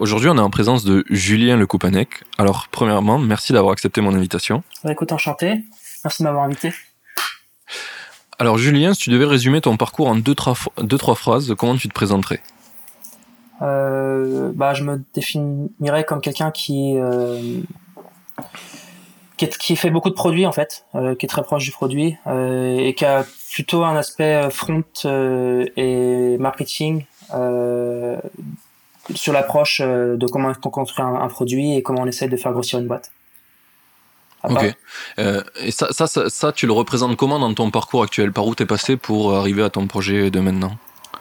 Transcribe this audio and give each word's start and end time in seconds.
Aujourd'hui, 0.00 0.30
on 0.30 0.38
est 0.38 0.40
en 0.40 0.48
présence 0.48 0.82
de 0.82 1.04
Julien 1.10 1.58
Le 1.58 1.66
Coupanec. 1.66 2.24
Alors, 2.38 2.68
premièrement, 2.70 3.18
merci 3.18 3.52
d'avoir 3.52 3.72
accepté 3.72 4.00
mon 4.00 4.14
invitation. 4.14 4.62
Bah, 4.82 4.92
écoute, 4.92 5.12
enchanté. 5.12 5.60
Merci 6.02 6.22
de 6.22 6.24
m'avoir 6.24 6.44
invité. 6.44 6.72
Alors, 8.38 8.56
Julien, 8.56 8.94
si 8.94 9.02
tu 9.02 9.10
devais 9.10 9.26
résumer 9.26 9.60
ton 9.60 9.76
parcours 9.76 10.08
en 10.08 10.14
deux, 10.14 10.34
trois, 10.34 10.54
deux, 10.78 10.96
trois 10.96 11.16
phrases, 11.16 11.54
comment 11.58 11.76
tu 11.76 11.86
te 11.86 11.92
présenterais? 11.92 12.40
Euh, 13.60 14.52
bah, 14.54 14.72
Je 14.72 14.84
me 14.84 15.04
définirais 15.12 16.04
comme 16.04 16.22
quelqu'un 16.22 16.50
qui, 16.50 16.96
euh, 16.96 17.60
qui, 19.36 19.50
qui, 19.50 19.76
fait 19.76 19.90
beaucoup 19.90 20.08
de 20.08 20.14
produits, 20.14 20.46
en 20.46 20.52
fait, 20.52 20.86
euh, 20.94 21.14
qui 21.14 21.26
est 21.26 21.28
très 21.28 21.42
proche 21.42 21.64
du 21.64 21.72
produit 21.72 22.16
et 22.26 22.94
qui 22.96 23.04
a 23.04 23.26
plutôt 23.52 23.84
un 23.84 23.96
aspect 23.96 24.48
front 24.48 24.82
et 25.04 26.38
marketing 26.38 27.04
sur 29.14 29.32
l'approche 29.32 29.80
euh, 29.84 30.16
de 30.16 30.26
comment 30.26 30.52
on 30.64 30.70
construit 30.70 31.04
un, 31.04 31.28
produit 31.28 31.76
et 31.76 31.82
comment 31.82 32.02
on 32.02 32.06
essaie 32.06 32.28
de 32.28 32.36
faire 32.36 32.52
grossir 32.52 32.78
une 32.78 32.86
boîte. 32.86 33.10
Ok. 34.44 34.74
Euh, 35.18 35.42
et 35.60 35.70
ça, 35.70 35.88
ça, 35.90 36.06
ça, 36.06 36.52
tu 36.52 36.66
le 36.66 36.72
représentes 36.72 37.16
comment 37.16 37.38
dans 37.38 37.52
ton 37.52 37.70
parcours 37.70 38.02
actuel? 38.02 38.32
Par 38.32 38.46
où 38.46 38.54
t'es 38.54 38.66
passé 38.66 38.96
pour 38.96 39.34
arriver 39.34 39.62
à 39.62 39.70
ton 39.70 39.86
projet 39.86 40.30
de 40.30 40.40
maintenant? 40.40 40.72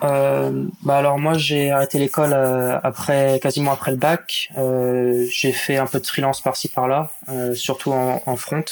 Euh, 0.01 0.65
bah 0.83 0.97
alors 0.97 1.19
moi 1.19 1.33
j'ai 1.33 1.71
arrêté 1.71 1.99
l'école 1.99 2.31
euh, 2.33 2.79
après 2.83 3.39
quasiment 3.41 3.71
après 3.71 3.91
le 3.91 3.97
bac. 3.97 4.49
Euh, 4.57 5.25
j'ai 5.29 5.51
fait 5.51 5.77
un 5.77 5.87
peu 5.87 5.99
de 5.99 6.05
freelance 6.05 6.41
par-ci 6.41 6.69
par-là, 6.69 7.11
surtout 7.53 7.91
en, 7.91 8.21
en 8.25 8.35
front. 8.37 8.63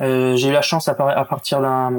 j'ai 0.00 0.48
eu 0.48 0.52
la 0.52 0.62
chance 0.62 0.88
à, 0.88 0.92
à 0.92 1.24
partir 1.24 1.60
d'un 1.60 1.92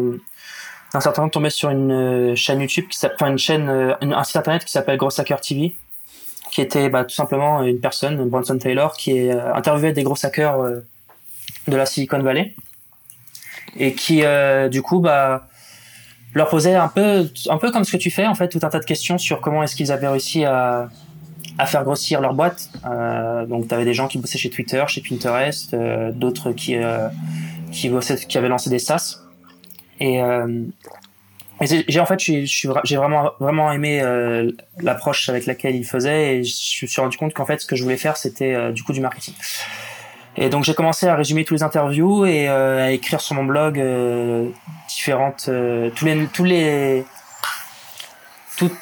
d'un 0.93 0.99
certain 0.99 1.21
temps 1.21 1.27
de 1.27 1.31
tomber 1.31 1.49
sur 1.49 1.69
une 1.69 2.35
chaîne 2.35 2.61
YouTube 2.61 2.85
qui 2.89 3.05
enfin 3.05 3.27
une 3.27 3.37
chaîne 3.37 3.69
un 4.01 4.23
site 4.23 4.37
internet 4.37 4.65
qui 4.65 4.71
s'appelle 4.71 4.97
Gross 4.97 5.19
Hacker 5.19 5.41
TV 5.41 5.75
qui 6.51 6.61
était 6.61 6.89
bah, 6.89 7.05
tout 7.05 7.15
simplement 7.15 7.63
une 7.63 7.79
personne, 7.79 8.29
Bronson 8.29 8.57
Taylor, 8.57 8.95
qui 8.95 9.17
est, 9.17 9.31
euh, 9.31 9.53
interviewait 9.53 9.93
des 9.93 10.03
gros 10.03 10.17
hackers 10.23 10.59
euh, 10.59 10.81
de 11.67 11.75
la 11.75 11.85
Silicon 11.85 12.19
Valley. 12.19 12.53
Et 13.79 13.93
qui 13.93 14.25
euh, 14.25 14.67
du 14.67 14.81
coup 14.81 14.99
bah 14.99 15.47
leur 16.33 16.49
posait 16.49 16.75
un 16.75 16.89
peu 16.89 17.29
un 17.47 17.57
peu 17.57 17.71
comme 17.71 17.85
ce 17.85 17.93
que 17.93 17.97
tu 17.97 18.11
fais 18.11 18.27
en 18.27 18.35
fait 18.35 18.49
tout 18.49 18.59
un 18.63 18.69
tas 18.69 18.79
de 18.79 18.85
questions 18.85 19.17
sur 19.17 19.39
comment 19.39 19.63
est-ce 19.63 19.77
qu'ils 19.77 19.93
avaient 19.93 20.09
réussi 20.09 20.43
à 20.43 20.89
à 21.57 21.65
faire 21.67 21.85
grossir 21.85 22.19
leur 22.19 22.33
boîte. 22.33 22.69
Euh, 22.85 23.45
donc 23.45 23.69
tu 23.69 23.73
avais 23.73 23.85
des 23.85 23.93
gens 23.93 24.09
qui 24.09 24.17
bossaient 24.17 24.37
chez 24.37 24.49
Twitter 24.49 24.83
chez 24.89 25.01
Pinterest 25.01 25.73
d'autres 26.13 26.51
qui 26.51 26.75
qui 27.71 27.87
bossaient 27.87 28.17
qui 28.17 28.37
avaient 28.37 28.49
lancé 28.49 28.69
des 28.69 28.79
SaaS. 28.79 29.21
Et 30.01 30.19
j'ai 31.61 31.99
en 31.99 32.05
fait 32.05 32.19
j'ai 32.19 32.97
vraiment 32.97 33.31
vraiment 33.39 33.71
aimé 33.71 34.01
euh, 34.01 34.51
l'approche 34.79 35.29
avec 35.29 35.45
laquelle 35.45 35.75
il 35.75 35.85
faisait 35.85 36.37
et 36.37 36.43
je 36.43 36.85
me 36.85 36.87
suis 36.87 37.01
rendu 37.01 37.17
compte 37.17 37.33
qu'en 37.33 37.45
fait 37.45 37.61
ce 37.61 37.65
que 37.67 37.75
je 37.75 37.83
voulais 37.83 37.97
faire 37.97 38.17
c'était 38.17 38.55
euh, 38.55 38.71
du 38.71 38.83
coup 38.83 38.93
du 38.93 39.01
marketing. 39.01 39.35
Et 40.37 40.49
donc 40.49 40.63
j'ai 40.63 40.73
commencé 40.73 41.07
à 41.07 41.15
résumer 41.15 41.43
tous 41.43 41.53
les 41.53 41.63
interviews 41.63 42.25
et 42.25 42.47
euh, 42.47 42.85
à 42.85 42.91
écrire 42.91 43.21
sur 43.21 43.35
mon 43.35 43.43
blog 43.43 43.83
différentes 44.87 45.49
tous 45.95 46.05
les 46.05 46.27
tous 46.33 46.43
les 46.43 47.03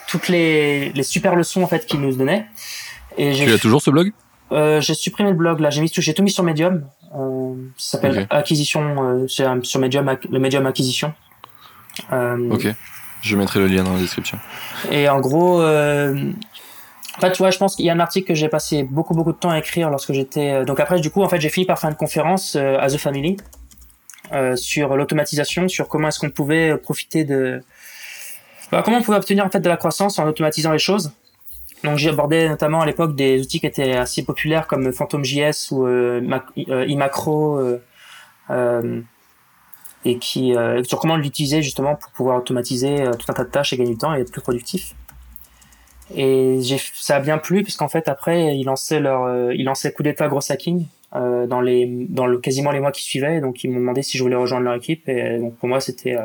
toutes 0.08 0.28
les, 0.28 0.90
les 0.90 1.04
super 1.04 1.36
leçons 1.36 1.64
en 1.64 1.68
fait 1.68 1.86
qu'il 1.86 2.02
nous 2.02 2.16
donnait. 2.16 2.46
Et 3.18 3.34
tu 3.34 3.52
as 3.52 3.58
toujours 3.58 3.82
ce 3.82 3.90
blog? 3.90 4.12
J'ai 4.52 4.94
supprimé 4.94 5.32
le 5.32 5.36
blog 5.36 5.60
là, 5.60 5.70
j'ai 5.70 5.82
mis 5.82 5.92
j'ai 5.94 6.14
tout 6.14 6.24
mis 6.24 6.32
sur 6.32 6.44
Medium. 6.44 6.86
ça 7.78 7.98
s'appelle 7.98 8.28
acquisition 8.30 9.28
sur 9.28 9.80
Medium 9.80 10.18
le 10.30 10.40
Medium 10.40 10.66
acquisition. 10.66 11.14
Euh, 12.12 12.52
ok, 12.52 12.68
je 13.22 13.36
mettrai 13.36 13.60
le 13.60 13.68
lien 13.68 13.84
dans 13.84 13.94
la 13.94 14.00
description. 14.00 14.38
Et 14.92 15.10
en 15.10 15.20
gros, 15.20 15.62
euh, 15.62 16.32
en 17.18 17.20
fait, 17.20 17.32
tu 17.32 17.40
vois, 17.40 17.52
je 17.52 17.58
pense 17.58 17.76
qu'il 17.76 17.86
y 17.86 17.90
a 17.90 17.94
un 17.94 18.00
article 18.00 18.28
que 18.28 18.36
j'ai 18.36 18.50
passé 18.50 18.84
beaucoup 18.84 19.14
beaucoup 19.14 19.34
de 19.34 19.38
temps 19.38 19.50
à 19.50 19.60
écrire 19.60 19.90
lorsque 19.90 20.14
j'étais. 20.14 20.52
Euh, 20.52 20.66
donc 20.66 20.80
après, 20.80 21.00
du 21.00 21.10
coup, 21.10 21.24
en 21.24 21.30
fait, 21.30 21.40
j'ai 21.40 21.50
fini 21.50 21.66
par 21.66 21.80
faire 21.80 21.90
une 21.90 21.96
conférence 21.96 22.56
à 22.56 22.88
The 22.88 22.98
Family 22.98 23.38
sur 24.56 24.96
l'automatisation, 24.96 25.68
sur 25.68 25.88
comment 25.88 26.10
est-ce 26.10 26.20
qu'on 26.20 26.30
pouvait 26.30 26.78
profiter 26.78 27.24
de, 27.24 27.64
bah, 28.72 28.84
comment 28.86 28.98
on 28.98 29.02
pouvait 29.02 29.18
obtenir 29.18 29.46
en 29.46 29.50
fait 29.50 29.60
de 29.60 29.70
la 29.70 29.78
croissance 29.78 30.20
en 30.20 30.28
automatisant 30.28 30.72
les 30.72 30.80
choses. 30.80 31.12
Donc 31.84 31.98
j'ai 31.98 32.10
abordé 32.10 32.48
notamment 32.48 32.82
à 32.82 32.86
l'époque 32.86 33.16
des 33.16 33.42
outils 33.42 33.60
qui 33.60 33.66
étaient 33.66 33.96
assez 33.96 34.24
populaires 34.24 34.68
comme 34.68 34.92
PhantomJS 34.92 35.72
ou 35.72 35.88
euh, 35.88 36.22
iMacro. 36.88 37.80
Euh, 38.50 39.02
et 40.06 40.18
qui 40.18 40.56
euh, 40.56 40.84
sur 40.84 41.00
comment 41.00 41.18
l'utiliser 41.18 41.62
justement 41.62 41.96
pour 41.96 42.12
pouvoir 42.12 42.38
automatiser 42.38 43.02
euh, 43.02 43.14
tout 43.14 43.26
un 43.30 43.34
tas 43.34 43.44
de 43.44 43.50
tâches 43.50 43.74
et 43.74 43.78
gagner 43.78 43.92
du 43.92 43.98
temps 43.98 44.16
et 44.16 44.22
être 44.22 44.32
plus 44.32 44.42
productif. 44.42 44.96
Et 46.16 46.60
j'ai 46.62 46.78
ça 46.96 47.18
a 47.18 47.20
bien 47.20 47.38
plu 47.38 47.64
puisqu'en 47.64 47.90
fait 47.90 48.08
après 48.08 48.58
ils 48.58 48.64
lançaient 48.64 49.00
leur 49.00 49.24
euh, 49.24 49.54
ils 49.54 49.66
lançaient 49.66 49.92
coup 49.92 50.04
d'état 50.04 50.28
gros 50.28 50.40
hacking 50.52 50.86
euh, 51.16 51.46
dans 51.48 51.62
les 51.62 51.86
dans 52.10 52.26
le 52.26 52.40
quasiment 52.40 52.72
les 52.72 52.80
mois 52.80 52.92
qui 52.92 53.04
suivaient. 53.04 53.42
Donc 53.42 53.64
ils 53.64 53.70
m'ont 53.70 53.80
demandé 53.80 54.02
si 54.02 54.18
je 54.18 54.24
voulais 54.24 54.36
rejoindre 54.36 54.64
leur 54.64 54.76
équipe. 54.76 55.08
Et 55.10 55.38
donc 55.38 55.56
pour 55.58 55.68
moi 55.68 55.82
c'était 55.82 56.18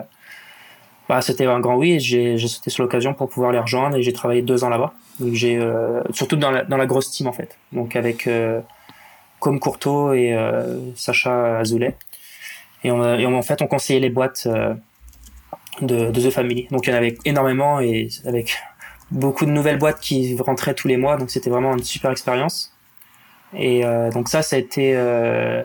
bah 1.09 1.21
c'était 1.21 1.47
un 1.47 1.61
grand 1.61 1.77
oui. 1.77 1.93
Et 1.93 2.01
j'ai 2.01 2.39
j'ai 2.39 2.49
sauté 2.49 2.71
sur 2.71 2.85
l'occasion 2.85 3.13
pour 3.13 3.29
pouvoir 3.29 3.53
les 3.53 3.59
rejoindre. 3.59 3.97
Et 3.97 4.03
j'ai 4.03 4.13
travaillé 4.13 4.41
deux 4.41 4.65
ans 4.65 4.71
là-bas. 4.71 4.95
Donc 5.19 5.35
j'ai 5.35 5.61
surtout 6.13 6.37
dans 6.37 6.51
la 6.51 6.65
dans 6.65 6.79
la 6.79 6.87
grosse 6.87 7.11
team 7.11 7.27
en 7.27 7.33
fait. 7.33 7.59
Donc 7.73 7.97
avec 7.97 8.29
comme 9.41 9.61
Courteau 9.61 10.15
et 10.15 10.35
Sacha 10.95 11.59
Azoulay 11.59 11.95
et, 12.85 12.91
on, 12.93 13.35
en 13.35 13.43
fait, 13.43 13.63
on 13.63 13.67
conseillait 13.67 13.99
les 13.99 14.11
boîtes 14.11 14.47
euh, 14.47 14.75
de, 15.81 16.11
de 16.11 16.21
The 16.21 16.31
Family. 16.31 16.69
Donc 16.71 16.87
il 16.87 16.91
y 16.91 16.93
en 16.93 16.97
avait 16.97 17.17
énormément 17.25 17.81
et 17.81 18.09
avec 18.27 18.59
beaucoup 19.11 19.47
de 19.47 19.51
nouvelles 19.51 19.79
boîtes 19.79 20.01
qui 20.01 20.37
rentraient 20.39 20.75
tous 20.75 20.87
les 20.87 20.99
mois. 20.99 21.17
Donc 21.17 21.31
c'était 21.31 21.51
vraiment 21.51 21.73
une 21.73 21.83
super 21.83 22.11
expérience. 22.11 22.73
Et 23.55 23.85
euh, 23.85 24.11
donc 24.11 24.29
ça, 24.29 24.43
ça 24.43 24.57
a 24.57 24.59
été, 24.59 24.95
euh, 24.95 25.63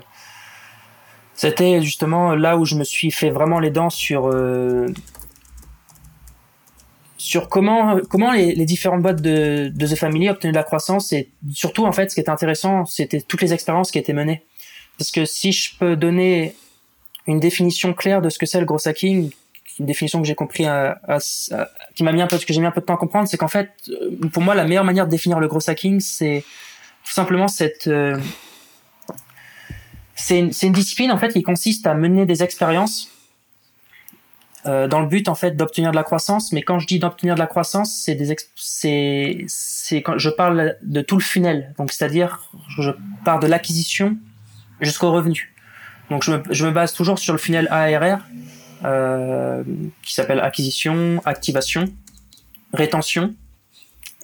c'était 1.34 1.81
justement 1.81 2.35
là 2.35 2.56
où 2.56 2.63
je 2.63 2.75
me 2.75 2.85
suis 2.85 3.12
fait 3.12 3.31
vraiment 3.31 3.59
les 3.59 3.72
dents 3.72 3.90
sur 3.90 4.34
sur 7.18 7.50
comment 7.50 8.00
comment 8.09 8.31
les, 8.31 8.56
les, 8.56 8.66
différentes 8.66 9.02
boîtes 9.02 9.22
de, 9.22 9.69
de 9.75 9.88
The 9.88 9.96
Family 9.96 10.29
obtenaient 10.29 10.53
de 10.53 10.58
la 10.58 10.63
croissance 10.63 11.12
et 11.12 11.29
surtout 11.52 11.85
en 11.85 11.91
fait 11.91 12.09
ce 12.09 12.16
qui 12.16 12.22
était 12.22 12.29
intéressant 12.29 12.85
c'était 12.85 13.19
toutes 13.19 13.41
les 13.41 13.53
expériences 13.53 13.91
qui 13.91 14.00
étaient 14.00 14.13
menées 14.13 14.46
parce 14.97 15.12
que 15.12 15.25
si 15.25 15.52
je 15.52 15.78
peux 15.78 15.97
donner 15.97 16.56
une 17.31 17.40
définition 17.40 17.94
claire 17.94 18.22
de 18.22 18.29
ce 18.29 18.38
que 18.40 18.45
c'est 18.45 18.59
le 18.59 18.66
gros 18.66 18.88
hacking, 18.88 19.31
une 19.79 19.85
définition 19.85 20.22
que 20.22 20.28
j'ai 20.28 20.35
compris, 20.35 20.66
à, 20.66 21.00
qui 21.95 22.03
m'a 22.03 22.12
mis 22.12 22.22
un 22.22 22.28
peu, 22.28 22.38
que 22.38 22.53
j'ai 22.53 22.59
mis 22.59 22.67
un 22.67 22.72
peu 22.72 22.81
de 22.81 22.85
temps 22.85 22.95
à 22.95 22.97
comprendre, 22.97 23.28
c'est 23.28 23.38
qu'en 23.38 23.47
fait, 23.47 23.72
euh, 23.90 24.28
pour 24.31 24.44
moi, 24.44 24.56
la 24.56 24.66
meilleure 24.66 24.84
manière 24.84 25.06
de 25.06 25.12
définir 25.12 25.40
le 25.40 25.47
gros 25.47 25.69
hacking, 25.69 26.00
c'est 26.00 26.44
tout 27.06 27.13
simplement 27.13 27.47
cette, 27.47 27.88
euh, 27.88 28.19
c'est 30.16 30.40
une, 30.40 30.51
une, 30.63 30.73
discipline 30.73 31.12
en 31.12 31.17
fait 31.17 31.31
qui 31.31 31.44
consiste 31.44 31.88
à 31.88 31.94
mener 31.94 32.25
des 32.25 32.44
expériences 32.44 33.09
euh, 34.66 34.90
dans 34.90 35.00
le 35.00 35.07
but 35.07 35.29
en 35.29 35.35
fait 35.35 35.56
d'obtenir 35.56 35.91
de 35.91 35.96
la 35.96 36.03
croissance. 36.03 36.51
Mais 36.51 36.61
quand 36.61 36.79
je 36.79 36.88
dis 36.88 37.00
d'obtenir 37.00 37.35
de 37.35 37.40
la 37.40 37.47
croissance, 37.47 38.02
c'est 38.03 38.16
des, 38.16 38.35
c'est, 38.55 39.46
c'est 39.47 40.02
quand 40.02 40.17
je 40.17 40.29
parle 40.29 40.76
de 40.81 41.02
tout 41.02 41.16
le 41.16 41.23
funnel. 41.23 41.73
Donc 41.78 41.91
c'est-à-dire, 41.91 42.52
je 42.78 42.91
pars 43.23 43.40
de 43.40 43.47
l'acquisition 43.47 44.17
jusqu'au 44.81 45.11
revenu. 45.11 45.53
Donc 46.09 46.23
je 46.23 46.66
me, 46.66 46.72
base 46.72 46.94
toujours 46.94 47.20
sur 47.20 47.34
le 47.34 47.40
funnel 47.40 47.67
ARR 47.70 48.20
euh, 48.85 49.64
qui 50.03 50.14
s'appelle 50.14 50.40
acquisition, 50.40 51.22
activation, 51.26 51.85
rétention, 52.73 53.35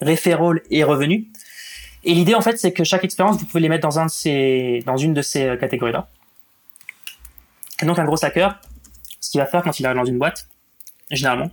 referral 0.01 0.61
et 0.71 0.83
revenu. 0.83 1.27
Et 2.03 2.13
l'idée 2.13 2.35
en 2.35 2.41
fait 2.41 2.57
c'est 2.57 2.71
que 2.71 2.83
chaque 2.83 3.03
expérience 3.03 3.37
vous 3.37 3.45
pouvez 3.45 3.61
les 3.61 3.69
mettre 3.69 3.87
dans 3.87 3.99
une 4.97 5.13
de 5.13 5.21
ces 5.21 5.45
euh, 5.47 5.57
catégories 5.57 5.91
là. 5.91 6.09
Et 7.81 7.85
donc 7.85 7.99
un 7.99 8.05
gros 8.05 8.23
hacker, 8.23 8.59
ce 9.19 9.29
qu'il 9.29 9.39
va 9.39 9.45
faire 9.45 9.61
quand 9.61 9.79
il 9.79 9.85
arrive 9.85 9.97
dans 9.97 10.05
une 10.05 10.17
boîte, 10.17 10.47
généralement, 11.11 11.51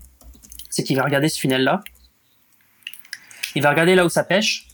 c'est 0.70 0.82
qu'il 0.84 0.96
va 0.96 1.02
regarder 1.02 1.28
ce 1.28 1.38
funnel 1.38 1.62
là. 1.64 1.82
Il 3.54 3.62
va 3.62 3.70
regarder 3.70 3.94
là 3.94 4.06
où 4.06 4.08
ça 4.08 4.24
pêche 4.24 4.66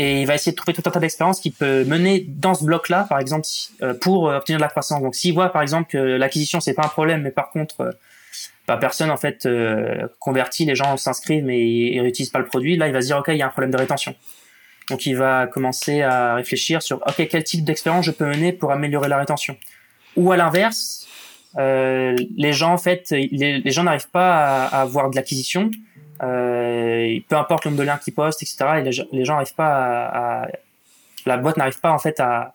et 0.00 0.22
il 0.22 0.26
va 0.26 0.34
essayer 0.34 0.52
de 0.52 0.56
trouver 0.56 0.72
tout 0.72 0.82
un 0.86 0.90
tas 0.90 0.98
d'expériences 0.98 1.40
qui 1.40 1.50
peut 1.50 1.84
mener 1.84 2.24
dans 2.26 2.54
ce 2.54 2.64
bloc-là, 2.64 3.04
par 3.06 3.18
exemple, 3.18 3.46
euh, 3.82 3.92
pour 3.92 4.30
euh, 4.30 4.38
obtenir 4.38 4.58
de 4.58 4.62
la 4.62 4.70
croissance. 4.70 5.02
Donc, 5.02 5.14
s'il 5.14 5.34
voit, 5.34 5.50
par 5.50 5.60
exemple, 5.60 5.90
que 5.90 5.98
l'acquisition 5.98 6.58
c'est 6.58 6.72
pas 6.72 6.86
un 6.86 6.88
problème, 6.88 7.20
mais 7.20 7.30
par 7.30 7.50
contre, 7.50 7.82
euh, 7.82 7.90
bah, 8.66 8.78
personne 8.78 9.10
en 9.10 9.18
fait 9.18 9.46
convertit, 10.18 10.64
les 10.64 10.74
gens 10.74 10.96
s'inscrivent 10.96 11.44
mais 11.44 11.60
ils 11.60 12.00
réutilisent 12.00 12.30
pas 12.30 12.38
le 12.38 12.46
produit. 12.46 12.78
Là, 12.78 12.86
il 12.86 12.94
va 12.94 13.02
se 13.02 13.08
dire 13.08 13.18
ok, 13.18 13.28
il 13.28 13.36
y 13.36 13.42
a 13.42 13.46
un 13.46 13.50
problème 13.50 13.72
de 13.72 13.76
rétention. 13.76 14.14
Donc 14.88 15.04
il 15.04 15.16
va 15.16 15.46
commencer 15.46 16.00
à 16.00 16.34
réfléchir 16.34 16.80
sur 16.80 17.02
ok 17.06 17.28
quel 17.28 17.44
type 17.44 17.64
d'expérience 17.64 18.06
je 18.06 18.10
peux 18.10 18.24
mener 18.24 18.52
pour 18.52 18.72
améliorer 18.72 19.08
la 19.08 19.18
rétention. 19.18 19.56
Ou 20.16 20.32
à 20.32 20.36
l'inverse, 20.36 21.06
euh, 21.58 22.16
les 22.36 22.52
gens 22.52 22.72
en 22.72 22.78
fait, 22.78 23.10
les, 23.10 23.70
gens 23.70 23.82
n'arrivent 23.82 24.10
pas 24.10 24.66
à, 24.66 24.80
avoir 24.80 25.10
de 25.10 25.16
l'acquisition. 25.16 25.70
Euh, 26.22 27.18
peu 27.28 27.36
importe 27.36 27.64
le 27.64 27.70
nombre 27.70 27.80
de 27.82 27.86
liens 27.86 27.98
qu'ils 27.98 28.14
postent, 28.14 28.42
etc. 28.42 28.58
Et 28.78 28.82
les, 28.82 29.24
gens 29.24 29.34
n'arrivent 29.34 29.54
pas 29.54 30.06
à, 30.06 30.48
la 31.26 31.36
boîte 31.36 31.56
n'arrive 31.56 31.80
pas 31.80 31.92
en 31.92 31.98
fait 31.98 32.20
à, 32.20 32.54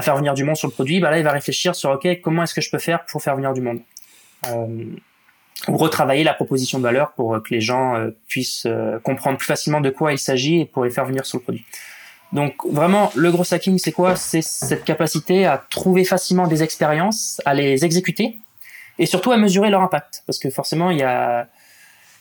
faire 0.00 0.16
venir 0.16 0.34
du 0.34 0.44
monde 0.44 0.56
sur 0.56 0.68
le 0.68 0.72
produit. 0.72 1.00
Bah 1.00 1.10
là, 1.10 1.18
il 1.18 1.24
va 1.24 1.32
réfléchir 1.32 1.74
sur 1.74 1.90
ok 1.90 2.20
comment 2.20 2.42
est-ce 2.42 2.54
que 2.54 2.60
je 2.60 2.70
peux 2.70 2.78
faire 2.78 3.04
pour 3.06 3.22
faire 3.22 3.34
venir 3.34 3.52
du 3.54 3.62
monde? 3.62 3.80
Euh, 4.48 4.84
ou 5.68 5.76
retravailler 5.78 6.22
la 6.22 6.34
proposition 6.34 6.78
de 6.78 6.82
valeur 6.82 7.12
pour 7.12 7.42
que 7.42 7.54
les 7.54 7.62
gens 7.62 7.96
euh, 7.96 8.10
puissent 8.28 8.66
euh, 8.66 8.98
comprendre 9.00 9.38
plus 9.38 9.46
facilement 9.46 9.80
de 9.80 9.88
quoi 9.88 10.12
il 10.12 10.18
s'agit 10.18 10.60
et 10.60 10.64
pour 10.66 10.84
les 10.84 10.90
faire 10.90 11.06
venir 11.06 11.24
sur 11.24 11.38
le 11.38 11.42
produit. 11.42 11.64
Donc 12.32 12.54
vraiment, 12.70 13.10
le 13.14 13.30
gros 13.30 13.54
hacking, 13.54 13.78
c'est 13.78 13.92
quoi? 13.92 14.16
C'est 14.16 14.42
cette 14.42 14.84
capacité 14.84 15.46
à 15.46 15.64
trouver 15.70 16.04
facilement 16.04 16.46
des 16.46 16.62
expériences, 16.62 17.40
à 17.46 17.54
les 17.54 17.84
exécuter 17.84 18.36
et 18.98 19.06
surtout 19.06 19.32
à 19.32 19.38
mesurer 19.38 19.70
leur 19.70 19.80
impact. 19.80 20.24
Parce 20.26 20.38
que 20.38 20.50
forcément, 20.50 20.90
il 20.90 20.98
y 20.98 21.02
a, 21.02 21.48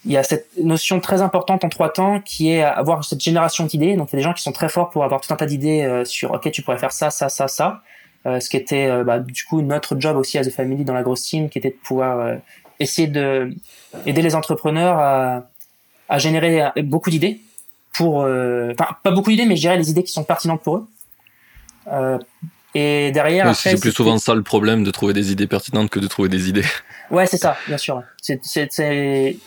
il 0.06 0.12
y 0.12 0.18
a 0.18 0.24
cette 0.24 0.48
notion 0.62 1.00
très 1.00 1.22
importante 1.22 1.64
en 1.64 1.70
trois 1.70 1.92
temps 1.92 2.22
qui 2.22 2.52
est 2.52 2.64
avoir 2.64 3.04
cette 3.04 3.22
génération 3.22 3.66
d'idées. 3.66 3.96
Donc 3.96 4.10
il 4.10 4.14
y 4.14 4.16
a 4.18 4.20
des 4.20 4.24
gens 4.24 4.34
qui 4.34 4.44
sont 4.44 4.52
très 4.52 4.70
forts 4.70 4.90
pour 4.90 5.04
avoir 5.04 5.22
tout 5.22 5.34
un 5.34 5.38
tas 5.38 5.46
d'idées 5.46 5.82
euh, 5.84 6.06
sur 6.06 6.32
ok, 6.32 6.52
tu 6.52 6.62
pourrais 6.62 6.78
faire 6.78 6.92
ça, 6.92 7.10
ça, 7.10 7.30
ça, 7.30 7.48
ça. 7.48 7.82
ce 8.26 8.50
qui 8.50 8.58
était 8.58 9.04
bah, 9.04 9.20
du 9.20 9.44
coup 9.44 9.62
notre 9.62 10.00
job 10.00 10.18
aussi 10.18 10.38
à 10.38 10.44
The 10.44 10.52
Family 10.52 10.86
dans 10.86 10.94
la 10.94 11.04
grosse 11.04 11.24
team, 11.24 11.50
qui 11.50 11.58
était 11.58 11.72
de 11.72 11.78
pouvoir 11.84 12.38
essayer 12.80 13.08
de 13.08 13.54
aider 14.06 14.22
les 14.22 14.36
entrepreneurs 14.36 14.98
à, 15.00 15.44
à 16.10 16.20
générer 16.20 16.72
beaucoup 16.84 17.10
d'idées 17.10 17.42
pour, 17.96 18.24
euh, 18.24 18.74
enfin 18.78 18.96
pas 19.04 19.12
beaucoup 19.12 19.30
d'idées, 19.30 19.46
mais 19.46 19.56
je 19.56 19.62
dirais 19.62 19.78
les 19.78 19.90
idées 19.90 20.04
qui 20.04 20.12
sont 20.12 20.24
pertinentes 20.24 20.62
pour 20.62 20.78
eux. 20.78 20.88
Euh, 21.92 22.18
et 22.74 23.12
derrière, 23.12 23.56
c'est 23.56 23.80
plus 23.80 23.92
souvent 23.92 24.18
ça 24.18 24.36
le 24.36 24.44
problème 24.44 24.84
de 24.84 24.92
trouver 24.92 25.14
des 25.14 25.32
idées 25.32 25.48
pertinentes 25.48 25.90
que 25.90 26.00
de 26.00 26.08
trouver 26.08 26.28
des 26.28 26.50
idées. 26.50 26.66
Ouais, 27.10 27.26
c'est 27.26 27.38
ça, 27.38 27.56
bien 27.68 27.78
sûr. 27.78 28.04
C'est, 28.22 28.42
c'est, 28.44 29.38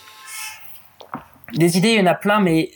des 1.53 1.77
idées, 1.77 1.89
il 1.89 1.99
y 1.99 2.01
en 2.01 2.05
a 2.05 2.15
plein, 2.15 2.39
mais 2.39 2.71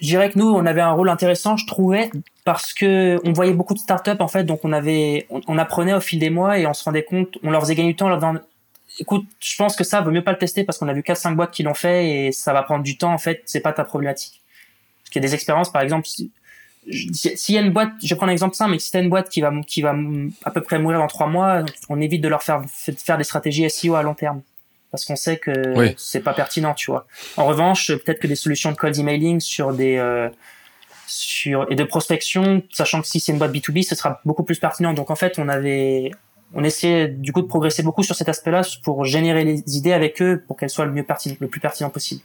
je 0.00 0.06
dirais 0.06 0.30
que 0.30 0.38
nous, 0.38 0.48
on 0.48 0.66
avait 0.66 0.80
un 0.80 0.92
rôle 0.92 1.08
intéressant, 1.08 1.56
je 1.56 1.66
trouvais, 1.66 2.10
parce 2.44 2.74
que 2.74 3.18
on 3.24 3.32
voyait 3.32 3.54
beaucoup 3.54 3.74
de 3.74 3.78
startups 3.78 4.20
en 4.20 4.28
fait, 4.28 4.44
donc 4.44 4.60
on 4.64 4.72
avait, 4.72 5.26
on, 5.30 5.58
apprenait 5.58 5.94
au 5.94 6.00
fil 6.00 6.18
des 6.18 6.30
mois 6.30 6.58
et 6.58 6.66
on 6.66 6.74
se 6.74 6.84
rendait 6.84 7.04
compte, 7.04 7.38
on 7.42 7.50
leur 7.50 7.62
faisait 7.62 7.74
gagner 7.74 7.90
du 7.90 7.96
temps, 7.96 8.08
leur 8.08 8.20
écoute, 8.98 9.26
je 9.40 9.56
pense 9.56 9.76
que 9.76 9.84
ça 9.84 10.00
vaut 10.00 10.10
mieux 10.10 10.24
pas 10.24 10.32
le 10.32 10.38
tester 10.38 10.64
parce 10.64 10.78
qu'on 10.78 10.88
a 10.88 10.92
vu 10.92 11.02
4-5 11.02 11.34
boîtes 11.34 11.50
qui 11.50 11.62
l'ont 11.62 11.74
fait 11.74 12.08
et 12.08 12.32
ça 12.32 12.52
va 12.52 12.62
prendre 12.62 12.82
du 12.82 12.96
temps. 12.96 13.12
En 13.12 13.18
fait, 13.18 13.42
c'est 13.46 13.60
pas 13.60 13.72
ta 13.72 13.84
problématique. 13.84 14.42
Parce 15.02 15.10
qu'il 15.10 15.22
y 15.22 15.24
a 15.24 15.28
des 15.28 15.34
expériences, 15.34 15.70
par 15.70 15.82
exemple, 15.82 16.06
s'il 16.08 16.30
y 17.54 17.58
a 17.58 17.60
une 17.60 17.72
boîte, 17.72 17.92
je 18.02 18.14
prendre 18.14 18.30
un 18.30 18.32
exemple 18.32 18.54
simple, 18.54 18.72
mais 18.72 18.78
si 18.78 18.90
t'as 18.90 19.02
une 19.02 19.10
boîte 19.10 19.28
qui 19.28 19.40
va, 19.40 19.52
qui 19.66 19.82
va 19.82 19.94
à 20.44 20.50
peu 20.50 20.60
près 20.60 20.78
mourir 20.78 20.98
dans 20.98 21.06
3 21.06 21.26
mois, 21.28 21.64
on 21.88 22.00
évite 22.00 22.22
de 22.22 22.28
leur 22.28 22.42
faire, 22.42 22.62
faire 22.68 23.18
des 23.18 23.24
stratégies 23.24 23.68
SEO 23.68 23.94
à 23.94 24.02
long 24.02 24.14
terme. 24.14 24.42
Parce 24.90 25.04
qu'on 25.04 25.16
sait 25.16 25.36
que 25.36 25.94
c'est 25.96 26.20
pas 26.20 26.32
pertinent, 26.32 26.74
tu 26.74 26.90
vois. 26.90 27.06
En 27.36 27.46
revanche, 27.46 27.92
peut-être 27.92 28.20
que 28.20 28.26
des 28.26 28.36
solutions 28.36 28.70
de 28.70 28.76
cold 28.76 28.96
emailing 28.96 29.40
sur 29.40 29.72
des, 29.72 29.96
euh, 29.96 30.28
sur, 31.06 31.66
et 31.70 31.74
de 31.74 31.84
prospection, 31.84 32.62
sachant 32.72 33.00
que 33.00 33.06
si 33.06 33.20
c'est 33.20 33.32
une 33.32 33.38
boîte 33.38 33.52
B2B, 33.52 33.82
ce 33.82 33.94
sera 33.94 34.20
beaucoup 34.24 34.44
plus 34.44 34.58
pertinent. 34.58 34.92
Donc 34.92 35.10
en 35.10 35.16
fait, 35.16 35.38
on 35.38 35.48
avait, 35.48 36.12
on 36.54 36.64
essayait 36.64 37.08
du 37.08 37.32
coup 37.32 37.42
de 37.42 37.46
progresser 37.46 37.82
beaucoup 37.82 38.02
sur 38.02 38.14
cet 38.14 38.28
aspect-là 38.28 38.62
pour 38.82 39.04
générer 39.04 39.44
les 39.44 39.76
idées 39.76 39.92
avec 39.92 40.22
eux 40.22 40.42
pour 40.46 40.56
qu'elles 40.56 40.70
soient 40.70 40.86
le 40.86 40.92
mieux 40.92 41.04
pertinent, 41.04 41.36
le 41.40 41.48
plus 41.48 41.60
pertinent 41.60 41.90
possible. 41.90 42.22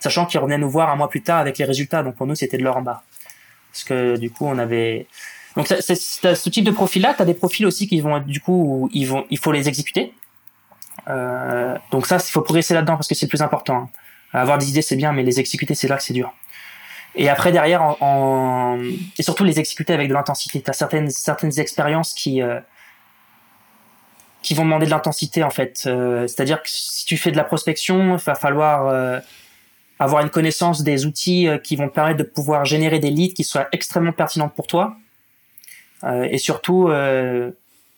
Sachant 0.00 0.26
qu'ils 0.26 0.40
revenaient 0.40 0.58
nous 0.58 0.70
voir 0.70 0.90
un 0.90 0.96
mois 0.96 1.08
plus 1.08 1.22
tard 1.22 1.38
avec 1.38 1.58
les 1.58 1.64
résultats, 1.64 2.02
donc 2.02 2.14
pour 2.14 2.26
nous 2.26 2.34
c'était 2.34 2.56
de 2.56 2.62
l'or 2.62 2.76
en 2.76 2.82
bas. 2.82 3.02
Parce 3.72 3.84
que 3.84 4.16
du 4.16 4.30
coup 4.30 4.46
on 4.46 4.58
avait 4.58 5.06
donc 5.56 5.66
c'est 5.66 5.96
ce 5.96 6.48
type 6.48 6.64
de 6.64 6.70
profil-là, 6.70 7.14
tu 7.14 7.22
as 7.22 7.24
des 7.24 7.34
profils 7.34 7.66
aussi 7.66 7.88
qui 7.88 8.00
vont 8.00 8.20
du 8.20 8.40
coup 8.40 8.88
ils 8.92 9.06
vont 9.06 9.26
il 9.30 9.38
faut 9.38 9.50
les 9.50 9.68
exécuter. 9.68 10.12
Euh, 11.08 11.76
donc 11.90 12.06
ça 12.06 12.16
il 12.16 12.30
faut 12.30 12.42
progresser 12.42 12.74
là-dedans 12.74 12.96
parce 12.96 13.08
que 13.08 13.14
c'est 13.14 13.26
le 13.26 13.30
plus 13.30 13.42
important. 13.42 13.76
Hein. 13.76 13.88
Avoir 14.32 14.58
des 14.58 14.68
idées 14.68 14.82
c'est 14.82 14.96
bien, 14.96 15.12
mais 15.12 15.22
les 15.22 15.40
exécuter 15.40 15.74
c'est 15.74 15.88
là 15.88 15.96
que 15.96 16.02
c'est 16.02 16.14
dur. 16.14 16.32
Et 17.14 17.28
après 17.28 17.52
derrière 17.52 17.82
en, 18.02 18.78
et 19.18 19.22
surtout 19.22 19.44
les 19.44 19.58
exécuter 19.58 19.92
avec 19.92 20.08
de 20.08 20.14
l'intensité. 20.14 20.60
Tu 20.60 20.70
as 20.70 20.74
certaines 20.74 21.10
certaines 21.10 21.58
expériences 21.58 22.14
qui 22.14 22.42
euh, 22.42 22.60
qui 24.42 24.54
vont 24.54 24.64
demander 24.64 24.86
de 24.86 24.90
l'intensité 24.90 25.42
en 25.42 25.50
fait. 25.50 25.84
Euh, 25.86 26.26
c'est-à-dire 26.26 26.62
que 26.62 26.68
si 26.70 27.04
tu 27.04 27.16
fais 27.16 27.30
de 27.30 27.36
la 27.36 27.44
prospection, 27.44 28.16
il 28.16 28.22
va 28.22 28.34
falloir 28.34 28.86
euh, 28.86 29.20
avoir 29.98 30.22
une 30.22 30.30
connaissance 30.30 30.82
des 30.82 31.06
outils 31.06 31.48
euh, 31.48 31.58
qui 31.58 31.76
vont 31.76 31.88
te 31.88 31.94
permettre 31.94 32.18
de 32.18 32.24
pouvoir 32.24 32.64
générer 32.64 32.98
des 32.98 33.10
leads 33.10 33.34
qui 33.34 33.44
soient 33.44 33.68
extrêmement 33.72 34.12
pertinentes 34.12 34.54
pour 34.54 34.66
toi. 34.66 34.96
et 36.04 36.38
surtout, 36.38 36.88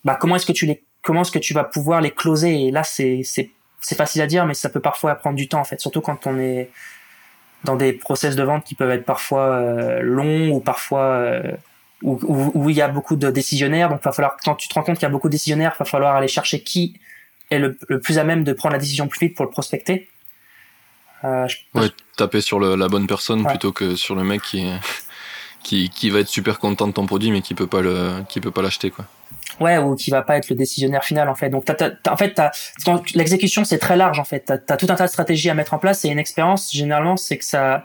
bah, 0.05 0.17
comment 0.19 0.37
est-ce 0.37 0.47
que 0.47 0.53
tu 0.53 0.65
les 0.65 0.83
comment 1.03 1.23
est-ce 1.23 1.33
que 1.33 1.39
tu 1.39 1.55
vas 1.55 1.65
pouvoir 1.65 2.01
les 2.01 2.11
closer? 2.11 2.67
Et 2.67 2.71
là, 2.71 2.85
c'est 2.85 3.23
c'est 3.25 3.51
c'est 3.81 3.95
facile 3.97 4.23
à 4.23 4.27
dire, 4.27 4.47
mais 4.47 4.55
ça 4.55 4.69
peut 4.69 4.81
parfois 4.81 5.15
prendre 5.15 5.37
du 5.37 5.49
temps 5.49 5.61
en 5.61 5.65
fait, 5.65 5.81
surtout 5.81 6.01
quand 6.01 6.27
on 6.27 6.39
est 6.39 6.71
dans 7.65 7.77
des 7.77 7.93
process 7.93 8.37
de 8.37 8.43
vente 8.43 8.65
qui 8.65 8.75
peuvent 8.75 8.91
être 8.91 9.05
parfois 9.05 10.01
longs 10.01 10.51
ou 10.51 10.61
parfois 10.61 11.41
où, 12.03 12.19
où, 12.55 12.71
il 12.71 12.77
y 12.77 12.83
a 12.83 12.89
beaucoup 12.89 13.17
de 13.17 13.31
décisionnaires. 13.31 13.89
Donc, 13.89 14.03
va 14.03 14.13
falloir, 14.13 14.37
quand 14.43 14.55
tu 14.55 14.69
te 14.69 14.75
rends 14.75 14.83
compte 14.83 14.97
qu'il 14.97 15.03
y 15.03 15.07
a 15.07 15.11
beaucoup 15.11 15.29
de 15.29 15.33
décisionnaires, 15.33 15.73
il 15.77 15.79
va 15.79 15.85
falloir 15.85 16.17
aller 16.17 16.29
chercher 16.29 16.63
qui 16.63 16.99
est 17.51 17.59
le, 17.59 17.77
plus 18.03 18.19
à 18.19 18.25
même 18.25 18.45
de 18.45 18.53
prendre 18.53 18.73
la 18.73 18.79
décision 18.79 19.09
plus 19.09 19.27
vite 19.27 19.37
pour 19.37 19.45
le 19.45 19.51
prospecter. 19.51 20.09
Euh, 21.25 21.47
ouais, 21.75 21.91
taper 22.17 22.41
sur 22.41 22.61
la 22.61 22.89
bonne 22.89 23.07
personne 23.07 23.45
plutôt 23.45 23.73
que 23.73 23.95
sur 23.95 24.15
le 24.15 24.25
mec 24.25 24.41
qui, 24.41 24.67
qui, 25.63 25.91
qui 25.91 26.09
va 26.09 26.21
être 26.21 26.29
super 26.29 26.59
content 26.59 26.87
de 26.87 26.93
ton 26.93 27.05
produit 27.05 27.31
mais 27.31 27.43
qui 27.43 27.55
peut 27.55 27.67
pas 27.67 27.83
le, 27.83 28.23
qui 28.29 28.41
peut 28.41 28.51
pas 28.51 28.63
l'acheter, 28.63 28.91
quoi. 28.91 29.05
Ouais, 29.61 29.77
ou 29.77 29.95
qui 29.95 30.11
va 30.11 30.23
pas 30.23 30.37
être 30.37 30.49
le 30.49 30.57
décisionnaire 30.57 31.05
final 31.05 31.29
en 31.29 31.35
fait. 31.35 31.51
Donc, 31.51 31.67
en 32.09 32.17
fait, 32.17 32.41
l'exécution 33.15 33.65
c'est 33.65 33.79
très 33.79 33.97
large 33.97 34.19
en 34.19 34.25
fait. 34.25 34.41
T'as 34.41 34.75
as 34.75 34.77
tout 34.77 34.87
un 34.89 34.95
tas 34.95 35.05
de 35.05 35.11
stratégies 35.11 35.51
à 35.51 35.55
mettre 35.55 35.75
en 35.75 35.79
place 35.79 36.05
et 36.05 36.09
une 36.09 36.19
expérience 36.19 36.73
généralement 36.73 37.19
c'est 37.19 37.37
que 37.37 37.45
ça, 37.45 37.85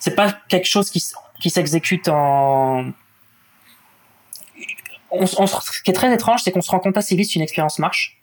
c'est 0.00 0.16
pas 0.16 0.32
quelque 0.48 0.66
chose 0.66 0.90
qui, 0.90 1.02
qui 1.40 1.50
s'exécute 1.50 2.08
en 2.08 2.86
ce 5.22 5.82
qui 5.82 5.90
est 5.90 5.94
très 5.94 6.12
étrange, 6.12 6.40
c'est 6.42 6.52
qu'on 6.52 6.60
se 6.60 6.70
rend 6.70 6.80
compte 6.80 6.96
assez 6.96 7.16
vite 7.16 7.28
si 7.28 7.36
une 7.36 7.42
expérience 7.42 7.78
marche. 7.78 8.20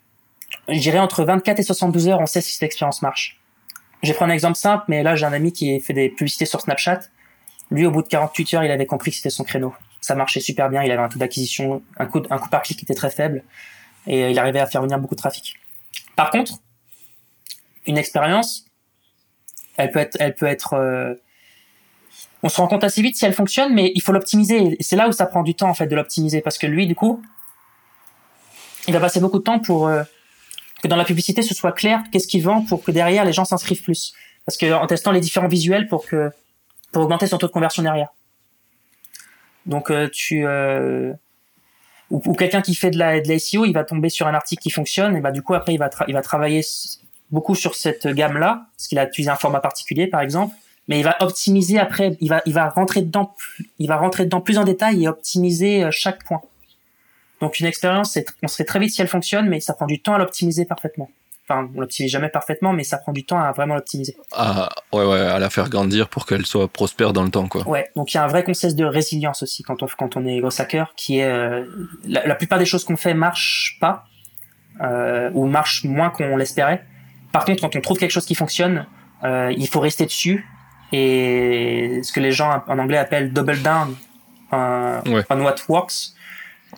Je 0.68 0.78
dirais 0.78 0.98
entre 0.98 1.24
24 1.24 1.58
et 1.58 1.62
72 1.62 2.08
heures, 2.08 2.20
on 2.20 2.26
sait 2.26 2.40
si 2.40 2.52
cette 2.52 2.62
expérience 2.62 3.02
marche. 3.02 3.40
Vais 4.02 4.12
prendre 4.14 4.32
un 4.32 4.34
exemple 4.34 4.56
simple, 4.56 4.84
mais 4.88 5.02
là, 5.02 5.14
j'ai 5.14 5.24
un 5.24 5.32
ami 5.32 5.52
qui 5.52 5.78
fait 5.80 5.92
des 5.92 6.08
publicités 6.08 6.44
sur 6.44 6.60
Snapchat. 6.60 7.00
Lui, 7.70 7.86
au 7.86 7.90
bout 7.90 8.02
de 8.02 8.08
48 8.08 8.54
heures, 8.54 8.64
il 8.64 8.70
avait 8.70 8.86
compris 8.86 9.12
que 9.12 9.16
c'était 9.16 9.30
son 9.30 9.44
créneau. 9.44 9.72
Ça 10.02 10.14
marchait 10.14 10.40
super 10.40 10.68
bien, 10.68 10.82
il 10.82 10.90
avait 10.90 11.02
un 11.02 11.08
taux 11.08 11.18
d'acquisition, 11.18 11.82
un 11.96 12.04
coût, 12.04 12.22
un 12.28 12.38
coût 12.38 12.50
par 12.50 12.60
clic 12.60 12.78
qui 12.78 12.84
était 12.84 12.94
très 12.94 13.10
faible, 13.10 13.42
et 14.06 14.30
il 14.30 14.38
arrivait 14.38 14.60
à 14.60 14.66
faire 14.66 14.82
venir 14.82 14.98
beaucoup 14.98 15.14
de 15.14 15.20
trafic. 15.20 15.54
Par 16.16 16.30
contre, 16.30 16.58
une 17.86 17.96
expérience, 17.96 18.66
elle 19.76 19.90
peut 19.90 20.00
être, 20.00 20.16
elle 20.20 20.34
peut 20.34 20.46
être, 20.46 20.74
euh, 20.74 21.14
on 22.42 22.50
se 22.50 22.56
rend 22.56 22.66
compte 22.66 22.84
assez 22.84 23.00
vite 23.00 23.16
si 23.16 23.24
elle 23.24 23.32
fonctionne, 23.32 23.72
mais 23.72 23.90
il 23.94 24.02
faut 24.02 24.12
l'optimiser. 24.12 24.76
Et 24.78 24.82
c'est 24.82 24.96
là 24.96 25.08
où 25.08 25.12
ça 25.12 25.24
prend 25.24 25.42
du 25.42 25.54
temps 25.54 25.70
en 25.70 25.74
fait 25.74 25.86
de 25.86 25.96
l'optimiser, 25.96 26.42
parce 26.42 26.58
que 26.58 26.66
lui, 26.66 26.86
du 26.86 26.94
coup, 26.94 27.22
il 28.88 28.92
va 28.92 29.00
passer 29.00 29.20
beaucoup 29.20 29.38
de 29.38 29.44
temps 29.44 29.60
pour 29.60 29.86
euh, 29.86 30.02
que 30.82 30.88
dans 30.88 30.96
la 30.96 31.04
publicité 31.04 31.42
ce 31.42 31.54
soit 31.54 31.72
clair 31.72 32.02
qu'est-ce 32.10 32.26
qu'il 32.26 32.42
vend 32.42 32.62
pour 32.62 32.82
que 32.82 32.90
derrière 32.90 33.24
les 33.24 33.32
gens 33.32 33.44
s'inscrivent 33.44 33.82
plus. 33.82 34.12
Parce 34.44 34.58
que 34.58 34.72
en 34.72 34.86
testant 34.86 35.12
les 35.12 35.20
différents 35.20 35.48
visuels 35.48 35.86
pour 35.86 36.04
que 36.04 36.30
pour 36.90 37.04
augmenter 37.04 37.26
son 37.26 37.38
taux 37.38 37.46
de 37.46 37.52
conversion 37.52 37.82
derrière. 37.82 38.08
Donc 39.66 39.90
euh, 39.90 40.08
tu 40.12 40.46
euh, 40.46 41.12
ou, 42.10 42.34
quelqu'un 42.34 42.62
qui 42.62 42.74
fait 42.74 42.90
de 42.90 42.98
la 42.98 43.20
de 43.20 43.28
la 43.28 43.38
SEO, 43.38 43.64
il 43.64 43.72
va 43.72 43.84
tomber 43.84 44.08
sur 44.08 44.26
un 44.26 44.34
article 44.34 44.62
qui 44.62 44.70
fonctionne 44.70 45.16
et 45.16 45.20
bah 45.20 45.30
du 45.32 45.42
coup 45.42 45.54
après 45.54 45.74
il 45.74 45.78
va 45.78 45.90
il 46.08 46.14
va 46.14 46.22
travailler 46.22 46.62
beaucoup 47.30 47.54
sur 47.54 47.74
cette 47.74 48.06
gamme 48.08 48.38
là 48.38 48.66
parce 48.76 48.88
qu'il 48.88 48.98
a 48.98 49.04
utilisé 49.04 49.30
un 49.30 49.36
format 49.36 49.60
particulier 49.60 50.06
par 50.06 50.20
exemple 50.20 50.54
mais 50.88 50.98
il 50.98 51.04
va 51.04 51.16
optimiser 51.20 51.78
après, 51.78 52.16
il 52.20 52.28
va, 52.28 52.42
il 52.46 52.52
va 52.52 52.68
rentrer 52.68 53.02
dedans, 53.02 53.34
il 53.78 53.88
va 53.88 53.96
rentrer 53.96 54.24
dedans 54.24 54.40
plus 54.40 54.58
en 54.58 54.64
détail 54.64 55.04
et 55.04 55.08
optimiser 55.08 55.84
euh, 55.84 55.90
chaque 55.90 56.24
point. 56.24 56.42
Donc 57.40 57.60
une 57.60 57.66
expérience, 57.66 58.18
on 58.42 58.48
sait 58.48 58.64
très 58.64 58.78
vite 58.78 58.92
si 58.92 59.00
elle 59.00 59.08
fonctionne, 59.08 59.48
mais 59.48 59.60
ça 59.60 59.74
prend 59.74 59.86
du 59.86 60.00
temps 60.00 60.14
à 60.14 60.18
l'optimiser 60.18 60.64
parfaitement. 60.64 61.10
Enfin, 61.48 61.68
on 61.74 61.80
l'optimise 61.80 62.10
jamais 62.10 62.28
parfaitement, 62.28 62.72
mais 62.72 62.84
ça 62.84 62.98
prend 62.98 63.12
du 63.12 63.24
temps 63.24 63.38
à 63.38 63.50
vraiment 63.52 63.74
l'optimiser. 63.74 64.16
Ah, 64.32 64.68
ouais, 64.92 65.04
ouais, 65.04 65.20
à 65.20 65.38
la 65.38 65.50
faire 65.50 65.68
grandir 65.68 66.08
pour 66.08 66.24
qu'elle 66.24 66.46
soit 66.46 66.68
prospère 66.68 67.12
dans 67.12 67.24
le 67.24 67.30
temps, 67.30 67.48
quoi. 67.48 67.66
Ouais, 67.68 67.90
donc 67.96 68.14
il 68.14 68.16
y 68.16 68.20
a 68.20 68.24
un 68.24 68.28
vrai 68.28 68.44
concept 68.44 68.76
de 68.76 68.84
résilience 68.84 69.42
aussi 69.42 69.62
quand 69.62 69.82
on, 69.82 69.86
quand 69.86 70.16
on 70.16 70.24
est 70.24 70.38
gros 70.40 70.60
hacker, 70.60 70.92
qui 70.96 71.18
est, 71.18 71.24
euh, 71.24 71.64
la, 72.04 72.34
plupart 72.36 72.58
des 72.58 72.64
choses 72.64 72.84
qu'on 72.84 72.96
fait 72.96 73.14
marchent 73.14 73.76
pas, 73.80 74.04
euh, 74.80 75.30
ou 75.34 75.46
marchent 75.46 75.84
moins 75.84 76.10
qu'on 76.10 76.36
l'espérait. 76.36 76.84
Par 77.32 77.44
contre, 77.44 77.60
quand 77.60 77.74
on 77.74 77.80
trouve 77.80 77.98
quelque 77.98 78.10
chose 78.10 78.26
qui 78.26 78.34
fonctionne, 78.36 78.86
euh, 79.24 79.52
il 79.56 79.66
faut 79.68 79.80
rester 79.80 80.04
dessus 80.04 80.46
et 80.92 82.00
ce 82.02 82.12
que 82.12 82.20
les 82.20 82.32
gens 82.32 82.62
en 82.68 82.78
anglais 82.78 82.98
appellent 82.98 83.32
double 83.32 83.62
down 83.62 83.96
on 84.52 85.40
what 85.40 85.56
works. 85.68 86.12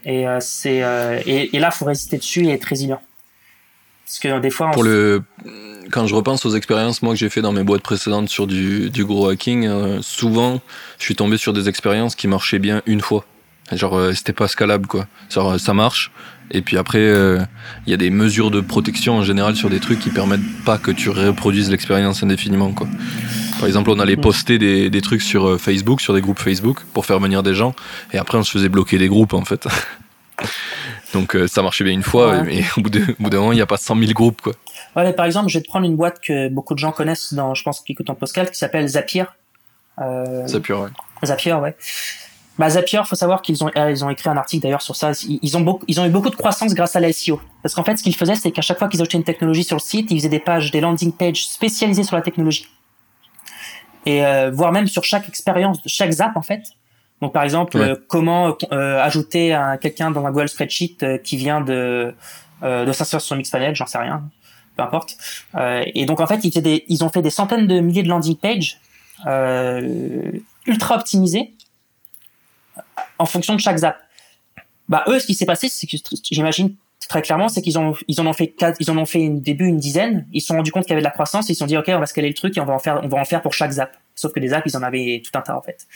Et, 0.04 0.26
euh, 0.26 0.38
c'est, 0.40 0.82
euh, 0.82 1.20
et, 1.26 1.56
et, 1.56 1.60
là, 1.60 1.70
faut 1.70 1.84
résister 1.84 2.18
dessus 2.18 2.46
et 2.46 2.52
être 2.52 2.64
résilient. 2.64 3.00
Parce 4.04 4.18
que 4.18 4.40
des 4.40 4.50
fois, 4.50 4.68
on 4.68 4.72
Pour 4.72 4.84
le, 4.84 5.22
quand 5.90 6.06
je 6.06 6.14
repense 6.14 6.44
aux 6.46 6.54
expériences 6.54 7.02
moi 7.02 7.14
que 7.14 7.18
j'ai 7.18 7.30
fait 7.30 7.42
dans 7.42 7.52
mes 7.52 7.62
boîtes 7.62 7.82
précédentes 7.82 8.28
sur 8.28 8.46
du, 8.46 8.90
du 8.90 9.04
gros 9.04 9.28
hacking, 9.28 9.66
euh, 9.66 9.98
souvent 10.02 10.60
je 10.98 11.04
suis 11.04 11.14
tombé 11.14 11.36
sur 11.36 11.52
des 11.52 11.68
expériences 11.68 12.14
qui 12.14 12.28
marchaient 12.28 12.58
bien 12.58 12.82
une 12.86 13.00
fois. 13.00 13.24
Genre 13.72 13.96
euh, 13.96 14.12
c'était 14.12 14.34
pas 14.34 14.48
scalable 14.48 14.86
quoi. 14.86 15.06
Genre 15.30 15.52
euh, 15.52 15.58
ça 15.58 15.72
marche 15.72 16.10
et 16.50 16.60
puis 16.60 16.76
après 16.76 16.98
euh, 16.98 17.40
il 17.86 17.90
y 17.90 17.94
a 17.94 17.96
des 17.96 18.10
mesures 18.10 18.50
de 18.50 18.60
protection 18.60 19.16
en 19.16 19.22
général 19.22 19.56
sur 19.56 19.70
des 19.70 19.80
trucs 19.80 20.00
qui 20.00 20.10
permettent 20.10 20.64
pas 20.66 20.76
que 20.76 20.90
tu 20.90 21.08
reproduises 21.08 21.70
l'expérience 21.70 22.22
indéfiniment 22.22 22.72
quoi. 22.72 22.86
Par 23.58 23.66
exemple 23.66 23.90
on 23.90 23.98
allait 24.00 24.16
poster 24.16 24.58
des, 24.58 24.90
des 24.90 25.00
trucs 25.00 25.22
sur 25.22 25.58
Facebook, 25.58 26.02
sur 26.02 26.12
des 26.12 26.20
groupes 26.20 26.38
Facebook 26.38 26.80
pour 26.92 27.06
faire 27.06 27.20
venir 27.20 27.42
des 27.42 27.54
gens 27.54 27.74
et 28.12 28.18
après 28.18 28.36
on 28.36 28.42
se 28.42 28.50
faisait 28.50 28.68
bloquer 28.68 28.98
des 28.98 29.08
groupes 29.08 29.32
en 29.32 29.44
fait. 29.46 29.66
Donc 31.12 31.36
euh, 31.36 31.46
ça 31.46 31.62
marchait 31.62 31.84
bien 31.84 31.92
une 31.92 32.02
fois 32.02 32.30
Ouais. 32.30 32.42
mais 32.42 32.64
au 32.76 32.80
bout 32.80 32.90
d'un 32.90 33.38
moment 33.38 33.52
il 33.52 33.56
n'y 33.56 33.62
a 33.62 33.66
pas 33.66 33.76
100 33.76 33.96
000 33.98 34.12
groupes 34.12 34.40
quoi. 34.40 34.52
Ouais, 34.96 35.12
par 35.12 35.26
exemple, 35.26 35.48
je 35.48 35.58
vais 35.58 35.62
te 35.62 35.68
prendre 35.68 35.86
une 35.86 35.96
boîte 35.96 36.20
que 36.20 36.48
beaucoup 36.48 36.74
de 36.74 36.78
gens 36.78 36.92
connaissent 36.92 37.34
dans, 37.34 37.54
je 37.54 37.62
pense, 37.64 37.80
qui 37.80 37.92
écoutent 37.92 38.10
en 38.10 38.14
podcast, 38.14 38.52
qui 38.52 38.58
s'appelle 38.58 38.86
Zapier. 38.86 39.24
Euh, 40.00 40.60
pure 40.60 40.80
ouais. 40.80 40.88
Zapier, 41.24 41.54
ouais. 41.54 41.74
Bah, 42.58 42.70
Zapier, 42.70 43.00
faut 43.04 43.16
savoir 43.16 43.42
qu'ils 43.42 43.64
ont, 43.64 43.70
euh, 43.76 43.90
ils 43.90 44.04
ont 44.04 44.10
écrit 44.10 44.28
un 44.28 44.36
article 44.36 44.62
d'ailleurs 44.62 44.82
sur 44.82 44.94
ça. 44.94 45.10
Ils, 45.26 45.56
ont 45.56 45.60
beaucoup, 45.60 45.84
ils 45.88 46.00
ont 46.00 46.06
eu 46.06 46.10
beaucoup 46.10 46.30
de 46.30 46.36
croissance 46.36 46.74
grâce 46.74 46.94
à 46.94 47.00
la 47.00 47.12
SEO. 47.12 47.40
Parce 47.62 47.74
qu'en 47.74 47.82
fait, 47.82 47.96
ce 47.96 48.04
qu'ils 48.04 48.14
faisaient, 48.14 48.36
c'est 48.36 48.52
qu'à 48.52 48.62
chaque 48.62 48.78
fois 48.78 48.88
qu'ils 48.88 49.00
achetaient 49.00 49.18
une 49.18 49.24
technologie 49.24 49.64
sur 49.64 49.76
le 49.76 49.80
site, 49.80 50.10
ils 50.12 50.18
faisaient 50.18 50.28
des 50.28 50.38
pages, 50.38 50.70
des 50.70 50.80
landing 50.80 51.12
pages 51.12 51.46
spécialisées 51.46 52.04
sur 52.04 52.14
la 52.14 52.22
technologie. 52.22 52.68
Et 54.06 54.24
euh, 54.24 54.52
voire 54.52 54.70
même 54.70 54.86
sur 54.86 55.02
chaque 55.02 55.28
expérience 55.28 55.82
de 55.82 55.88
chaque 55.88 56.12
zap, 56.12 56.36
en 56.36 56.42
fait. 56.42 56.62
Donc, 57.20 57.32
par 57.32 57.42
exemple, 57.44 57.76
Ouais. 57.78 57.90
euh, 57.90 57.96
comment 58.08 58.56
euh, 58.72 59.00
ajouter 59.00 59.54
un, 59.54 59.76
quelqu'un 59.78 60.10
dans 60.10 60.24
un 60.26 60.30
Google 60.30 60.48
Spreadsheet 60.48 60.96
euh, 61.02 61.18
qui 61.18 61.36
vient 61.36 61.60
de, 61.60 62.14
euh, 62.62 62.84
de 62.84 62.92
s'inscrire 62.92 63.20
sur 63.20 63.36
Mixpanel, 63.36 63.74
j'en 63.74 63.86
sais 63.86 63.98
rien, 63.98 64.28
peu 64.76 64.82
importe. 64.82 65.16
Euh, 65.54 65.82
et 65.94 66.04
donc, 66.06 66.20
en 66.20 66.26
fait, 66.26 66.40
ils, 66.44 66.50
faisaient 66.50 66.60
des, 66.60 66.84
ils 66.88 67.02
ont 67.04 67.08
fait 67.08 67.22
des 67.22 67.30
centaines 67.30 67.66
de 67.66 67.80
milliers 67.80 68.02
de 68.02 68.08
landing 68.08 68.36
pages 68.36 68.78
euh, 69.26 70.32
ultra 70.66 70.96
optimisées 70.96 71.54
en 73.18 73.26
fonction 73.26 73.54
de 73.54 73.60
chaque 73.60 73.76
zap. 73.78 73.96
Bah 74.88 75.04
eux, 75.08 75.18
ce 75.18 75.26
qui 75.26 75.34
s'est 75.34 75.46
passé, 75.46 75.68
c'est 75.68 75.86
que 75.86 75.96
j'imagine 76.30 76.74
très 77.08 77.22
clairement, 77.22 77.48
c'est 77.48 77.60
qu'ils 77.62 77.78
ont 77.78 77.94
ils 78.08 78.20
en 78.20 78.26
ont 78.26 78.32
fait 78.32 78.48
quatre, 78.48 78.76
ils 78.80 78.90
en 78.90 78.96
ont 78.98 79.06
fait 79.06 79.28
au 79.28 79.38
début 79.38 79.66
une 79.66 79.78
dizaine. 79.78 80.26
Ils 80.32 80.40
se 80.40 80.48
sont 80.48 80.56
rendus 80.56 80.72
compte 80.72 80.84
qu'il 80.84 80.90
y 80.90 80.94
avait 80.94 81.02
de 81.02 81.06
la 81.06 81.10
croissance. 81.10 81.48
Ils 81.48 81.54
se 81.54 81.58
sont 81.60 81.66
dit 81.66 81.76
ok, 81.76 81.86
on 81.88 81.98
va 81.98 82.06
scaler 82.06 82.28
le 82.28 82.34
truc 82.34 82.56
et 82.56 82.60
on 82.60 82.64
va 82.64 82.74
en 82.74 82.78
faire 82.78 83.00
on 83.02 83.08
va 83.08 83.18
en 83.18 83.24
faire 83.24 83.42
pour 83.42 83.52
chaque 83.54 83.72
zap. 83.72 83.96
Sauf 84.14 84.32
que 84.32 84.40
des 84.40 84.52
apps, 84.52 84.64
ils 84.72 84.76
en 84.76 84.82
avaient 84.82 85.22
tout 85.24 85.36
un 85.36 85.42
tas 85.42 85.56
en 85.56 85.62
fait. 85.62 85.86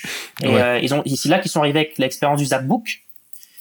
Et 0.43 0.49
Ouais. 0.49 0.61
euh, 0.63 0.79
ils 0.81 0.93
ont 0.95 1.03
c'est 1.07 1.29
là 1.29 1.39
qu'ils 1.39 1.51
sont 1.51 1.61
arrivés 1.61 1.81
avec 1.81 1.99
l'expérience 1.99 2.39
du 2.41 2.47
Zapbook, 2.47 3.03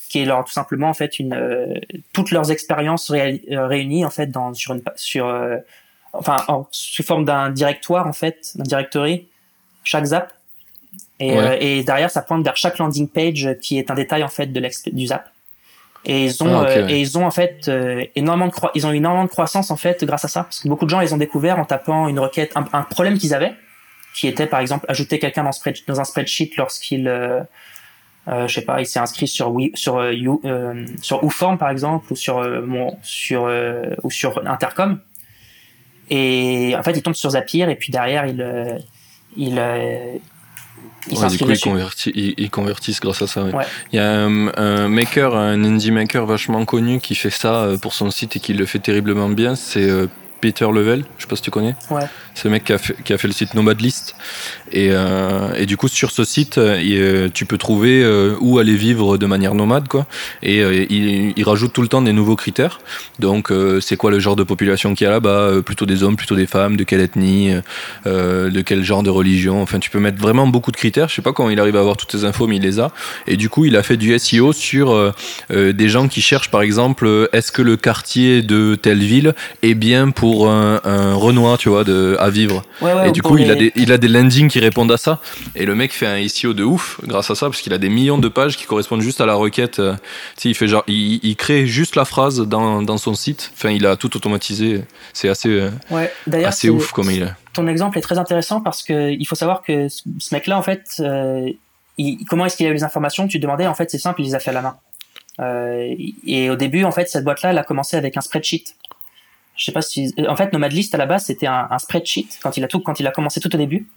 qui 0.09 0.19
est 0.19 0.25
leur 0.25 0.43
tout 0.45 0.51
simplement 0.53 0.89
en 0.89 0.93
fait 0.93 1.19
une 1.19 1.33
euh, 1.33 1.73
toutes 2.13 2.31
leurs 2.31 2.51
expériences 2.51 3.11
ré- 3.11 3.41
euh, 3.51 3.67
réunies 3.67 4.03
en 4.05 4.09
fait 4.09 4.27
dans 4.27 4.53
sur 4.53 4.73
une 4.73 4.81
sur 4.95 5.27
euh, 5.27 5.57
enfin 6.13 6.37
en, 6.47 6.65
sous 6.71 7.03
forme 7.03 7.25
d'un 7.25 7.51
directoire 7.51 8.07
en 8.07 8.13
fait 8.13 8.51
d'un 8.55 8.63
directory 8.63 9.27
chaque 9.83 10.05
zap 10.05 10.33
et, 11.19 11.31
Ouais. 11.31 11.37
euh, 11.37 11.57
et 11.59 11.83
derrière 11.83 12.09
ça 12.09 12.21
pointe 12.21 12.43
vers 12.43 12.55
chaque 12.57 12.77
landing 12.77 13.07
page 13.07 13.49
qui 13.61 13.77
est 13.77 13.91
un 13.91 13.95
détail 13.95 14.23
en 14.23 14.27
fait 14.29 14.47
de 14.47 14.59
l'exp- 14.59 14.89
du 14.93 15.07
zap 15.07 15.29
et 16.09 16.23
ils 16.25 16.43
ont 16.43 16.61
Ah, 16.61 16.65
euh, 16.65 16.87
et 16.87 16.99
ils 16.99 17.17
ont 17.17 17.25
en 17.25 17.31
fait 17.31 17.67
euh, 17.67 18.03
énormément 18.15 18.47
de 18.47 18.53
croi- 18.53 18.71
ils 18.73 18.87
ont 18.87 18.91
eu 18.91 18.95
énormément 18.95 19.25
de 19.25 19.29
croissance 19.29 19.69
en 19.71 19.77
fait 19.77 20.03
grâce 20.05 20.25
à 20.25 20.27
ça 20.29 20.43
parce 20.43 20.59
que 20.61 20.67
beaucoup 20.67 20.85
de 20.85 20.89
gens 20.89 21.01
ils 21.01 21.13
ont 21.13 21.17
découvert 21.17 21.59
en 21.59 21.65
tapant 21.65 22.07
une 22.07 22.19
requête 22.19 22.51
un, 22.55 22.65
un 22.73 22.81
problème 22.83 23.17
qu'ils 23.19 23.33
avaient 23.35 23.53
qui 24.15 24.27
était 24.27 24.47
par 24.47 24.61
exemple 24.61 24.85
ajouter 24.89 25.19
quelqu'un 25.19 25.43
dans, 25.43 25.99
un 25.99 26.03
spreadsheet 26.03 26.51
lorsqu'il 26.57 27.07
euh, 27.07 27.41
euh, 28.29 28.47
je 28.47 28.53
sais 28.55 28.61
pas, 28.61 28.81
il 28.81 28.85
s'est 28.85 28.99
inscrit 28.99 29.27
sur 29.27 29.51
oui, 29.51 29.71
sur 29.75 29.97
euh, 29.97 30.13
You- 30.13 30.41
euh, 30.43 30.85
sur 31.01 31.23
Ouform 31.23 31.57
par 31.57 31.69
exemple 31.69 32.11
ou 32.11 32.15
sur 32.15 32.39
euh, 32.39 32.61
mon 32.61 32.97
sur 33.03 33.49
ou 34.03 34.09
sur 34.11 34.45
Intercom. 34.47 34.99
Et 36.09 36.73
en 36.77 36.83
fait, 36.83 36.91
il 36.91 37.01
tombe 37.03 37.15
sur 37.15 37.29
Zapier 37.31 37.69
et 37.69 37.75
puis 37.75 37.91
derrière 37.91 38.25
il 38.25 38.41
euh, 38.41 38.77
il 39.35 39.59
il 41.09 41.17
Ouais, 41.17 41.27
du 41.29 41.37
coup, 41.37 41.49
ils, 41.51 41.57
converti- 41.59 42.11
ils- 42.15 42.33
ils 42.37 42.49
convertissent 42.49 42.99
grâce 42.99 43.21
à 43.21 43.27
ça. 43.27 43.43
ouais. 43.43 43.53
Ouais. 43.53 43.65
Il 43.93 43.95
y 43.95 43.99
a 43.99 44.11
un, 44.25 44.47
un 44.57 44.87
maker, 44.89 45.35
un 45.35 45.63
indie 45.63 45.91
maker 45.91 46.25
vachement 46.25 46.65
connu 46.65 46.99
qui 46.99 47.15
fait 47.15 47.29
ça 47.29 47.63
euh, 47.63 47.77
pour 47.77 47.93
son 47.93 48.11
site 48.11 48.35
et 48.35 48.39
qui 48.39 48.53
le 48.53 48.65
fait 48.65 48.79
terriblement 48.79 49.29
bien. 49.29 49.55
C'est 49.55 49.89
euh, 49.89 50.07
Peter 50.39 50.67
Level. 50.73 51.03
Je 51.17 51.23
sais 51.23 51.27
pas 51.27 51.35
si 51.35 51.41
tu 51.41 51.51
connais. 51.51 51.75
Ouais. 51.89 52.03
C'est 52.33 52.45
le 52.45 52.51
mec 52.51 52.65
qui 52.65 52.73
a 52.73 52.77
fait, 52.77 52.95
qui 53.03 53.13
a 53.13 53.17
fait 53.17 53.27
le 53.27 53.33
site 53.33 53.53
Nomadlist. 53.55 54.15
Et, 54.71 54.89
euh, 54.91 55.53
et 55.55 55.65
du 55.65 55.77
coup, 55.77 55.87
sur 55.87 56.11
ce 56.11 56.23
site, 56.23 56.57
euh, 56.57 56.79
il, 56.81 56.97
euh, 56.97 57.29
tu 57.33 57.45
peux 57.45 57.57
trouver 57.57 58.03
euh, 58.03 58.35
où 58.41 58.59
aller 58.59 58.75
vivre 58.75 59.17
de 59.17 59.25
manière 59.25 59.55
nomade, 59.55 59.87
quoi. 59.87 60.05
Et 60.43 60.61
euh, 60.61 60.85
il, 60.89 61.33
il 61.35 61.43
rajoute 61.43 61.73
tout 61.73 61.81
le 61.81 61.87
temps 61.87 62.01
des 62.01 62.13
nouveaux 62.13 62.35
critères. 62.35 62.79
Donc, 63.19 63.51
c'est 63.81 63.97
quoi 63.97 64.11
le 64.11 64.19
genre 64.19 64.35
de 64.35 64.43
population 64.43 64.93
qu'il 64.93 65.05
y 65.05 65.07
a 65.07 65.11
là-bas? 65.11 65.61
Plutôt 65.65 65.85
des 65.85 66.03
hommes, 66.03 66.15
plutôt 66.15 66.35
des 66.35 66.45
femmes, 66.45 66.77
de 66.77 66.83
quelle 66.83 67.01
ethnie, 67.01 67.51
de 68.05 68.61
quel 68.61 68.83
genre 68.83 69.01
de 69.01 69.09
religion? 69.09 69.61
Enfin, 69.61 69.79
tu 69.79 69.89
peux 69.89 69.99
mettre 69.99 70.19
vraiment 70.21 70.45
beaucoup 70.45 70.71
de 70.71 70.77
critères. 70.77 71.09
Je 71.09 71.15
sais 71.15 71.21
pas 71.21 71.33
comment 71.33 71.49
il 71.49 71.59
arrive 71.59 71.75
à 71.75 71.79
avoir 71.79 71.97
toutes 71.97 72.11
ces 72.11 72.25
infos, 72.25 72.45
mais 72.45 72.57
il 72.57 72.61
les 72.61 72.79
a. 72.79 72.91
Et 73.25 73.37
du 73.37 73.49
coup, 73.49 73.65
il 73.65 73.75
a 73.75 73.81
fait 73.81 73.97
du 73.97 74.17
SEO 74.19 74.53
sur 74.53 75.13
des 75.49 75.89
gens 75.89 76.07
qui 76.07 76.21
cherchent, 76.21 76.51
par 76.51 76.61
exemple, 76.61 77.27
est-ce 77.33 77.51
que 77.51 77.63
le 77.63 77.75
quartier 77.77 78.43
de 78.43 78.75
telle 78.75 78.99
ville 78.99 79.33
est 79.63 79.73
bien 79.75 80.11
pour 80.11 80.26
un, 80.47 80.79
un 80.83 81.15
Renoir, 81.15 81.57
tu 81.57 81.69
vois, 81.69 81.83
de, 81.83 82.15
à 82.19 82.29
vivre. 82.29 82.63
Ouais, 82.81 82.93
ouais, 82.93 83.09
et 83.09 83.11
du 83.11 83.21
pour 83.21 83.31
coup, 83.31 83.37
il 83.37 83.49
a, 83.51 83.55
des, 83.55 83.71
il 83.75 83.91
a 83.91 83.97
des 83.97 84.07
landings 84.07 84.49
qui 84.49 84.59
répondent 84.59 84.91
à 84.91 84.97
ça. 84.97 85.19
Et 85.55 85.65
le 85.65 85.73
mec 85.75 85.91
fait 85.93 86.05
un 86.07 86.27
SEO 86.27 86.53
de 86.53 86.63
ouf 86.63 86.99
grâce 87.03 87.29
à 87.31 87.35
ça, 87.35 87.47
parce 87.47 87.61
qu'il 87.61 87.73
a 87.73 87.77
des 87.77 87.89
millions 87.89 88.17
de 88.17 88.27
pages 88.27 88.57
qui 88.57 88.65
correspondent 88.65 89.01
juste 89.01 89.21
à 89.21 89.25
la 89.25 89.33
requête. 89.35 89.79
Euh, 89.79 89.95
il 90.43 90.53
fait 90.55 90.67
genre, 90.67 90.83
il, 90.87 91.19
il 91.23 91.35
crée 91.35 91.65
juste 91.67 91.95
la 91.95 92.05
phrase 92.05 92.39
dans, 92.41 92.81
dans 92.81 92.97
son 92.97 93.13
site. 93.13 93.51
Enfin, 93.55 93.69
il 93.71 93.85
a 93.85 93.95
tout 93.95 94.15
automatisé. 94.15 94.81
C'est 95.13 95.29
assez, 95.29 95.49
euh, 95.49 95.69
Ouais, 95.89 96.11
assez 96.45 96.69
ouf 96.69 96.91
comme 96.91 97.09
il 97.11 97.23
est. 97.23 97.33
ton 97.53 97.67
exemple 97.67 97.97
est 97.97 98.01
très 98.01 98.17
intéressant 98.17 98.61
parce 98.61 98.83
que 98.83 99.11
il 99.11 99.25
faut 99.25 99.35
savoir 99.35 99.61
que 99.63 99.87
ce 99.89 100.03
mec-là, 100.33 100.57
en 100.57 100.61
fait, 100.63 100.83
euh, 100.99 101.49
il- 101.97 102.23
comment 102.29 102.45
est-ce 102.45 102.57
qu'il 102.57 102.65
a 102.67 102.69
eu 102.69 102.73
les 102.73 102.83
informations? 102.83 103.27
Tu 103.27 103.37
te 103.39 103.41
demandais, 103.43 103.67
en 103.67 103.73
fait, 103.73 103.89
c'est 103.89 103.97
simple, 103.97 104.21
il 104.21 104.25
les 104.25 104.35
a 104.35 104.39
fait 104.39 104.51
à 104.51 104.53
la 104.53 104.61
main. 104.61 104.75
Euh, 105.39 105.93
et 106.25 106.49
au 106.49 106.55
début, 106.55 106.83
en 106.83 106.91
fait, 106.91 107.07
cette 107.09 107.23
boîte-là, 107.23 107.51
elle 107.51 107.57
a 107.59 107.63
commencé 107.63 107.95
avec 107.95 108.17
un 108.17 108.21
spreadsheet. 108.21 108.63
Je 109.57 109.65
sais 109.65 109.71
pas 109.71 109.81
si, 109.81 110.13
en 110.27 110.35
fait, 110.35 110.53
Nomadlist 110.53 110.93
à 110.95 110.97
la 110.97 111.05
base, 111.07 111.25
c'était 111.25 111.47
un, 111.47 111.67
un 111.69 111.79
spreadsheet 111.79 112.27
quand 112.41 112.55
il 112.57 112.63
a 112.63 112.67
tout, 112.67 112.79
quand 112.79 112.99
il 112.99 113.07
a 113.07 113.11
commencé 113.11 113.39
tout 113.39 113.53
au 113.53 113.57
début, 113.57 113.87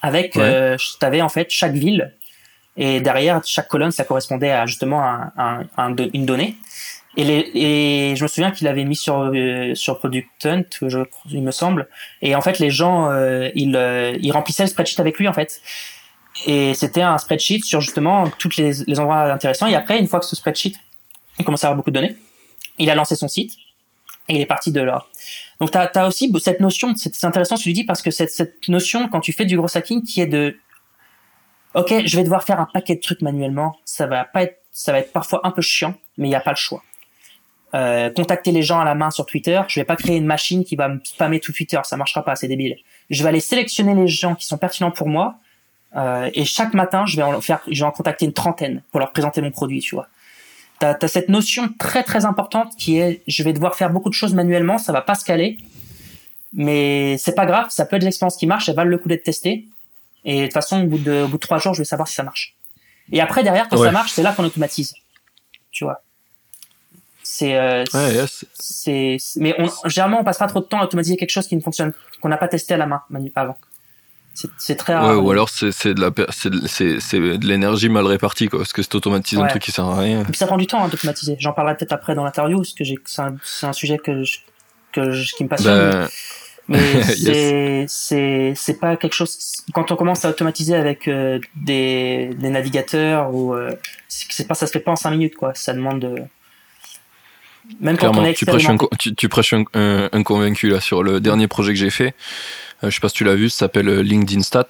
avec, 0.00 0.36
Ouais. 0.36 0.42
euh, 0.44 0.76
t'avais 1.00 1.20
en 1.22 1.28
fait 1.28 1.50
chaque 1.50 1.72
ville 1.74 2.14
et 2.76 3.00
derrière 3.00 3.40
chaque 3.44 3.68
colonne, 3.68 3.90
ça 3.92 4.04
correspondait 4.04 4.50
à 4.50 4.64
justement 4.66 5.02
un, 5.04 5.32
un- 5.36 5.64
un 5.76 5.90
do- 5.90 6.08
une 6.14 6.24
donnée. 6.24 6.56
Et, 7.18 7.24
les, 7.24 7.50
et 7.54 8.16
je 8.16 8.22
me 8.22 8.28
souviens 8.28 8.52
qu'il 8.52 8.66
avait 8.68 8.84
mis 8.84 8.96
sur 8.96 9.18
euh, 9.34 9.74
sur 9.74 9.98
Product 9.98 10.46
Hunt, 10.46 10.62
je, 10.80 11.00
il 11.30 11.42
me 11.42 11.50
semble. 11.50 11.88
Et 12.22 12.34
en 12.34 12.40
fait, 12.40 12.58
les 12.58 12.70
gens, 12.70 13.10
euh, 13.10 13.50
ils, 13.54 13.76
euh, 13.76 14.16
ils 14.20 14.32
remplissaient 14.32 14.62
le 14.62 14.70
spreadsheet 14.70 14.98
avec 15.00 15.18
lui, 15.18 15.28
en 15.28 15.34
fait. 15.34 15.60
Et 16.46 16.72
c'était 16.72 17.02
un 17.02 17.18
spreadsheet 17.18 17.60
sur 17.64 17.82
justement 17.82 18.30
tous 18.38 18.56
les, 18.56 18.72
les 18.86 18.98
endroits 18.98 19.30
intéressants. 19.30 19.66
Et 19.66 19.74
après, 19.74 19.98
une 19.98 20.08
fois 20.08 20.20
que 20.20 20.26
ce 20.26 20.34
spreadsheet, 20.36 20.72
il 21.38 21.44
commençait 21.44 21.66
à 21.66 21.68
avoir 21.68 21.76
beaucoup 21.76 21.90
de 21.90 21.98
données, 22.00 22.16
il 22.78 22.88
a 22.88 22.94
lancé 22.94 23.14
son 23.16 23.28
site 23.28 23.52
et 24.28 24.36
il 24.36 24.40
est 24.40 24.46
parti 24.46 24.72
de 24.72 24.80
là. 24.80 25.04
Donc, 25.60 25.70
tu 25.70 25.78
as, 25.78 26.06
aussi 26.06 26.32
cette 26.40 26.60
notion, 26.60 26.94
c'est 26.96 27.24
intéressant 27.24 27.56
ce 27.56 27.62
que 27.62 27.68
tu 27.68 27.72
dis 27.72 27.84
parce 27.84 28.02
que 28.02 28.10
cette, 28.10 28.30
cette 28.30 28.68
notion, 28.68 29.08
quand 29.08 29.20
tu 29.20 29.32
fais 29.32 29.44
du 29.44 29.56
gros 29.56 29.76
hacking, 29.76 30.02
qui 30.02 30.20
est 30.20 30.26
de 30.26 30.56
Ok, 31.74 31.94
je 32.04 32.16
vais 32.16 32.22
devoir 32.22 32.44
faire 32.44 32.60
un 32.60 32.68
paquet 32.70 32.96
de 32.96 33.00
trucs 33.00 33.22
manuellement, 33.22 33.78
ça 33.86 34.06
va 34.06 34.24
pas 34.24 34.42
être, 34.42 34.60
ça 34.72 34.92
va 34.92 34.98
être 34.98 35.10
parfois 35.10 35.40
un 35.44 35.50
peu 35.50 35.62
chiant, 35.62 35.94
mais 36.18 36.26
il 36.26 36.30
n'y 36.30 36.36
a 36.36 36.40
pas 36.40 36.50
le 36.50 36.56
choix. 36.56 36.82
Euh, 37.74 38.10
contacter 38.10 38.52
les 38.52 38.60
gens 38.62 38.78
à 38.78 38.84
la 38.84 38.94
main 38.94 39.10
sur 39.10 39.24
Twitter, 39.24 39.62
je 39.68 39.80
vais 39.80 39.84
pas 39.84 39.96
créer 39.96 40.18
une 40.18 40.26
machine 40.26 40.64
qui 40.64 40.76
va 40.76 40.88
me 40.88 41.00
spammer 41.02 41.40
tout 41.40 41.52
Twitter, 41.52 41.80
ça 41.84 41.96
marchera 41.96 42.22
pas, 42.24 42.36
c'est 42.36 42.48
débile. 42.48 42.76
Je 43.08 43.22
vais 43.22 43.30
aller 43.30 43.40
sélectionner 43.40 43.94
les 43.94 44.06
gens 44.06 44.34
qui 44.34 44.46
sont 44.46 44.58
pertinents 44.58 44.90
pour 44.90 45.08
moi, 45.08 45.36
euh, 45.96 46.28
et 46.34 46.44
chaque 46.44 46.74
matin, 46.74 47.06
je 47.06 47.16
vais 47.16 47.22
en 47.22 47.40
faire, 47.40 47.60
je 47.70 47.82
vais 47.82 47.88
en 47.88 47.90
contacter 47.90 48.26
une 48.26 48.34
trentaine 48.34 48.82
pour 48.90 49.00
leur 49.00 49.12
présenter 49.12 49.40
mon 49.40 49.50
produit, 49.50 49.80
tu 49.80 49.94
vois. 49.94 50.08
T'as 50.82 50.96
as 51.00 51.06
cette 51.08 51.28
notion 51.28 51.68
très 51.78 52.02
très 52.02 52.24
importante 52.24 52.74
qui 52.76 52.98
est, 52.98 53.22
je 53.28 53.44
vais 53.44 53.52
devoir 53.52 53.76
faire 53.76 53.90
beaucoup 53.90 54.08
de 54.08 54.14
choses 54.14 54.34
manuellement, 54.34 54.78
ça 54.78 54.92
va 54.92 55.00
pas 55.00 55.14
se 55.14 55.24
caler, 55.24 55.58
mais 56.52 57.16
c'est 57.18 57.36
pas 57.36 57.46
grave, 57.46 57.66
ça 57.70 57.86
peut 57.86 57.94
être 57.94 58.02
des 58.02 58.08
expériences 58.08 58.36
qui 58.36 58.48
marchent, 58.48 58.68
elles 58.68 58.74
valent 58.74 58.90
le 58.90 58.98
coup 58.98 59.06
d'être 59.08 59.22
testées, 59.22 59.66
et 60.24 60.40
de 60.40 60.44
toute 60.46 60.54
façon, 60.54 60.82
au 60.82 60.86
bout 60.88 60.98
de, 60.98 61.22
au 61.22 61.28
bout 61.28 61.36
de 61.36 61.40
trois 61.40 61.58
jours, 61.58 61.72
je 61.72 61.78
vais 61.82 61.84
savoir 61.84 62.08
si 62.08 62.14
ça 62.16 62.24
marche. 62.24 62.56
Et 63.12 63.20
après, 63.20 63.44
derrière, 63.44 63.68
quand 63.68 63.78
Ouais. 63.78 63.86
ça 63.86 63.92
marche, 63.92 64.10
c'est 64.10 64.24
là 64.24 64.32
qu'on 64.32 64.42
automatise, 64.44 64.92
tu 65.70 65.84
vois. 65.84 66.02
C'est, 67.22 67.54
euh, 67.54 67.84
Ouais, 67.94 68.14
yes. 68.14 68.44
c'est, 68.54 69.18
mais 69.36 69.54
on, 69.58 69.88
généralement, 69.88 70.18
on 70.20 70.24
passe 70.24 70.38
pas 70.38 70.48
trop 70.48 70.58
de 70.58 70.64
temps 70.64 70.80
à 70.80 70.84
automatiser 70.84 71.16
quelque 71.16 71.30
chose 71.30 71.46
qui 71.46 71.54
ne 71.54 71.60
fonctionne, 71.60 71.92
qu'on 72.20 72.28
n'a 72.28 72.38
pas 72.38 72.48
testé 72.48 72.74
à 72.74 72.76
la 72.76 72.86
main 72.86 73.02
avant. 73.36 73.56
C'est, 74.34 74.76
très 74.76 74.94
rare. 74.94 75.10
Ouais, 75.10 75.14
ou 75.14 75.30
alors 75.30 75.48
c'est 75.50 75.94
de 75.94 76.00
la 76.00 76.10
l'énergie 77.40 77.88
mal 77.88 78.06
répartie 78.06 78.48
quoi 78.48 78.60
parce 78.60 78.72
que 78.72 78.82
c'est 78.82 78.94
automatise 78.94 79.38
un 79.38 79.46
truc 79.46 79.62
qui 79.62 79.72
sert 79.72 79.84
à 79.84 80.00
rien. 80.00 80.22
Et 80.22 80.24
puis 80.24 80.36
ça 80.36 80.46
prend 80.46 80.56
du 80.56 80.66
temps 80.66 80.82
hein, 80.82 80.88
d'automatiser. 80.88 81.36
J'en 81.38 81.52
parlerai 81.52 81.76
peut-être 81.76 81.92
après 81.92 82.14
dans 82.14 82.24
l'interview, 82.24 82.58
parce 82.58 82.72
que 82.72 82.84
c'est 83.04 83.22
un, 83.22 83.36
un 83.62 83.72
sujet 83.72 83.98
que 83.98 84.24
je, 84.24 84.38
que 84.92 85.12
je, 85.12 85.34
qui 85.34 85.44
me 85.44 85.48
passionne. 85.48 85.90
Ben, 85.90 86.08
mais 86.68 86.78
Yes. 86.94 87.18
c'est, 87.18 87.84
c'est, 87.88 88.52
c'est 88.56 88.78
pas 88.78 88.96
quelque 88.96 89.14
chose. 89.14 89.62
Quand 89.74 89.90
on 89.90 89.96
commence 89.96 90.24
à 90.24 90.30
automatiser 90.30 90.74
avec 90.74 91.08
euh, 91.08 91.38
des, 91.56 92.30
des 92.38 92.50
navigateurs 92.50 93.34
ou 93.34 93.54
euh, 93.54 93.74
c'est, 94.08 94.46
pas, 94.46 94.54
ça 94.54 94.66
se 94.66 94.72
fait 94.72 94.80
pas 94.80 94.92
en 94.92 94.96
cinq 94.96 95.10
minutes 95.10 95.34
quoi. 95.34 95.52
Ça 95.54 95.74
demande 95.74 96.00
de. 96.00 96.14
Même 97.80 97.96
quand 97.96 98.16
on 98.16 98.32
tu 98.32 98.44
prêches, 98.44 98.68
un, 98.68 98.76
tu, 98.98 99.14
tu 99.14 99.28
prêches 99.28 99.52
un, 99.52 99.64
un, 99.74 100.22
convaincu 100.22 100.68
là 100.68 100.80
sur 100.80 101.02
le 101.02 101.20
dernier 101.20 101.48
projet 101.48 101.72
que 101.72 101.78
j'ai 101.78 101.90
fait. 101.90 102.14
Euh, 102.82 102.90
je 102.90 102.94
sais 102.94 103.00
pas 103.00 103.08
si 103.08 103.14
tu 103.14 103.24
l'as 103.24 103.34
vu, 103.34 103.48
ça 103.48 103.58
s'appelle 103.58 103.88
euh, 103.88 104.02
LinkedIn 104.02 104.42
Stat. 104.42 104.66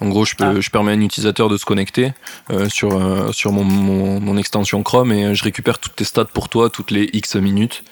En 0.00 0.08
gros, 0.08 0.24
je, 0.24 0.36
peux, 0.36 0.44
ah. 0.44 0.60
je 0.60 0.70
permets 0.70 0.92
à 0.92 0.94
un 0.94 1.00
utilisateur 1.00 1.48
de 1.48 1.56
se 1.56 1.64
connecter 1.64 2.12
euh, 2.50 2.68
sur, 2.68 2.96
euh, 2.96 3.32
sur 3.32 3.50
mon, 3.50 3.64
mon, 3.64 4.20
mon, 4.20 4.36
extension 4.36 4.82
Chrome 4.84 5.10
et 5.10 5.34
je 5.34 5.42
récupère 5.42 5.80
toutes 5.80 5.96
tes 5.96 6.04
stats 6.04 6.26
pour 6.26 6.48
toi 6.48 6.70
toutes 6.70 6.92
les 6.92 7.10
X 7.12 7.34
minutes. 7.34 7.82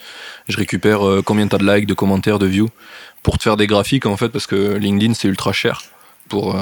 Je 0.49 0.57
récupère 0.57 1.01
combien 1.25 1.49
tu 1.49 1.57
as 1.57 1.59
de 1.59 1.67
likes, 1.69 1.87
de 1.87 1.95
commentaires, 1.95 2.39
de 2.39 2.47
views 2.47 2.71
pour 3.25 3.39
te 3.39 3.43
faire 3.43 3.57
des 3.57 3.67
graphiques 3.67 4.07
en 4.07 4.17
fait 4.17 4.29
parce 4.29 4.47
que 4.47 4.75
LinkedIn 4.77 5.15
c'est 5.15 5.27
ultra 5.27 5.53
cher 5.53 5.83
pour 6.29 6.57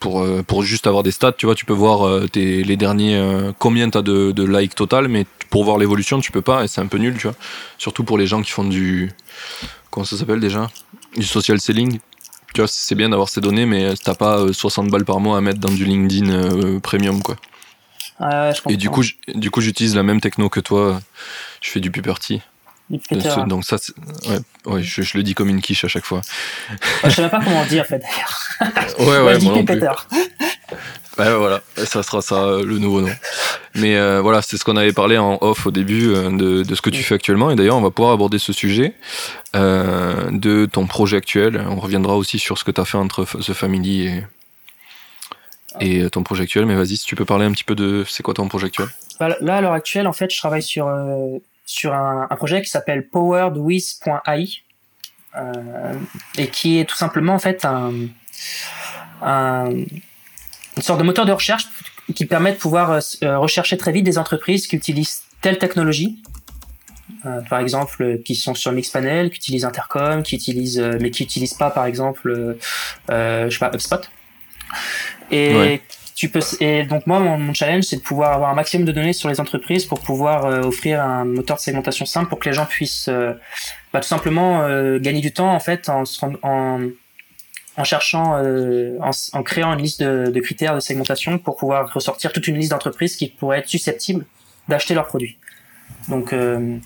pour, 0.00 0.26
pour 0.44 0.62
juste 0.62 0.86
avoir 0.86 1.02
des 1.02 1.12
stats, 1.12 1.32
tu 1.32 1.46
vois, 1.46 1.54
tu 1.54 1.64
peux 1.64 1.72
voir 1.72 2.28
tes, 2.30 2.64
les 2.64 2.76
derniers, 2.76 3.22
combien 3.58 3.88
tu 3.88 3.98
as 3.98 4.02
de, 4.02 4.32
de 4.32 4.44
likes 4.44 4.74
total, 4.74 5.08
mais 5.08 5.26
pour 5.50 5.64
voir 5.64 5.78
l'évolution, 5.78 6.20
tu 6.20 6.32
peux 6.32 6.42
pas, 6.42 6.64
et 6.64 6.68
c'est 6.68 6.80
un 6.80 6.86
peu 6.86 6.98
nul, 6.98 7.16
tu 7.16 7.26
vois. 7.26 7.36
Surtout 7.78 8.02
pour 8.02 8.18
les 8.18 8.26
gens 8.26 8.42
qui 8.42 8.50
font 8.50 8.64
du. 8.64 9.12
Comment 9.90 10.04
ça 10.04 10.16
s'appelle 10.16 10.40
déjà? 10.40 10.70
Du 11.16 11.24
social 11.24 11.60
selling. 11.60 12.00
Tu 12.54 12.60
vois, 12.60 12.68
c'est 12.68 12.94
bien 12.96 13.10
d'avoir 13.10 13.28
ces 13.28 13.40
données, 13.40 13.66
mais 13.66 13.94
t'as 14.02 14.14
pas 14.14 14.52
60 14.52 14.88
balles 14.88 15.04
par 15.04 15.20
mois 15.20 15.38
à 15.38 15.40
mettre 15.40 15.60
dans 15.60 15.70
du 15.70 15.84
LinkedIn 15.84 16.80
premium, 16.80 17.22
quoi. 17.22 17.36
Ouais, 18.20 18.52
je 18.54 18.72
et 18.72 18.76
du 18.76 18.90
coup, 18.90 19.02
du 19.34 19.50
coup, 19.50 19.60
j'utilise 19.60 19.96
la 19.96 20.02
même 20.02 20.20
techno 20.20 20.48
que 20.48 20.60
toi. 20.60 21.00
Je 21.62 21.70
fais 21.70 21.80
du 21.80 21.90
puberty. 21.90 22.42
Donc 23.46 23.64
ça, 23.64 23.76
ouais, 24.28 24.38
ouais 24.72 24.82
je, 24.82 25.02
je, 25.02 25.16
le 25.16 25.22
dis 25.22 25.34
comme 25.34 25.48
une 25.48 25.60
quiche 25.60 25.84
à 25.84 25.88
chaque 25.88 26.04
fois. 26.04 26.20
je 27.04 27.10
sais 27.10 27.22
même 27.22 27.30
pas 27.30 27.40
comment 27.42 27.60
on 27.60 27.66
dit 27.66 27.80
en 27.80 27.84
fait 27.84 27.98
d'ailleurs. 27.98 28.88
Ouais, 28.98 29.20
ouais, 29.24 29.38
moi, 29.38 29.62
Ouais, 31.18 31.34
voilà, 31.34 31.60
ça 31.76 32.02
sera 32.02 32.22
ça 32.22 32.58
le 32.64 32.78
nouveau 32.78 33.02
nom. 33.02 33.10
Mais 33.74 33.96
euh, 33.96 34.20
voilà, 34.20 34.42
c'est 34.42 34.56
ce 34.56 34.64
qu'on 34.64 34.76
avait 34.76 34.92
parlé 34.92 35.18
en 35.18 35.38
off 35.40 35.66
au 35.66 35.70
début 35.70 36.08
euh, 36.08 36.30
de, 36.30 36.62
de, 36.62 36.74
ce 36.74 36.80
que 36.80 36.88
tu 36.90 37.02
fais 37.02 37.14
actuellement. 37.14 37.50
Et 37.50 37.56
d'ailleurs, 37.56 37.76
on 37.76 37.82
va 37.82 37.90
pouvoir 37.90 38.14
aborder 38.14 38.38
ce 38.38 38.52
sujet 38.52 38.94
euh, 39.54 40.30
de 40.30 40.66
ton 40.66 40.86
projet 40.86 41.16
actuel. 41.16 41.62
On 41.68 41.76
reviendra 41.76 42.16
aussi 42.16 42.38
sur 42.38 42.58
ce 42.58 42.64
que 42.64 42.70
tu 42.70 42.80
as 42.80 42.84
fait 42.84 42.96
entre 42.96 43.24
The 43.24 43.52
Family 43.52 44.06
et, 45.80 46.00
et 46.04 46.10
ton 46.10 46.22
projet 46.22 46.44
actuel. 46.44 46.64
Mais 46.66 46.74
vas-y, 46.74 46.96
si 46.96 47.04
tu 47.04 47.16
peux 47.16 47.24
parler 47.26 47.44
un 47.44 47.52
petit 47.52 47.64
peu 47.64 47.74
de 47.74 48.04
c'est 48.08 48.22
quoi 48.22 48.34
ton 48.34 48.48
projet 48.48 48.66
actuel? 48.68 48.88
Bah, 49.18 49.36
Là, 49.40 49.56
à 49.56 49.60
l'heure 49.60 49.72
actuelle, 49.72 50.06
en 50.06 50.12
fait, 50.12 50.32
je 50.32 50.38
travaille 50.38 50.62
sur, 50.62 50.86
euh, 50.86 51.38
sur 51.70 51.94
un, 51.94 52.26
un, 52.28 52.36
projet 52.36 52.62
qui 52.62 52.68
s'appelle 52.68 53.08
poweredwith.ai 53.08 54.62
euh, 55.36 55.94
et 56.36 56.48
qui 56.48 56.78
est 56.78 56.84
tout 56.84 56.96
simplement 56.96 57.34
en 57.34 57.38
fait 57.38 57.64
un, 57.64 57.92
un 59.22 59.70
une 59.70 60.82
sorte 60.82 60.98
de 60.98 61.04
moteur 61.04 61.26
de 61.26 61.32
recherche 61.32 61.68
qui 62.16 62.26
permet 62.26 62.52
de 62.52 62.56
pouvoir 62.56 62.90
euh, 62.90 63.00
euh, 63.22 63.38
rechercher 63.38 63.76
très 63.76 63.92
vite 63.92 64.04
des 64.04 64.18
entreprises 64.18 64.66
qui 64.66 64.74
utilisent 64.74 65.22
telle 65.42 65.58
technologie, 65.58 66.22
par 67.48 67.60
exemple, 67.60 68.18
qui 68.24 68.34
sont 68.34 68.54
sur 68.54 68.72
Mixpanel, 68.72 69.30
qui 69.30 69.36
utilisent 69.36 69.64
Intercom, 69.64 70.22
qui 70.22 70.36
utilisent, 70.36 70.80
mais 71.00 71.10
qui 71.10 71.22
n'utilisent 71.22 71.54
pas, 71.54 71.70
par 71.70 71.84
exemple, 71.86 72.56
je 73.08 73.48
sais 73.50 73.58
pas, 73.58 73.70
HubSpot. 73.72 74.00
Et 75.30 75.80
tu 76.20 76.28
peux, 76.28 76.40
et 76.60 76.84
donc 76.84 77.06
moi, 77.06 77.18
mon, 77.18 77.54
challenge, 77.54 77.84
c'est 77.84 77.96
de 77.96 78.02
pouvoir 78.02 78.32
avoir 78.32 78.50
un 78.50 78.54
maximum 78.54 78.86
de 78.86 78.92
données 78.92 79.12
sur 79.12 79.28
les 79.28 79.40
entreprises 79.40 79.86
pour 79.86 80.00
pouvoir 80.00 80.44
offrir 80.66 81.02
un 81.02 81.24
moteur 81.24 81.56
de 81.56 81.62
segmentation 81.62 82.04
simple 82.04 82.28
pour 82.28 82.38
que 82.38 82.48
les 82.48 82.54
gens 82.54 82.66
puissent, 82.66 83.08
bah, 83.92 84.00
tout 84.00 84.08
simplement 84.08 84.66
gagner 84.98 85.20
du 85.20 85.32
temps 85.32 85.52
en 85.52 85.60
fait 85.60 85.88
en, 85.88 86.04
en 86.42 86.80
en 87.80 87.84
cherchant, 87.84 88.36
euh, 88.36 88.98
en, 89.00 89.42
créant 89.42 89.72
une 89.72 89.80
liste 89.82 90.02
de, 90.02 90.40
critères 90.40 90.74
de 90.74 90.80
segmentation 90.80 91.38
pour 91.38 91.56
pouvoir 91.56 91.92
ressortir 91.92 92.32
toute 92.32 92.46
une 92.46 92.56
liste 92.56 92.70
d'entreprises 92.70 93.16
qui 93.16 93.28
pourraient 93.28 93.58
être 93.58 93.68
susceptibles 93.68 94.26
d'acheter 94.68 94.94
leurs 94.94 95.06
produits. 95.06 95.38
Donc 96.08 96.32
euh, 96.32 96.76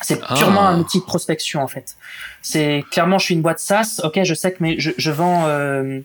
c'est 0.00 0.20
ah. 0.22 0.34
purement 0.34 0.62
un 0.66 0.78
outil 0.78 1.00
de 1.00 1.04
prospection 1.04 1.62
en 1.62 1.68
fait. 1.68 1.96
C'est 2.40 2.84
clairement 2.90 3.18
je 3.18 3.26
suis 3.26 3.34
une 3.34 3.42
boîte 3.42 3.60
SaaS. 3.60 4.00
Ok, 4.04 4.20
je 4.22 4.34
sais 4.34 4.52
que 4.52 4.58
mais 4.60 4.76
je, 4.78 5.10
vends, 5.10 5.44
euh, 5.46 6.00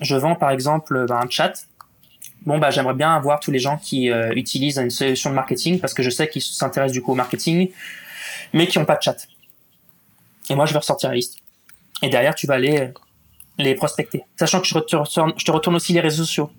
je 0.00 0.16
vends 0.16 0.34
par 0.34 0.50
exemple 0.50 1.06
bah, 1.08 1.20
un 1.22 1.28
chat. 1.28 1.52
Bon 2.46 2.58
bah 2.58 2.70
j'aimerais 2.70 2.94
bien 2.94 3.14
avoir 3.14 3.40
tous 3.40 3.50
les 3.50 3.58
gens 3.58 3.76
qui 3.76 4.10
utilisent 4.34 4.78
une 4.78 4.90
solution 4.90 5.30
de 5.30 5.34
marketing 5.34 5.80
parce 5.80 5.94
que 5.94 6.02
je 6.02 6.10
sais 6.10 6.28
qu'ils 6.28 6.42
s'intéressent 6.42 6.92
du 6.92 7.02
coup 7.02 7.12
au 7.12 7.14
marketing, 7.14 7.70
mais 8.52 8.66
qui 8.66 8.78
n'ont 8.78 8.84
pas 8.84 8.96
de 8.96 9.02
chat. 9.02 9.16
Et 10.50 10.54
moi 10.54 10.66
je 10.66 10.72
vais 10.72 10.78
ressortir 10.78 11.08
la 11.10 11.14
liste. 11.14 11.38
Et 12.02 12.08
derrière 12.08 12.34
tu 12.34 12.46
vas 12.46 12.54
aller 12.54 12.92
les 13.58 13.74
prospecter. 13.74 14.22
Sachant 14.36 14.60
que 14.60 14.66
je 14.66 14.78
te, 14.78 14.96
retourne, 14.96 15.32
je 15.36 15.44
te 15.44 15.50
retourne 15.50 15.76
aussi 15.76 15.92
les 15.92 16.00
réseaux 16.00 16.24
sociaux. 16.24 16.50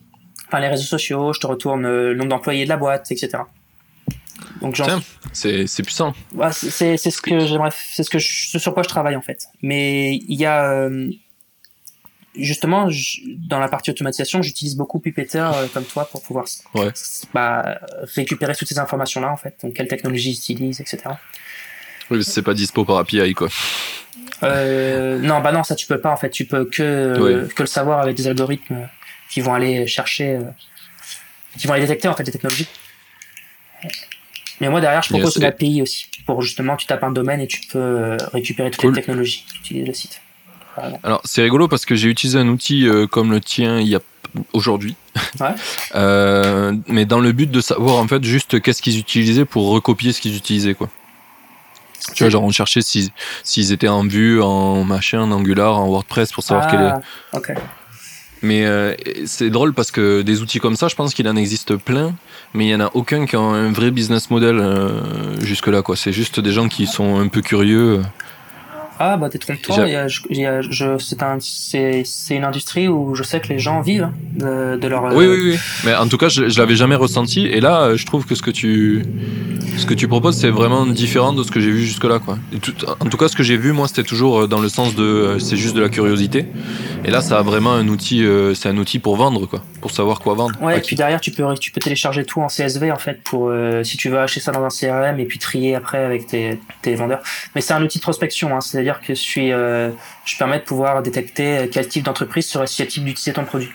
Enfin, 0.48 0.60
les 0.60 0.68
réseaux 0.68 0.84
sociaux, 0.84 1.34
je 1.34 1.40
te 1.40 1.48
retourne 1.48 1.86
euh, 1.86 2.10
le 2.10 2.16
nombre 2.16 2.30
d'employés 2.30 2.64
de 2.66 2.70
la 2.70 2.78
boîte, 2.78 3.12
etc. 3.12 3.44
Donc, 4.62 4.80
c'est, 5.32 5.68
c'est 5.68 5.84
puissant. 5.84 6.14
c'est, 6.52 6.98
c'est 6.98 7.12
ce 7.12 7.22
que 7.22 7.40
j'aimerais, 7.46 7.72
c'est 7.72 8.04
ce 8.04 8.10
que 8.10 8.20
ce 8.20 8.60
sur 8.60 8.74
quoi 8.74 8.84
je 8.84 8.88
travaille 8.88 9.16
en 9.16 9.22
fait. 9.22 9.48
Mais 9.62 10.16
il 10.16 10.40
y 10.40 10.46
a, 10.46 10.70
euh, 10.72 11.10
justement, 12.36 12.90
dans 13.38 13.60
la 13.60 13.68
partie 13.68 13.90
automatisation, 13.92 14.42
j'utilise 14.42 14.76
beaucoup 14.76 15.00
Puppeteer 15.00 15.52
euh, 15.54 15.68
comme 15.74 15.86
toi 15.86 16.06
pour 16.06 16.22
pouvoir 16.22 16.46
bah, 17.34 17.80
récupérer 18.16 18.56
toutes 18.56 18.68
ces 18.68 18.80
informations-là 18.80 19.32
en 19.32 19.38
fait. 19.38 19.56
Donc, 19.64 19.74
quelle 19.74 19.88
technologie 19.88 20.34
j'utilise, 20.34 20.82
etc. 20.82 20.98
Oui, 22.10 22.24
c'est 22.24 22.42
pas 22.42 22.54
dispo 22.54 22.86
par 22.86 22.98
API 22.98 23.34
quoi. 23.34 23.50
Euh, 24.44 25.20
non, 25.20 25.40
bah 25.40 25.52
non, 25.52 25.64
ça 25.64 25.76
tu 25.76 25.88
peux 25.88 26.00
pas 26.00 26.12
en 26.12 26.18
fait. 26.18 26.30
Tu 26.30 26.46
peux 26.46 26.66
que, 26.66 27.48
que 27.56 27.64
le 27.64 27.68
savoir 27.68 28.00
avec 28.00 28.16
des 28.16 28.28
algorithmes 28.28 28.90
qui 29.30 29.42
vont 29.42 29.54
aller 29.54 29.88
chercher, 29.88 30.36
euh, 30.36 30.44
qui 31.58 31.68
vont 31.68 31.74
aller 31.74 31.84
détecter 31.84 32.08
en 32.08 32.16
fait 32.16 32.24
des 32.24 32.32
technologies. 32.32 32.68
Mais 34.60 34.70
moi 34.70 34.82
derrière, 34.82 35.02
je 35.02 35.10
propose 35.10 35.36
une 35.38 35.46
API 35.46 35.82
aussi 35.82 36.08
pour 36.26 36.42
justement 36.42 36.76
tu 36.76 36.86
tapes 36.86 37.04
un 37.04 37.12
domaine 37.12 37.42
et 37.42 37.48
tu 37.48 37.62
peux 37.68 37.80
euh, 37.80 38.18
récupérer 38.32 38.72
toutes 38.72 38.84
les 38.84 38.94
technologies 38.94 39.46
qui 39.48 39.58
utilisent 39.60 39.88
le 39.88 39.94
site. 39.94 40.22
Alors 41.04 41.22
c'est 41.26 41.44
rigolo 41.44 41.68
parce 41.68 41.86
que 41.86 41.96
j'ai 41.96 42.10
utilisé 42.10 42.40
un 42.40 42.48
outil 42.48 42.88
comme 43.12 43.32
le 43.32 43.40
tien 43.40 43.80
il 43.80 43.88
y 43.88 43.96
a 43.96 44.00
aujourd'hui, 44.54 44.96
ouais. 45.40 45.54
mais 46.88 47.06
dans 47.06 47.20
le 47.20 47.32
but 47.32 47.52
de 47.52 47.62
savoir 47.62 47.98
en 47.98 48.08
fait 48.08 48.24
juste 48.24 48.62
qu'est-ce 48.62 48.82
qu'ils 48.82 48.98
utilisaient 48.98 49.46
pour 49.46 49.70
recopier 49.70 50.12
ce 50.12 50.22
qu'ils 50.22 50.36
utilisaient 50.36 50.74
quoi. 50.74 50.90
Tu 52.16 52.24
vois, 52.24 52.30
genre 52.30 52.44
on 52.44 52.52
cherchait 52.52 52.82
s'ils, 52.82 53.72
étaient 53.72 53.88
en 53.88 54.06
vue, 54.06 54.42
en 54.42 54.84
machin, 54.84 55.22
en 55.22 55.32
Angular, 55.32 55.80
en 55.80 55.88
WordPress 55.88 56.32
pour 56.32 56.44
savoir 56.44 56.68
quel 56.70 56.82
est. 56.82 56.90
Ah, 56.90 57.02
ok. 57.34 57.54
Mais 58.42 58.66
euh, 58.66 58.94
c'est 59.26 59.50
drôle 59.50 59.74
parce 59.74 59.90
que 59.90 60.22
des 60.22 60.42
outils 60.42 60.60
comme 60.60 60.76
ça, 60.76 60.90
je 60.90 60.96
pense 60.96 61.14
qu'il 61.14 61.30
en 61.30 61.36
existe 61.38 61.78
plein, 61.78 62.14
mais 62.54 62.66
il 62.66 62.68
n'y 62.68 62.76
en 62.76 62.82
a 62.82 62.92
aucun 62.94 63.26
qui 63.26 63.38
a 63.38 63.40
un 63.40 63.72
vrai 63.72 63.90
business 63.90 64.30
model 64.30 64.60
euh, 64.60 65.40
jusque-là. 65.40 65.82
quoi. 65.82 65.96
C'est 65.96 66.12
juste 66.12 66.42
des 66.42 66.52
gens 66.52 66.68
qui 66.68 66.86
sont 66.86 67.20
un 67.20 67.30
peu 67.30 67.42
curieux. 67.42 68.02
Ah, 69.00 69.18
bah 69.18 69.30
t'es 69.30 69.38
trompé-toi. 69.38 69.76
C'est 71.00 71.22
un, 71.22 71.38
une 72.38 72.44
industrie 72.44 72.88
où 72.88 73.16
je 73.16 73.24
sais 73.24 73.40
que 73.40 73.48
les 73.50 73.60
gens 73.60 73.82
vivent 73.82 74.10
de, 74.36 74.78
de 74.78 74.88
leur. 74.88 75.04
Oui, 75.16 75.26
oui, 75.26 75.40
oui. 75.44 75.60
Mais 75.86 75.96
en 75.96 76.08
tout 76.08 76.18
cas, 76.18 76.30
je, 76.30 76.50
je 76.50 76.60
l'avais 76.60 76.76
jamais 76.76 76.96
ressenti. 76.96 77.46
Et 77.46 77.60
là, 77.60 77.96
je 77.96 78.06
trouve 78.06 78.26
que 78.26 78.36
ce 78.36 78.42
que 78.42 78.52
tu, 78.52 79.04
ce 79.78 79.86
que 79.86 79.94
tu 79.94 80.08
proposes, 80.08 80.38
c'est 80.38 80.50
vraiment 80.50 80.86
différent 80.86 81.34
de 81.34 81.44
ce 81.44 81.52
que 81.52 81.60
j'ai 81.60 81.72
vu 81.72 81.84
jusque-là. 81.84 82.20
Quoi. 82.20 82.38
en 83.00 83.06
tout 83.06 83.18
cas, 83.18 83.28
ce 83.28 83.36
que 83.36 83.44
j'ai 83.44 83.58
vu, 83.58 83.72
moi, 83.72 83.88
c'était 83.88 84.04
toujours 84.04 84.42
euh, 84.42 84.48
dans 84.48 84.60
le 84.60 84.70
sens 84.70 84.96
de 84.96 85.04
euh, 85.04 85.40
c'est 85.40 85.58
juste 85.58 85.76
de 85.76 85.82
la 85.82 85.90
curiosité. 85.90 86.46
Et 87.06 87.12
là, 87.12 87.22
ça 87.22 87.40
a 87.40 87.42
vraiment 87.42 87.74
un 87.74 87.88
outil, 87.88 88.24
euh, 88.24 88.54
c'est 88.54 88.70
un 88.70 88.78
outil 88.78 89.00
pour 89.00 89.16
vendre, 89.16 89.46
quoi, 89.46 89.64
pour 89.82 89.92
savoir 89.92 90.20
quoi 90.20 90.36
vendre. 90.36 90.56
Ouais, 90.62 90.78
et 90.78 90.82
puis 90.82 90.96
derrière, 90.96 91.20
tu 91.20 91.32
peux, 91.32 91.44
tu 91.60 91.72
peux 91.72 91.82
télécharger 91.82 92.24
tout 92.26 92.42
en 92.42 92.48
CSV, 92.48 92.92
en 92.92 92.98
fait, 92.98 93.22
pour 93.24 93.52
si 93.84 93.98
tu 93.98 94.10
veux 94.10 94.20
acheter 94.20 94.40
ça 94.40 94.52
dans 94.52 94.64
un 94.64 94.70
CRM 94.70 95.20
et 95.20 95.26
puis 95.26 95.40
trier 95.40 95.76
après 95.76 96.04
avec 96.04 96.28
tes, 96.28 96.60
tes 96.82 96.96
vendeurs. 96.96 97.22
Mais 97.56 97.62
c'est 97.62 97.74
un 97.74 97.84
outil 97.84 97.98
de 97.98 98.04
prospection, 98.04 98.56
hein, 98.56 98.62
c'est-à-dire 98.84 99.02
que 99.02 99.14
je, 99.14 99.22
suis, 99.22 99.50
je 99.50 100.38
permets 100.38 100.60
de 100.60 100.64
pouvoir 100.64 101.02
détecter 101.02 101.70
quel 101.72 101.88
type 101.88 102.04
d'entreprise 102.04 102.48
serait 102.48 102.68
susceptible 102.68 103.06
d'utiliser 103.06 103.34
ton 103.34 103.46
produit. 103.46 103.72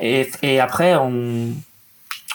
Et, 0.00 0.30
et 0.42 0.60
après, 0.60 0.94
on, 0.94 1.52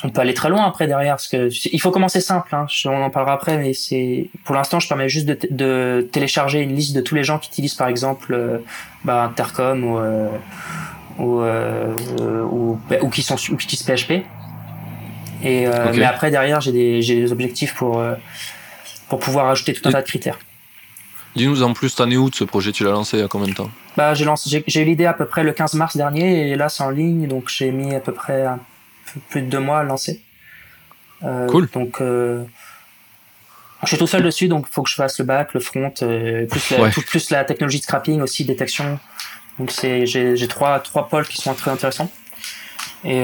on 0.03 0.09
peut 0.09 0.21
aller 0.21 0.33
très 0.33 0.49
loin 0.49 0.65
après 0.65 0.87
derrière 0.87 1.15
parce 1.15 1.27
que 1.27 1.49
il 1.71 1.81
faut 1.81 1.91
commencer 1.91 2.19
simple 2.21 2.53
hein. 2.53 2.65
on 2.85 3.03
en 3.03 3.09
parlera 3.09 3.33
après 3.33 3.57
mais 3.57 3.73
c'est 3.73 4.29
pour 4.43 4.55
l'instant 4.55 4.79
je 4.79 4.87
permets 4.87 5.09
juste 5.09 5.25
de, 5.25 5.37
de, 5.49 6.07
télécharger 6.11 6.59
une 6.59 6.75
liste 6.75 6.95
de 6.95 7.01
tous 7.01 7.15
les 7.15 7.23
gens 7.23 7.39
qui 7.39 7.49
utilisent 7.49 7.75
par 7.75 7.87
exemple 7.87 8.33
euh, 8.33 8.57
bah, 9.05 9.23
Intercom 9.23 9.83
ou 9.83 9.97
euh, 9.97 10.29
ou, 11.19 11.41
euh, 11.41 11.93
ou, 12.51 12.79
ou 13.01 13.09
qui 13.09 13.21
sont 13.21 13.35
ou 13.35 13.55
qui 13.55 13.65
utilisent 13.65 13.83
PHP 13.83 14.25
et 15.43 15.67
mais 15.95 16.05
après 16.05 16.31
derrière 16.31 16.59
j'ai 16.61 16.71
des 16.71 17.01
j'ai 17.01 17.15
des 17.15 17.31
objectifs 17.31 17.75
pour 17.75 18.03
pour 19.09 19.19
pouvoir 19.19 19.49
ajouter 19.49 19.73
tout 19.73 19.87
un 19.87 19.91
tas 19.91 20.01
de 20.01 20.07
critères 20.07 20.39
Dis-nous 21.35 21.63
en 21.63 21.73
plus, 21.73 21.95
t'en 21.95 22.09
es 22.09 22.17
où 22.17 22.29
de 22.29 22.35
ce 22.35 22.43
projet? 22.43 22.71
Tu 22.71 22.83
l'as 22.83 22.91
lancé 22.91 23.17
il 23.17 23.21
y 23.21 23.23
a 23.23 23.27
combien 23.27 23.47
de 23.47 23.53
temps? 23.53 23.71
Bah, 23.97 24.13
j'ai 24.13 24.25
lancé, 24.25 24.63
j'ai 24.65 24.81
eu 24.81 24.85
l'idée 24.85 25.05
à 25.05 25.13
peu 25.13 25.25
près 25.25 25.43
le 25.43 25.51
15 25.51 25.73
mars 25.73 25.97
dernier 25.97 26.49
et 26.49 26.55
là 26.55 26.69
c'est 26.69 26.83
en 26.83 26.89
ligne, 26.89 27.27
donc 27.27 27.49
j'ai 27.49 27.71
mis 27.71 27.93
à 27.95 27.99
peu 27.99 28.13
près 28.13 28.45
plus 29.29 29.41
de 29.41 29.47
deux 29.47 29.59
mois 29.59 29.79
à 29.79 29.83
lancer. 29.83 30.21
Euh, 31.23 31.47
cool. 31.47 31.69
Donc, 31.73 32.01
euh, 32.01 32.43
je 33.83 33.87
suis 33.87 33.97
tout 33.97 34.07
seul 34.07 34.23
dessus, 34.23 34.47
donc 34.47 34.65
il 34.69 34.73
faut 34.73 34.83
que 34.83 34.89
je 34.89 34.95
fasse 34.95 35.19
le 35.19 35.25
back, 35.25 35.53
le 35.53 35.59
front, 35.59 35.93
euh, 36.01 36.45
plus, 36.47 36.71
la, 36.71 36.89
plus 36.89 37.29
la 37.29 37.43
technologie 37.45 37.79
de 37.79 37.83
scrapping 37.83 38.21
aussi, 38.21 38.45
détection. 38.45 38.99
Donc 39.59 39.71
c'est, 39.71 40.05
j'ai, 40.05 40.35
j'ai 40.35 40.47
trois, 40.47 40.79
trois 40.79 41.07
pôles 41.07 41.27
qui 41.27 41.41
sont 41.41 41.53
très 41.53 41.71
intéressants. 41.71 42.11
Et 43.05 43.23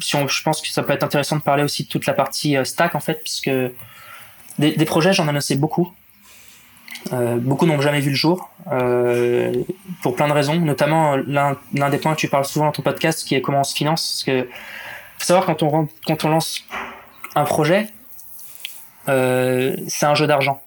si 0.00 0.16
on, 0.16 0.26
je 0.26 0.42
pense 0.42 0.60
que 0.62 0.68
ça 0.68 0.82
peut 0.82 0.92
être 0.92 1.04
intéressant 1.04 1.36
de 1.36 1.42
parler 1.42 1.62
aussi 1.62 1.84
de 1.84 1.88
toute 1.88 2.06
la 2.06 2.14
partie 2.14 2.56
stack 2.64 2.94
en 2.94 3.00
fait, 3.00 3.20
puisque 3.22 3.50
des, 4.58 4.72
des 4.72 4.84
projets, 4.84 5.12
j'en 5.12 5.26
ai 5.26 5.28
annoncé 5.28 5.56
beaucoup. 5.56 5.92
Euh, 7.12 7.36
beaucoup 7.38 7.66
n'ont 7.66 7.80
jamais 7.80 8.00
vu 8.00 8.10
le 8.10 8.16
jour 8.16 8.50
euh, 8.72 9.52
pour 10.02 10.16
plein 10.16 10.26
de 10.26 10.32
raisons, 10.32 10.56
notamment 10.56 11.16
l'un 11.16 11.56
des 11.90 11.98
points 11.98 12.14
que 12.14 12.20
tu 12.20 12.28
parles 12.28 12.44
souvent 12.44 12.66
dans 12.66 12.72
ton 12.72 12.82
podcast, 12.82 13.26
qui 13.26 13.34
est 13.34 13.42
comment 13.42 13.60
on 13.60 13.64
se 13.64 13.74
finance. 13.74 14.24
Parce 14.24 14.24
que 14.24 14.48
faut 15.18 15.26
savoir 15.26 15.46
quand 15.46 15.62
on 15.62 15.88
quand 16.06 16.24
on 16.24 16.28
lance 16.28 16.64
un 17.34 17.44
projet, 17.44 17.88
euh, 19.08 19.76
c'est 19.88 20.06
un 20.06 20.14
jeu 20.14 20.26
d'argent. 20.26 20.60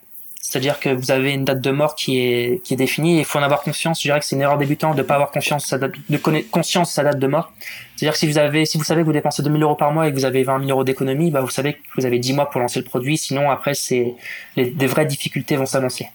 C'est-à-dire 0.49 0.79
que 0.79 0.87
vous 0.87 1.11
avez 1.11 1.33
une 1.33 1.43
date 1.43 1.59
de 1.59 1.71
mort 1.71 1.93
qui 1.93 2.19
est, 2.21 2.63
qui 2.63 2.73
est 2.73 2.77
définie 2.77 3.17
et 3.17 3.19
il 3.19 3.25
faut 3.25 3.37
en 3.37 3.43
avoir 3.43 3.63
conscience. 3.63 3.99
Je 3.99 4.07
dirais 4.07 4.19
que 4.19 4.25
c'est 4.25 4.37
une 4.37 4.41
erreur 4.41 4.57
débutante 4.57 4.95
de 4.95 5.01
ne 5.01 5.05
pas 5.05 5.15
avoir 5.15 5.29
conscience 5.29 5.65
sa 5.65 5.77
date, 5.77 5.91
de 6.07 6.17
conscience 6.49 6.93
sa 6.93 7.03
date 7.03 7.19
de 7.19 7.27
mort. 7.27 7.51
C'est-à-dire 7.97 8.13
que 8.13 8.19
si 8.19 8.27
vous 8.27 8.37
avez, 8.37 8.65
si 8.65 8.77
vous 8.77 8.85
savez 8.85 9.01
que 9.01 9.05
vous 9.05 9.11
dépensez 9.11 9.43
2000 9.43 9.61
euros 9.61 9.75
par 9.75 9.91
mois 9.91 10.07
et 10.07 10.11
que 10.11 10.15
vous 10.15 10.23
avez 10.23 10.43
20 10.43 10.59
000 10.59 10.71
euros 10.71 10.85
d'économie, 10.85 11.31
bah 11.31 11.41
vous 11.41 11.49
savez 11.49 11.73
que 11.73 11.79
vous 11.97 12.05
avez 12.05 12.17
10 12.17 12.31
mois 12.31 12.49
pour 12.49 12.61
lancer 12.61 12.79
le 12.79 12.85
produit. 12.85 13.17
Sinon, 13.17 13.51
après, 13.51 13.73
c'est, 13.73 14.15
des 14.55 14.87
vraies 14.87 15.05
difficultés 15.05 15.57
vont 15.57 15.65
s'annoncer. 15.65 16.07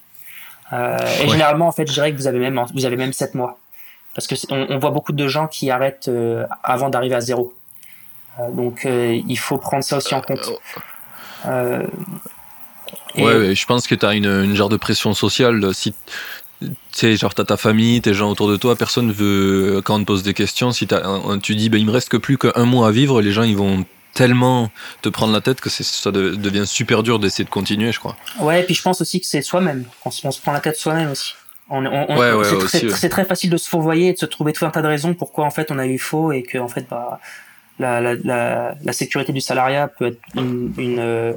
Euh, 0.73 0.99
et 1.23 1.29
généralement, 1.29 1.69
en 1.69 1.73
fait, 1.73 1.87
je 1.87 1.93
dirais 1.93 2.13
que 2.13 2.17
vous 2.17 2.27
avez 2.27 2.39
même, 2.39 2.61
vous 2.75 2.85
avez 2.85 2.97
même 2.97 3.13
7 3.13 3.35
mois. 3.35 3.59
Parce 4.15 4.27
que 4.27 4.35
on, 4.51 4.67
on, 4.71 4.79
voit 4.79 4.91
beaucoup 4.91 5.13
de 5.13 5.27
gens 5.29 5.47
qui 5.47 5.71
arrêtent 5.71 6.09
euh, 6.09 6.47
avant 6.63 6.91
d'arriver 6.91 7.15
à 7.15 7.21
zéro. 7.21 7.55
Euh, 8.39 8.51
donc, 8.51 8.85
il 8.87 9.39
faut 9.39 9.59
prendre 9.59 9.85
ça 9.85 9.99
aussi 9.99 10.15
en 10.15 10.23
compte. 10.23 10.51
Ouais, 13.17 13.55
je 13.55 13.67
pense 13.67 13.87
que 13.87 13.95
tu 13.95 14.07
as 14.07 14.15
une, 14.15 14.27
une, 14.27 14.55
genre 14.55 14.71
de 14.71 14.77
pression 14.77 15.13
sociale. 15.13 15.75
Si 15.75 15.95
tu 16.61 16.69
sais, 16.93 17.17
genre 17.17 17.35
t'as 17.35 17.45
ta 17.45 17.57
famille, 17.57 18.01
tes 18.01 18.15
gens 18.15 18.31
autour 18.31 18.49
de 18.49 18.57
toi, 18.57 18.77
personne 18.77 19.11
veut, 19.13 19.83
quand 19.85 19.97
on 19.97 20.01
te 20.01 20.05
pose 20.05 20.23
des 20.23 20.33
questions, 20.33 20.73
si 20.73 20.87
tu 21.43 21.55
dis, 21.55 21.69
ben, 21.69 21.79
il 21.79 21.87
me 21.87 21.91
reste 21.91 22.09
que 22.09 22.17
plus 22.17 22.39
qu'un 22.39 22.65
mois 22.65 22.89
à 22.89 22.91
vivre, 22.91 23.21
les 23.21 23.33
gens, 23.33 23.43
ils 23.43 23.57
vont 23.57 23.85
tellement 24.15 24.71
te 25.01 25.09
prendre 25.09 25.33
la 25.33 25.41
tête 25.41 25.61
que 25.61 25.71
ça 25.71 26.11
devient 26.11 26.67
super 26.67 27.03
dur 27.03 27.19
d'essayer 27.19 27.45
de 27.45 27.51
continuer, 27.51 27.93
je 27.93 27.99
crois. 27.99 28.17
Ouais, 28.41 28.61
et 28.61 28.63
puis 28.65 28.75
je 28.75 28.83
pense 28.83 29.01
aussi 29.01 29.21
que 29.21 29.27
c'est 29.27 29.43
soi-même, 29.43 29.85
on, 30.05 30.11
on 30.25 30.31
se 30.31 30.41
prend 30.41 30.53
la 30.53 30.61
tête 30.61 30.77
soi-même 30.77 31.11
aussi. 31.11 31.35
On, 31.71 31.87
on, 31.87 32.19
ouais, 32.19 32.33
ouais, 32.33 32.45
c'est 32.69 32.87
très, 32.89 33.09
très, 33.09 33.25
facile 33.25 33.49
de 33.49 33.57
se 33.57 33.69
fourvoyer 33.69 34.09
et 34.09 34.13
de 34.13 34.19
se 34.19 34.27
trouver 34.27 34.53
tout 34.53 34.67
un 34.67 34.71
tas 34.71 34.83
de 34.83 34.89
raisons 34.89 35.15
pourquoi 35.15 35.47
en 35.47 35.51
fait 35.51 35.71
on 35.71 35.79
a 35.79 35.87
eu 35.87 35.99
faux 35.99 36.31
et 36.33 36.43
que 36.43 36.59
en 36.59 36.69
fait 36.69 36.87
bah 36.91 37.19
la, 37.79 38.01
la, 38.01 38.15
la, 38.15 38.75
la, 38.83 38.93
sécurité 38.93 39.33
du 39.33 39.41
salariat 39.41 39.89
peut 39.89 40.09
être 40.09 40.21
une, 40.35 40.73
une, 40.77 40.99
euh, 40.99 41.33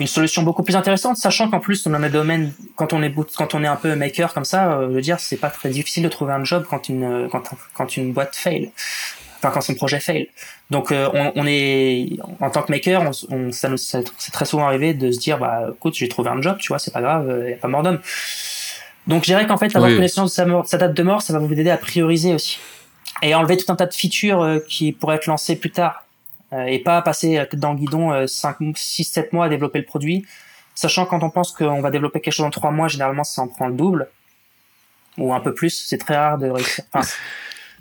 une 0.00 0.06
solution 0.06 0.42
beaucoup 0.42 0.62
plus 0.62 0.76
intéressante, 0.76 1.16
sachant 1.16 1.50
qu'en 1.50 1.60
plus, 1.60 1.86
dans 1.86 1.98
le 1.98 2.08
domaine, 2.08 2.52
quand 2.76 2.92
on 2.92 3.02
est 3.02 3.14
quand 3.36 3.54
on 3.54 3.62
est 3.62 3.66
un 3.66 3.76
peu 3.76 3.94
maker 3.94 4.32
comme 4.32 4.44
ça, 4.44 4.72
euh, 4.72 4.88
je 4.88 4.94
veux 4.94 5.00
dire, 5.00 5.20
c'est 5.20 5.36
pas 5.36 5.50
très 5.50 5.68
difficile 5.68 6.02
de 6.02 6.08
trouver 6.08 6.32
un 6.32 6.44
job 6.44 6.64
quand 6.68 6.88
une 6.88 7.28
quand, 7.30 7.50
quand 7.74 7.96
une 7.96 8.12
boîte 8.12 8.34
fail, 8.34 8.72
enfin 9.44 9.52
quand 9.52 9.60
son 9.60 9.74
projet 9.74 10.00
fail. 10.00 10.28
Donc 10.70 10.90
euh, 10.90 11.10
on, 11.12 11.32
on, 11.36 11.46
est 11.46 12.18
en 12.40 12.50
tant 12.50 12.62
que 12.62 12.72
maker, 12.72 13.02
on, 13.02 13.34
on 13.34 13.52
ça 13.52 13.68
c'est 13.76 14.32
très 14.32 14.44
souvent 14.44 14.66
arrivé 14.66 14.94
de 14.94 15.10
se 15.12 15.18
dire 15.18 15.38
bah 15.38 15.68
écoute, 15.74 15.94
j'ai 15.94 16.08
trouvé 16.08 16.30
un 16.30 16.40
job, 16.40 16.56
tu 16.58 16.68
vois, 16.68 16.78
c'est 16.78 16.92
pas 16.92 17.02
grave, 17.02 17.44
y 17.48 17.52
a 17.52 17.56
pas 17.56 17.68
mort 17.68 17.82
d'homme. 17.82 18.00
Donc 19.06 19.24
je 19.24 19.26
dirais 19.26 19.46
qu'en 19.46 19.58
fait, 19.58 19.74
avoir 19.76 19.90
connaissance 19.90 20.30
de 20.30 20.34
sa, 20.34 20.46
mort, 20.46 20.66
sa 20.66 20.78
date 20.78 20.94
de 20.94 21.02
mort, 21.02 21.22
ça 21.22 21.32
va 21.32 21.38
vous 21.38 21.52
aider 21.52 21.70
à 21.70 21.76
prioriser 21.76 22.32
aussi 22.32 22.58
et 23.22 23.34
enlever 23.34 23.56
tout 23.56 23.70
un 23.70 23.76
tas 23.76 23.86
de 23.86 23.94
features 23.94 24.42
euh, 24.42 24.58
qui 24.68 24.92
pourraient 24.92 25.16
être 25.16 25.26
lancées 25.26 25.56
plus 25.56 25.70
tard 25.70 26.04
euh, 26.52 26.64
et 26.64 26.78
pas 26.78 27.00
passer 27.02 27.38
euh, 27.38 27.46
dans 27.54 27.72
le 27.72 27.78
guidon 27.78 28.26
5, 28.26 28.56
6, 28.74 29.04
7 29.04 29.32
mois 29.32 29.46
à 29.46 29.48
développer 29.48 29.78
le 29.78 29.84
produit. 29.84 30.26
Sachant 30.74 31.06
quand 31.06 31.22
on 31.22 31.30
pense 31.30 31.52
qu'on 31.52 31.80
va 31.80 31.90
développer 31.90 32.20
quelque 32.20 32.34
chose 32.34 32.46
en 32.46 32.50
3 32.50 32.70
mois, 32.70 32.88
généralement 32.88 33.24
ça 33.24 33.42
en 33.42 33.48
prend 33.48 33.68
le 33.68 33.74
double 33.74 34.08
ou 35.16 35.32
un 35.32 35.40
peu 35.40 35.54
plus. 35.54 35.70
C'est 35.70 35.98
très 35.98 36.16
rare 36.16 36.38
de 36.38 36.50
réussir. 36.50 36.84
Enfin, 36.92 37.08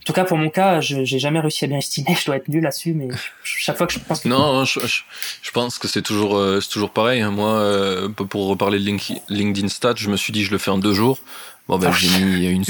en 0.04 0.06
tout 0.06 0.13
cas, 0.13 0.26
pour 0.26 0.38
mon 0.38 0.50
cas, 0.50 0.82
je 0.82 1.04
j'ai 1.06 1.18
jamais 1.18 1.39
réussi 1.39 1.63
à 1.63 1.68
bien 1.68 1.78
estimer. 1.78 2.16
Je 2.20 2.26
dois 2.26 2.36
être 2.36 2.50
nul 2.50 2.63
là-dessus, 2.63 2.94
mais 2.94 3.08
chaque 3.44 3.78
fois 3.78 3.88
que 3.88 3.94
je 3.94 4.00
pense 4.00 4.20
que 4.22 4.28
non, 4.28 4.66
je, 4.66 4.80
je, 4.82 5.52
pense 5.52 5.80
que 5.80 5.88
c'est 5.88 6.02
toujours 6.02 6.39
c'est 6.62 6.70
toujours 6.70 6.92
pareil. 6.92 7.22
Hein. 7.22 7.32
Moi, 7.32 8.10
pour 8.30 8.48
reparler 8.48 8.80
de 8.80 8.98
LinkedIn 9.30 9.70
Stats, 9.70 9.96
je 9.98 10.10
me 10.10 10.18
suis 10.18 10.34
dit 10.34 10.44
je 10.44 10.52
le 10.52 10.58
fais 10.58 10.72
en 10.72 10.78
deux 10.78 10.94
jours. 10.94 11.20
Bon 11.68 11.78
ben 11.78 11.94
j'ai 11.94 12.10
mis 12.20 12.46
une 12.50 12.63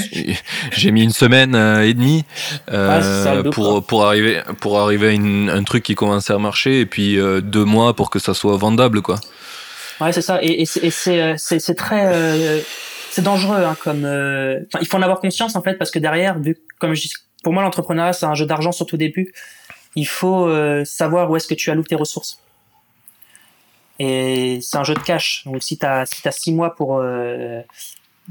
j'ai 0.72 0.90
mis 0.92 1.02
une 1.02 1.10
semaine 1.10 1.54
euh, 1.56 1.84
et 1.84 1.94
demie 1.94 2.24
euh, 2.70 3.42
pour 3.50 3.84
pour 3.84 4.04
arriver 4.04 4.40
pour 4.60 4.78
arriver 4.78 5.08
à 5.08 5.10
une, 5.10 5.50
un 5.50 5.64
truc 5.64 5.82
qui 5.82 5.96
commençait 5.96 6.32
à 6.32 6.38
marcher 6.38 6.80
et 6.80 6.86
puis 6.86 7.18
euh, 7.18 7.40
deux 7.40 7.64
mois 7.64 7.94
pour 7.94 8.08
que 8.08 8.20
ça 8.20 8.34
soit 8.34 8.56
vendable 8.56 9.02
quoi. 9.02 9.18
Ouais 10.00 10.12
c'est 10.12 10.22
ça 10.22 10.38
et, 10.42 10.62
et 10.62 10.66
c'est 10.66 10.90
c'est 11.38 11.58
c'est 11.58 11.74
très 11.74 12.06
euh, 12.06 12.60
c'est 13.14 13.22
dangereux 13.22 13.62
hein, 13.62 13.76
comme 13.82 14.00
il 14.80 14.86
faut 14.86 14.96
en 14.96 15.02
avoir 15.02 15.20
conscience 15.20 15.56
en 15.56 15.62
fait 15.62 15.74
parce 15.74 15.90
que 15.90 15.98
derrière 15.98 16.38
vu 16.38 16.58
comme 16.78 16.94
je 16.94 17.02
dis 17.02 17.12
pour 17.42 17.52
moi 17.52 17.62
l'entrepreneuriat 17.62 18.12
c'est 18.12 18.26
un 18.26 18.34
jeu 18.34 18.46
d'argent 18.46 18.72
surtout 18.72 18.96
au 18.96 18.98
début. 18.98 19.32
Il 19.96 20.08
faut 20.08 20.50
savoir 20.84 21.30
où 21.30 21.36
est-ce 21.36 21.46
que 21.46 21.54
tu 21.54 21.70
alloues 21.70 21.84
tes 21.84 21.94
ressources. 21.94 22.42
Et 24.00 24.58
c'est 24.60 24.76
un 24.76 24.82
jeu 24.82 24.94
de 24.94 24.98
cash. 25.00 25.44
Donc 25.44 25.62
si 25.62 25.78
t'as 25.78 26.04
si 26.06 26.20
t'as 26.22 26.32
six 26.32 26.52
mois 26.52 26.74
pour 26.74 27.00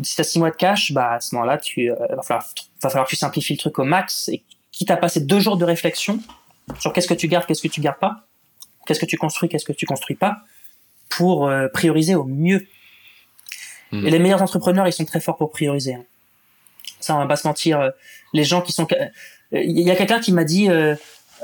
si 0.01 0.15
t'as 0.15 0.23
six 0.23 0.39
mois 0.39 0.49
de 0.49 0.55
cash, 0.55 0.91
bah 0.91 1.13
à 1.13 1.19
ce 1.19 1.35
moment-là, 1.35 1.57
tu 1.57 1.91
euh, 1.91 1.95
va 2.15 2.23
falloir 2.23 2.45
va 2.81 2.89
falloir 2.89 3.05
que 3.05 3.11
tu 3.11 3.15
simplifies 3.15 3.53
le 3.53 3.59
truc 3.59 3.77
au 3.77 3.83
max. 3.83 4.29
Et 4.29 4.43
quitte 4.71 4.89
à 4.89 4.97
passer 4.97 5.21
deux 5.21 5.39
jours 5.39 5.57
de 5.57 5.65
réflexion 5.65 6.19
sur 6.79 6.93
qu'est-ce 6.93 7.07
que 7.07 7.13
tu 7.13 7.27
gardes, 7.27 7.45
qu'est-ce 7.45 7.61
que 7.61 7.67
tu 7.67 7.81
gardes 7.81 7.99
pas, 7.99 8.25
qu'est-ce 8.87 8.99
que 8.99 9.05
tu 9.05 9.17
construis, 9.17 9.49
qu'est-ce 9.49 9.65
que 9.65 9.73
tu 9.73 9.85
construis 9.85 10.15
pas, 10.15 10.37
pour 11.09 11.47
euh, 11.47 11.67
prioriser 11.67 12.15
au 12.15 12.23
mieux. 12.23 12.65
Hmm. 13.93 14.07
Et 14.07 14.09
les 14.09 14.19
meilleurs 14.19 14.41
entrepreneurs, 14.41 14.87
ils 14.87 14.93
sont 14.93 15.05
très 15.05 15.19
forts 15.19 15.37
pour 15.37 15.51
prioriser. 15.51 15.93
Hein. 15.93 16.03
Ça, 16.99 17.15
on 17.15 17.19
va 17.19 17.27
pas 17.27 17.35
se 17.35 17.47
mentir. 17.47 17.79
Euh, 17.79 17.89
les 18.33 18.43
gens 18.43 18.61
qui 18.61 18.71
sont, 18.71 18.87
il 19.51 19.81
y 19.81 19.91
a 19.91 19.95
quelqu'un 19.95 20.19
qui 20.19 20.31
m'a 20.31 20.43
dit, 20.43 20.69
euh, 20.69 20.95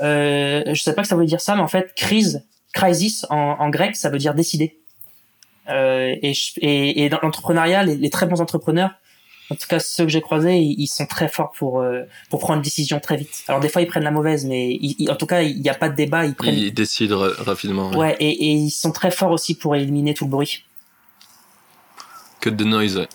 euh, 0.02 0.62
je 0.66 0.82
sais 0.82 0.94
pas 0.94 1.02
que 1.02 1.08
ça 1.08 1.16
veut 1.16 1.26
dire 1.26 1.40
ça, 1.40 1.54
mais 1.54 1.62
en 1.62 1.68
fait, 1.68 1.94
crise, 1.94 2.44
crisis 2.72 3.24
en, 3.30 3.36
en 3.36 3.70
grec, 3.70 3.94
ça 3.94 4.10
veut 4.10 4.18
dire 4.18 4.34
décider. 4.34 4.76
Euh, 5.68 6.16
et, 6.22 6.32
et, 6.56 7.04
et, 7.04 7.08
dans 7.08 7.20
l'entrepreneuriat, 7.22 7.84
les, 7.84 7.96
les, 7.96 8.10
très 8.10 8.26
bons 8.26 8.40
entrepreneurs, 8.40 8.90
en 9.50 9.54
tout 9.54 9.68
cas 9.68 9.78
ceux 9.78 10.04
que 10.04 10.10
j'ai 10.10 10.20
croisés, 10.20 10.58
ils, 10.58 10.88
sont 10.88 11.06
très 11.06 11.28
forts 11.28 11.52
pour 11.52 11.80
euh, 11.80 12.02
pour 12.28 12.40
prendre 12.40 12.56
une 12.56 12.62
décision 12.62 12.98
très 12.98 13.16
vite. 13.16 13.44
Alors 13.46 13.60
des 13.60 13.68
fois 13.68 13.82
ils 13.82 13.86
prennent 13.86 14.04
la 14.04 14.10
mauvaise, 14.10 14.46
mais 14.46 14.78
en 15.08 15.16
tout 15.16 15.26
cas 15.26 15.42
il 15.42 15.60
n'y 15.60 15.68
a 15.68 15.74
pas 15.74 15.88
de 15.88 15.94
débat. 15.94 16.24
Ils, 16.24 16.34
prennent... 16.34 16.54
ils 16.54 16.74
décident 16.74 17.20
rapidement. 17.38 17.90
Ouais, 17.90 17.98
ouais 17.98 18.16
et, 18.20 18.30
et, 18.30 18.52
ils 18.52 18.70
sont 18.70 18.90
très 18.90 19.10
forts 19.10 19.30
aussi 19.30 19.54
pour 19.54 19.76
éliminer 19.76 20.14
tout 20.14 20.24
le 20.24 20.30
bruit. 20.30 20.64
Que 22.40 22.48
de 22.48 22.64
noise. 22.64 23.06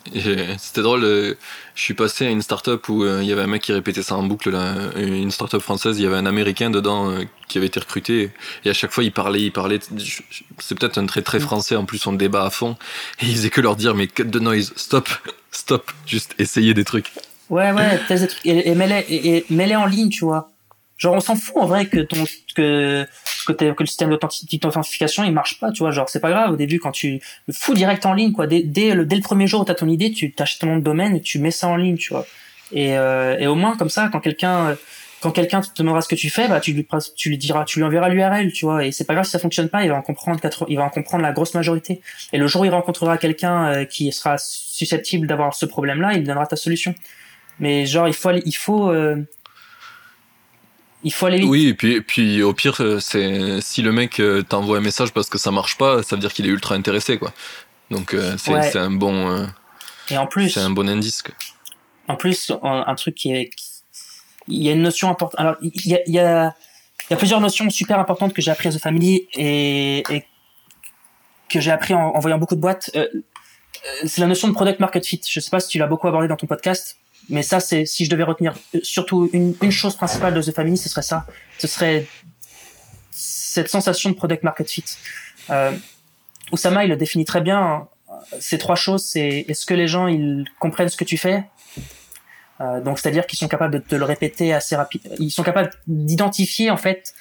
C'était 0.59 0.83
drôle. 0.83 1.03
Euh, 1.03 1.33
je 1.73 1.81
suis 1.81 1.95
passé 1.95 2.27
à 2.27 2.29
une 2.29 2.43
startup 2.43 2.87
où 2.89 3.03
euh, 3.03 3.23
il 3.23 3.27
y 3.27 3.31
avait 3.31 3.41
un 3.41 3.47
mec 3.47 3.63
qui 3.63 3.73
répétait 3.73 4.03
ça 4.03 4.15
en 4.15 4.21
boucle. 4.21 4.51
Là, 4.51 4.75
une 4.97 5.31
startup 5.31 5.61
française. 5.61 5.97
Il 5.97 6.03
y 6.03 6.05
avait 6.05 6.15
un 6.15 6.27
Américain 6.27 6.69
dedans 6.69 7.09
euh, 7.09 7.23
qui 7.47 7.57
avait 7.57 7.65
été 7.65 7.79
recruté. 7.79 8.31
Et 8.65 8.69
à 8.69 8.73
chaque 8.73 8.91
fois, 8.91 9.03
il 9.03 9.11
parlait, 9.11 9.41
il 9.41 9.51
parlait. 9.51 9.79
C'est 10.59 10.77
peut-être 10.77 10.99
un 10.99 11.07
trait 11.07 11.23
très 11.23 11.39
français. 11.39 11.75
En 11.75 11.85
plus, 11.85 12.05
on 12.05 12.13
débat 12.13 12.45
à 12.45 12.51
fond. 12.51 12.77
Et 13.19 13.25
il 13.25 13.35
faisait 13.35 13.49
que 13.49 13.61
leur 13.61 13.75
dire 13.75 13.95
mais 13.95 14.05
cut 14.05 14.25
de 14.25 14.39
noise, 14.39 14.73
stop, 14.75 15.09
stop. 15.51 15.91
Juste 16.05 16.35
essayer 16.37 16.75
des 16.75 16.83
trucs. 16.83 17.11
Ouais, 17.49 17.71
ouais. 17.71 17.99
Et, 18.43 18.69
et, 18.69 18.75
mets-les, 18.75 19.05
et, 19.09 19.45
mets 19.49 19.75
en 19.75 19.87
ligne, 19.87 20.09
tu 20.09 20.25
vois. 20.25 20.51
Genre, 20.97 21.13
on 21.13 21.19
s'en 21.19 21.35
fout 21.35 21.57
en 21.57 21.65
vrai 21.65 21.87
que 21.87 21.99
ton 21.99 22.23
que 22.55 23.05
que, 23.47 23.53
que 23.53 23.83
le 23.83 23.85
système 23.85 24.09
d'authentification 24.09 25.23
il 25.23 25.31
marche 25.31 25.59
pas, 25.59 25.71
tu 25.71 25.79
vois. 25.79 25.91
Genre, 25.91 26.09
c'est 26.09 26.21
pas 26.21 26.29
grave 26.29 26.51
au 26.51 26.55
début 26.55 26.79
quand 26.79 26.91
tu 26.91 27.21
fous 27.51 27.73
direct 27.73 28.05
en 28.05 28.13
ligne, 28.13 28.31
quoi. 28.31 28.47
Dès, 28.47 28.63
dès, 28.63 28.95
le, 28.95 29.05
dès 29.05 29.17
le 29.17 29.21
premier 29.21 29.47
jour 29.47 29.61
où 29.61 29.65
t'as 29.65 29.73
ton 29.73 29.87
idée, 29.87 30.11
tu 30.11 30.31
t'achètes 30.31 30.61
ton 30.61 30.67
nom 30.67 30.77
de 30.77 30.83
domaine 30.83 31.15
et 31.15 31.21
tu 31.21 31.39
mets 31.39 31.51
ça 31.51 31.67
en 31.67 31.75
ligne, 31.75 31.97
tu 31.97 32.13
vois. 32.13 32.25
Et, 32.71 32.97
euh, 32.97 33.37
et 33.37 33.47
au 33.47 33.55
moins 33.55 33.75
comme 33.77 33.89
ça, 33.89 34.09
quand 34.11 34.21
quelqu'un 34.21 34.77
quand 35.21 35.31
quelqu'un 35.31 35.61
te 35.61 35.69
demandera 35.75 36.01
ce 36.01 36.07
que 36.07 36.15
tu 36.15 36.29
fais, 36.29 36.47
bah 36.47 36.59
tu 36.59 36.73
lui 36.73 36.87
tu 37.15 37.29
lui 37.29 37.37
diras, 37.37 37.65
tu 37.65 37.79
lui 37.79 37.85
enverras 37.85 38.09
l'URL, 38.09 38.51
tu 38.51 38.65
vois. 38.65 38.85
Et 38.85 38.91
c'est 38.91 39.05
pas 39.05 39.13
grave 39.13 39.25
si 39.25 39.31
ça 39.31 39.39
fonctionne 39.39 39.69
pas, 39.69 39.83
il 39.83 39.89
va 39.89 39.95
en 39.95 40.01
comprendre 40.01 40.39
il 40.67 40.77
va 40.77 40.83
en 40.83 40.89
comprendre 40.89 41.23
la 41.23 41.31
grosse 41.31 41.55
majorité. 41.55 42.01
Et 42.31 42.37
le 42.37 42.45
jour 42.47 42.61
où 42.61 42.65
il 42.65 42.71
rencontrera 42.71 43.17
quelqu'un 43.17 43.65
euh, 43.65 43.85
qui 43.85 44.11
sera 44.11 44.37
susceptible 44.37 45.25
d'avoir 45.25 45.55
ce 45.55 45.65
problème-là, 45.65 46.13
il 46.13 46.23
donnera 46.23 46.45
ta 46.45 46.55
solution. 46.55 46.93
Mais 47.59 47.85
genre 47.85 48.07
il 48.07 48.13
faut 48.13 48.31
il 48.31 48.55
faut 48.55 48.89
euh, 48.91 49.15
il 51.05 51.13
faut 51.13 51.27
aller 51.27 51.37
vite. 51.37 51.47
Oui, 51.47 51.67
et 51.67 51.73
puis, 51.75 52.01
puis 52.01 52.41
au 52.41 52.53
pire, 52.53 52.81
euh, 52.81 52.99
c'est 52.99 53.61
si 53.61 53.83
le 53.83 53.91
mec 53.91 54.19
euh, 54.19 54.41
t'envoie 54.41 54.79
un 54.79 54.81
message 54.81 55.13
parce 55.13 55.29
que 55.29 55.37
ça 55.37 55.51
marche 55.51 55.77
pas, 55.77 56.01
ça 56.01 56.15
veut 56.15 56.19
dire 56.19 56.33
qu'il 56.33 56.47
est 56.47 56.49
ultra 56.49 56.73
intéressé, 56.73 57.19
quoi. 57.19 57.31
Donc 57.91 58.15
euh, 58.15 58.35
c'est 58.37 58.75
un 58.75 58.89
bon. 58.89 59.47
et 60.09 60.17
en 60.17 60.25
plus. 60.25 60.49
C'est 60.49 60.61
un 60.61 60.71
bon 60.71 60.89
indice. 60.89 61.23
En 62.07 62.15
plus, 62.15 62.51
un, 62.63 62.95
truc 62.95 63.13
qui 63.13 63.31
est, 63.31 63.51
il 64.47 64.63
y 64.63 64.69
a 64.69 64.71
une 64.73 64.81
notion 64.81 65.09
importante. 65.09 65.39
Alors, 65.39 65.55
il 65.61 65.87
y 65.87 65.93
a, 65.93 65.99
il 66.07 66.13
y 66.13 66.19
a, 66.19 66.55
il 67.09 67.11
y 67.11 67.13
a 67.13 67.17
plusieurs 67.17 67.39
notions 67.39 67.69
super 67.69 67.99
importantes 67.99 68.33
que 68.33 68.41
j'ai 68.41 68.51
appris 68.51 68.69
à 68.69 68.71
The 68.71 68.79
Family 68.79 69.27
et, 69.35 69.99
et 70.09 70.25
que 71.49 71.59
j'ai 71.59 71.71
appris 71.71 71.93
en, 71.93 72.19
voyant 72.19 72.39
beaucoup 72.39 72.55
de 72.55 72.61
boîtes. 72.61 72.89
c'est 74.05 74.21
la 74.21 74.27
notion 74.27 74.47
de 74.47 74.53
product 74.53 74.79
market 74.79 75.05
fit. 75.05 75.21
Je 75.27 75.39
sais 75.39 75.51
pas 75.51 75.59
si 75.59 75.67
tu 75.67 75.77
l'as 75.77 75.87
beaucoup 75.87 76.07
abordé 76.07 76.27
dans 76.27 76.35
ton 76.35 76.47
podcast 76.47 76.97
mais 77.29 77.43
ça, 77.43 77.59
c'est 77.59 77.85
si 77.85 78.05
je 78.05 78.09
devais 78.09 78.23
retenir 78.23 78.53
euh, 78.73 78.79
surtout 78.83 79.29
une, 79.33 79.55
une 79.61 79.71
chose 79.71 79.95
principale 79.95 80.33
de 80.33 80.41
The 80.41 80.53
Family, 80.53 80.77
ce 80.77 80.89
serait 80.89 81.01
ça. 81.01 81.25
Ce 81.57 81.67
serait 81.67 82.07
cette 83.11 83.69
sensation 83.69 84.09
de 84.09 84.15
product 84.15 84.43
market 84.43 84.69
fit. 84.69 84.83
Euh, 85.49 85.71
Oussama, 86.51 86.83
il 86.83 86.89
le 86.89 86.97
définit 86.97 87.25
très 87.25 87.41
bien. 87.41 87.87
Ces 88.39 88.57
trois 88.57 88.75
choses, 88.75 89.03
c'est 89.05 89.45
est-ce 89.47 89.65
que 89.65 89.73
les 89.73 89.87
gens 89.87 90.07
ils 90.07 90.45
comprennent 90.59 90.89
ce 90.89 90.97
que 90.97 91.03
tu 91.03 91.17
fais? 91.17 91.43
Euh, 92.61 92.81
Donc, 92.81 92.99
c'est-à-dire 92.99 93.25
qu'ils 93.27 93.39
sont 93.39 93.47
capables 93.47 93.73
de 93.73 93.79
te 93.79 93.95
le 93.95 94.05
répéter 94.05 94.53
assez 94.53 94.75
rapide. 94.75 95.15
Ils 95.19 95.31
sont 95.31 95.43
capables 95.43 95.71
d'identifier 95.87 96.69
en 96.71 96.77
fait 96.77 97.13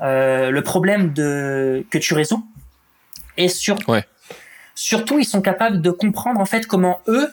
euh, 0.00 0.50
le 0.50 0.62
problème 0.62 1.12
de 1.12 1.84
que 1.90 1.98
tu 1.98 2.14
résous 2.14 2.46
et 3.36 3.48
sur, 3.48 3.78
surtout 4.74 5.18
ils 5.18 5.24
sont 5.24 5.42
capables 5.42 5.82
de 5.82 5.90
comprendre 5.90 6.40
en 6.40 6.46
fait 6.46 6.66
comment 6.66 7.00
eux 7.06 7.30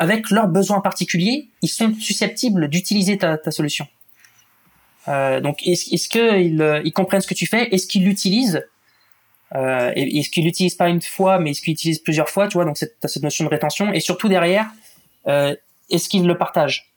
avec 0.00 0.30
leurs 0.30 0.48
besoins 0.48 0.80
particuliers 0.80 1.48
ils 1.62 1.68
sont 1.68 1.94
susceptibles 1.94 2.68
d'utiliser 2.68 3.18
ta, 3.18 3.38
ta, 3.38 3.52
solution. 3.52 3.86
Euh, 5.08 5.40
donc 5.40 5.64
est-ce 5.64 5.94
est 5.94 6.08
qu'ils 6.08 6.62
euh, 6.62 6.80
ils 6.84 6.92
comprennent 6.92 7.20
ce 7.20 7.28
que 7.28 7.34
tu 7.34 7.46
fais? 7.46 7.68
Est-ce 7.72 7.86
qu'ils 7.86 8.04
l'utilisent? 8.04 8.66
Euh, 9.54 9.92
est-ce 9.94 10.30
qu'ils 10.30 10.44
l'utilisent 10.44 10.76
pas 10.76 10.88
une 10.88 11.02
fois 11.02 11.38
mais 11.38 11.50
est-ce 11.50 11.60
qu'ils 11.60 11.72
l'utilisent 11.72 12.00
plusieurs 12.00 12.30
fois 12.30 12.48
tu 12.48 12.54
vois? 12.54 12.64
Donc 12.64 12.78
c'est 12.78 12.96
cette 13.06 13.22
notion 13.22 13.44
de 13.44 13.50
rétention. 13.50 13.92
Et 13.92 14.00
surtout 14.00 14.28
derrière 14.28 14.70
euh, 15.28 15.54
est-ce 15.90 16.08
qu'ils 16.08 16.26
le 16.26 16.36
partagent? 16.36 16.94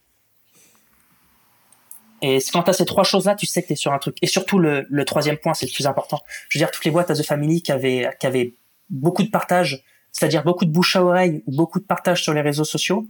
Et 2.22 2.40
quand 2.54 2.64
tu 2.64 2.70
as 2.70 2.74
ces 2.74 2.86
trois 2.86 3.04
choses-là, 3.04 3.36
tu 3.36 3.46
sais 3.46 3.62
que 3.62 3.68
tu 3.68 3.74
es 3.74 3.76
sur 3.76 3.92
un 3.92 4.00
truc? 4.00 4.16
Et 4.22 4.28
surtout, 4.28 4.58
le, 4.58 4.88
le 4.90 5.04
troisième 5.04 5.36
point, 5.36 5.54
c'est 5.54 5.66
le 5.66 5.74
plus 5.74 5.88
important. 5.88 6.22
Je 6.48 6.58
veux 6.58 6.62
dire, 6.62 6.72
toutes 6.72 6.86
les 6.86 6.92
boîtes 6.92 7.12
à 7.12 7.16
The 7.16 7.22
Family 7.22 7.62
qui 7.62 7.74
avaient, 7.74 8.10
qui 8.18 8.28
avaient 8.28 8.54
beaucoup 8.90 9.24
de 9.24 9.30
partage, 9.30 9.84
c'est-à-dire 10.14 10.44
beaucoup 10.44 10.64
de 10.64 10.72
bouche 10.72 10.96
à 10.96 11.04
oreille, 11.04 11.44
beaucoup 11.48 11.80
de 11.80 11.86
partage 11.86 12.24
sur 12.24 12.34
les 12.34 12.42
réseaux 12.42 12.64
sociaux, 12.64 13.06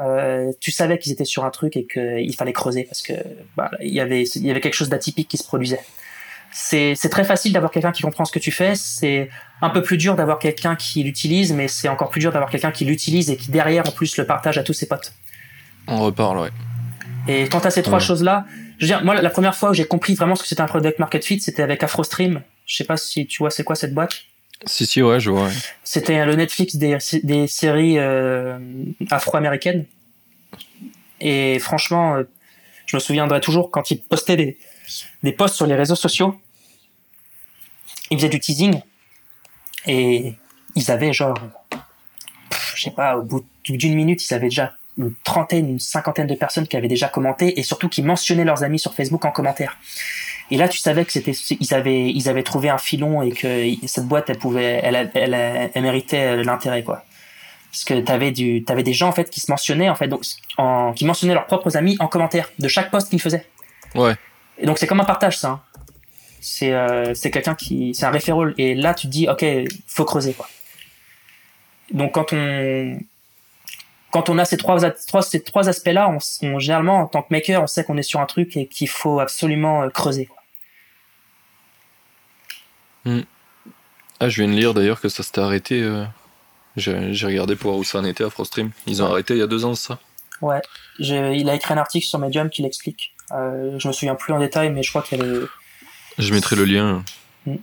euh, 0.00 0.52
tu 0.60 0.70
savais 0.70 0.98
qu'ils 0.98 1.12
étaient 1.12 1.24
sur 1.24 1.44
un 1.44 1.50
truc 1.50 1.76
et 1.76 1.86
qu'il 1.86 2.34
fallait 2.36 2.52
creuser 2.52 2.84
parce 2.84 3.02
que 3.02 3.12
bah, 3.56 3.70
il 3.80 3.92
y 3.92 4.00
avait 4.00 4.22
il 4.22 4.46
y 4.46 4.50
avait 4.50 4.60
quelque 4.60 4.74
chose 4.74 4.88
d'atypique 4.88 5.28
qui 5.28 5.36
se 5.36 5.44
produisait. 5.44 5.80
C'est 6.52 6.94
c'est 6.94 7.08
très 7.08 7.24
facile 7.24 7.52
d'avoir 7.52 7.72
quelqu'un 7.72 7.90
qui 7.90 8.02
comprend 8.02 8.24
ce 8.24 8.32
que 8.32 8.38
tu 8.38 8.52
fais. 8.52 8.76
C'est 8.76 9.28
un 9.60 9.70
peu 9.70 9.82
plus 9.82 9.96
dur 9.96 10.14
d'avoir 10.14 10.38
quelqu'un 10.38 10.76
qui 10.76 11.02
l'utilise, 11.02 11.52
mais 11.52 11.66
c'est 11.66 11.88
encore 11.88 12.10
plus 12.10 12.20
dur 12.20 12.32
d'avoir 12.32 12.50
quelqu'un 12.50 12.70
qui 12.70 12.84
l'utilise 12.84 13.28
et 13.28 13.36
qui 13.36 13.50
derrière 13.50 13.86
en 13.88 13.90
plus 13.90 14.16
le 14.16 14.24
partage 14.24 14.56
à 14.56 14.62
tous 14.62 14.72
ses 14.72 14.86
potes. 14.86 15.12
On 15.88 15.98
reparle, 16.00 16.38
ouais. 16.38 16.50
Et 17.26 17.48
quant 17.48 17.58
à 17.58 17.70
ces 17.70 17.82
trois 17.82 17.98
choses-là, 17.98 18.46
je 18.78 18.84
veux 18.84 18.88
dire, 18.88 19.04
moi, 19.04 19.20
la 19.20 19.30
première 19.30 19.54
fois 19.54 19.70
où 19.70 19.74
j'ai 19.74 19.84
compris 19.84 20.14
vraiment 20.14 20.34
ce 20.34 20.42
que 20.42 20.48
c'était 20.48 20.62
un 20.62 20.66
product 20.66 20.98
market 20.98 21.24
fit, 21.24 21.40
c'était 21.40 21.62
avec 21.62 21.82
AfroStream. 21.82 22.42
Je 22.64 22.76
sais 22.76 22.84
pas 22.84 22.96
si 22.96 23.26
tu 23.26 23.38
vois 23.38 23.50
c'est 23.50 23.64
quoi 23.64 23.74
cette 23.74 23.92
boîte. 23.92 24.22
Si, 24.66 24.86
si, 24.86 25.02
ouais, 25.02 25.20
je 25.20 25.30
vois. 25.30 25.50
C'était 25.84 26.24
le 26.24 26.34
Netflix 26.34 26.76
des, 26.76 26.98
des 27.22 27.46
séries 27.46 27.98
euh, 27.98 28.58
afro-américaines. 29.10 29.86
Et 31.20 31.58
franchement, 31.58 32.16
euh, 32.16 32.24
je 32.86 32.96
me 32.96 33.00
souviendrai 33.00 33.40
toujours 33.40 33.70
quand 33.70 33.90
ils 33.90 34.00
postaient 34.00 34.36
des, 34.36 34.58
des 35.22 35.32
posts 35.32 35.54
sur 35.54 35.66
les 35.66 35.74
réseaux 35.74 35.94
sociaux. 35.94 36.40
Ils 38.10 38.18
faisaient 38.18 38.28
du 38.28 38.40
teasing. 38.40 38.80
Et 39.86 40.34
ils 40.74 40.90
avaient 40.90 41.12
genre, 41.12 41.38
je 42.74 42.82
sais 42.82 42.90
pas, 42.90 43.16
au 43.16 43.22
bout 43.22 43.44
d'une 43.64 43.94
minute, 43.94 44.28
ils 44.28 44.34
avaient 44.34 44.48
déjà 44.48 44.74
une 44.96 45.14
trentaine, 45.22 45.68
une 45.68 45.78
cinquantaine 45.78 46.26
de 46.26 46.34
personnes 46.34 46.66
qui 46.66 46.76
avaient 46.76 46.88
déjà 46.88 47.08
commenté 47.08 47.58
et 47.58 47.62
surtout 47.62 47.88
qui 47.88 48.02
mentionnaient 48.02 48.44
leurs 48.44 48.64
amis 48.64 48.80
sur 48.80 48.94
Facebook 48.94 49.24
en 49.24 49.30
commentaire. 49.30 49.78
Et 50.50 50.56
là, 50.56 50.68
tu 50.68 50.78
savais 50.78 51.04
que 51.04 51.12
c'était, 51.12 51.32
ils 51.32 51.74
avaient, 51.74 52.10
ils 52.10 52.28
avaient 52.28 52.42
trouvé 52.42 52.70
un 52.70 52.78
filon 52.78 53.22
et 53.22 53.32
que 53.32 53.66
cette 53.86 54.06
boîte, 54.06 54.30
elle 54.30 54.38
pouvait, 54.38 54.80
elle, 54.82 55.10
elle, 55.14 55.34
elle, 55.74 55.82
méritait 55.82 56.42
l'intérêt, 56.42 56.82
quoi. 56.82 57.04
Parce 57.70 57.84
que 57.84 58.00
t'avais 58.00 58.30
du, 58.30 58.64
t'avais 58.64 58.82
des 58.82 58.94
gens, 58.94 59.08
en 59.08 59.12
fait, 59.12 59.28
qui 59.28 59.40
se 59.40 59.50
mentionnaient, 59.50 59.90
en 59.90 59.94
fait, 59.94 60.08
donc, 60.08 60.22
en, 60.56 60.92
qui 60.94 61.04
mentionnaient 61.04 61.34
leurs 61.34 61.46
propres 61.46 61.76
amis 61.76 61.96
en 62.00 62.08
commentaire 62.08 62.50
de 62.58 62.66
chaque 62.66 62.90
post 62.90 63.10
qu'ils 63.10 63.20
faisaient. 63.20 63.46
Ouais. 63.94 64.14
Et 64.56 64.64
donc, 64.66 64.78
c'est 64.78 64.86
comme 64.86 65.00
un 65.00 65.04
partage, 65.04 65.36
ça. 65.38 65.48
Hein. 65.48 65.60
C'est, 66.40 66.72
euh, 66.72 67.12
c'est 67.14 67.30
quelqu'un 67.30 67.54
qui, 67.54 67.94
c'est 67.94 68.06
un 68.06 68.10
référent. 68.10 68.46
Et 68.56 68.74
là, 68.74 68.94
tu 68.94 69.06
te 69.06 69.12
dis, 69.12 69.28
OK, 69.28 69.44
faut 69.86 70.04
creuser, 70.04 70.32
quoi. 70.32 70.48
Donc, 71.92 72.12
quand 72.12 72.32
on, 72.32 72.98
quand 74.10 74.30
on 74.30 74.38
a 74.38 74.44
ces 74.44 74.56
trois, 74.56 74.78
ces 75.22 75.42
trois 75.42 75.68
aspects-là, 75.68 76.10
on, 76.42 76.58
généralement, 76.58 77.00
en 77.00 77.06
tant 77.06 77.22
que 77.22 77.28
maker, 77.30 77.62
on 77.62 77.66
sait 77.66 77.84
qu'on 77.84 77.98
est 77.98 78.02
sur 78.02 78.20
un 78.20 78.26
truc 78.26 78.56
et 78.56 78.66
qu'il 78.66 78.88
faut 78.88 79.20
absolument 79.20 79.82
euh, 79.82 79.90
creuser. 79.90 80.28
Hmm. 83.08 83.22
Ah, 84.20 84.28
je 84.28 84.42
viens 84.42 84.52
de 84.52 84.56
lire 84.56 84.74
d'ailleurs 84.74 85.00
que 85.00 85.08
ça 85.08 85.22
s'était 85.22 85.40
arrêté. 85.40 85.80
Euh, 85.80 86.04
j'ai 86.76 87.26
regardé 87.26 87.56
pour 87.56 87.70
voir 87.70 87.80
où 87.80 87.84
ça 87.84 87.98
en 87.98 88.04
était 88.04 88.24
à 88.24 88.30
Frostream. 88.30 88.70
Ils 88.86 89.02
ont 89.02 89.06
arrêté 89.06 89.34
il 89.34 89.38
y 89.40 89.42
a 89.42 89.46
deux 89.46 89.64
ans, 89.64 89.74
ça? 89.74 89.98
Ouais. 90.42 90.60
Il 90.98 91.48
a 91.48 91.54
écrit 91.54 91.72
un 91.72 91.78
article 91.78 92.06
sur 92.06 92.18
Medium 92.18 92.50
qui 92.50 92.62
l'explique. 92.62 93.14
Euh, 93.32 93.78
je 93.78 93.88
me 93.88 93.92
souviens 93.92 94.14
plus 94.14 94.32
en 94.32 94.38
détail, 94.38 94.70
mais 94.70 94.82
je 94.82 94.90
crois 94.90 95.02
qu'il 95.02 95.18
y 95.18 95.22
avait. 95.22 95.46
Je 96.18 96.34
mettrai 96.34 96.56
le 96.56 96.64
lien. 96.64 97.02
Hmm. 97.46 97.56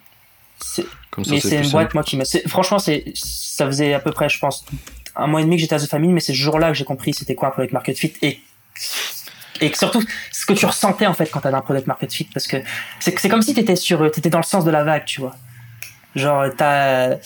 Comme 1.12 1.26
ça, 1.26 1.32
mais 1.32 1.40
c'est 1.40 1.64
une 1.64 1.70
boîte, 1.70 1.94
moi, 1.94 2.04
qui 2.04 2.18
m'a. 2.18 2.24
Franchement, 2.48 2.80
ça 2.80 3.66
faisait 3.66 3.94
à 3.94 4.00
peu 4.00 4.12
près, 4.12 4.30
je 4.30 4.40
pense, 4.40 4.66
un 5.16 5.28
mois 5.28 5.42
et 5.42 5.44
demi 5.44 5.58
que 5.58 5.62
j'étais 5.62 5.76
à 5.76 5.80
The 5.80 5.88
Family, 5.88 6.14
mais 6.14 6.20
c'est 6.20 6.34
ce 6.34 6.38
jour-là 6.38 6.70
que 6.70 6.74
j'ai 6.74 6.86
compris 6.86 7.14
c'était 7.14 7.36
quoi 7.36 7.50
un 7.50 7.52
product 7.52 7.74
market 7.74 7.98
fit 7.98 8.14
et 8.22 8.40
et 9.62 9.74
surtout 9.74 10.04
ce 10.32 10.46
que 10.46 10.54
tu 10.54 10.66
ressentais 10.66 11.08
en 11.08 11.14
fait 11.14 11.28
quand 11.28 11.40
t'avais 11.40 11.58
un 11.58 11.62
product 11.62 11.88
market 11.88 12.14
fit 12.14 12.30
parce 12.34 12.48
que 12.48 12.58
c'est 13.00 13.18
c'est 13.20 13.30
comme 13.30 13.42
si 13.42 13.54
t'étais 13.54 13.76
sur 13.76 14.10
t'étais 14.12 14.30
dans 14.30 14.40
le 14.40 14.44
sens 14.44 14.66
de 14.66 14.72
la 14.72 14.84
vague, 14.84 15.06
tu 15.06 15.22
vois. 15.22 15.36
Genre 16.16 16.46
t'as 16.58 17.18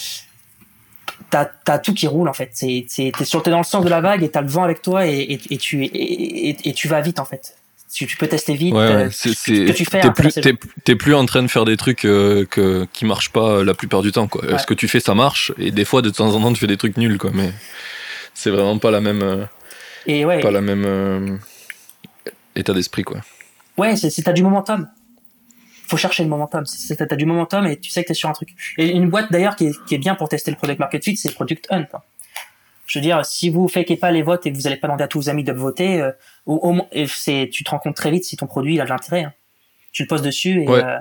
t'as 1.30 1.46
t'as 1.46 1.80
tout 1.80 1.94
qui 1.94 2.08
roule 2.08 2.30
en 2.30 2.34
fait. 2.34 2.52
C'est 2.54 2.86
t'es 2.96 3.26
sur 3.26 3.44
t'es 3.44 3.52
dans 3.52 3.60
le 3.60 3.64
sens 3.64 3.84
de 3.84 3.90
la 3.90 4.02
vague 4.02 4.24
et 4.24 4.30
t'as 4.30 4.42
le 4.42 4.48
vent 4.48 4.64
avec 4.64 4.82
toi 4.82 5.08
et, 5.08 5.18
et, 5.20 5.40
et 5.52 5.58
tu 5.58 5.84
et, 5.84 6.70
et, 6.70 6.74
tu 6.74 6.88
vas 6.88 7.02
vite 7.02 7.20
en 7.20 7.26
fait 7.26 7.56
tu, 7.92 8.06
tu 8.06 8.18
peux 8.18 8.28
tester 8.28 8.54
vite 8.54 8.74
ouais, 8.74 8.82
euh, 8.82 9.10
c'est, 9.12 9.32
que 9.32 9.72
tu 9.72 9.84
fais 9.84 10.02
t'es 10.02 10.12
plus, 10.12 10.40
t'es, 10.84 10.96
plus 10.96 11.16
en 11.16 11.26
train 11.26 11.42
de 11.42 11.48
faire 11.48 11.66
des 11.66 11.76
trucs 11.76 12.06
euh, 12.06 12.46
que, 12.46 12.86
qui 12.94 13.06
marchent 13.06 13.32
pas 13.32 13.50
euh, 13.50 13.64
la 13.64 13.74
plupart 13.74 14.04
du 14.04 14.12
temps 14.12 14.28
quoi. 14.28 14.60
Ce 14.60 14.68
que 14.68 14.76
tu 14.76 14.88
fais 14.88 15.00
ça 15.00 15.16
marche 15.16 15.52
et 15.58 15.72
des 15.72 15.86
fois 15.86 16.04
de 16.04 16.12
temps 16.12 16.36
en 16.36 16.40
temps 16.40 16.54
tu 16.54 16.60
fais 16.60 16.68
des 16.68 16.78
trucs 16.78 16.98
nuls 16.98 17.18
quoi 17.18 17.32
mais 17.34 17.52
c'est 18.36 18.52
vraiment 18.52 18.78
pas 18.78 18.92
la 18.92 19.02
même 19.02 19.48
et 20.06 20.24
ouais, 20.24 20.40
pas 20.40 20.52
la 20.52 20.62
même 20.62 21.40
état 22.60 22.74
d'esprit 22.74 23.04
quoi. 23.04 23.22
Ouais, 23.78 23.96
c'est, 23.96 24.10
t'as 24.22 24.34
du 24.34 24.44
momentum. 24.44 24.90
Faut 25.88 25.98
chercher 25.98 26.24
le 26.24 26.30
momentum. 26.30 26.66
C'est, 26.66 26.96
t'as 26.96 27.16
du 27.16 27.26
momentum 27.26 27.66
et 27.66 27.78
tu 27.80 27.90
sais 27.90 28.04
que 28.04 28.10
t'es 28.10 28.14
sur 28.14 28.30
un 28.30 28.34
truc. 28.34 28.50
Et 28.78 28.90
une 28.90 29.10
boîte 29.10 29.32
d'ailleurs 29.32 29.56
qui 29.56 29.68
est, 29.68 29.86
qui 29.86 29.96
est 29.96 30.00
bien 30.00 30.16
pour 30.16 30.30
tester 30.30 30.52
le 30.52 30.58
product 30.58 30.80
market 30.80 31.04
fit, 31.04 31.18
c'est 31.18 31.34
Product 31.34 31.66
Hunt. 31.72 31.88
Hein 31.94 32.00
je 32.90 32.98
veux 32.98 33.04
dire, 33.04 33.24
si 33.24 33.50
vous 33.52 33.68
fakez 33.68 33.98
pas 33.98 34.12
les 34.12 34.24
votes 34.24 34.46
et 34.48 34.52
que 34.52 34.58
vous 34.58 34.66
allez 34.66 34.76
pas 34.76 34.88
demander 34.88 35.04
à 35.04 35.08
tous 35.08 35.20
vos 35.20 35.30
amis 35.30 35.44
de 35.44 35.54
voter, 35.54 36.02
euh, 36.02 36.12
au, 36.48 36.76
c'est, 37.08 37.48
tu 37.52 37.64
te 37.64 37.70
rends 37.70 37.78
compte 37.78 37.96
très 37.96 38.10
vite 38.10 38.26
si 38.26 38.36
ton 38.36 38.48
produit 38.48 38.82
a 38.82 38.84
de 38.84 38.90
l'intérêt. 38.90 39.26
Hein. 39.26 39.34
Tu 39.92 40.04
le 40.04 40.08
poses 40.08 40.24
dessus 40.24 40.64
et. 40.64 40.68
Euh, 40.68 40.98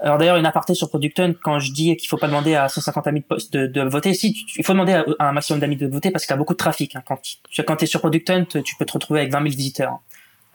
alors 0.00 0.18
d'ailleurs, 0.18 0.36
une 0.36 0.46
aparté 0.46 0.74
sur 0.74 0.88
Producton, 0.88 1.36
quand 1.40 1.60
je 1.60 1.70
dis 1.70 1.96
qu'il 1.96 2.08
faut 2.08 2.16
pas 2.16 2.26
demander 2.26 2.56
à 2.56 2.68
150 2.68 3.06
amis 3.06 3.22
de, 3.52 3.66
de, 3.66 3.80
voter, 3.82 4.14
si, 4.14 4.36
il 4.56 4.64
faut 4.64 4.72
demander 4.72 4.94
à, 4.94 5.04
un 5.20 5.32
maximum 5.32 5.60
d'amis 5.60 5.76
de 5.76 5.86
voter 5.86 6.10
parce 6.10 6.24
qu'il 6.24 6.32
y 6.32 6.34
a 6.34 6.38
beaucoup 6.38 6.54
de 6.54 6.58
trafic. 6.58 6.96
Hein. 6.96 7.04
Quand, 7.06 7.20
tu, 7.22 7.62
quand 7.62 7.80
es 7.80 7.86
sur 7.86 8.00
Producton, 8.00 8.44
tu 8.64 8.74
peux 8.76 8.84
te 8.84 8.92
retrouver 8.92 9.20
avec 9.20 9.32
20 9.32 9.38
000 9.38 9.50
visiteurs 9.50 10.00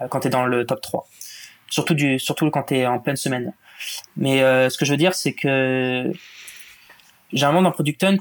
quand 0.10 0.22
tu 0.22 0.28
es 0.28 0.30
dans 0.30 0.46
le 0.46 0.66
top 0.66 0.82
3. 0.82 1.08
Surtout, 1.70 1.94
du, 1.94 2.20
surtout 2.20 2.50
quand 2.50 2.64
tu 2.64 2.78
es 2.78 2.86
en 2.86 3.00
pleine 3.00 3.16
semaine. 3.16 3.54
Mais 4.16 4.42
euh, 4.42 4.70
ce 4.70 4.78
que 4.78 4.86
je 4.86 4.92
veux 4.92 4.98
dire, 4.98 5.14
c'est 5.14 5.34
que 5.34 6.12
généralement 7.34 7.62
dans 7.62 7.72
Product 7.72 8.04
Hunt, 8.04 8.18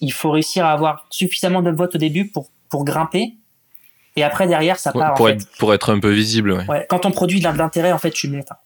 il 0.00 0.12
faut 0.12 0.30
réussir 0.30 0.64
à 0.64 0.72
avoir 0.72 1.06
suffisamment 1.10 1.62
de 1.62 1.70
votes 1.70 1.94
au 1.96 1.98
début 1.98 2.28
pour, 2.28 2.50
pour 2.68 2.84
grimper. 2.84 3.34
Et 4.16 4.24
après, 4.24 4.46
derrière, 4.46 4.78
ça 4.78 4.92
part. 4.92 5.14
pour, 5.14 5.26
en 5.26 5.28
être, 5.30 5.42
fait. 5.42 5.58
pour 5.58 5.74
être 5.74 5.92
un 5.92 6.00
peu 6.00 6.10
visible, 6.10 6.52
ouais. 6.52 6.66
ouais 6.66 6.86
quand 6.88 7.06
on 7.06 7.10
produit 7.10 7.40
de 7.40 7.48
l'intérêt, 7.48 7.92
en 7.92 7.98
fait, 7.98 8.10
tu 8.10 8.28
montes. 8.28 8.50
Hein. 8.50 8.56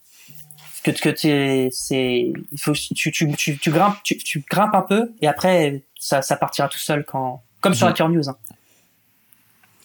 Que, 0.82 0.90
que 0.90 1.70
c'est, 1.70 2.32
il 2.50 2.58
faut, 2.58 2.72
tu, 2.72 3.12
tu, 3.12 3.32
tu, 3.36 3.58
tu 3.58 3.70
grimpes, 3.70 3.96
tu, 4.02 4.16
tu, 4.16 4.44
grimpes 4.50 4.74
un 4.74 4.82
peu, 4.82 5.12
et 5.20 5.28
après, 5.28 5.84
ça, 5.96 6.22
ça 6.22 6.36
partira 6.36 6.68
tout 6.68 6.78
seul 6.78 7.04
quand, 7.04 7.42
comme 7.60 7.74
sur 7.74 7.86
Hacker 7.86 8.08
News. 8.08 8.28
Hein. 8.28 8.36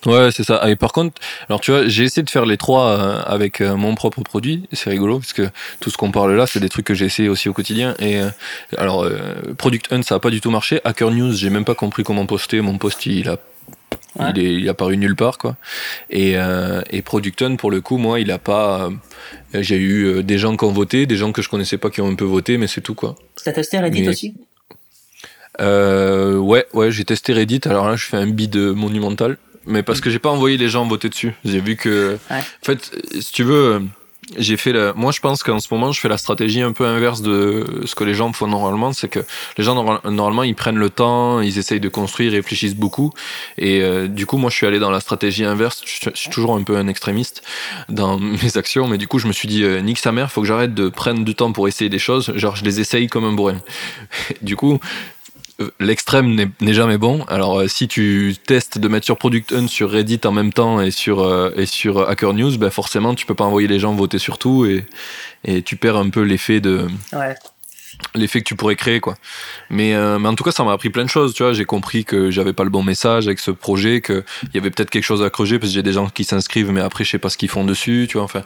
Ouais, 0.06 0.30
c'est 0.32 0.44
ça. 0.44 0.70
Et 0.70 0.76
par 0.76 0.94
contre, 0.94 1.20
alors 1.50 1.60
tu 1.60 1.72
vois, 1.72 1.88
j'ai 1.88 2.04
essayé 2.04 2.24
de 2.24 2.30
faire 2.30 2.46
les 2.46 2.58
trois 2.58 2.90
euh, 2.90 3.22
avec 3.26 3.62
euh, 3.62 3.76
mon 3.76 3.96
propre 3.96 4.22
produit. 4.22 4.68
C'est 4.72 4.90
rigolo 4.90 5.20
parce 5.20 5.34
que 5.34 5.50
tout 5.80 5.90
ce 5.90 5.98
qu'on 5.98 6.12
parle 6.12 6.36
là, 6.36 6.46
c'est 6.46 6.60
des 6.60 6.70
trucs 6.70 6.86
que 6.86 6.94
j'ai 6.94 7.06
essayé 7.06 7.30
aussi 7.30 7.50
au 7.50 7.54
quotidien. 7.54 7.96
Et 8.00 8.18
euh, 8.18 8.30
alors, 8.78 9.10
Product 9.58 9.92
Hunt, 9.92 10.04
ça 10.04 10.16
a 10.16 10.20
pas 10.20 10.30
du 10.30 10.40
tout 10.40 10.52
marché. 10.52 10.80
Hacker 10.84 11.12
News, 11.12 11.34
j'ai 11.34 11.50
même 11.50 11.66
pas 11.66 11.76
compris 11.76 12.04
comment 12.04 12.26
poster. 12.26 12.62
Mon 12.62 12.78
post, 12.78 13.06
il 13.08 13.28
a 13.28 13.38
Il, 14.20 14.40
est, 14.40 14.54
il 14.54 14.70
a 14.70 14.74
paru 14.74 14.98
nulle 14.98 15.16
part 15.16 15.38
quoi. 15.38 15.56
Et, 16.10 16.36
et 16.92 17.02
Product 17.02 17.42
Hunt, 17.42 17.56
pour 17.56 17.72
le 17.72 17.82
coup, 17.82 17.98
moi, 17.98 18.20
il 18.20 18.32
a 18.32 18.38
pas. 18.38 18.90
j'ai 19.54 19.78
eu 19.78 20.24
des 20.24 20.38
gens 20.38 20.56
qui 20.56 20.66
ont 20.66 20.72
voté, 20.72 21.06
des 21.08 21.18
gens 21.18 21.32
que 21.32 21.42
je 21.42 21.50
connaissais 21.50 21.78
pas 21.78 21.90
qui 21.90 22.02
ont 22.02 22.10
un 22.10 22.16
peu 22.16 22.26
voté, 22.26 22.58
mais 22.58 22.68
c'est 22.68 22.82
tout 22.82 22.96
quoi. 22.96 23.16
T'as 23.44 23.52
testé 23.52 23.80
Reddit 23.80 24.08
aussi? 24.08 24.36
Euh, 25.60 26.38
ouais, 26.38 26.66
ouais, 26.74 26.92
j'ai 26.92 27.04
testé 27.04 27.34
Reddit. 27.34 27.62
Alors 27.66 27.88
là, 27.88 27.96
je 27.96 28.06
fais 28.06 28.18
un 28.18 28.28
bid 28.28 28.56
monumental 28.56 29.38
mais 29.68 29.84
parce 29.84 30.02
que 30.02 30.10
j'ai 30.10 30.20
pas 30.20 30.30
envoyé 30.30 30.58
les 30.58 30.70
gens 30.70 30.86
voter 30.88 31.10
dessus. 31.10 31.34
J'ai 31.46 31.60
vu 31.60 31.76
que, 31.76 32.18
en 32.32 32.42
fait, 32.64 32.92
si 33.20 33.32
tu 33.32 33.44
veux, 33.44 33.82
j'ai 34.36 34.58
fait 34.58 34.74
la... 34.74 34.94
moi 34.94 35.12
je 35.12 35.22
pense 35.22 35.42
qu'en 35.42 35.60
ce 35.60 35.74
moment 35.74 35.92
je 35.92 36.02
fais 36.02 36.10
la 36.10 36.18
stratégie 36.18 36.62
un 36.62 36.74
peu 36.74 36.86
inverse 36.86 37.22
de 37.22 37.84
ce 37.86 37.96
que 37.96 38.04
les 38.04 38.14
gens 38.14 38.34
font 38.34 38.48
normalement. 38.48 38.92
C'est 38.92 39.08
que 39.08 39.20
les 39.58 39.64
gens 39.64 40.02
normalement 40.04 40.44
ils 40.44 40.56
prennent 40.56 40.78
le 40.78 40.90
temps 40.90 41.40
ils 41.40 41.58
essayent 41.58 41.80
de 41.80 41.90
construire 41.90 42.34
ils 42.34 42.36
réfléchissent 42.36 42.76
beaucoup. 42.76 43.14
Et 43.58 43.82
euh, 43.82 44.08
du 44.08 44.26
coup 44.26 44.38
moi 44.38 44.50
je 44.50 44.56
suis 44.56 44.66
allé 44.66 44.80
dans 44.80 44.92
la 44.92 45.00
stratégie 45.00 45.46
inverse. 45.46 45.82
Je 45.86 46.10
suis 46.14 46.30
toujours 46.30 46.56
un 46.56 46.64
peu 46.64 46.76
un 46.76 46.88
extrémiste 46.88 47.42
dans 47.90 48.20
mes 48.20 48.58
actions. 48.58 48.88
Mais 48.88 48.98
du 48.98 49.08
coup 49.08 49.20
je 49.20 49.28
me 49.28 49.34
suis 49.34 49.48
dit 49.48 49.64
euh, 49.64 49.80
nique 49.80 50.00
sa 50.00 50.12
mère 50.12 50.32
faut 50.32 50.42
que 50.42 50.48
j'arrête 50.48 50.74
de 50.74 50.90
prendre 50.90 51.24
du 51.24 51.36
temps 51.36 51.52
pour 51.54 51.68
essayer 51.68 51.90
des 51.90 52.00
choses. 52.00 52.34
Genre 52.36 52.56
je 52.56 52.66
les 52.66 52.80
essaye 52.80 53.08
comme 53.08 53.24
un 53.24 53.34
bourrin. 53.34 53.60
Du 54.42 54.56
coup 54.56 54.80
l'extrême 55.80 56.52
n'est 56.62 56.74
jamais 56.74 56.98
bon. 56.98 57.24
Alors, 57.28 57.60
euh, 57.60 57.68
si 57.68 57.88
tu 57.88 58.36
testes 58.46 58.78
de 58.78 58.88
mettre 58.88 59.06
sur 59.06 59.18
Product 59.18 59.52
Hunt, 59.52 59.68
sur 59.68 59.90
Reddit 59.90 60.22
en 60.26 60.32
même 60.32 60.54
temps 60.54 60.82
et 60.82 60.92
sur, 60.92 61.22
euh, 61.22 61.52
et 61.56 61.66
sur 61.66 62.08
Hacker 62.08 62.34
News, 62.34 62.58
ben 62.58 62.70
forcément, 62.70 63.16
tu 63.16 63.26
peux 63.26 63.34
pas 63.34 63.46
envoyer 63.46 63.68
les 63.68 63.80
gens 63.80 63.94
voter 63.94 64.20
sur 64.20 64.38
tout 64.38 64.66
et, 64.66 64.86
et 65.46 65.62
tu 65.62 65.76
perds 65.76 65.98
un 65.98 66.10
peu 66.10 66.22
l'effet 66.22 66.60
de. 66.60 66.88
Ouais. 67.14 67.36
L'effet 68.14 68.42
que 68.42 68.46
tu 68.46 68.56
pourrais 68.56 68.76
créer, 68.76 69.00
quoi. 69.00 69.16
Mais, 69.72 69.96
mais 70.20 70.28
en 70.28 70.36
tout 70.36 70.44
cas, 70.44 70.52
ça 70.52 70.64
m'a 70.64 70.72
appris 70.72 70.92
plein 70.92 71.04
de 71.04 71.10
choses, 71.10 71.34
tu 71.34 71.42
vois. 71.42 71.54
J'ai 71.54 71.66
compris 71.66 72.06
que 72.06 72.30
j'avais 72.30 72.54
pas 72.54 72.64
le 72.64 72.70
bon 72.70 72.84
message 72.84 73.26
avec 73.26 73.40
ce 73.40 73.50
projet, 73.50 74.02
qu'il 74.02 74.24
y 74.54 74.58
avait 74.60 74.70
peut-être 74.70 74.92
quelque 74.92 75.04
chose 75.04 75.24
à 75.24 75.32
creuser 75.32 75.58
parce 75.58 75.72
que 75.72 75.74
j'ai 75.74 75.82
des 75.82 75.94
gens 75.94 76.08
qui 76.08 76.24
s'inscrivent, 76.24 76.72
mais 76.72 76.82
après, 76.82 77.06
je 77.06 77.10
sais 77.10 77.18
pas 77.18 77.30
ce 77.30 77.40
qu'ils 77.40 77.50
font 77.50 77.64
dessus, 77.64 78.06
tu 78.08 78.18
vois. 78.18 78.26
Enfin, 78.26 78.44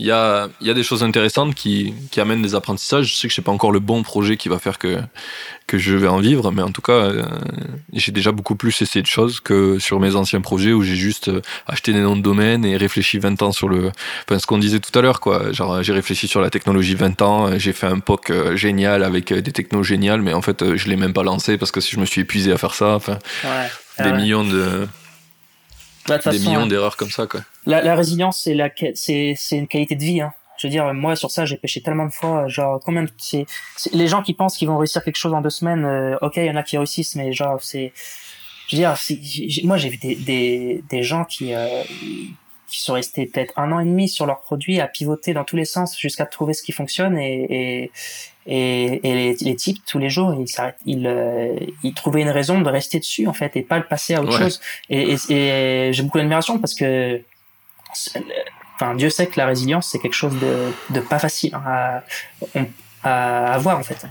il 0.00 0.06
y 0.06 0.10
a, 0.10 0.48
y 0.62 0.70
a, 0.70 0.74
des 0.74 0.82
choses 0.82 1.02
intéressantes 1.02 1.54
qui, 1.54 1.92
qui, 2.10 2.22
amènent 2.22 2.40
des 2.40 2.54
apprentissages. 2.54 3.08
Je 3.08 3.14
sais 3.16 3.28
que 3.28 3.34
je 3.34 3.38
n'ai 3.38 3.44
pas 3.44 3.52
encore 3.52 3.70
le 3.70 3.80
bon 3.80 4.02
projet 4.02 4.38
qui 4.38 4.48
va 4.48 4.58
faire 4.58 4.78
que, 4.78 4.98
que 5.66 5.76
je 5.76 5.94
vais 5.94 6.08
en 6.08 6.20
vivre, 6.20 6.50
mais 6.52 6.62
en 6.62 6.72
tout 6.72 6.80
cas, 6.80 6.92
euh, 6.92 7.22
j'ai 7.92 8.10
déjà 8.10 8.32
beaucoup 8.32 8.56
plus 8.56 8.80
essayé 8.80 9.02
de 9.02 9.06
choses 9.06 9.40
que 9.40 9.78
sur 9.78 10.00
mes 10.00 10.16
anciens 10.16 10.40
projets 10.40 10.72
où 10.72 10.82
j'ai 10.82 10.96
juste 10.96 11.28
euh, 11.28 11.42
acheté 11.66 11.92
des 11.92 12.00
noms 12.00 12.16
de 12.16 12.22
domaine 12.22 12.64
et 12.64 12.78
réfléchi 12.78 13.18
20 13.18 13.42
ans 13.42 13.52
sur 13.52 13.68
le, 13.68 13.92
enfin, 14.26 14.38
ce 14.38 14.46
qu'on 14.46 14.56
disait 14.56 14.80
tout 14.80 14.98
à 14.98 15.02
l'heure, 15.02 15.20
quoi. 15.20 15.52
Genre, 15.52 15.82
j'ai 15.82 15.92
réfléchi 15.92 16.28
sur 16.28 16.40
la 16.40 16.48
technologie 16.48 16.94
20 16.94 17.20
ans, 17.20 17.58
j'ai 17.58 17.74
fait 17.74 17.86
un 17.86 17.98
POC 17.98 18.30
euh, 18.30 18.56
génial 18.56 19.04
avec 19.04 19.34
des 19.34 19.52
technos 19.52 19.82
géniales, 19.82 20.22
mais 20.22 20.32
en 20.32 20.40
fait, 20.40 20.76
je 20.76 20.88
l'ai 20.88 20.96
même 20.96 21.12
pas 21.12 21.24
lancé 21.24 21.58
parce 21.58 21.72
que 21.72 21.82
si 21.82 21.94
je 21.94 22.00
me 22.00 22.06
suis 22.06 22.22
épuisé 22.22 22.52
à 22.52 22.56
faire 22.56 22.74
ça, 22.74 22.94
enfin, 22.94 23.18
ouais. 23.44 24.04
des 24.04 24.12
millions 24.12 24.44
de, 24.44 24.88
des 26.08 26.38
millions 26.38 26.66
d'erreurs 26.66 26.96
comme 26.96 27.10
ça, 27.10 27.26
quoi. 27.26 27.40
La, 27.66 27.82
la 27.82 27.94
résilience, 27.94 28.42
c'est 28.42 28.54
la, 28.54 28.70
c'est, 28.94 29.34
c'est 29.36 29.56
une 29.56 29.68
qualité 29.68 29.94
de 29.94 30.04
vie. 30.04 30.20
Hein. 30.20 30.32
Je 30.58 30.66
veux 30.66 30.70
dire, 30.70 30.92
moi 30.92 31.16
sur 31.16 31.30
ça, 31.30 31.46
j'ai 31.46 31.56
pêché 31.56 31.80
tellement 31.80 32.06
de 32.06 32.12
fois. 32.12 32.46
Genre, 32.48 32.80
combien 32.84 33.06
c'est, 33.16 33.46
les 33.92 34.08
gens 34.08 34.22
qui 34.22 34.34
pensent 34.34 34.58
qu'ils 34.58 34.68
vont 34.68 34.78
réussir 34.78 35.02
quelque 35.02 35.16
chose 35.16 35.32
en 35.32 35.40
deux 35.40 35.50
semaines. 35.50 35.84
Euh, 35.84 36.18
ok, 36.20 36.34
il 36.36 36.44
y 36.46 36.50
en 36.50 36.56
a 36.56 36.62
qui 36.62 36.76
réussissent, 36.76 37.16
mais 37.16 37.32
genre, 37.32 37.62
c'est, 37.62 37.92
je 38.68 38.76
veux 38.76 38.82
dire, 38.82 38.94
moi 39.64 39.78
j'ai 39.78 39.88
vu 39.88 39.96
des, 39.96 40.14
des, 40.14 40.84
des 40.88 41.02
gens 41.02 41.24
qui 41.24 41.54
euh, 41.54 41.82
qui 42.70 42.80
sont 42.80 42.92
restés 42.92 43.26
peut-être 43.26 43.52
un 43.58 43.72
an 43.72 43.80
et 43.80 43.84
demi 43.84 44.08
sur 44.08 44.26
leur 44.26 44.40
produit 44.40 44.80
à 44.80 44.86
pivoter 44.86 45.34
dans 45.34 45.44
tous 45.44 45.56
les 45.56 45.64
sens 45.64 45.98
jusqu'à 45.98 46.24
trouver 46.24 46.54
ce 46.54 46.62
qui 46.62 46.72
fonctionne 46.72 47.18
et, 47.18 47.82
et 47.82 47.90
et, 48.46 49.08
et 49.08 49.14
les, 49.14 49.36
les, 49.40 49.56
types 49.56 49.82
tous 49.86 49.98
les 49.98 50.08
jours 50.08 50.34
ils 50.34 50.46
ils, 50.86 51.06
euh, 51.06 51.54
ils 51.82 51.92
trouvaient 51.92 52.22
une 52.22 52.30
raison 52.30 52.60
de 52.60 52.68
rester 52.68 52.98
dessus 52.98 53.26
en 53.26 53.34
fait 53.34 53.54
et 53.56 53.62
pas 53.62 53.76
le 53.76 53.84
passer 53.84 54.14
à 54.14 54.22
autre 54.22 54.36
chose. 54.36 54.60
Et, 54.88 55.14
et, 55.28 55.88
et 55.88 55.92
j'ai 55.92 56.02
beaucoup 56.02 56.18
d'admiration 56.18 56.58
parce 56.58 56.74
que 56.74 57.20
enfin 58.74 58.94
Dieu 58.94 59.10
sait 59.10 59.26
que 59.26 59.38
la 59.38 59.46
résilience 59.46 59.88
c'est 59.88 59.98
quelque 59.98 60.14
chose 60.14 60.38
de, 60.38 60.72
de 60.94 61.00
pas 61.00 61.18
facile 61.18 61.54
hein, 61.54 61.62
à, 61.66 62.02
à 63.02 63.52
avoir 63.52 63.78
en 63.78 63.82
fait. 63.82 64.06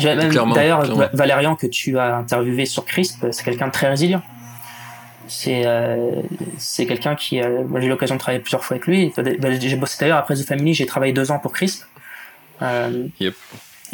D'ailleurs 0.00 1.10
Valérian 1.14 1.56
que 1.56 1.66
tu 1.66 1.98
as 1.98 2.16
interviewé 2.16 2.66
sur 2.66 2.84
CRISP 2.84 3.26
c'est 3.30 3.44
quelqu'un 3.44 3.68
de 3.68 3.72
très 3.72 3.88
résilient. 3.88 4.22
C'est 5.28 5.62
euh, 5.66 6.22
quelqu'un 6.76 7.16
qui 7.16 7.42
euh, 7.42 7.64
j'ai 7.80 7.86
eu 7.86 7.88
l'occasion 7.88 8.14
de 8.14 8.20
travailler 8.20 8.40
plusieurs 8.40 8.62
fois 8.62 8.76
avec 8.76 8.86
lui. 8.86 9.12
J'ai 9.60 9.76
bossé 9.76 9.96
d'ailleurs 9.98 10.18
après 10.18 10.34
The 10.34 10.44
Family 10.46 10.74
j'ai 10.74 10.86
travaillé 10.86 11.12
deux 11.14 11.30
ans 11.30 11.38
pour 11.38 11.52
CRISP 11.52 11.84
yep. 13.20 13.34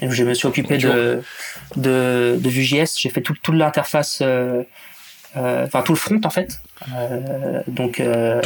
et 0.01 0.11
je 0.11 0.25
me 0.25 0.35
suis 0.35 0.47
occupé 0.47 0.79
de, 0.79 1.23
de, 1.77 2.39
de 2.39 2.49
Vue.js, 2.49 2.99
j'ai 2.99 3.09
fait 3.09 3.21
tout, 3.21 3.35
toute 3.43 3.55
l'interface, 3.55 4.21
euh, 4.23 4.63
euh, 5.37 5.67
enfin 5.67 5.83
tout 5.83 5.93
le 5.93 5.99
front 5.99 6.21
en 6.25 6.31
fait. 6.31 6.61
Euh, 6.95 7.63
donc 7.69 8.01
euh, 8.01 8.41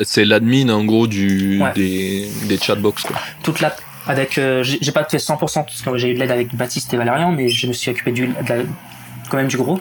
c'est 0.00 0.24
l'admin 0.24 0.68
en 0.70 0.84
gros 0.84 1.06
du 1.06 1.62
ouais. 1.62 1.72
des, 1.74 2.28
des 2.48 2.58
chatbox 2.58 3.02
quoi. 3.04 3.16
Toute 3.42 3.60
la 3.60 3.74
avec 4.06 4.38
euh, 4.38 4.62
j'ai 4.62 4.92
pas 4.92 5.04
fait 5.04 5.16
100% 5.16 5.38
parce 5.38 5.82
que 5.82 5.96
j'ai 5.96 6.10
eu 6.10 6.14
de 6.14 6.20
l'aide 6.20 6.30
avec 6.30 6.54
Baptiste 6.54 6.94
et 6.94 6.96
Valérian, 6.96 7.32
mais 7.32 7.48
je 7.48 7.66
me 7.66 7.72
suis 7.72 7.90
occupé 7.90 8.12
du 8.12 8.28
de 8.28 8.34
la, 8.48 8.56
quand 9.28 9.36
même 9.36 9.48
du 9.48 9.56
gros. 9.56 9.80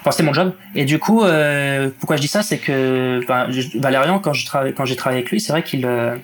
Enfin, 0.00 0.10
c'était 0.10 0.22
mon 0.22 0.32
job. 0.32 0.52
Et 0.74 0.84
du 0.84 0.98
coup, 0.98 1.24
euh, 1.24 1.90
pourquoi 1.98 2.16
je 2.16 2.22
dis 2.22 2.28
ça, 2.28 2.42
c'est 2.42 2.58
que 2.58 3.20
ben, 3.26 3.48
Valérian, 3.74 4.18
quand 4.20 4.32
je 4.32 4.46
travaille, 4.46 4.72
quand 4.72 4.84
j'ai 4.84 4.96
travaillé 4.96 5.20
avec 5.20 5.30
lui, 5.30 5.40
c'est 5.40 5.52
vrai 5.52 5.62
qu'il 5.62 5.84
euh, 5.84 6.16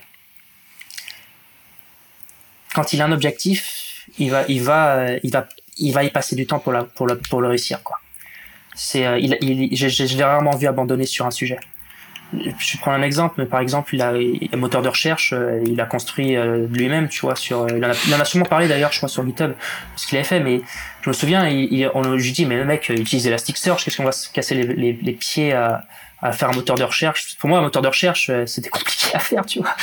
quand 2.75 2.93
il 2.93 3.01
a 3.03 3.05
un 3.07 3.13
objectif, 3.13 4.07
il 4.19 4.31
va, 4.31 4.45
il 4.49 4.63
va, 4.63 5.07
il 5.23 5.31
va, 5.31 5.47
il 5.79 5.93
va 5.93 6.05
y 6.05 6.11
passer 6.11 6.37
du 6.37 6.47
temps 6.47 6.59
pour, 6.59 6.73
la, 6.73 6.85
pour, 6.85 7.07
le, 7.07 7.19
pour 7.19 7.41
le 7.41 7.49
réussir, 7.49 7.83
quoi. 7.83 7.99
C'est, 8.75 9.07
euh, 9.07 9.19
il, 9.19 9.37
il, 9.43 9.77
je, 9.77 9.89
je, 9.89 10.17
l'ai 10.17 10.25
rarement 10.25 10.57
vu 10.57 10.67
abandonner 10.67 11.05
sur 11.05 11.27
un 11.27 11.31
sujet. 11.31 11.59
Je 12.33 12.79
prends 12.79 12.93
un 12.93 13.03
exemple, 13.03 13.35
mais 13.37 13.45
par 13.45 13.61
exemple, 13.61 13.95
il 13.95 14.01
a 14.01 14.15
un 14.15 14.57
moteur 14.57 14.81
de 14.81 14.89
recherche, 14.89 15.35
euh, 15.35 15.63
il 15.67 15.79
a 15.79 15.85
construit 15.85 16.35
euh, 16.35 16.67
lui-même, 16.71 17.11
tu 17.11 17.21
vois, 17.21 17.37
sur, 17.37 17.69
il 17.69 17.85
en, 17.85 17.91
a, 17.91 17.95
il 18.07 18.15
en 18.15 18.21
a 18.21 18.25
sûrement 18.25 18.47
parlé 18.47 18.69
d'ailleurs, 18.69 18.91
je 18.91 18.97
crois, 18.97 19.11
sur 19.11 19.27
GitHub, 19.27 19.53
ce 19.97 20.07
qu'il 20.07 20.17
avait 20.17 20.27
fait, 20.27 20.41
mais 20.41 20.63
je 21.03 21.11
me 21.11 21.13
souviens, 21.13 21.47
il, 21.47 21.71
il, 21.71 21.91
on 21.93 22.03
lui 22.15 22.33
dit, 22.33 22.47
mais 22.47 22.57
le 22.57 22.65
mec, 22.65 22.89
utilise 22.89 23.27
Elasticsearch, 23.27 23.85
qu'est-ce 23.85 23.99
qu'on 23.99 24.05
va 24.05 24.13
se 24.13 24.31
casser 24.31 24.55
les, 24.55 24.65
les, 24.65 24.93
les 24.95 25.13
pieds 25.13 25.53
à, 25.53 25.85
à 26.23 26.33
faire 26.33 26.49
un 26.49 26.55
moteur 26.55 26.77
de 26.77 26.85
recherche? 26.85 27.37
Pour 27.39 27.51
moi, 27.51 27.59
un 27.59 27.63
moteur 27.63 27.83
de 27.83 27.89
recherche, 27.89 28.31
c'était 28.47 28.71
compliqué 28.71 29.09
à 29.15 29.19
faire, 29.19 29.45
tu 29.45 29.59
vois. 29.59 29.77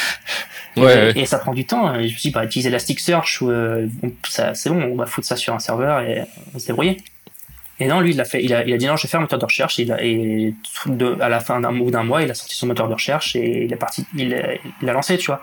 Ouais, 0.80 1.14
et, 1.16 1.26
ça 1.26 1.40
prend 1.40 1.54
du 1.54 1.66
temps. 1.66 1.96
Et 1.96 2.08
je 2.08 2.14
me 2.14 2.18
suis 2.18 2.30
dit, 2.30 2.32
bah, 2.32 2.44
utiliser 2.44 2.70
Elasticsearch, 2.70 3.40
euh, 3.44 3.88
c'est 4.32 4.70
bon, 4.70 4.82
on 4.82 4.96
va 4.96 5.06
foutre 5.06 5.28
ça 5.28 5.36
sur 5.36 5.54
un 5.54 5.60
serveur 5.60 6.02
et 6.02 6.22
on 6.48 6.52
va 6.54 6.60
se 6.60 6.68
débrouiller. 6.68 6.98
Et 7.82 7.88
non, 7.88 8.02
lui, 8.02 8.12
il 8.12 8.20
a 8.20 8.26
fait, 8.26 8.44
il 8.44 8.54
a, 8.54 8.66
il 8.66 8.74
a 8.74 8.78
dit 8.78 8.88
non, 8.88 8.98
je 8.98 9.04
vais 9.04 9.10
faire 9.10 9.20
un 9.20 9.24
moteur 9.24 9.40
de 9.40 9.46
recherche. 9.46 9.80
Et, 9.80 9.84
il 9.84 9.92
a, 9.92 10.04
et 10.04 10.54
de, 10.86 11.18
à 11.22 11.30
la 11.30 11.40
fin 11.40 11.62
d'un 11.62 11.72
mois 11.72 11.92
d'un 11.92 12.04
mois, 12.04 12.22
il 12.22 12.30
a 12.30 12.34
sorti 12.34 12.56
son 12.56 12.68
moteur 12.68 12.88
de 12.90 12.94
recherche 12.94 13.36
et 13.36 13.64
il 13.66 13.74
est 13.74 13.78
parti, 13.78 14.06
il, 14.16 14.60
il 14.82 14.90
a 14.90 14.94
lancé, 14.94 15.18
tu 15.18 15.28
vois. 15.28 15.42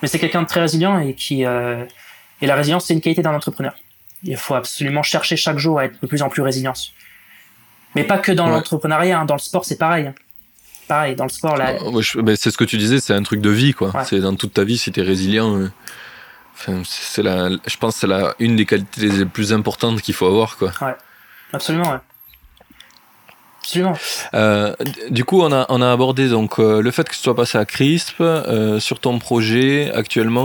Mais 0.00 0.08
c'est 0.08 0.18
quelqu'un 0.18 0.42
de 0.42 0.46
très 0.46 0.60
résilient 0.60 0.98
et 0.98 1.14
qui, 1.14 1.44
euh, 1.44 1.84
et 2.40 2.46
la 2.46 2.54
résilience, 2.54 2.86
c'est 2.86 2.94
une 2.94 3.00
qualité 3.00 3.22
d'un 3.22 3.34
entrepreneur. 3.34 3.74
Il 4.22 4.36
faut 4.36 4.54
absolument 4.54 5.02
chercher 5.02 5.36
chaque 5.36 5.58
jour 5.58 5.78
à 5.78 5.84
être 5.84 6.00
de 6.00 6.06
plus 6.06 6.22
en 6.22 6.30
plus 6.30 6.42
résilient. 6.42 6.72
Mais 7.94 8.04
pas 8.04 8.18
que 8.18 8.32
dans 8.32 8.46
ouais. 8.46 8.52
l'entrepreneuriat, 8.52 9.20
hein, 9.20 9.24
dans 9.24 9.34
le 9.34 9.40
sport, 9.40 9.64
c'est 9.64 9.78
pareil. 9.78 10.10
Pareil 10.88 11.14
dans 11.16 11.24
le 11.24 11.30
sport 11.30 11.56
là 11.56 11.74
c'est 12.36 12.50
ce 12.50 12.56
que 12.56 12.64
tu 12.64 12.76
disais 12.76 13.00
c'est 13.00 13.14
un 13.14 13.22
truc 13.22 13.40
de 13.40 13.50
vie 13.50 13.72
quoi. 13.72 13.88
Ouais. 13.94 14.04
c'est 14.04 14.20
dans 14.20 14.34
toute 14.34 14.52
ta 14.52 14.64
vie 14.64 14.76
si 14.76 14.92
t'es 14.92 15.02
résilient 15.02 15.56
euh, 15.56 15.70
enfin, 16.54 16.82
c'est 16.84 17.22
la 17.22 17.50
je 17.50 17.76
pense 17.78 17.96
c'est 17.96 18.06
la 18.06 18.34
une 18.38 18.56
des 18.56 18.66
qualités 18.66 19.08
les 19.08 19.24
plus 19.24 19.52
importantes 19.52 20.02
qu'il 20.02 20.14
faut 20.14 20.26
avoir 20.26 20.56
quoi. 20.56 20.72
Ouais. 20.80 20.94
Absolument 21.52 21.90
ouais 21.90 21.98
Absolument. 23.64 23.94
Euh, 24.34 24.74
du 25.08 25.24
coup, 25.24 25.40
on 25.40 25.50
a, 25.50 25.64
on 25.70 25.80
a 25.80 25.90
abordé 25.90 26.28
donc 26.28 26.58
euh, 26.58 26.82
le 26.82 26.90
fait 26.90 27.08
que 27.08 27.14
tu 27.14 27.20
sois 27.20 27.34
passé 27.34 27.56
à 27.56 27.64
CRISP 27.64 28.20
euh, 28.20 28.78
sur 28.78 29.00
ton 29.00 29.18
projet 29.18 29.90
actuellement. 29.94 30.44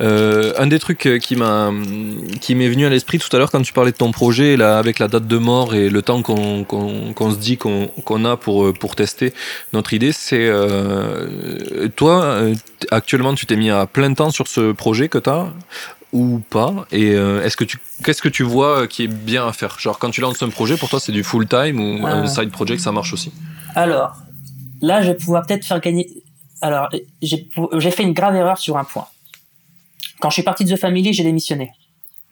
Un 0.00 0.66
des 0.66 0.78
trucs 0.78 1.08
qui 1.20 1.36
m'est 1.36 2.68
venu 2.68 2.86
à 2.86 2.88
l'esprit 2.88 3.18
tout 3.18 3.28
à 3.36 3.38
l'heure 3.38 3.50
quand 3.50 3.62
tu 3.62 3.72
parlais 3.72 3.92
de 3.92 3.96
ton 3.96 4.12
projet 4.12 4.56
là 4.56 4.78
avec 4.78 4.98
la 4.98 5.08
date 5.08 5.26
de 5.26 5.38
mort 5.38 5.74
et 5.74 5.88
le 5.88 6.02
temps 6.02 6.22
qu'on 6.22 6.64
qu'on 6.64 7.30
se 7.30 7.36
dit 7.36 7.56
qu'on 7.56 7.86
qu'on 8.04 8.24
a 8.24 8.36
pour 8.36 8.72
pour 8.74 8.96
tester 8.96 9.32
notre 9.72 9.94
idée, 9.94 10.12
c'est 10.12 10.50
toi 11.96 12.38
actuellement 12.90 13.34
tu 13.34 13.46
t'es 13.46 13.56
mis 13.56 13.70
à 13.70 13.86
plein 13.86 14.12
temps 14.14 14.30
sur 14.30 14.48
ce 14.48 14.72
projet 14.72 15.08
que 15.08 15.18
tu 15.18 15.30
as 15.30 15.46
ou 16.14 16.40
pas 16.48 16.86
Et 16.92 17.10
euh, 17.10 17.44
est-ce 17.44 17.56
que 17.56 17.64
tu 17.64 17.78
qu'est-ce 18.04 18.22
que 18.22 18.28
tu 18.30 18.44
vois 18.44 18.86
qui 18.86 19.02
est 19.02 19.08
bien 19.08 19.46
à 19.46 19.52
faire? 19.52 19.78
Genre 19.78 19.98
quand 19.98 20.10
tu 20.10 20.20
lances 20.22 20.42
un 20.42 20.48
projet, 20.48 20.76
pour 20.78 20.88
toi 20.88 21.00
c'est 21.00 21.12
du 21.12 21.24
full 21.24 21.46
time 21.46 21.78
ou 21.80 22.06
euh... 22.06 22.10
un 22.10 22.26
side 22.26 22.50
project, 22.50 22.80
ça 22.80 22.92
marche 22.92 23.12
aussi? 23.12 23.32
Alors 23.74 24.16
là, 24.80 25.02
je 25.02 25.08
vais 25.08 25.16
pouvoir 25.16 25.44
peut-être 25.44 25.66
faire 25.66 25.80
gagner. 25.80 26.08
Alors 26.62 26.88
j'ai 27.20 27.90
fait 27.90 28.04
une 28.04 28.14
grave 28.14 28.36
erreur 28.36 28.58
sur 28.58 28.78
un 28.78 28.84
point. 28.84 29.06
Quand 30.20 30.30
je 30.30 30.34
suis 30.34 30.42
parti 30.44 30.64
de 30.64 30.74
The 30.74 30.78
Family, 30.78 31.12
j'ai 31.12 31.24
démissionné 31.24 31.72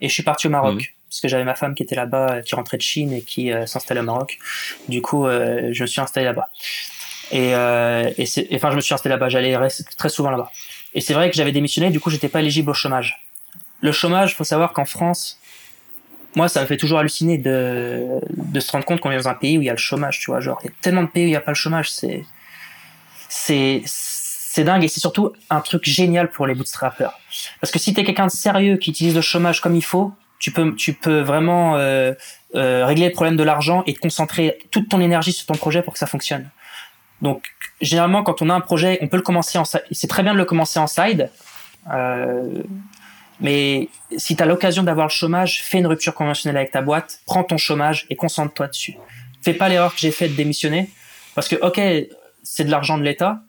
et 0.01 0.07
je 0.07 0.13
suis 0.13 0.23
parti 0.23 0.47
au 0.47 0.49
Maroc. 0.49 0.75
Mmh. 0.75 0.85
Parce 1.09 1.21
que 1.21 1.27
j'avais 1.27 1.43
ma 1.43 1.53
femme 1.53 1.75
qui 1.75 1.83
était 1.83 1.93
là-bas, 1.95 2.41
qui 2.41 2.55
rentrait 2.55 2.77
de 2.77 2.81
Chine 2.81 3.13
et 3.13 3.21
qui 3.21 3.51
euh, 3.51 3.67
s'installait 3.67 3.99
au 3.99 4.03
Maroc. 4.03 4.39
Du 4.89 5.03
coup, 5.03 5.27
euh, 5.27 5.69
je 5.71 5.83
me 5.83 5.87
suis 5.87 6.01
installé 6.01 6.25
là-bas. 6.25 6.49
Et, 7.31 7.53
euh, 7.53 8.09
et, 8.17 8.23
et 8.23 8.55
enfin, 8.55 8.71
je 8.71 8.77
me 8.77 8.81
suis 8.81 8.95
installé 8.95 9.13
là-bas. 9.13 9.29
J'allais 9.29 9.55
très 9.95 10.09
souvent 10.09 10.31
là-bas. 10.31 10.49
Et 10.95 11.01
c'est 11.01 11.13
vrai 11.13 11.29
que 11.29 11.35
j'avais 11.35 11.51
démissionné. 11.51 11.91
Du 11.91 11.99
coup, 11.99 12.09
j'étais 12.09 12.29
pas 12.29 12.39
éligible 12.39 12.71
au 12.71 12.73
chômage 12.73 13.19
le 13.83 13.91
chômage, 13.91 14.35
faut 14.35 14.45
savoir 14.45 14.71
qu'en 14.71 14.85
France, 14.85 15.39
moi, 16.35 16.47
ça 16.47 16.61
me 16.61 16.65
fait 16.65 16.77
toujours 16.77 16.99
halluciner 16.99 17.37
de, 17.37 18.07
de 18.29 18.59
se 18.61 18.71
rendre 18.71 18.85
compte 18.85 19.01
qu'on 19.01 19.11
est 19.11 19.17
dans 19.17 19.27
un 19.27 19.33
pays 19.33 19.57
où 19.57 19.61
il 19.61 19.65
y 19.65 19.69
a 19.69 19.73
le 19.73 19.77
chômage, 19.77 20.19
tu 20.19 20.31
vois. 20.31 20.39
Genre, 20.39 20.57
il 20.63 20.67
y 20.67 20.69
a 20.69 20.73
tellement 20.81 21.03
de 21.03 21.09
pays 21.09 21.25
où 21.25 21.27
il 21.27 21.31
n'y 21.31 21.35
a 21.35 21.41
pas 21.41 21.51
le 21.51 21.55
chômage, 21.55 21.91
c'est, 21.91 22.23
c'est, 23.27 23.81
c'est 23.85 24.63
dingue 24.63 24.85
et 24.85 24.87
c'est 24.87 25.01
surtout 25.01 25.33
un 25.49 25.59
truc 25.59 25.83
génial 25.83 26.31
pour 26.31 26.47
les 26.47 26.55
bootstrappers. 26.55 27.11
Parce 27.59 27.71
que 27.71 27.77
si 27.77 27.93
t'es 27.93 28.05
quelqu'un 28.05 28.27
de 28.27 28.31
sérieux 28.31 28.77
qui 28.77 28.89
utilise 28.89 29.15
le 29.15 29.21
chômage 29.21 29.59
comme 29.59 29.75
il 29.75 29.83
faut, 29.83 30.13
tu 30.39 30.51
peux, 30.51 30.73
tu 30.75 30.93
peux 30.93 31.19
vraiment 31.19 31.75
euh, 31.75 32.13
euh, 32.55 32.85
régler 32.85 33.07
le 33.07 33.13
problème 33.13 33.35
de 33.35 33.43
l'argent 33.43 33.83
et 33.85 33.93
te 33.93 33.99
concentrer 33.99 34.59
toute 34.71 34.87
ton 34.87 35.01
énergie 35.01 35.33
sur 35.33 35.45
ton 35.45 35.55
projet 35.55 35.81
pour 35.81 35.91
que 35.91 35.99
ça 35.99 36.07
fonctionne. 36.07 36.49
Donc, 37.21 37.43
généralement, 37.81 38.23
quand 38.23 38.41
on 38.41 38.49
a 38.49 38.53
un 38.53 38.61
projet, 38.61 38.97
on 39.01 39.09
peut 39.09 39.17
le 39.17 39.23
commencer 39.23 39.57
en, 39.57 39.65
c'est 39.65 40.07
très 40.07 40.23
bien 40.23 40.33
de 40.33 40.37
le 40.37 40.45
commencer 40.45 40.79
en 40.79 40.87
side. 40.87 41.29
Euh, 41.91 42.63
mais 43.39 43.89
si 44.17 44.35
tu 44.35 44.43
as 44.43 44.45
l'occasion 44.45 44.83
d'avoir 44.83 45.07
le 45.07 45.11
chômage, 45.11 45.63
fais 45.63 45.79
une 45.79 45.87
rupture 45.87 46.13
conventionnelle 46.13 46.57
avec 46.57 46.71
ta 46.71 46.81
boîte, 46.81 47.19
prends 47.25 47.43
ton 47.43 47.57
chômage 47.57 48.05
et 48.09 48.15
concentre-toi 48.15 48.67
dessus. 48.67 48.95
Fais 49.41 49.53
pas 49.53 49.69
l'erreur 49.69 49.93
que 49.93 49.99
j'ai 49.99 50.11
fait 50.11 50.29
de 50.29 50.35
démissionner, 50.35 50.89
parce 51.35 51.47
que 51.47 51.55
ok, 51.55 51.79
c'est 52.43 52.63
de 52.63 52.71
l'argent 52.71 52.97
de 52.97 53.03
l'État, 53.03 53.41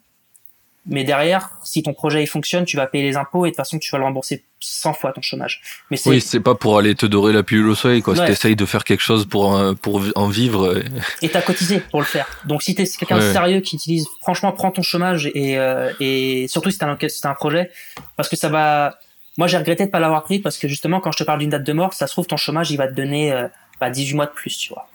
Mais 0.86 1.02
derrière, 1.02 1.50
si 1.64 1.82
ton 1.82 1.94
projet 1.94 2.22
il 2.22 2.26
fonctionne, 2.26 2.66
tu 2.66 2.76
vas 2.76 2.86
payer 2.86 3.04
les 3.04 3.16
impôts 3.16 3.46
et 3.46 3.48
de 3.48 3.52
toute 3.52 3.56
façon, 3.56 3.78
tu 3.78 3.90
vas 3.90 3.96
le 3.96 4.04
rembourser 4.04 4.44
100 4.60 4.92
fois 4.92 5.12
ton 5.12 5.22
chômage. 5.22 5.62
Mais 5.90 5.98
oui, 6.04 6.20
c'est 6.20 6.40
pas 6.40 6.54
pour 6.54 6.76
aller 6.76 6.94
te 6.94 7.06
dorer 7.06 7.32
la 7.32 7.42
pilule 7.42 7.68
au 7.68 7.74
soleil, 7.74 8.02
quoi. 8.02 8.14
Ouais. 8.14 8.34
Si 8.34 8.54
de 8.54 8.66
faire 8.66 8.84
quelque 8.84 9.02
chose 9.02 9.26
pour, 9.26 9.56
euh, 9.56 9.72
pour 9.72 10.02
en 10.14 10.28
vivre. 10.28 10.82
Et 11.22 11.30
t'as 11.30 11.40
cotisé 11.40 11.80
pour 11.80 12.00
le 12.00 12.06
faire. 12.06 12.26
Donc 12.44 12.62
si 12.62 12.74
t'es 12.74 12.84
quelqu'un 12.84 13.16
de 13.16 13.32
sérieux 13.32 13.60
qui 13.60 13.76
utilise, 13.76 14.06
franchement, 14.20 14.52
prends 14.52 14.70
ton 14.70 14.82
chômage 14.82 15.30
et, 15.34 15.58
euh, 15.58 15.90
et 16.00 16.48
surtout 16.48 16.70
si 16.70 16.78
t'as 16.78 16.86
un, 16.86 16.98
si 17.08 17.26
un 17.26 17.34
projet, 17.34 17.70
parce 18.16 18.28
que 18.28 18.36
ça 18.36 18.48
va. 18.48 18.98
Moi, 19.36 19.48
j'ai 19.48 19.58
regretté 19.58 19.86
de 19.86 19.90
pas 19.90 19.98
l'avoir 19.98 20.22
pris 20.22 20.38
parce 20.38 20.58
que 20.58 20.68
justement, 20.68 21.00
quand 21.00 21.10
je 21.10 21.18
te 21.18 21.24
parle 21.24 21.40
d'une 21.40 21.50
date 21.50 21.64
de 21.64 21.72
mort, 21.72 21.92
ça 21.92 22.06
se 22.06 22.12
trouve 22.12 22.26
ton 22.26 22.36
chômage, 22.36 22.70
il 22.70 22.76
va 22.76 22.86
te 22.86 22.92
donner 22.92 23.32
euh, 23.32 23.48
bah, 23.80 23.90
18 23.90 24.14
mois 24.14 24.26
de 24.26 24.30
plus, 24.30 24.56
tu 24.56 24.68
vois. 24.72 24.86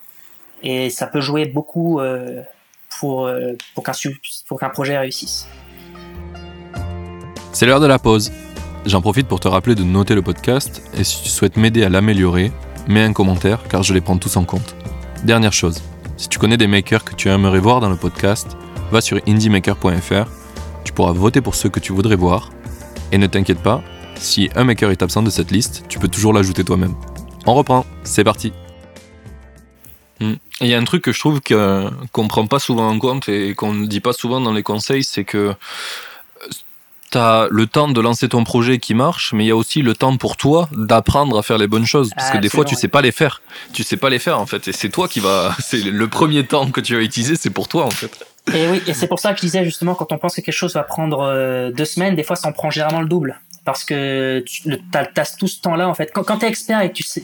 Et 0.62 0.88
ça 0.88 1.06
peut 1.06 1.20
jouer 1.20 1.44
beaucoup 1.44 2.00
euh, 2.00 2.40
pour, 2.98 3.26
euh, 3.26 3.52
pour 3.74 3.84
qu'un 4.58 4.70
projet 4.70 4.96
réussisse. 4.96 5.46
C'est 7.52 7.66
l'heure 7.66 7.80
de 7.80 7.86
la 7.86 7.98
pause. 7.98 8.32
J'en 8.86 9.02
profite 9.02 9.28
pour 9.28 9.40
te 9.40 9.48
rappeler 9.48 9.74
de 9.74 9.82
noter 9.82 10.14
le 10.14 10.22
podcast 10.22 10.82
et 10.96 11.04
si 11.04 11.22
tu 11.22 11.28
souhaites 11.28 11.58
m'aider 11.58 11.84
à 11.84 11.90
l'améliorer, 11.90 12.50
mets 12.88 13.02
un 13.02 13.12
commentaire 13.12 13.64
car 13.68 13.82
je 13.82 13.92
les 13.92 14.00
prends 14.00 14.16
tous 14.16 14.38
en 14.38 14.44
compte. 14.44 14.74
Dernière 15.22 15.52
chose, 15.52 15.82
si 16.16 16.30
tu 16.30 16.38
connais 16.38 16.56
des 16.56 16.66
makers 16.66 17.04
que 17.04 17.14
tu 17.14 17.28
aimerais 17.28 17.58
voir 17.58 17.80
dans 17.80 17.90
le 17.90 17.96
podcast, 17.96 18.56
va 18.90 19.02
sur 19.02 19.20
indiemaker.fr, 19.28 20.30
tu 20.82 20.94
pourras 20.94 21.12
voter 21.12 21.42
pour 21.42 21.54
ceux 21.54 21.68
que 21.68 21.78
tu 21.80 21.92
voudrais 21.92 22.16
voir 22.16 22.48
et 23.12 23.18
ne 23.18 23.26
t'inquiète 23.26 23.62
pas, 23.62 23.82
si 24.20 24.50
un 24.54 24.64
maker 24.64 24.90
est 24.90 25.02
absent 25.02 25.22
de 25.22 25.30
cette 25.30 25.50
liste, 25.50 25.84
tu 25.88 25.98
peux 25.98 26.08
toujours 26.08 26.32
l'ajouter 26.32 26.62
toi-même. 26.62 26.94
On 27.46 27.54
reprend, 27.54 27.86
c'est 28.04 28.24
parti. 28.24 28.52
Hmm. 30.20 30.34
Il 30.60 30.66
y 30.68 30.74
a 30.74 30.78
un 30.78 30.84
truc 30.84 31.02
que 31.02 31.12
je 31.12 31.18
trouve 31.18 31.40
qu'on 31.40 31.54
ne 31.54 32.28
prend 32.28 32.46
pas 32.46 32.58
souvent 32.58 32.88
en 32.88 32.98
compte 32.98 33.28
et 33.28 33.54
qu'on 33.54 33.72
ne 33.72 33.86
dit 33.86 34.00
pas 34.00 34.12
souvent 34.12 34.40
dans 34.40 34.52
les 34.52 34.62
conseils, 34.62 35.02
c'est 35.02 35.24
que 35.24 35.54
tu 37.10 37.18
as 37.18 37.48
le 37.50 37.66
temps 37.66 37.88
de 37.88 38.00
lancer 38.00 38.28
ton 38.28 38.44
projet 38.44 38.78
qui 38.78 38.94
marche, 38.94 39.32
mais 39.32 39.44
il 39.44 39.48
y 39.48 39.50
a 39.50 39.56
aussi 39.56 39.82
le 39.82 39.94
temps 39.94 40.16
pour 40.16 40.36
toi 40.36 40.68
d'apprendre 40.72 41.38
à 41.38 41.42
faire 41.42 41.58
les 41.58 41.66
bonnes 41.66 41.86
choses. 41.86 42.10
Parce 42.14 42.30
que 42.30 42.38
des 42.38 42.50
fois, 42.50 42.64
tu 42.64 42.76
sais 42.76 42.88
pas 42.88 43.00
les 43.00 43.12
faire. 43.12 43.40
Tu 43.72 43.82
sais 43.82 43.96
pas 43.96 44.10
les 44.10 44.18
faire, 44.18 44.38
en 44.38 44.46
fait. 44.46 44.68
Et 44.68 44.72
c'est 44.72 44.90
toi 44.90 45.08
qui 45.08 45.18
va. 45.18 45.56
C'est 45.58 45.82
le 45.82 46.08
premier 46.08 46.44
temps 46.44 46.70
que 46.70 46.80
tu 46.80 46.94
vas 46.94 47.00
utiliser, 47.00 47.36
c'est 47.36 47.50
pour 47.50 47.68
toi, 47.68 47.84
en 47.84 47.90
fait. 47.90 48.24
Et 48.52 48.68
oui, 48.68 48.82
et 48.86 48.94
c'est 48.94 49.06
pour 49.06 49.18
ça 49.18 49.32
que 49.32 49.36
je 49.36 49.42
disais 49.42 49.64
justement, 49.64 49.94
quand 49.94 50.12
on 50.12 50.18
pense 50.18 50.34
que 50.34 50.40
quelque 50.40 50.54
chose 50.54 50.74
va 50.74 50.82
prendre 50.82 51.20
euh, 51.20 51.70
deux 51.70 51.84
semaines, 51.84 52.16
des 52.16 52.22
fois, 52.22 52.36
ça 52.36 52.48
en 52.48 52.52
prend 52.52 52.70
généralement 52.70 53.02
le 53.02 53.08
double. 53.08 53.40
Parce 53.64 53.84
que 53.84 54.42
tu 54.46 54.70
as, 54.94 55.36
tout 55.36 55.48
ce 55.48 55.60
temps-là, 55.60 55.88
en 55.88 55.94
fait. 55.94 56.12
Quand, 56.12 56.24
quand 56.24 56.38
tu 56.38 56.46
es 56.46 56.48
expert 56.48 56.80
et 56.80 56.88
que 56.88 56.94
tu, 56.94 57.02
sais, 57.02 57.22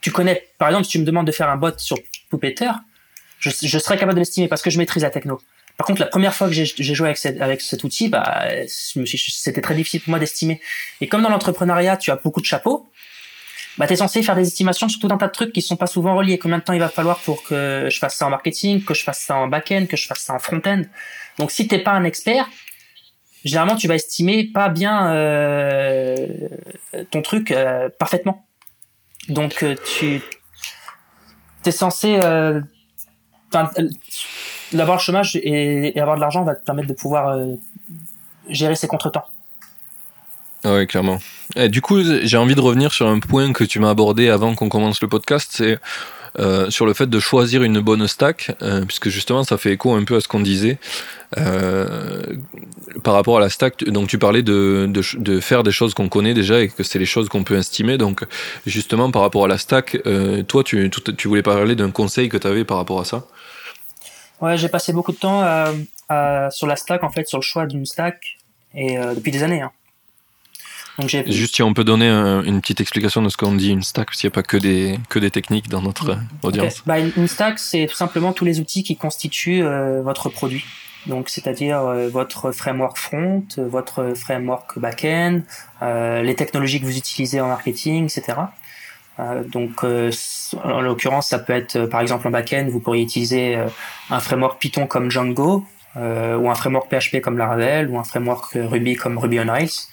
tu 0.00 0.10
connais, 0.10 0.48
par 0.58 0.68
exemple, 0.68 0.84
si 0.84 0.92
tu 0.92 0.98
me 0.98 1.04
demandes 1.04 1.26
de 1.26 1.32
faire 1.32 1.50
un 1.50 1.56
bot 1.56 1.76
sur 1.76 1.98
Puppeteer, 2.30 2.72
je, 3.38 3.50
je 3.50 3.78
serais 3.78 3.96
capable 3.96 4.14
de 4.14 4.20
l'estimer 4.20 4.48
parce 4.48 4.62
que 4.62 4.70
je 4.70 4.78
maîtrise 4.78 5.02
la 5.02 5.10
techno. 5.10 5.40
Par 5.80 5.86
contre, 5.86 6.00
la 6.00 6.08
première 6.08 6.34
fois 6.34 6.46
que 6.46 6.52
j'ai 6.52 6.94
joué 6.94 7.08
avec, 7.08 7.40
avec 7.40 7.62
cet 7.62 7.84
outil, 7.84 8.08
bah, 8.08 8.44
c'était 8.66 9.62
très 9.62 9.74
difficile 9.74 10.02
pour 10.02 10.10
moi 10.10 10.18
d'estimer. 10.18 10.60
Et 11.00 11.08
comme 11.08 11.22
dans 11.22 11.30
l'entrepreneuriat, 11.30 11.96
tu 11.96 12.10
as 12.10 12.16
beaucoup 12.16 12.42
de 12.42 12.46
chapeaux, 12.46 12.90
bah, 13.78 13.86
tu 13.86 13.94
es 13.94 13.96
censé 13.96 14.22
faire 14.22 14.36
des 14.36 14.46
estimations 14.46 14.90
sur 14.90 15.00
tout 15.00 15.08
un 15.10 15.16
tas 15.16 15.28
de 15.28 15.32
trucs 15.32 15.54
qui 15.54 15.62
sont 15.62 15.76
pas 15.76 15.86
souvent 15.86 16.14
reliés. 16.14 16.36
Combien 16.36 16.58
de 16.58 16.62
temps 16.62 16.74
il 16.74 16.80
va 16.80 16.90
falloir 16.90 17.18
pour 17.20 17.42
que 17.44 17.88
je 17.90 17.98
fasse 17.98 18.16
ça 18.16 18.26
en 18.26 18.30
marketing, 18.30 18.84
que 18.84 18.92
je 18.92 19.02
fasse 19.02 19.20
ça 19.20 19.36
en 19.36 19.48
back-end, 19.48 19.86
que 19.86 19.96
je 19.96 20.06
fasse 20.06 20.20
ça 20.20 20.34
en 20.34 20.38
front-end. 20.38 20.82
Donc, 21.38 21.50
si 21.50 21.66
t'es 21.66 21.78
pas 21.78 21.92
un 21.92 22.04
expert, 22.04 22.46
généralement, 23.44 23.76
tu 23.76 23.88
vas 23.88 23.94
estimer 23.94 24.44
pas 24.44 24.68
bien 24.68 25.12
euh, 25.12 26.26
ton 27.10 27.22
truc 27.22 27.50
euh, 27.50 27.88
parfaitement. 27.98 28.46
Donc, 29.28 29.62
euh, 29.62 29.74
tu 29.84 30.22
es 31.64 31.70
censé... 31.70 32.20
Euh, 32.22 32.60
d'avoir 34.72 34.96
le 34.96 35.02
chômage 35.02 35.36
et, 35.42 35.98
avoir 36.00 36.16
de 36.16 36.20
l'argent 36.20 36.44
va 36.44 36.54
te 36.54 36.64
permettre 36.64 36.88
de 36.88 36.94
pouvoir 36.94 37.28
euh, 37.28 37.56
gérer 38.48 38.74
ses 38.74 38.86
contretemps. 38.86 39.24
Ah 40.62 40.74
oui, 40.74 40.86
clairement. 40.86 41.18
Et 41.56 41.68
du 41.68 41.80
coup, 41.80 42.00
j'ai 42.02 42.36
envie 42.36 42.54
de 42.54 42.60
revenir 42.60 42.92
sur 42.92 43.08
un 43.08 43.18
point 43.18 43.52
que 43.52 43.64
tu 43.64 43.80
m'as 43.80 43.90
abordé 43.90 44.28
avant 44.28 44.54
qu'on 44.54 44.68
commence 44.68 45.00
le 45.00 45.08
podcast, 45.08 45.50
c'est 45.52 45.78
euh, 46.38 46.70
sur 46.70 46.86
le 46.86 46.94
fait 46.94 47.06
de 47.06 47.18
choisir 47.18 47.62
une 47.62 47.80
bonne 47.80 48.06
stack, 48.06 48.56
euh, 48.62 48.84
puisque 48.84 49.08
justement 49.08 49.44
ça 49.44 49.58
fait 49.58 49.72
écho 49.72 49.94
un 49.94 50.04
peu 50.04 50.16
à 50.16 50.20
ce 50.20 50.28
qu'on 50.28 50.40
disait 50.40 50.78
par 53.04 53.14
rapport 53.14 53.36
à 53.36 53.40
la 53.40 53.48
stack. 53.48 53.84
Donc 53.84 54.08
tu 54.08 54.18
parlais 54.18 54.42
de, 54.42 54.90
de, 54.90 55.40
faire 55.40 55.62
des 55.62 55.70
choses 55.70 55.94
qu'on 55.94 56.08
connaît 56.08 56.34
déjà 56.34 56.60
et 56.60 56.68
que 56.68 56.82
c'est 56.82 56.98
les 56.98 57.06
choses 57.06 57.28
qu'on 57.28 57.44
peut 57.44 57.56
estimer. 57.56 57.98
Donc 57.98 58.24
justement 58.66 59.12
par 59.12 59.22
rapport 59.22 59.44
à 59.44 59.48
la 59.48 59.58
stack, 59.58 59.98
toi 60.48 60.64
tu, 60.64 60.90
voulais 61.24 61.42
parler 61.42 61.76
d'un 61.76 61.92
conseil 61.92 62.28
que 62.28 62.36
tu 62.36 62.46
avais 62.48 62.64
par 62.64 62.78
rapport 62.78 63.00
à 63.00 63.04
ça? 63.04 63.24
Ouais, 64.40 64.56
j'ai 64.56 64.68
passé 64.68 64.92
beaucoup 64.92 65.12
de 65.12 65.18
temps 65.18 65.44
euh, 66.10 66.50
sur 66.50 66.66
la 66.66 66.76
stack, 66.76 67.04
en 67.04 67.10
fait, 67.10 67.28
sur 67.28 67.38
le 67.38 67.42
choix 67.42 67.66
d'une 67.66 67.86
stack, 67.86 68.38
et 68.74 68.98
euh, 68.98 69.14
depuis 69.14 69.30
des 69.30 69.42
années. 69.42 69.62
Hein. 69.62 69.70
Donc 70.98 71.08
Juste 71.26 71.56
si 71.56 71.62
on 71.62 71.72
peut 71.72 71.84
donner 71.84 72.08
une 72.08 72.60
petite 72.60 72.80
explication 72.80 73.22
de 73.22 73.28
ce 73.28 73.36
qu'on 73.36 73.54
dit 73.54 73.70
une 73.70 73.82
stack, 73.82 74.06
parce 74.06 74.18
qu'il 74.18 74.28
n'y 74.28 74.32
a 74.32 74.34
pas 74.34 74.42
que 74.42 74.56
des, 74.56 74.98
que 75.08 75.18
des 75.18 75.30
techniques 75.30 75.68
dans 75.68 75.82
notre 75.82 76.18
audience. 76.42 76.82
Bah, 76.86 76.98
une 76.98 77.28
stack, 77.28 77.58
c'est 77.58 77.86
tout 77.86 77.96
simplement 77.96 78.32
tous 78.32 78.44
les 78.44 78.60
outils 78.60 78.82
qui 78.82 78.96
constituent 78.96 79.62
euh, 79.62 80.02
votre 80.02 80.28
produit. 80.28 80.64
Donc, 81.06 81.30
c'est-à-dire 81.30 81.80
votre 82.12 82.52
framework 82.52 82.98
front, 82.98 83.46
votre 83.56 84.12
framework 84.14 84.78
back-end, 84.78 85.40
les 85.80 86.34
technologies 86.34 86.78
que 86.78 86.84
vous 86.84 86.98
utilisez 86.98 87.40
en 87.40 87.48
marketing, 87.48 88.04
etc. 88.04 88.34
Euh, 89.20 89.42
donc, 89.44 89.84
euh, 89.84 90.10
en 90.62 90.80
l'occurrence, 90.80 91.28
ça 91.28 91.38
peut 91.38 91.52
être, 91.52 91.76
euh, 91.76 91.86
par 91.86 92.00
exemple, 92.00 92.26
en 92.26 92.30
back-end, 92.30 92.68
vous 92.70 92.80
pourriez 92.80 93.02
utiliser 93.02 93.58
un 94.10 94.20
framework 94.20 94.60
Python 94.60 94.86
comme 94.86 95.10
Django, 95.10 95.64
ou 95.96 96.50
un 96.50 96.54
framework 96.54 96.88
PHP 96.88 97.20
comme 97.20 97.36
Laravel, 97.36 97.88
ou 97.90 97.98
un 97.98 98.04
framework 98.04 98.52
Ruby 98.54 98.94
comme 98.94 99.18
Ruby 99.18 99.40
on 99.40 99.50
Rails. 99.50 99.88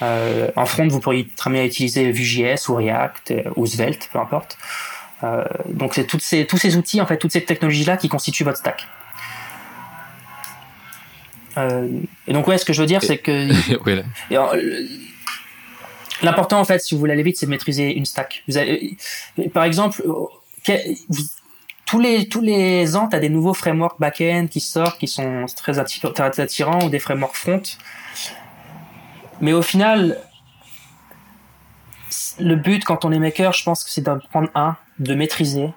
En 0.00 0.66
front, 0.66 0.88
vous 0.88 1.00
pourriez 1.00 1.28
très 1.36 1.50
bien 1.50 1.64
utiliser 1.64 2.10
Vue.js 2.10 2.68
ou 2.68 2.74
React 2.74 3.34
ou 3.56 3.66
Svelte, 3.66 4.08
peu 4.12 4.18
importe. 4.18 4.58
donc, 5.68 5.94
c'est 5.94 6.10
ces, 6.20 6.46
tous 6.46 6.58
ces 6.58 6.76
outils, 6.76 7.00
en 7.00 7.06
fait, 7.06 7.18
toutes 7.18 7.32
ces 7.32 7.44
technologies-là 7.44 7.96
qui 7.96 8.08
constituent 8.08 8.44
votre 8.44 8.58
stack. 8.58 8.86
et 11.56 12.32
donc, 12.32 12.48
ouais, 12.48 12.58
ce 12.58 12.64
que 12.64 12.72
je 12.72 12.80
veux 12.80 12.88
dire, 12.88 13.02
c'est 13.02 13.18
que. 13.18 13.48
L'important, 16.22 16.60
en 16.60 16.64
fait, 16.64 16.78
si 16.78 16.94
vous 16.94 17.00
voulez 17.00 17.12
aller 17.12 17.22
vite, 17.22 17.36
c'est 17.36 17.46
de 17.46 17.50
maîtriser 17.50 17.96
une 17.96 18.04
stack. 18.04 18.44
Vous 18.46 18.56
avez, 18.56 18.96
par 19.52 19.64
exemple, 19.64 20.02
tous 21.86 21.98
les, 21.98 22.28
tous 22.28 22.40
les 22.40 22.96
ans, 22.96 23.08
tu 23.08 23.16
as 23.16 23.18
des 23.18 23.28
nouveaux 23.28 23.54
frameworks 23.54 23.98
back-end 23.98 24.46
qui 24.48 24.60
sortent, 24.60 24.98
qui 24.98 25.08
sont 25.08 25.46
très 25.56 25.78
attirants, 25.78 26.84
ou 26.84 26.90
des 26.90 27.00
frameworks 27.00 27.36
front. 27.36 27.62
Mais 29.42 29.52
au 29.52 29.60
final, 29.60 30.18
le 32.38 32.54
but 32.54 32.84
quand 32.84 33.04
on 33.04 33.12
est 33.12 33.18
maker, 33.18 33.52
je 33.52 33.64
pense 33.64 33.84
que 33.84 33.90
c'est 33.90 34.00
d'en 34.00 34.18
prendre 34.18 34.48
un, 34.54 34.76
de 35.00 35.14
maîtriser, 35.14 35.74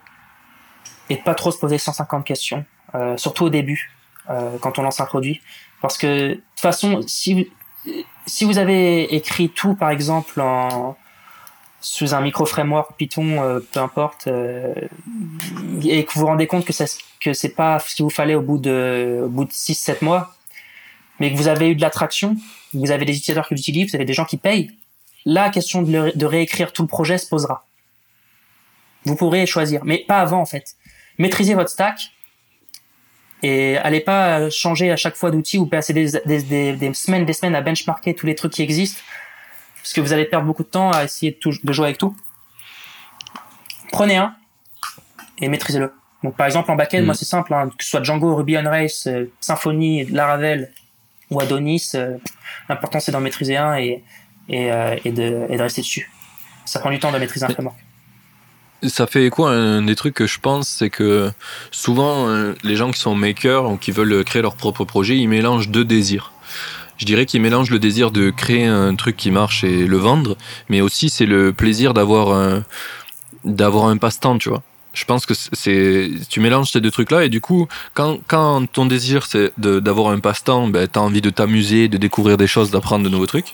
et 1.10 1.18
de 1.18 1.22
pas 1.22 1.34
trop 1.34 1.52
se 1.52 1.58
poser 1.58 1.78
150 1.78 2.24
questions, 2.24 2.64
euh, 2.94 3.18
surtout 3.18 3.46
au 3.46 3.50
début, 3.50 3.92
euh, 4.30 4.58
quand 4.62 4.80
on 4.80 4.84
lance 4.84 5.00
un 5.00 5.06
produit. 5.06 5.42
Parce 5.82 5.98
que, 5.98 6.30
de 6.30 6.34
toute 6.36 6.60
façon, 6.60 7.02
si 7.08 7.52
si 8.26 8.46
vous 8.46 8.58
avez 8.58 9.14
écrit 9.14 9.50
tout, 9.50 9.76
par 9.76 9.92
exemple, 9.92 10.42
sous 11.82 12.16
un 12.16 12.22
micro 12.22 12.48
framework 12.48 12.96
Python, 12.98 13.44
euh, 13.44 13.60
peu 13.60 13.80
importe, 13.80 14.28
et 14.28 16.06
que 16.06 16.14
vous 16.14 16.22
vous 16.22 16.26
rendez 16.26 16.48
compte 16.48 16.66
que 16.66 16.74
ça, 16.74 16.86
que 17.20 17.34
c'est 17.34 17.50
pas 17.50 17.78
ce 17.80 17.96
qu'il 17.96 18.04
vous 18.04 18.10
fallait 18.10 18.34
au 18.34 18.42
bout 18.42 18.58
de, 18.58 19.22
au 19.26 19.30
bout 19.30 19.46
de 19.46 19.52
6-7 19.52 20.04
mois, 20.04 20.36
mais 21.20 21.32
que 21.32 21.38
vous 21.38 21.48
avez 21.48 21.70
eu 21.70 21.76
de 21.76 21.82
l'attraction, 21.82 22.36
vous 22.78 22.92
avez 22.92 23.06
des 23.06 23.14
utilisateurs 23.16 23.48
qui 23.48 23.56
l'utilisent, 23.56 23.92
vous 23.92 23.96
avez 23.96 24.06
des 24.06 24.14
gens 24.14 24.26
qui 24.26 24.38
payent, 24.38 24.72
la 25.26 25.50
question 25.50 25.82
de, 25.82 26.12
de 26.16 26.26
réécrire 26.26 26.72
tout 26.72 26.84
le 26.84 26.88
projet 26.88 27.18
se 27.18 27.28
posera. 27.28 27.66
Vous 29.06 29.16
pourrez 29.16 29.46
choisir, 29.46 29.84
mais 29.84 30.00
pas 30.08 30.20
avant 30.20 30.42
en 30.42 30.46
fait. 30.46 30.76
Maîtrisez 31.18 31.54
votre 31.54 31.70
stack, 31.70 32.12
et 33.44 33.78
allez 33.78 34.02
pas 34.02 34.50
changer 34.50 34.92
à 34.92 34.96
chaque 34.96 35.16
fois 35.16 35.30
d'outil 35.32 35.58
ou 35.58 35.66
passer 35.66 35.94
des, 35.94 36.12
des, 36.26 36.74
des, 36.74 36.94
semaines, 36.94 37.26
des 37.26 37.34
semaines 37.34 37.56
à 37.56 37.62
benchmarker 37.62 38.16
tous 38.16 38.26
les 38.26 38.36
trucs 38.36 38.54
qui 38.54 38.64
existent, 38.64 39.02
parce 39.78 39.94
que 39.94 40.02
vous 40.02 40.14
allez 40.14 40.26
perdre 40.26 40.48
beaucoup 40.48 40.64
de 40.64 40.70
temps 40.70 40.92
à 40.92 41.04
essayer 41.04 41.38
de, 41.44 41.52
de 41.64 41.74
jouer 41.74 41.86
avec 41.86 41.98
tout. 41.98 42.16
Prenez 43.92 44.18
un 44.18 44.36
et 45.38 45.48
maîtrisez-le. 45.48 45.94
Donc 46.24 46.36
par 46.36 46.48
exemple 46.48 46.72
en 46.72 46.76
backend, 46.76 47.04
mm. 47.04 47.06
moi 47.06 47.14
c'est 47.14 47.26
simple, 47.26 47.54
hein, 47.54 47.70
que 47.78 47.84
ce 47.84 47.92
soit 47.92 48.04
Django, 48.04 48.36
Ruby 48.36 48.58
on 48.58 48.64
Rails, 48.64 48.90
euh, 49.08 49.28
Symfony, 49.42 50.06
Laravel 50.06 50.72
ou 51.32 51.40
Adonis, 51.40 51.92
euh, 51.96 52.18
l'important 52.70 53.00
c'est 53.00 53.12
d'en 53.12 53.22
maîtriser 53.22 53.58
un 53.58 53.76
et, 53.76 54.04
et, 54.50 54.72
euh, 54.72 54.96
et, 55.04 55.12
de, 55.12 55.46
et 55.50 55.58
de 55.58 55.62
rester 55.62 55.82
dessus. 55.82 56.12
Ça 56.66 56.80
prend 56.80 56.92
du 56.92 57.00
temps 57.00 57.12
de 57.12 57.18
maîtriser 57.18 57.46
un 57.46 57.50
framework 57.50 57.78
ça 58.84 59.08
fait 59.08 59.30
quoi 59.30 59.52
un 59.52 59.82
des 59.82 59.96
trucs 59.96 60.14
que 60.14 60.28
je 60.28 60.40
pense, 60.40 60.68
c'est 60.68 60.90
que 60.90 61.32
souvent 61.72 62.28
euh, 62.28 62.54
les 62.64 62.76
gens 62.76 62.92
qui 62.92 63.00
sont 63.00 63.16
makers 63.16 63.70
ou 63.72 63.78
qui 63.78 63.92
veulent 63.92 64.24
créer 64.24 64.42
leur 64.42 64.56
propre 64.56 64.86
projet, 64.86 65.18
ils 65.18 65.28
mélangent 65.28 65.70
deux 65.70 65.86
désirs. 65.86 66.34
Je 66.98 67.06
dirais 67.06 67.26
qu'ils 67.26 67.42
mélangent 67.42 67.72
le 67.72 67.80
désir 67.80 68.12
de 68.12 68.30
créer 68.30 68.66
un 68.66 68.96
truc 68.96 69.18
qui 69.18 69.32
marche 69.32 69.64
et 69.64 69.86
le 69.86 69.98
vendre, 69.98 70.38
mais 70.70 70.82
aussi 70.82 71.10
c'est 71.10 71.26
le 71.26 71.52
plaisir 71.52 71.94
d'avoir 71.94 72.32
un, 72.32 72.64
d'avoir 73.44 73.86
un 73.86 73.98
passe-temps, 73.98 74.38
tu 74.38 74.50
vois. 74.50 74.64
Je 74.96 75.06
pense 75.06 75.26
que 75.26 75.34
c'est 75.36 76.10
tu 76.30 76.40
mélanges 76.40 76.72
ces 76.72 76.82
deux 76.82 76.90
trucs-là 76.90 77.26
et 77.26 77.30
du 77.30 77.42
coup, 77.42 77.68
quand, 77.94 78.20
quand 78.28 78.66
ton 78.72 78.86
désir 78.86 79.26
c'est 79.26 79.52
d'avoir 79.58 80.12
un 80.12 80.20
passe-temps, 80.20 80.68
ben, 80.68 80.88
tu 80.88 80.98
as 80.98 81.02
envie 81.02 81.22
de 81.22 81.30
t'amuser, 81.30 81.88
de 81.88 81.98
découvrir 81.98 82.38
des 82.38 82.48
choses, 82.48 82.72
d'apprendre 82.72 83.04
de 83.04 83.10
nouveaux 83.10 83.28
trucs. 83.28 83.54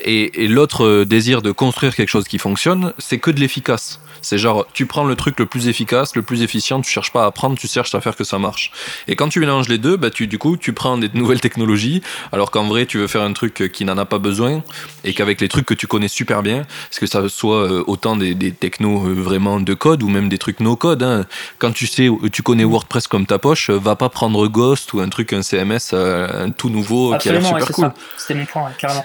Et, 0.00 0.44
et 0.44 0.48
l'autre 0.48 1.04
désir 1.04 1.40
de 1.40 1.52
construire 1.52 1.94
quelque 1.94 2.08
chose 2.08 2.24
qui 2.24 2.38
fonctionne, 2.38 2.92
c'est 2.98 3.18
que 3.18 3.30
de 3.30 3.40
l'efficace. 3.40 4.00
C'est 4.24 4.38
genre, 4.38 4.66
tu 4.72 4.86
prends 4.86 5.04
le 5.04 5.14
truc 5.16 5.38
le 5.38 5.46
plus 5.46 5.68
efficace, 5.68 6.16
le 6.16 6.22
plus 6.22 6.42
efficient, 6.42 6.80
tu 6.80 6.90
cherches 6.90 7.12
pas 7.12 7.24
à 7.24 7.26
apprendre, 7.26 7.58
tu 7.58 7.68
cherches 7.68 7.94
à 7.94 8.00
faire 8.00 8.16
que 8.16 8.24
ça 8.24 8.38
marche. 8.38 8.72
Et 9.06 9.16
quand 9.16 9.28
tu 9.28 9.38
mélanges 9.38 9.68
les 9.68 9.78
deux, 9.78 9.96
bah, 9.96 10.10
tu, 10.10 10.26
du 10.26 10.38
coup, 10.38 10.56
tu 10.56 10.72
prends 10.72 10.96
des 10.96 11.10
nouvelles 11.12 11.40
technologies, 11.40 12.02
alors 12.32 12.50
qu'en 12.50 12.64
vrai, 12.64 12.86
tu 12.86 12.98
veux 12.98 13.06
faire 13.06 13.22
un 13.22 13.34
truc 13.34 13.70
qui 13.70 13.84
n'en 13.84 13.98
a 13.98 14.06
pas 14.06 14.18
besoin, 14.18 14.62
et 15.04 15.12
qu'avec 15.12 15.40
les 15.40 15.48
trucs 15.48 15.66
que 15.66 15.74
tu 15.74 15.86
connais 15.86 16.08
super 16.08 16.42
bien, 16.42 16.64
parce 16.88 17.00
que 17.00 17.06
ça 17.06 17.28
soit 17.28 17.68
euh, 17.68 17.84
autant 17.86 18.16
des, 18.16 18.34
des 18.34 18.52
technos 18.52 19.06
euh, 19.06 19.12
vraiment 19.12 19.60
de 19.60 19.74
code, 19.74 20.02
ou 20.02 20.08
même 20.08 20.30
des 20.30 20.38
trucs 20.38 20.60
no 20.60 20.74
code, 20.74 21.02
hein. 21.02 21.26
quand 21.58 21.72
tu 21.72 21.86
sais, 21.86 22.08
tu 22.32 22.42
connais 22.42 22.64
WordPress 22.64 23.06
comme 23.06 23.26
ta 23.26 23.38
poche, 23.38 23.68
va 23.68 23.94
pas 23.94 24.08
prendre 24.08 24.48
Ghost 24.48 24.92
ou 24.94 25.00
un 25.00 25.08
truc, 25.08 25.32
un 25.32 25.42
CMS, 25.42 25.90
euh, 25.92 26.46
un 26.46 26.50
tout 26.50 26.70
nouveau 26.70 27.16
qui 27.18 27.28
a 27.28 27.32
l'air 27.32 27.46
super 27.46 27.68
cool. 27.68 27.92
C'était 28.16 28.38
mon 28.38 28.46
point, 28.46 28.70
carrément. 28.78 29.04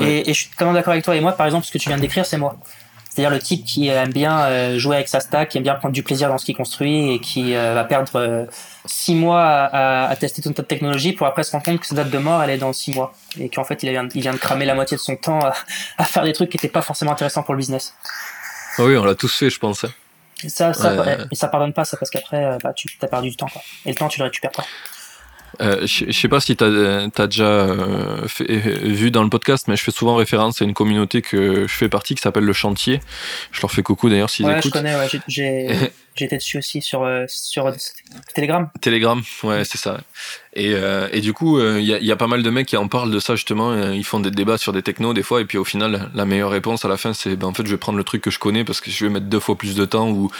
Et, 0.00 0.28
et, 0.28 0.34
je 0.34 0.40
suis 0.40 0.50
totalement 0.50 0.72
d'accord 0.72 0.92
avec 0.92 1.04
toi. 1.04 1.14
Et 1.14 1.20
moi, 1.20 1.32
par 1.32 1.46
exemple, 1.46 1.64
ce 1.64 1.70
que 1.70 1.78
tu 1.78 1.88
viens 1.88 1.96
de 1.96 2.02
décrire, 2.02 2.26
c'est 2.26 2.38
moi. 2.38 2.58
C'est-à-dire 3.10 3.30
le 3.30 3.40
type 3.40 3.64
qui 3.64 3.88
aime 3.88 4.12
bien 4.12 4.40
euh, 4.42 4.78
jouer 4.78 4.96
avec 4.96 5.08
sa 5.08 5.18
stack, 5.18 5.48
qui 5.48 5.58
aime 5.58 5.64
bien 5.64 5.74
prendre 5.74 5.92
du 5.92 6.04
plaisir 6.04 6.28
dans 6.28 6.38
ce 6.38 6.44
qu'il 6.44 6.56
construit 6.56 7.14
et 7.14 7.18
qui 7.18 7.56
euh, 7.56 7.74
va 7.74 7.82
perdre 7.82 8.12
euh, 8.14 8.46
six 8.84 9.16
mois 9.16 9.42
à, 9.42 10.08
à, 10.08 10.16
tester 10.16 10.42
toute 10.42 10.56
notre 10.56 10.68
technologie 10.68 11.12
pour 11.12 11.26
après 11.26 11.42
se 11.42 11.50
rendre 11.50 11.64
compte 11.64 11.80
que 11.80 11.86
sa 11.86 11.96
date 11.96 12.10
de 12.10 12.18
mort 12.18 12.40
elle 12.40 12.50
est 12.50 12.58
dans 12.58 12.72
six 12.72 12.94
mois 12.94 13.12
et 13.38 13.48
qu'en 13.48 13.64
fait 13.64 13.82
il 13.82 13.90
vient, 13.90 14.08
il 14.14 14.20
vient 14.20 14.32
de 14.32 14.38
cramer 14.38 14.64
la 14.64 14.74
moitié 14.74 14.96
de 14.96 15.02
son 15.02 15.16
temps 15.16 15.40
à, 15.40 15.54
à 15.98 16.04
faire 16.04 16.22
des 16.22 16.32
trucs 16.32 16.50
qui 16.50 16.56
n'étaient 16.56 16.68
pas 16.68 16.82
forcément 16.82 17.10
intéressants 17.10 17.42
pour 17.42 17.54
le 17.54 17.58
business. 17.58 17.94
Ah 18.78 18.84
oui, 18.84 18.96
on 18.96 19.04
l'a 19.04 19.16
tous 19.16 19.34
fait, 19.34 19.50
je 19.50 19.58
pense. 19.58 19.82
Hein. 19.82 19.90
Et 20.44 20.48
ça, 20.48 20.72
ça, 20.72 20.94
et 21.30 21.34
ça 21.34 21.48
pardonne 21.48 21.72
pas 21.72 21.84
ça 21.84 21.96
parce 21.96 22.10
qu'après 22.10 22.58
bah, 22.62 22.72
tu 22.74 22.88
as 23.02 23.08
perdu 23.08 23.30
du 23.30 23.36
temps 23.36 23.48
quoi. 23.52 23.60
Et 23.86 23.90
le 23.90 23.96
temps 23.96 24.08
tu 24.08 24.20
le 24.20 24.24
récupères 24.26 24.52
pas. 24.52 24.64
Euh, 25.60 25.86
je 25.86 26.12
sais 26.12 26.28
pas 26.28 26.40
si 26.40 26.56
tu 26.56 26.64
as, 26.64 27.26
déjà 27.26 27.44
euh, 27.44 28.26
vu 28.82 29.10
dans 29.10 29.22
le 29.22 29.30
podcast, 29.30 29.66
mais 29.68 29.76
je 29.76 29.82
fais 29.82 29.90
souvent 29.90 30.16
référence 30.16 30.62
à 30.62 30.64
une 30.64 30.74
communauté 30.74 31.22
que 31.22 31.66
je 31.66 31.72
fais 31.72 31.88
partie 31.88 32.14
qui 32.14 32.22
s'appelle 32.22 32.44
Le 32.44 32.52
Chantier. 32.52 33.00
Je 33.52 33.60
leur 33.60 33.70
fais 33.70 33.82
coucou 33.82 34.08
d'ailleurs 34.08 34.30
s'ils 34.30 34.46
ouais, 34.46 34.58
écoutent. 34.58 34.66
je 34.66 34.70
connais, 34.70 34.94
ouais, 34.96 35.08
j'ai 35.28 35.92
J'étais 36.16 36.36
dessus 36.36 36.58
aussi 36.58 36.82
sur, 36.82 37.04
euh, 37.04 37.24
sur 37.28 37.72
Telegram. 38.34 38.68
Telegram, 38.80 39.22
ouais, 39.44 39.64
c'est 39.64 39.78
ça. 39.78 40.00
Et, 40.54 40.74
euh, 40.74 41.08
et 41.12 41.20
du 41.20 41.32
coup, 41.32 41.58
il 41.60 41.64
euh, 41.64 41.80
y, 41.80 41.94
a, 41.94 41.98
y, 41.98 42.10
a, 42.10 42.16
pas 42.16 42.26
mal 42.26 42.42
de 42.42 42.50
mecs 42.50 42.66
qui 42.66 42.76
en 42.76 42.88
parlent 42.88 43.10
de 43.10 43.20
ça 43.20 43.36
justement. 43.36 43.74
Ils 43.92 44.04
font 44.04 44.20
des 44.20 44.30
débats 44.30 44.58
sur 44.58 44.72
des 44.72 44.82
technos 44.82 45.14
des 45.14 45.22
fois, 45.22 45.40
et 45.40 45.44
puis 45.44 45.56
au 45.58 45.64
final, 45.64 46.10
la 46.14 46.24
meilleure 46.24 46.50
réponse 46.50 46.84
à 46.84 46.88
la 46.88 46.96
fin, 46.96 47.12
c'est 47.14 47.36
ben, 47.36 47.46
en 47.46 47.54
fait, 47.54 47.64
je 47.64 47.70
vais 47.70 47.78
prendre 47.78 47.96
le 47.96 48.04
truc 48.04 48.22
que 48.22 48.30
je 48.30 48.38
connais 48.38 48.64
parce 48.64 48.80
que 48.80 48.90
je 48.90 49.04
vais 49.04 49.10
mettre 49.10 49.26
deux 49.26 49.40
fois 49.40 49.56
plus 49.56 49.74
de 49.76 49.84
temps, 49.84 50.10
ou, 50.10 50.30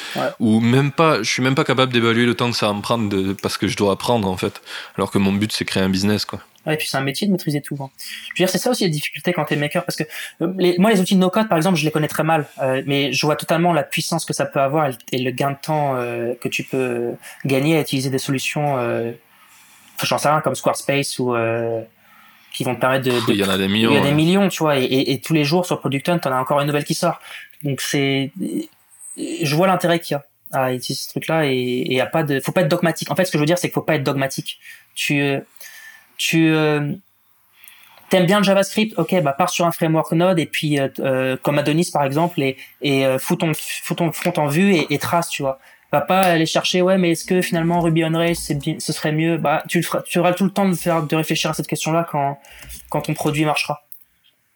ou 0.41 0.61
même 0.61 0.91
pas, 0.91 1.23
je 1.23 1.31
suis 1.31 1.43
même 1.43 1.55
pas 1.55 1.65
capable 1.65 1.93
d'évaluer 1.93 2.27
le 2.27 2.35
temps 2.35 2.51
que 2.51 2.57
ça 2.57 2.67
va 2.67 2.75
me 2.75 2.83
prendre 2.83 3.09
de, 3.09 3.33
parce 3.33 3.57
que 3.57 3.69
je 3.69 3.77
dois 3.77 3.93
apprendre 3.93 4.29
en 4.29 4.37
fait. 4.37 4.61
Alors 4.97 5.11
que 5.11 5.19
mon 5.19 5.33
but, 5.33 5.53
c'est 5.53 5.65
créer 5.65 5.83
un 5.83 5.91
business, 5.91 6.25
quoi. 6.25 6.41
Ouais, 6.67 6.75
et 6.75 6.77
puis 6.77 6.87
c'est 6.89 6.97
un 6.97 7.03
métier 7.03 7.27
de 7.27 7.33
maîtriser 7.33 7.63
tout. 7.63 7.77
Hein. 7.81 7.91
Je 7.99 8.43
veux 8.43 8.47
dire, 8.47 8.51
c'est 8.51 8.59
ça 8.59 8.71
aussi 8.71 8.85
la 8.85 8.91
difficulté 8.91 9.33
quand 9.33 9.45
t'es 9.45 9.57
maker, 9.57 9.85
parce 9.85 9.97
que 9.97 10.05
euh, 10.43 10.53
les, 10.59 10.77
moi, 10.79 10.91
les 10.91 11.01
outils 11.01 11.15
de 11.15 11.21
no-code, 11.21 11.49
par 11.49 11.57
exemple, 11.57 11.79
je 11.79 11.85
les 11.85 11.91
connais 11.91 12.09
très 12.09 12.23
mal, 12.23 12.47
euh, 12.61 12.83
mais 12.87 13.13
je 13.13 13.25
vois 13.25 13.37
totalement 13.37 13.73
la 13.73 13.83
puissance 13.83 14.27
que 14.27 14.35
ça 14.35 14.45
peut 14.45 14.61
avoir 14.61 14.91
et, 15.13 15.19
le 15.19 15.31
gain 15.31 15.53
de 15.53 15.57
temps 15.61 15.97
euh, 15.97 16.35
que 16.41 16.49
tu 16.49 16.65
peux 16.65 17.13
gagner 17.47 17.79
à 17.79 17.81
utiliser 17.81 18.11
des 18.11 18.19
solutions, 18.19 18.77
euh, 18.77 19.13
j'en 20.03 20.19
sais 20.19 20.29
rien, 20.29 20.41
comme 20.41 20.55
Squarespace 20.55 21.19
ou 21.19 21.35
qui 22.53 22.65
vont 22.65 22.75
te 22.75 22.81
permettre 22.81 23.05
de, 23.05 23.13
Il 23.29 23.37
y 23.37 23.45
en 23.45 23.49
a 23.49 23.57
des 23.57 23.69
millions. 23.69 23.91
Il 23.91 23.95
y 23.95 23.99
a 23.99 24.03
des 24.03 24.13
millions, 24.13 24.49
tu 24.49 24.59
vois, 24.59 24.77
et, 24.77 24.83
et, 24.83 25.13
et 25.13 25.21
tous 25.21 25.33
les 25.33 25.45
jours 25.45 25.65
sur 25.65 25.79
Product 25.79 26.09
Hunt, 26.09 26.19
t'en 26.19 26.33
as 26.33 26.41
encore 26.41 26.61
une 26.61 26.67
nouvelle 26.67 26.85
qui 26.85 26.95
sort. 26.95 27.21
Donc 27.63 27.81
c'est, 27.81 28.33
je 29.17 29.55
vois 29.55 29.67
l'intérêt 29.67 30.01
qu'il 30.01 30.15
y 30.15 30.19
a 30.19 30.25
à 30.53 30.73
utiliser 30.73 31.05
ce 31.05 31.09
truc-là 31.11 31.47
et, 31.47 31.87
et 31.89 32.01
a 32.01 32.07
pas 32.07 32.25
de, 32.25 32.41
faut 32.41 32.53
pas 32.53 32.63
être 32.63 32.69
dogmatique. 32.69 33.11
En 33.11 33.15
fait, 33.15 33.25
ce 33.25 33.31
que 33.31 33.39
je 33.39 33.43
veux 33.43 33.47
dire, 33.47 33.57
c'est 33.57 33.69
qu'il 33.69 33.75
faut 33.75 33.83
pas 33.83 33.95
être 33.95 34.03
dogmatique. 34.03 34.59
Tu 34.95 35.23
tu 36.21 36.53
euh, 36.53 36.93
t'aimes 38.11 38.27
bien 38.27 38.39
le 38.39 38.45
JavaScript, 38.45 38.99
ok, 38.99 39.23
bah 39.23 39.33
pars 39.33 39.49
sur 39.49 39.65
un 39.65 39.73
framework 39.73 40.13
Node 40.13 40.39
et 40.39 40.45
puis 40.45 40.79
euh, 40.79 40.89
euh, 40.99 41.39
comme 41.43 41.59
Adonis 41.59 41.91
par 41.91 42.05
exemple 42.05 42.43
et 42.43 42.59
et 42.83 43.07
euh, 43.07 43.19
fous 43.19 43.37
ton 43.37 43.53
fous 43.55 43.95
ton 43.95 44.13
front 44.13 44.35
en 44.37 44.47
vue 44.47 44.75
et, 44.75 44.93
et, 44.93 44.99
trace, 44.99 45.31
tu 45.31 45.41
vois. 45.41 45.59
Va 45.93 46.03
pas 46.03 46.21
aller 46.21 46.45
chercher 46.47 46.83
ouais, 46.83 46.99
mais 46.99 47.13
est-ce 47.13 47.25
que 47.25 47.41
finalement 47.41 47.81
Ruby 47.81 48.05
on 48.05 48.13
Rails 48.13 48.37
ce 48.37 48.93
serait 48.93 49.13
mieux? 49.13 49.39
Bah 49.39 49.63
tu 49.67 49.83
feras, 49.83 50.03
tu 50.03 50.19
auras 50.19 50.35
tout 50.35 50.45
le 50.45 50.51
temps 50.51 50.69
de 50.69 50.75
faire 50.75 51.05
de 51.05 51.17
réfléchir 51.17 51.51
à 51.51 51.55
cette 51.55 51.67
question-là 51.67 52.07
quand 52.11 52.39
quand 52.91 53.01
ton 53.01 53.15
produit 53.15 53.47
marchera. 53.47 53.81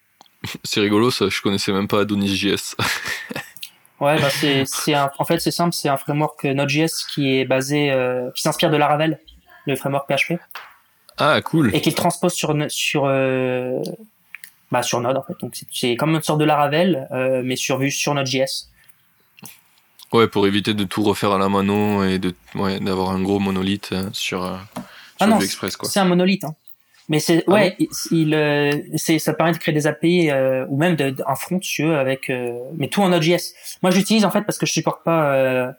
C'est 0.64 0.80
rigolo 0.80 1.10
ça, 1.10 1.30
je 1.30 1.40
connaissais 1.40 1.72
même 1.72 1.88
pas 1.88 2.00
Adonis.js. 2.00 2.76
ouais, 4.00 4.20
bah 4.20 4.28
c'est 4.28 4.64
c'est 4.66 4.94
en 4.94 5.24
fait 5.24 5.38
c'est 5.38 5.50
simple, 5.50 5.72
c'est 5.72 5.88
un 5.88 5.96
framework 5.96 6.44
Node.js 6.44 7.06
qui 7.14 7.38
est 7.38 7.46
basé 7.46 7.90
qui 8.34 8.42
s'inspire 8.42 8.70
de 8.70 8.76
Laravel, 8.76 9.18
le 9.66 9.76
framework 9.76 10.06
PHP. 10.06 10.34
Ah, 11.18 11.40
cool. 11.42 11.74
Et 11.74 11.80
qu'il 11.80 11.94
transpose 11.94 12.32
sur, 12.32 12.54
sur, 12.68 13.04
euh, 13.06 13.80
bah, 14.70 14.82
sur 14.82 15.00
Node, 15.00 15.16
en 15.16 15.22
fait. 15.22 15.34
Donc, 15.40 15.54
c'est 15.72 15.96
comme 15.96 16.14
une 16.14 16.22
sorte 16.22 16.40
de 16.40 16.44
Laravel, 16.44 17.08
euh, 17.12 17.42
mais 17.44 17.56
sur, 17.56 17.80
sur 17.90 18.14
Node.js. 18.14 18.68
Ouais, 20.12 20.28
pour 20.28 20.46
éviter 20.46 20.74
de 20.74 20.84
tout 20.84 21.02
refaire 21.02 21.32
à 21.32 21.38
la 21.38 21.48
mano 21.48 22.04
et 22.04 22.18
de, 22.18 22.34
ouais, 22.54 22.78
d'avoir 22.80 23.10
un 23.10 23.20
gros 23.22 23.40
monolithe 23.40 23.90
euh, 23.92 24.08
sur, 24.12 24.44
euh, 24.44 24.56
sur 24.76 24.84
ah 25.20 25.26
non, 25.26 25.40
Express, 25.40 25.76
quoi. 25.76 25.88
C'est 25.88 26.00
un 26.00 26.04
monolithe, 26.04 26.44
hein. 26.44 26.54
Mais 27.08 27.18
c'est, 27.18 27.44
ah 27.48 27.52
ouais, 27.52 27.76
il, 28.10 28.34
euh, 28.34 28.72
c'est, 28.94 29.18
ça 29.18 29.34
permet 29.34 29.52
de 29.52 29.58
créer 29.58 29.74
des 29.74 29.86
API, 29.86 30.30
euh, 30.30 30.64
ou 30.70 30.78
même 30.78 30.96
de, 30.96 31.14
un 31.26 31.34
front, 31.34 31.60
si 31.60 31.82
avec, 31.82 32.32
mais 32.78 32.88
tout 32.88 33.02
en 33.02 33.10
Node.js. 33.10 33.52
Moi, 33.82 33.90
j'utilise, 33.90 34.24
en 34.24 34.30
fait, 34.30 34.42
parce 34.42 34.56
que 34.56 34.64
je 34.64 34.72
supporte 34.72 35.04
pas, 35.04 35.74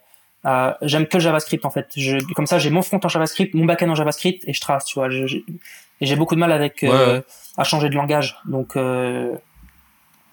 euh, 0.45 0.71
j'aime 0.81 1.07
que 1.07 1.17
le 1.17 1.21
JavaScript 1.21 1.65
en 1.65 1.71
fait. 1.71 1.87
Je, 1.95 2.17
comme 2.33 2.45
ça, 2.45 2.59
j'ai 2.59 2.69
mon 2.69 2.81
front 2.81 2.99
en 3.03 3.07
JavaScript, 3.07 3.53
mon 3.53 3.65
backend 3.65 3.89
en 3.89 3.95
JavaScript 3.95 4.43
et 4.47 4.53
je 4.53 4.61
trace, 4.61 4.85
tu 4.85 4.99
vois. 4.99 5.09
Je, 5.09 5.37
et 6.01 6.05
j'ai 6.05 6.15
beaucoup 6.15 6.35
de 6.35 6.39
mal 6.39 6.51
avec 6.51 6.83
euh, 6.83 7.21
à 7.57 7.63
changer 7.63 7.89
de 7.89 7.95
langage. 7.95 8.37
Donc 8.45 8.75
euh... 8.75 9.33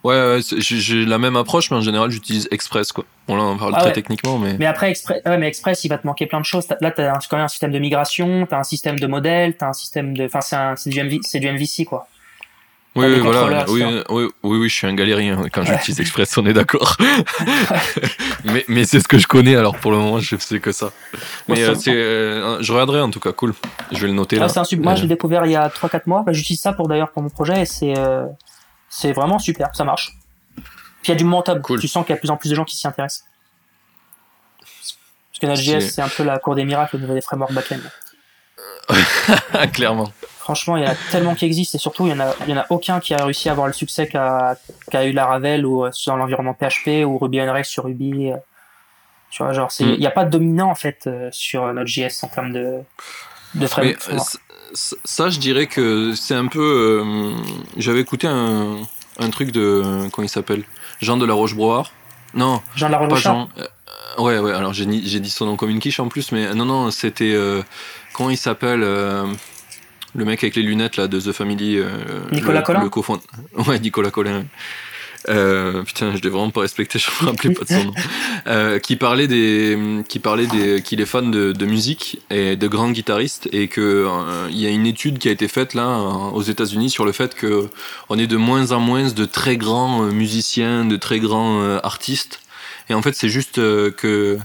Ouais, 0.05 0.17
ouais 0.17 0.41
j'ai 0.43 1.05
la 1.07 1.19
même 1.19 1.37
approche, 1.37 1.71
mais 1.71 1.77
en 1.77 1.81
général, 1.81 2.11
j'utilise 2.11 2.49
Express, 2.51 2.91
quoi. 2.91 3.05
Bon, 3.29 3.37
là, 3.37 3.45
on 3.45 3.57
parle 3.57 3.75
ah 3.77 3.83
très 3.83 3.93
techniquement, 3.93 4.37
mais. 4.37 4.55
Mais 4.59 4.67
après, 4.67 4.91
Express, 4.91 5.23
ouais, 5.25 5.39
mais 5.39 5.47
Express, 5.47 5.85
il 5.85 5.89
va 5.89 5.99
te 5.99 6.07
manquer 6.07 6.27
plein 6.27 6.41
de 6.41 6.45
choses. 6.45 6.67
Là, 6.81 6.91
t'as 6.91 7.17
quand 7.31 7.37
même 7.37 7.45
un 7.45 7.49
système 7.49 7.71
de 7.71 7.79
migration, 7.79 8.45
t'as 8.51 8.59
un 8.59 8.65
système 8.65 8.99
de 8.99 9.07
modèle, 9.07 9.57
t'as 9.57 9.69
un 9.69 9.73
système 9.73 10.17
de, 10.17 10.25
enfin, 10.25 10.41
c'est 10.77 10.91
du, 10.91 11.01
MV... 11.01 11.21
du 11.35 11.53
MVC, 11.53 11.85
quoi. 11.85 12.09
Oui, 12.95 13.07
oui, 13.07 13.21
voilà. 13.21 13.65
Oui, 13.69 13.83
oui, 14.11 14.29
oui, 14.43 14.59
oui, 14.59 14.69
je 14.69 14.75
suis 14.75 14.87
un 14.87 14.95
galérien 14.95 15.43
quand 15.51 15.65
j'utilise 15.65 16.01
Express, 16.01 16.37
on 16.37 16.45
est 16.45 16.53
d'accord. 16.53 16.97
mais 18.45 18.65
mais 18.69 18.85
c'est 18.85 19.01
ce 19.01 19.09
que 19.09 19.19
je 19.19 19.27
connais, 19.27 19.57
alors 19.57 19.79
pour 19.79 19.93
le 19.93 19.97
moment, 19.97 20.19
je 20.19 20.37
sais 20.37 20.61
que 20.61 20.73
ça. 20.73 20.93
Mais 21.49 21.63
euh, 21.63 21.75
c'est, 21.75 21.95
euh, 21.95 22.61
je 22.61 22.71
regarderai 22.71 23.01
en 23.01 23.11
tout 23.11 23.21
cas, 23.21 23.33
cool. 23.33 23.55
Je 23.93 23.99
vais 23.99 24.09
le 24.09 24.13
noter 24.13 24.37
là. 24.37 24.47
Un 24.55 24.77
Moi, 24.77 24.95
je 24.95 25.03
l'ai 25.03 25.09
découvert 25.09 25.47
il 25.47 25.53
y 25.53 25.57
a 25.57 25.69
3-4 25.69 26.03
mois. 26.05 26.23
Bah, 26.23 26.33
j'utilise 26.33 26.61
ça 26.61 26.75
pour 26.75 26.87
d'ailleurs 26.87 27.13
pour 27.13 27.23
mon 27.23 27.31
projet 27.31 27.63
et 27.63 27.65
c'est 27.65 27.97
euh, 27.97 28.27
c'est 28.91 29.13
vraiment 29.13 29.39
super, 29.39 29.75
ça 29.75 29.85
marche. 29.85 30.13
Puis 30.57 31.09
il 31.09 31.11
y 31.11 31.13
a 31.13 31.17
du 31.17 31.25
momentum. 31.25 31.63
Cool. 31.63 31.81
Tu 31.81 31.89
sens 31.89 32.05
qu'il 32.05 32.11
y 32.11 32.13
a 32.13 32.17
de 32.17 32.21
plus 32.21 32.31
en 32.31 32.37
plus 32.37 32.51
de 32.51 32.55
gens 32.55 32.65
qui 32.65 32.77
s'y 32.77 32.87
intéressent. 32.87 33.25
Parce 34.61 35.39
que 35.41 35.47
Node.js, 35.47 35.89
c'est 35.89 36.03
un 36.03 36.09
peu 36.09 36.25
la 36.25 36.39
cour 36.39 36.55
des 36.55 36.65
miracles 36.65 36.97
au 36.97 36.99
niveau 36.99 37.15
des 37.15 37.23
frameworks 37.23 37.55
backend. 37.55 37.81
Clairement. 39.73 40.13
Franchement, 40.43 40.77
il 40.77 40.83
y 40.83 40.87
en 40.89 40.91
a 40.91 40.97
tellement 41.13 41.37
qui 41.37 41.45
existent 41.45 41.77
et 41.77 41.79
surtout, 41.79 42.05
il 42.05 42.11
y 42.11 42.13
en 42.13 42.19
a, 42.19 42.35
il 42.41 42.51
y 42.51 42.53
en 42.53 42.61
a 42.61 42.67
aucun 42.69 42.99
qui 42.99 43.15
a 43.15 43.25
réussi 43.25 43.49
à 43.49 43.53
avoir 43.53 43.69
le 43.69 43.73
succès 43.73 44.09
qu'a 44.09 44.57
qu 44.91 44.97
eu 44.97 45.13
Laravel 45.13 45.65
ou 45.65 45.85
euh, 45.85 45.91
dans 46.09 46.17
l'environnement 46.17 46.53
PHP 46.53 47.07
ou 47.07 47.17
Ruby 47.17 47.41
on 47.41 47.53
Rails 47.53 47.65
sur 47.65 47.85
Ruby. 47.85 48.33
Euh. 48.33 48.37
Tu 49.31 49.41
vois, 49.41 49.53
genre, 49.53 49.69
mm. 49.69 49.85
il 49.85 50.01
n'y 50.01 50.07
a 50.07 50.11
pas 50.11 50.25
de 50.25 50.31
dominant 50.31 50.69
en 50.69 50.75
fait 50.75 51.05
euh, 51.07 51.29
sur 51.31 51.73
JS 51.87 52.25
en 52.25 52.27
termes 52.27 52.53
de, 52.53 52.81
de 53.55 53.67
framework. 53.69 54.01
ça, 54.75 55.31
je 55.31 55.39
dirais 55.39 55.69
que 55.69 56.13
c'est 56.17 56.35
un 56.35 56.49
peu. 56.49 57.05
J'avais 57.77 58.01
écouté 58.01 58.27
un, 58.27 58.79
un 59.21 59.31
truc 59.31 59.53
de. 59.53 60.09
Comment 60.11 60.27
il 60.27 60.29
s'appelle? 60.29 60.65
Jean 61.01 61.19
de 61.19 61.25
la 61.25 61.35
Roche-Broard. 61.35 61.87
Non. 62.35 62.63
Jean 62.75 62.89
de 62.89 62.93
la 62.93 62.99
Roche 62.99 63.23
Jean. 63.23 63.49
ouais, 64.19 64.41
ouais, 64.41 64.53
alors 64.53 64.73
j'ai 64.73 64.87
dit 64.87 65.31
son 65.31 65.47
nom 65.47 65.57
comme 65.57 65.71
une 65.71 65.79
quiche 65.79 66.01
en 66.01 66.09
plus, 66.09 66.33
mais 66.33 66.53
non, 66.53 66.65
non, 66.65 66.91
c'était. 66.91 67.33
comment 68.13 68.31
il 68.31 68.37
s'appelle 68.37 68.83
le 70.15 70.25
mec 70.25 70.43
avec 70.43 70.57
les 70.57 70.63
lunettes 70.63 70.97
là 70.97 71.09
de 71.09 71.21
The 71.21 71.33
Family. 71.33 71.79
Euh, 71.79 71.89
Nicolas 72.33 72.61
le, 72.61 72.89
Collin. 72.91 73.17
Le 73.57 73.63
ouais, 73.69 73.79
Nicolas 73.79 74.11
Collin. 74.11 74.45
Euh, 75.29 75.83
putain, 75.83 76.13
je 76.17 76.21
devais 76.21 76.35
vraiment 76.35 76.51
pas 76.51 76.63
respecter, 76.63 76.99
je 76.99 77.09
me 77.21 77.31
rappelais 77.31 77.55
pas 77.55 77.65
de 77.65 77.69
son 77.69 77.85
nom. 77.85 77.95
Euh, 78.49 78.81
qui 78.81 78.97
parlait 78.97 79.29
des, 79.29 79.79
qui 80.09 80.19
parlait 80.19 80.49
des, 80.49 80.83
qu'il 80.83 81.01
est 81.01 81.07
fan 81.07 81.31
de, 81.31 81.53
de, 81.53 81.65
musique 81.65 82.21
et 82.29 82.57
de 82.57 82.67
grands 82.67 82.91
guitaristes 82.91 83.49
et 83.53 83.69
que 83.69 83.81
euh, 83.81 84.49
il 84.51 84.59
y 84.59 84.67
a 84.67 84.71
une 84.71 84.85
étude 84.85 85.19
qui 85.19 85.29
a 85.29 85.31
été 85.31 85.47
faite 85.47 85.75
là 85.75 85.97
aux 86.33 86.43
États-Unis 86.43 86.91
sur 86.91 87.05
le 87.05 87.13
fait 87.13 87.37
que 87.37 87.69
on 88.09 88.19
est 88.19 88.27
de 88.27 88.37
moins 88.37 88.73
en 88.73 88.81
moins 88.81 89.11
de 89.11 89.25
très 89.27 89.57
grands 89.57 90.03
euh, 90.03 90.11
musiciens, 90.11 90.85
de 90.85 90.97
très 90.97 91.21
grands 91.21 91.63
euh, 91.63 91.79
artistes. 91.85 92.41
Et 92.89 92.95
en 92.95 93.03
fait, 93.03 93.15
c'est 93.15 93.29
juste 93.29 93.57
que 93.57 94.39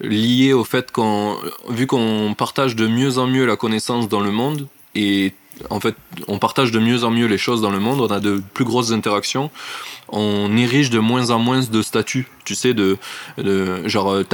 lié 0.00 0.52
au 0.52 0.64
fait 0.64 0.90
qu'on, 0.90 1.38
vu 1.68 1.86
qu'on 1.86 2.34
partage 2.36 2.74
de 2.74 2.88
mieux 2.88 3.18
en 3.18 3.28
mieux 3.28 3.46
la 3.46 3.54
connaissance 3.54 4.08
dans 4.08 4.20
le 4.20 4.32
monde, 4.32 4.66
et 4.94 5.32
en 5.70 5.80
fait, 5.80 5.94
on 6.28 6.38
partage 6.38 6.70
de 6.70 6.78
mieux 6.78 7.04
en 7.04 7.10
mieux 7.10 7.26
les 7.26 7.38
choses 7.38 7.60
dans 7.60 7.70
le 7.70 7.80
monde, 7.80 8.00
on 8.00 8.06
a 8.06 8.20
de 8.20 8.42
plus 8.54 8.64
grosses 8.64 8.92
interactions, 8.92 9.50
on 10.08 10.56
érige 10.56 10.90
de 10.90 10.98
moins 10.98 11.30
en 11.30 11.38
moins 11.38 11.60
de 11.60 11.82
statuts, 11.82 12.28
tu 12.44 12.54
sais, 12.54 12.74
de, 12.74 12.96
de 13.38 13.86
genre, 13.88 14.10
euh, 14.10 14.24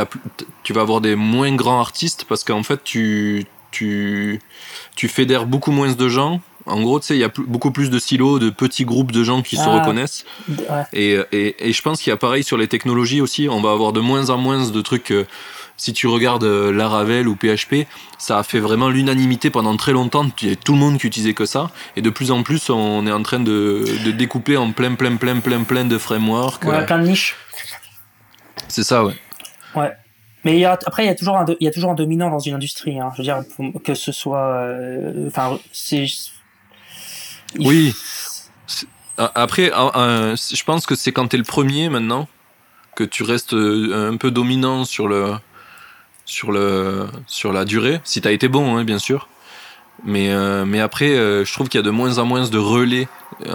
tu 0.62 0.72
vas 0.72 0.82
avoir 0.82 1.00
des 1.00 1.16
moins 1.16 1.54
grands 1.54 1.80
artistes 1.80 2.24
parce 2.28 2.44
qu'en 2.44 2.62
fait, 2.62 2.82
tu, 2.84 3.46
tu, 3.70 4.40
tu 4.96 5.08
fédères 5.08 5.46
beaucoup 5.46 5.72
moins 5.72 5.92
de 5.92 6.08
gens. 6.08 6.40
En 6.66 6.80
gros, 6.80 6.98
tu 6.98 7.06
sais, 7.06 7.16
il 7.16 7.20
y 7.20 7.24
a 7.24 7.32
beaucoup 7.46 7.72
plus 7.72 7.90
de 7.90 7.98
silos, 7.98 8.38
de 8.38 8.48
petits 8.48 8.86
groupes 8.86 9.12
de 9.12 9.22
gens 9.22 9.42
qui 9.42 9.56
se 9.56 9.62
ah. 9.62 9.80
reconnaissent. 9.80 10.24
Et, 10.94 11.18
et, 11.30 11.68
et, 11.68 11.72
je 11.74 11.82
pense 11.82 12.00
qu'il 12.00 12.10
y 12.10 12.14
a 12.14 12.16
pareil 12.16 12.42
sur 12.42 12.56
les 12.56 12.68
technologies 12.68 13.20
aussi. 13.20 13.50
On 13.50 13.60
va 13.60 13.72
avoir 13.72 13.92
de 13.92 14.00
moins 14.00 14.30
en 14.30 14.38
moins 14.38 14.70
de 14.70 14.80
trucs. 14.80 15.10
Euh, 15.10 15.26
si 15.76 15.92
tu 15.92 16.06
regardes 16.06 16.44
euh, 16.44 16.72
Laravel 16.72 17.28
ou 17.28 17.36
PHP, 17.36 17.86
ça 18.18 18.38
a 18.38 18.42
fait 18.42 18.60
vraiment 18.60 18.88
l'unanimité 18.88 19.50
pendant 19.50 19.76
très 19.76 19.92
longtemps. 19.92 20.26
Il 20.42 20.48
y 20.48 20.52
a 20.52 20.56
tout 20.56 20.72
le 20.72 20.78
monde 20.78 20.98
qui 20.98 21.06
utilisait 21.06 21.34
que 21.34 21.46
ça. 21.46 21.70
Et 21.96 22.02
de 22.02 22.10
plus 22.10 22.30
en 22.30 22.42
plus, 22.42 22.70
on 22.70 23.06
est 23.06 23.12
en 23.12 23.22
train 23.22 23.40
de, 23.40 23.84
de 24.04 24.10
découper 24.10 24.56
en 24.56 24.72
plein, 24.72 24.94
plein, 24.94 25.16
plein, 25.16 25.40
plein, 25.40 25.64
plein 25.64 25.84
de 25.84 25.98
frameworks. 25.98 26.64
Ouais, 26.64 26.86
plein 26.86 26.98
de 26.98 27.06
niches. 27.08 27.36
C'est 28.68 28.84
ça, 28.84 29.04
ouais. 29.04 29.14
Ouais. 29.74 29.92
Mais 30.44 30.62
après, 30.64 31.04
il 31.04 31.06
y, 31.06 31.10
a 31.10 31.14
toujours 31.14 31.38
un, 31.38 31.46
il 31.58 31.64
y 31.64 31.68
a 31.68 31.70
toujours 31.70 31.90
un 31.90 31.94
dominant 31.94 32.30
dans 32.30 32.38
une 32.38 32.54
industrie. 32.54 33.00
Hein. 33.00 33.10
Je 33.14 33.18
veux 33.18 33.24
dire, 33.24 33.42
que 33.82 33.94
ce 33.94 34.12
soit. 34.12 34.56
Euh, 34.56 35.26
enfin, 35.28 35.58
c'est. 35.72 36.06
Oui. 37.58 37.94
Après, 39.16 39.70
je 39.70 40.64
pense 40.64 40.86
que 40.86 40.94
c'est 40.94 41.12
quand 41.12 41.28
tu 41.28 41.36
es 41.36 41.38
le 41.38 41.44
premier 41.44 41.88
maintenant 41.88 42.28
que 42.94 43.04
tu 43.04 43.22
restes 43.22 43.54
euh, 43.54 44.10
un 44.12 44.16
peu 44.16 44.30
dominant 44.30 44.84
sur 44.84 45.08
le 45.08 45.34
sur 46.24 46.52
le 46.52 47.06
sur 47.26 47.52
la 47.52 47.64
durée. 47.64 48.00
Si 48.04 48.20
tu 48.20 48.28
as 48.28 48.32
été 48.32 48.48
bon, 48.48 48.76
hein, 48.76 48.84
bien 48.84 48.98
sûr. 48.98 49.28
Mais, 50.02 50.32
euh, 50.32 50.64
mais 50.66 50.80
après, 50.80 51.08
je 51.08 51.52
trouve 51.52 51.68
qu'il 51.68 51.78
y 51.78 51.82
a 51.82 51.86
de 51.86 51.90
moins 51.90 52.18
en 52.18 52.26
moins 52.26 52.46
de 52.46 52.58
relais 52.58 53.08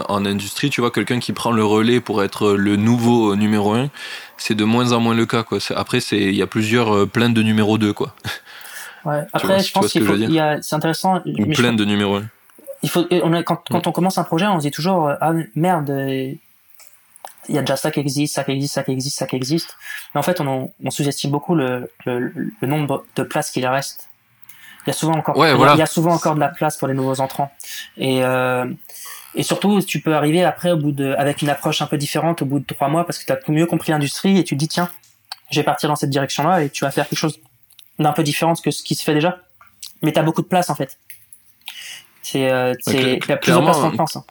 en 0.07 0.26
industrie. 0.26 0.70
Tu 0.70 0.82
vois, 0.82 0.89
quelqu'un 0.89 1.20
qui 1.20 1.34
prend 1.34 1.51
le 1.51 1.63
relais 1.63 1.99
pour 1.99 2.24
être 2.24 2.53
le 2.53 2.76
nouveau 2.76 3.36
numéro 3.36 3.74
1, 3.74 3.89
c'est 4.38 4.55
de 4.55 4.63
moins 4.63 4.91
en 4.91 4.99
moins 4.99 5.13
le 5.13 5.26
cas. 5.26 5.43
Quoi. 5.43 5.59
Après, 5.76 5.99
il 6.11 6.36
y 6.36 6.41
a 6.41 6.47
plusieurs 6.47 6.95
euh, 6.95 7.05
plaintes 7.05 7.34
de 7.34 7.43
numéro 7.43 7.78
2. 7.78 7.93
Quoi. 7.93 8.13
Ouais. 9.05 9.22
Après, 9.32 9.61
je 9.61 9.72
pense 9.72 9.93
qu'il 9.93 10.03
faut. 10.03 10.13
C'est 10.61 10.76
intéressant. 10.76 11.22
Une 11.24 11.53
plainte 11.53 11.78
de 11.78 11.86
numéro 11.86 12.17
1. 12.17 12.26
Il 12.84 12.89
faut, 12.89 13.07
on 13.09 13.32
quand, 13.43 13.63
quand 13.70 13.88
on 13.88 13.93
commence 13.93 14.17
un 14.17 14.26
projet, 14.26 14.45
on 14.45 14.57
se 14.59 14.63
dit 14.65 14.72
toujours 14.72 15.07
euh, 15.07 15.15
Ah 15.22 15.32
merde, 15.55 15.89
il 17.50 17.56
y 17.56 17.58
a 17.58 17.62
déjà 17.62 17.76
ça 17.76 17.91
qui 17.91 18.00
existe, 18.00 18.36
ça 18.36 18.43
qui 18.43 18.52
existe, 18.52 18.76
ça 18.76 18.84
qui 18.84 18.91
existe, 18.91 19.18
ça 19.18 19.26
qui 19.28 19.36
existe. 19.36 19.76
Mais 20.14 20.20
en 20.20 20.24
fait, 20.24 20.39
on, 20.39 20.72
on 20.84 20.91
sous-estime 20.91 21.32
beaucoup 21.32 21.56
le, 21.56 21.91
le, 22.06 22.32
le, 22.62 22.68
nombre 22.68 23.04
de 23.16 23.24
places 23.24 23.52
qu'il 23.52 23.66
reste. 23.66 24.10
Il 24.86 24.88
y 24.88 24.91
a 24.91 24.93
souvent 24.93 25.14
encore, 25.14 25.36
ouais, 25.38 25.54
il, 25.54 25.78
y 25.78 25.82
a, 25.82 25.86
souvent 25.86 26.14
encore 26.14 26.36
de 26.36 26.39
la 26.39 26.50
place 26.50 26.78
pour 26.78 26.88
les 26.88 26.93
nouveaux 26.93 27.20
entrants. 27.20 27.52
Et, 27.97 28.24
euh, 28.24 28.66
et 29.36 29.43
surtout, 29.43 29.82
tu 29.82 30.00
peux 30.00 30.16
arriver 30.16 30.43
après, 30.43 30.72
au 30.72 30.78
bout 30.78 30.91
de, 30.91 31.14
avec 31.18 31.41
une 31.41 31.50
approche 31.50 31.82
un 31.82 31.88
peu 31.88 31.97
différente 31.97 32.41
au 32.41 32.45
bout 32.45 32.60
de 32.60 32.66
trois 32.66 32.88
mois, 32.88 33.06
parce 33.06 33.20
que 33.20 33.26
tu 33.26 33.32
as 33.32 33.52
mieux 33.52 33.66
compris 33.66 33.91
l'industrie 33.91 34.38
et 34.38 34.43
tu 34.43 34.56
te 34.56 34.60
dis, 34.60 34.68
tiens, 34.68 34.89
je 35.52 35.60
vais 35.60 35.66
partir 35.66 35.89
dans 35.89 35.95
cette 35.95 36.10
direction-là 36.12 36.64
et 36.64 36.70
tu 36.70 36.86
vas 36.86 36.91
faire 36.91 37.08
quelque 37.08 37.20
chose 37.20 37.39
d'un 37.97 38.14
peu 38.14 38.24
différent 38.24 38.54
que 38.54 38.72
ce 38.72 38.84
qui 38.84 38.95
se 38.95 39.04
fait 39.04 39.14
déjà. 39.14 39.39
Mais 40.02 40.14
tu 40.14 40.20
as 40.20 40.24
beaucoup 40.24 40.41
de 40.41 40.47
place, 40.47 40.70
en 40.70 40.76
fait. 40.76 40.97
C'est, 42.22 42.50
euh, 42.50 42.74
c'est, 42.82 42.93
il 42.93 43.28
y 43.28 43.32
a 43.32 43.38
plus 43.38 43.52
de 43.52 43.60
place 43.60 43.78
qu'on 43.78 43.97
pense. 43.97 44.16
Hein. 44.16 44.24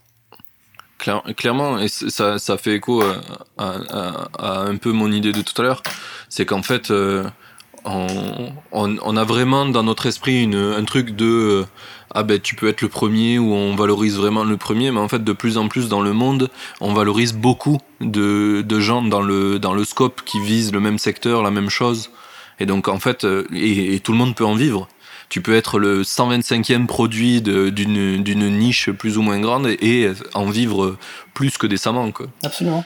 Clairement, 0.98 1.78
et 1.78 1.88
ça, 1.88 2.38
ça 2.38 2.58
fait 2.58 2.74
écho 2.74 3.02
à, 3.56 3.76
à, 4.38 4.60
un 4.60 4.76
peu 4.76 4.92
mon 4.92 5.10
idée 5.12 5.32
de 5.32 5.42
tout 5.42 5.60
à 5.60 5.64
l'heure, 5.64 5.82
c'est 6.28 6.44
qu'en 6.44 6.62
fait, 6.62 6.90
euh, 6.90 7.24
on, 8.72 9.16
a 9.16 9.24
vraiment 9.24 9.66
dans 9.66 9.82
notre 9.82 10.06
esprit 10.06 10.42
une, 10.42 10.56
un 10.56 10.84
truc 10.84 11.16
de 11.16 11.26
euh, 11.26 11.66
ah 12.10 12.22
ben 12.22 12.40
tu 12.40 12.54
peux 12.54 12.68
être 12.68 12.82
le 12.82 12.88
premier 12.88 13.38
ou 13.38 13.52
on 13.52 13.76
valorise 13.76 14.16
vraiment 14.16 14.44
le 14.44 14.56
premier 14.56 14.90
mais 14.90 15.00
en 15.00 15.08
fait 15.08 15.22
de 15.22 15.32
plus 15.32 15.58
en 15.58 15.68
plus 15.68 15.88
dans 15.88 16.00
le 16.00 16.12
monde 16.12 16.50
on 16.80 16.94
valorise 16.94 17.34
beaucoup 17.34 17.78
de, 18.00 18.62
de 18.62 18.80
gens 18.80 19.02
dans 19.02 19.20
le 19.20 19.58
dans 19.58 19.74
le 19.74 19.84
scope 19.84 20.22
qui 20.24 20.40
visent 20.40 20.72
le 20.72 20.80
même 20.80 20.98
secteur 20.98 21.42
la 21.42 21.50
même 21.50 21.70
chose. 21.70 22.10
Et 22.60 22.66
donc 22.66 22.88
en 22.88 22.98
fait 22.98 23.24
euh, 23.24 23.46
et, 23.54 24.00
tout 24.00 24.12
le 24.12 24.18
monde 24.18 24.34
peut 24.34 24.46
en 24.46 24.54
vivre 24.54 24.88
tu 25.28 25.42
peux 25.42 25.54
être 25.54 25.78
le 25.78 26.02
125e 26.02 26.86
produit 26.86 27.42
d'une 27.42 28.58
niche 28.58 28.90
plus 28.90 29.18
ou 29.18 29.22
moins 29.22 29.40
grande 29.40 29.66
et, 29.66 30.10
en 30.34 30.46
vivre 30.46 30.96
plus 31.34 31.58
que 31.58 31.66
décemment 31.66 32.10
quoi. 32.10 32.26
Absolument. 32.42 32.84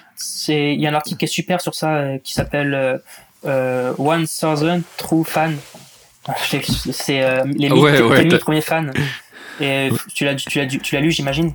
Il 0.49 0.81
y 0.81 0.87
a 0.87 0.91
un 0.91 0.95
article 0.95 1.19
qui 1.19 1.25
est 1.25 1.29
super 1.29 1.61
sur 1.61 1.75
ça 1.75 1.95
euh, 1.95 2.19
qui 2.19 2.33
s'appelle 2.33 3.01
euh, 3.45 3.95
1000 3.99 4.83
True 4.97 5.25
Fan. 5.25 5.57
C'est 6.93 7.23
euh, 7.23 7.45
les 7.47 7.69
mille 7.69 8.39
premiers 8.39 8.61
fans. 8.61 8.87
Et 9.61 9.91
tu 10.15 10.25
l'as, 10.25 11.01
lu, 11.01 11.11
j'imagine. 11.11 11.53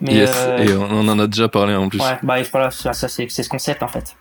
Mais 0.00 0.24
euh, 0.26 0.58
et 0.58 0.72
on 0.74 1.06
en 1.08 1.18
a 1.18 1.26
déjà 1.26 1.48
parlé 1.48 1.74
en 1.74 1.88
plus. 1.88 2.00
Ouais, 2.00 2.18
bah 2.22 2.36
voilà, 2.50 2.70
ça, 2.70 2.94
c'est, 2.94 3.26
c'est 3.28 3.42
ce 3.42 3.48
concept 3.48 3.82
en 3.82 3.88
fait. 3.88 4.16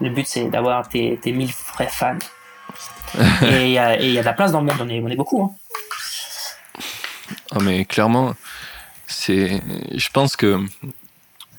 Le 0.00 0.10
but 0.10 0.26
c'est 0.26 0.44
d'avoir 0.44 0.88
tes, 0.88 1.18
tes 1.20 1.32
1000 1.32 1.50
vrais 1.74 1.88
fans. 1.88 2.18
et 3.46 3.66
il 3.66 3.72
y, 3.72 3.78
a, 3.78 3.96
de 3.96 4.24
la 4.24 4.32
place 4.32 4.52
dans 4.52 4.60
le 4.60 4.66
monde, 4.66 4.76
on 4.80 4.88
est, 4.88 5.00
on 5.00 5.08
est 5.08 5.16
beaucoup. 5.16 5.42
Hein. 5.42 5.50
Ah 7.50 7.58
mais 7.60 7.84
clairement, 7.84 8.34
c'est, 9.06 9.62
je 9.94 10.08
pense 10.10 10.36
que 10.36 10.60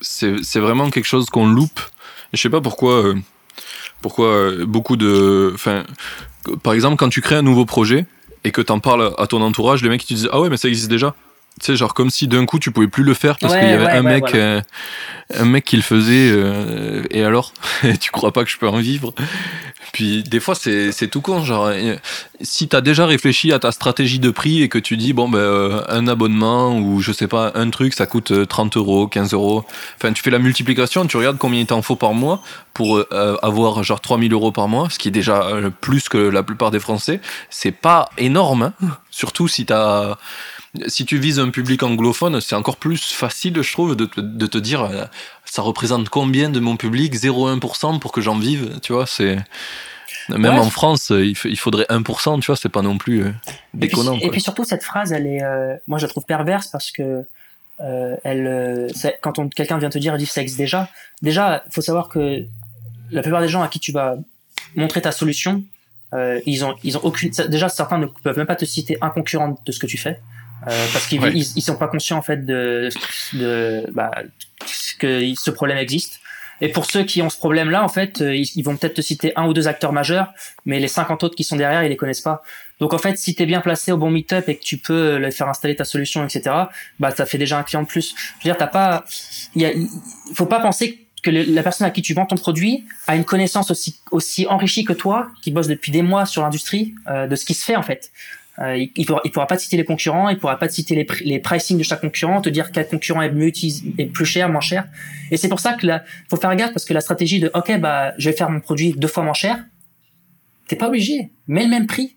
c'est, 0.00 0.60
vraiment 0.60 0.90
quelque 0.90 1.04
chose 1.04 1.26
qu'on 1.26 1.46
loupe. 1.46 1.80
Je 2.32 2.40
sais 2.40 2.50
pas 2.50 2.60
pourquoi. 2.60 3.04
Euh, 3.04 3.14
pourquoi 4.00 4.26
euh, 4.26 4.66
beaucoup 4.66 4.96
de. 4.96 5.52
Enfin, 5.54 5.84
par 6.62 6.72
exemple, 6.72 6.96
quand 6.96 7.08
tu 7.08 7.20
crées 7.20 7.36
un 7.36 7.42
nouveau 7.42 7.64
projet 7.64 8.06
et 8.42 8.50
que 8.50 8.60
tu 8.60 8.72
en 8.72 8.80
parles 8.80 9.14
à 9.18 9.26
ton 9.26 9.40
entourage, 9.40 9.82
les 9.82 9.88
mecs 9.88 10.00
qui 10.00 10.08
te 10.08 10.14
disent 10.14 10.28
Ah 10.32 10.40
ouais, 10.40 10.50
mais 10.50 10.56
ça 10.56 10.68
existe 10.68 10.90
déjà. 10.90 11.14
Tu 11.60 11.66
sais, 11.66 11.76
genre 11.76 11.94
comme 11.94 12.10
si 12.10 12.26
d'un 12.26 12.46
coup 12.46 12.58
tu 12.58 12.72
pouvais 12.72 12.88
plus 12.88 13.04
le 13.04 13.14
faire 13.14 13.38
parce 13.38 13.54
qu'il 13.54 13.68
y 13.68 13.72
avait 13.72 13.86
un 13.86 14.02
mec, 14.02 14.34
euh, 14.34 14.60
un 15.32 15.44
mec 15.44 15.64
qui 15.64 15.76
le 15.76 15.82
faisait. 15.82 16.32
Euh, 16.32 17.04
et 17.10 17.22
alors, 17.22 17.52
tu 18.00 18.10
crois 18.10 18.32
pas 18.32 18.42
que 18.42 18.50
je 18.50 18.58
peux 18.58 18.66
en 18.66 18.78
vivre? 18.78 19.14
Puis 19.92 20.24
des 20.24 20.40
fois 20.40 20.56
c'est 20.56 20.90
c'est 20.90 21.06
tout 21.06 21.20
con. 21.20 21.44
Genre, 21.44 21.66
euh, 21.66 21.94
si 22.40 22.66
t'as 22.66 22.80
déjà 22.80 23.06
réfléchi 23.06 23.52
à 23.52 23.60
ta 23.60 23.70
stratégie 23.70 24.18
de 24.18 24.30
prix 24.30 24.62
et 24.62 24.68
que 24.68 24.78
tu 24.78 24.96
dis 24.96 25.12
bon 25.12 25.28
ben 25.28 25.84
un 25.88 26.08
abonnement 26.08 26.76
ou 26.76 27.00
je 27.00 27.12
sais 27.12 27.28
pas 27.28 27.52
un 27.54 27.70
truc 27.70 27.94
ça 27.94 28.06
coûte 28.06 28.48
30 28.48 28.76
euros, 28.76 29.06
15 29.06 29.32
euros. 29.32 29.64
Enfin, 29.96 30.12
tu 30.12 30.24
fais 30.24 30.30
la 30.30 30.40
multiplication, 30.40 31.06
tu 31.06 31.16
regardes 31.16 31.38
combien 31.38 31.60
il 31.60 31.66
t'en 31.66 31.82
faut 31.82 31.94
par 31.94 32.14
mois 32.14 32.42
pour 32.72 33.00
avoir 33.12 33.84
genre 33.84 34.00
3000 34.00 34.32
euros 34.32 34.50
par 34.50 34.66
mois, 34.66 34.90
ce 34.90 34.98
qui 34.98 35.06
est 35.06 35.12
déjà 35.12 35.48
plus 35.80 36.08
que 36.08 36.18
la 36.18 36.42
plupart 36.42 36.72
des 36.72 36.80
Français. 36.80 37.20
C'est 37.48 37.70
pas 37.70 38.08
énorme, 38.18 38.72
hein. 38.82 38.88
surtout 39.12 39.46
si 39.46 39.64
t'as 39.66 40.16
si 40.86 41.04
tu 41.04 41.18
vises 41.18 41.38
un 41.38 41.50
public 41.50 41.82
anglophone, 41.82 42.40
c'est 42.40 42.56
encore 42.56 42.76
plus 42.76 43.12
facile, 43.12 43.62
je 43.62 43.72
trouve, 43.72 43.94
de, 43.94 44.08
de, 44.16 44.46
te 44.46 44.58
dire 44.58 44.82
euh, 44.82 45.04
ça 45.44 45.62
représente 45.62 46.08
combien 46.08 46.50
de 46.50 46.60
mon 46.60 46.76
public? 46.76 47.14
0,1% 47.14 48.00
pour 48.00 48.12
que 48.12 48.20
j'en 48.20 48.38
vive, 48.38 48.78
tu 48.82 48.92
vois, 48.92 49.06
c'est. 49.06 49.38
Même 50.30 50.58
en 50.58 50.70
France, 50.70 51.10
il, 51.10 51.58
faudrait 51.58 51.84
1%, 51.90 52.40
tu 52.40 52.46
vois, 52.46 52.56
c'est 52.56 52.70
pas 52.70 52.80
non 52.80 52.96
plus 52.96 53.24
euh, 53.24 53.32
déconnant. 53.74 54.18
Et 54.20 54.30
puis, 54.30 54.40
surtout, 54.40 54.64
cette 54.64 54.82
phrase, 54.82 55.12
elle 55.12 55.26
est, 55.26 55.42
euh, 55.42 55.76
moi, 55.86 55.98
je 55.98 56.06
la 56.06 56.08
trouve 56.08 56.24
perverse 56.24 56.68
parce 56.68 56.90
que 56.90 57.24
elle, 57.78 58.90
quand 59.20 59.54
quelqu'un 59.54 59.78
vient 59.78 59.90
te 59.90 59.98
dire, 59.98 60.16
dit 60.16 60.26
sexe 60.26 60.56
déjà, 60.56 60.88
déjà, 61.20 61.64
faut 61.70 61.82
savoir 61.82 62.08
que 62.08 62.44
la 63.10 63.20
plupart 63.20 63.42
des 63.42 63.48
gens 63.48 63.62
à 63.62 63.68
qui 63.68 63.80
tu 63.80 63.92
vas 63.92 64.16
montrer 64.76 65.02
ta 65.02 65.12
solution, 65.12 65.62
ils 66.46 66.64
ont, 66.64 66.74
ils 66.82 66.96
ont 66.96 67.04
aucune, 67.04 67.30
déjà, 67.48 67.68
certains 67.68 67.98
ne 67.98 68.06
peuvent 68.06 68.38
même 68.38 68.46
pas 68.46 68.56
te 68.56 68.64
citer 68.64 68.96
un 69.02 69.10
concurrent 69.10 69.60
de 69.66 69.72
ce 69.72 69.78
que 69.78 69.86
tu 69.86 69.98
fais. 69.98 70.20
Euh, 70.68 70.86
parce 70.92 71.06
qu'ils 71.06 71.22
ils, 71.34 71.62
sont 71.62 71.76
pas 71.76 71.88
conscients 71.88 72.16
en 72.16 72.22
fait 72.22 72.44
de, 72.44 72.88
de 73.34 73.84
bah, 73.92 74.10
que 74.98 75.34
ce 75.34 75.50
problème 75.50 75.78
existe. 75.78 76.20
Et 76.60 76.68
pour 76.68 76.86
ceux 76.86 77.02
qui 77.02 77.20
ont 77.20 77.30
ce 77.30 77.36
problème-là, 77.36 77.82
en 77.82 77.88
fait, 77.88 78.20
euh, 78.20 78.34
ils, 78.34 78.62
vont 78.62 78.76
peut-être 78.76 78.94
te 78.94 79.00
citer 79.00 79.32
un 79.36 79.46
ou 79.46 79.52
deux 79.52 79.66
acteurs 79.66 79.92
majeurs, 79.92 80.32
mais 80.64 80.78
les 80.78 80.88
50 80.88 81.24
autres 81.24 81.34
qui 81.34 81.44
sont 81.44 81.56
derrière, 81.56 81.82
ils 81.82 81.88
les 81.88 81.96
connaissent 81.96 82.20
pas. 82.20 82.42
Donc 82.80 82.94
en 82.94 82.98
fait, 82.98 83.18
si 83.18 83.34
tu 83.34 83.42
es 83.42 83.46
bien 83.46 83.60
placé 83.60 83.92
au 83.92 83.96
bon 83.96 84.10
meet-up 84.10 84.48
et 84.48 84.56
que 84.56 84.62
tu 84.62 84.78
peux 84.78 85.18
leur 85.18 85.32
faire 85.32 85.48
installer 85.48 85.76
ta 85.76 85.84
solution, 85.84 86.24
etc., 86.24 86.54
bah 87.00 87.10
ça 87.10 87.26
fait 87.26 87.38
déjà 87.38 87.58
un 87.58 87.64
client 87.64 87.82
de 87.82 87.88
plus. 87.88 88.14
Je 88.16 88.44
veux 88.48 88.52
dire, 88.52 88.56
t'as 88.56 88.66
pas, 88.66 89.04
il 89.54 89.62
y 89.62 89.66
a, 89.66 89.72
il 89.72 89.88
faut 90.34 90.46
pas 90.46 90.60
penser 90.60 91.04
que 91.22 91.30
la 91.30 91.62
personne 91.62 91.86
à 91.86 91.90
qui 91.90 92.02
tu 92.02 92.14
vends 92.14 92.26
ton 92.26 92.36
produit 92.36 92.84
a 93.06 93.16
une 93.16 93.24
connaissance 93.24 93.70
aussi 93.70 93.98
aussi 94.10 94.46
enrichie 94.46 94.84
que 94.84 94.92
toi, 94.92 95.28
qui 95.42 95.50
bosse 95.50 95.68
depuis 95.68 95.90
des 95.90 96.02
mois 96.02 96.26
sur 96.26 96.42
l'industrie, 96.42 96.94
euh, 97.08 97.26
de 97.26 97.34
ce 97.34 97.44
qui 97.44 97.54
se 97.54 97.64
fait 97.64 97.76
en 97.76 97.82
fait. 97.82 98.12
Euh, 98.60 98.76
il, 98.76 98.92
il, 98.96 99.06
pourra, 99.06 99.46
pas 99.46 99.56
te 99.56 99.62
citer 99.62 99.76
les 99.76 99.84
concurrents, 99.84 100.28
il 100.28 100.38
pourra 100.38 100.58
pas 100.58 100.68
te 100.68 100.72
citer 100.74 100.94
les, 100.94 101.06
les 101.24 101.40
pricing 101.40 101.76
de 101.76 101.82
chaque 101.82 102.00
concurrent, 102.00 102.40
te 102.40 102.48
dire 102.48 102.70
quel 102.70 102.86
concurrent 102.86 103.20
est 103.20 103.30
mieux 103.30 103.50
est 103.98 104.06
plus 104.06 104.24
cher, 104.24 104.48
moins 104.48 104.60
cher. 104.60 104.86
Et 105.32 105.36
c'est 105.36 105.48
pour 105.48 105.58
ça 105.58 105.72
que 105.72 105.86
là, 105.86 106.04
faut 106.30 106.36
faire 106.36 106.54
gaffe 106.54 106.72
parce 106.72 106.84
que 106.84 106.94
la 106.94 107.00
stratégie 107.00 107.40
de 107.40 107.50
ok 107.52 107.80
bah 107.80 108.14
je 108.16 108.30
vais 108.30 108.36
faire 108.36 108.50
mon 108.50 108.60
produit 108.60 108.92
deux 108.92 109.08
fois 109.08 109.24
moins 109.24 109.34
cher, 109.34 109.64
t'es 110.68 110.76
pas 110.76 110.88
obligé, 110.88 111.30
mets 111.48 111.64
le 111.64 111.70
même 111.70 111.86
prix, 111.86 112.16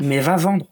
mais 0.00 0.18
va 0.18 0.36
vendre 0.36 0.66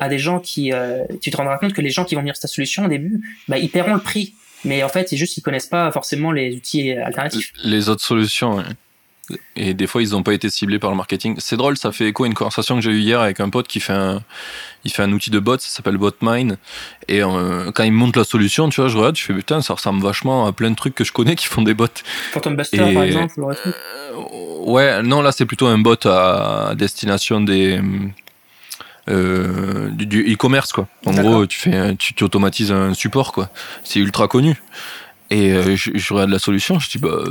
à 0.00 0.08
des 0.08 0.18
gens 0.18 0.38
qui, 0.38 0.72
euh, 0.72 1.04
tu 1.20 1.30
te 1.30 1.36
rendras 1.36 1.58
compte 1.58 1.72
que 1.72 1.80
les 1.80 1.90
gens 1.90 2.04
qui 2.04 2.14
vont 2.14 2.20
venir 2.20 2.36
sur 2.36 2.42
ta 2.42 2.48
solution 2.48 2.84
au 2.84 2.88
début, 2.88 3.22
bah 3.48 3.58
ils 3.58 3.70
paieront 3.70 3.94
le 3.94 4.00
prix, 4.00 4.34
mais 4.64 4.82
en 4.82 4.88
fait 4.88 5.08
c'est 5.08 5.16
juste 5.16 5.32
qu'ils 5.32 5.42
connaissent 5.42 5.66
pas 5.66 5.90
forcément 5.90 6.30
les 6.30 6.54
outils 6.54 6.92
alternatifs. 6.92 7.52
Les 7.64 7.88
autres 7.88 8.04
solutions. 8.04 8.62
Et 9.56 9.74
des 9.74 9.86
fois, 9.86 10.02
ils 10.02 10.10
n'ont 10.10 10.22
pas 10.22 10.34
été 10.34 10.50
ciblés 10.50 10.78
par 10.78 10.90
le 10.90 10.96
marketing. 10.96 11.36
C'est 11.38 11.56
drôle, 11.56 11.76
ça 11.76 11.92
fait 11.92 12.08
écho 12.08 12.24
à 12.24 12.26
une 12.26 12.34
conversation 12.34 12.74
que 12.74 12.82
j'ai 12.82 12.90
eue 12.90 13.00
hier 13.00 13.20
avec 13.20 13.40
un 13.40 13.48
pote 13.48 13.66
qui 13.66 13.80
fait 13.80 13.92
un, 13.92 14.22
il 14.84 14.92
fait 14.92 15.02
un 15.02 15.12
outil 15.12 15.30
de 15.30 15.38
bot, 15.38 15.58
ça 15.58 15.68
s'appelle 15.68 15.96
Botmine. 15.96 16.58
Et 17.08 17.22
euh, 17.22 17.70
quand 17.72 17.84
il 17.84 17.92
me 17.92 17.96
montre 17.96 18.18
la 18.18 18.24
solution, 18.24 18.68
tu 18.68 18.80
vois, 18.80 18.90
je 18.90 18.96
regarde, 18.96 19.16
je 19.16 19.22
fais 19.22 19.34
putain, 19.34 19.62
ça 19.62 19.74
ressemble 19.74 20.02
vachement 20.02 20.46
à 20.46 20.52
plein 20.52 20.70
de 20.70 20.76
trucs 20.76 20.94
que 20.94 21.04
je 21.04 21.12
connais 21.12 21.36
qui 21.36 21.46
font 21.46 21.62
des 21.62 21.74
bots. 21.74 21.86
Phantom 22.32 22.56
Buster, 22.56 22.92
par 22.92 23.02
exemple, 23.04 23.34
euh, 23.38 23.72
Ouais, 24.60 25.02
non, 25.02 25.22
là, 25.22 25.32
c'est 25.32 25.46
plutôt 25.46 25.66
un 25.66 25.78
bot 25.78 26.06
à 26.06 26.74
destination 26.76 27.40
des. 27.40 27.80
Euh, 29.10 29.90
du 29.90 30.32
e-commerce 30.32 30.72
quoi. 30.72 30.88
En 31.04 31.12
gros, 31.12 31.46
tu 31.46 31.58
fais, 31.58 31.94
tu, 31.96 32.14
tu, 32.14 32.24
automatises 32.24 32.72
un 32.72 32.94
support 32.94 33.32
quoi. 33.32 33.50
C'est 33.82 34.00
ultra 34.00 34.28
connu. 34.28 34.56
Et 35.28 35.76
je, 35.76 35.90
je, 35.92 36.14
regarde 36.14 36.30
la 36.30 36.38
solution, 36.38 36.78
je 36.78 36.88
dis 36.88 36.96
bah 36.96 37.24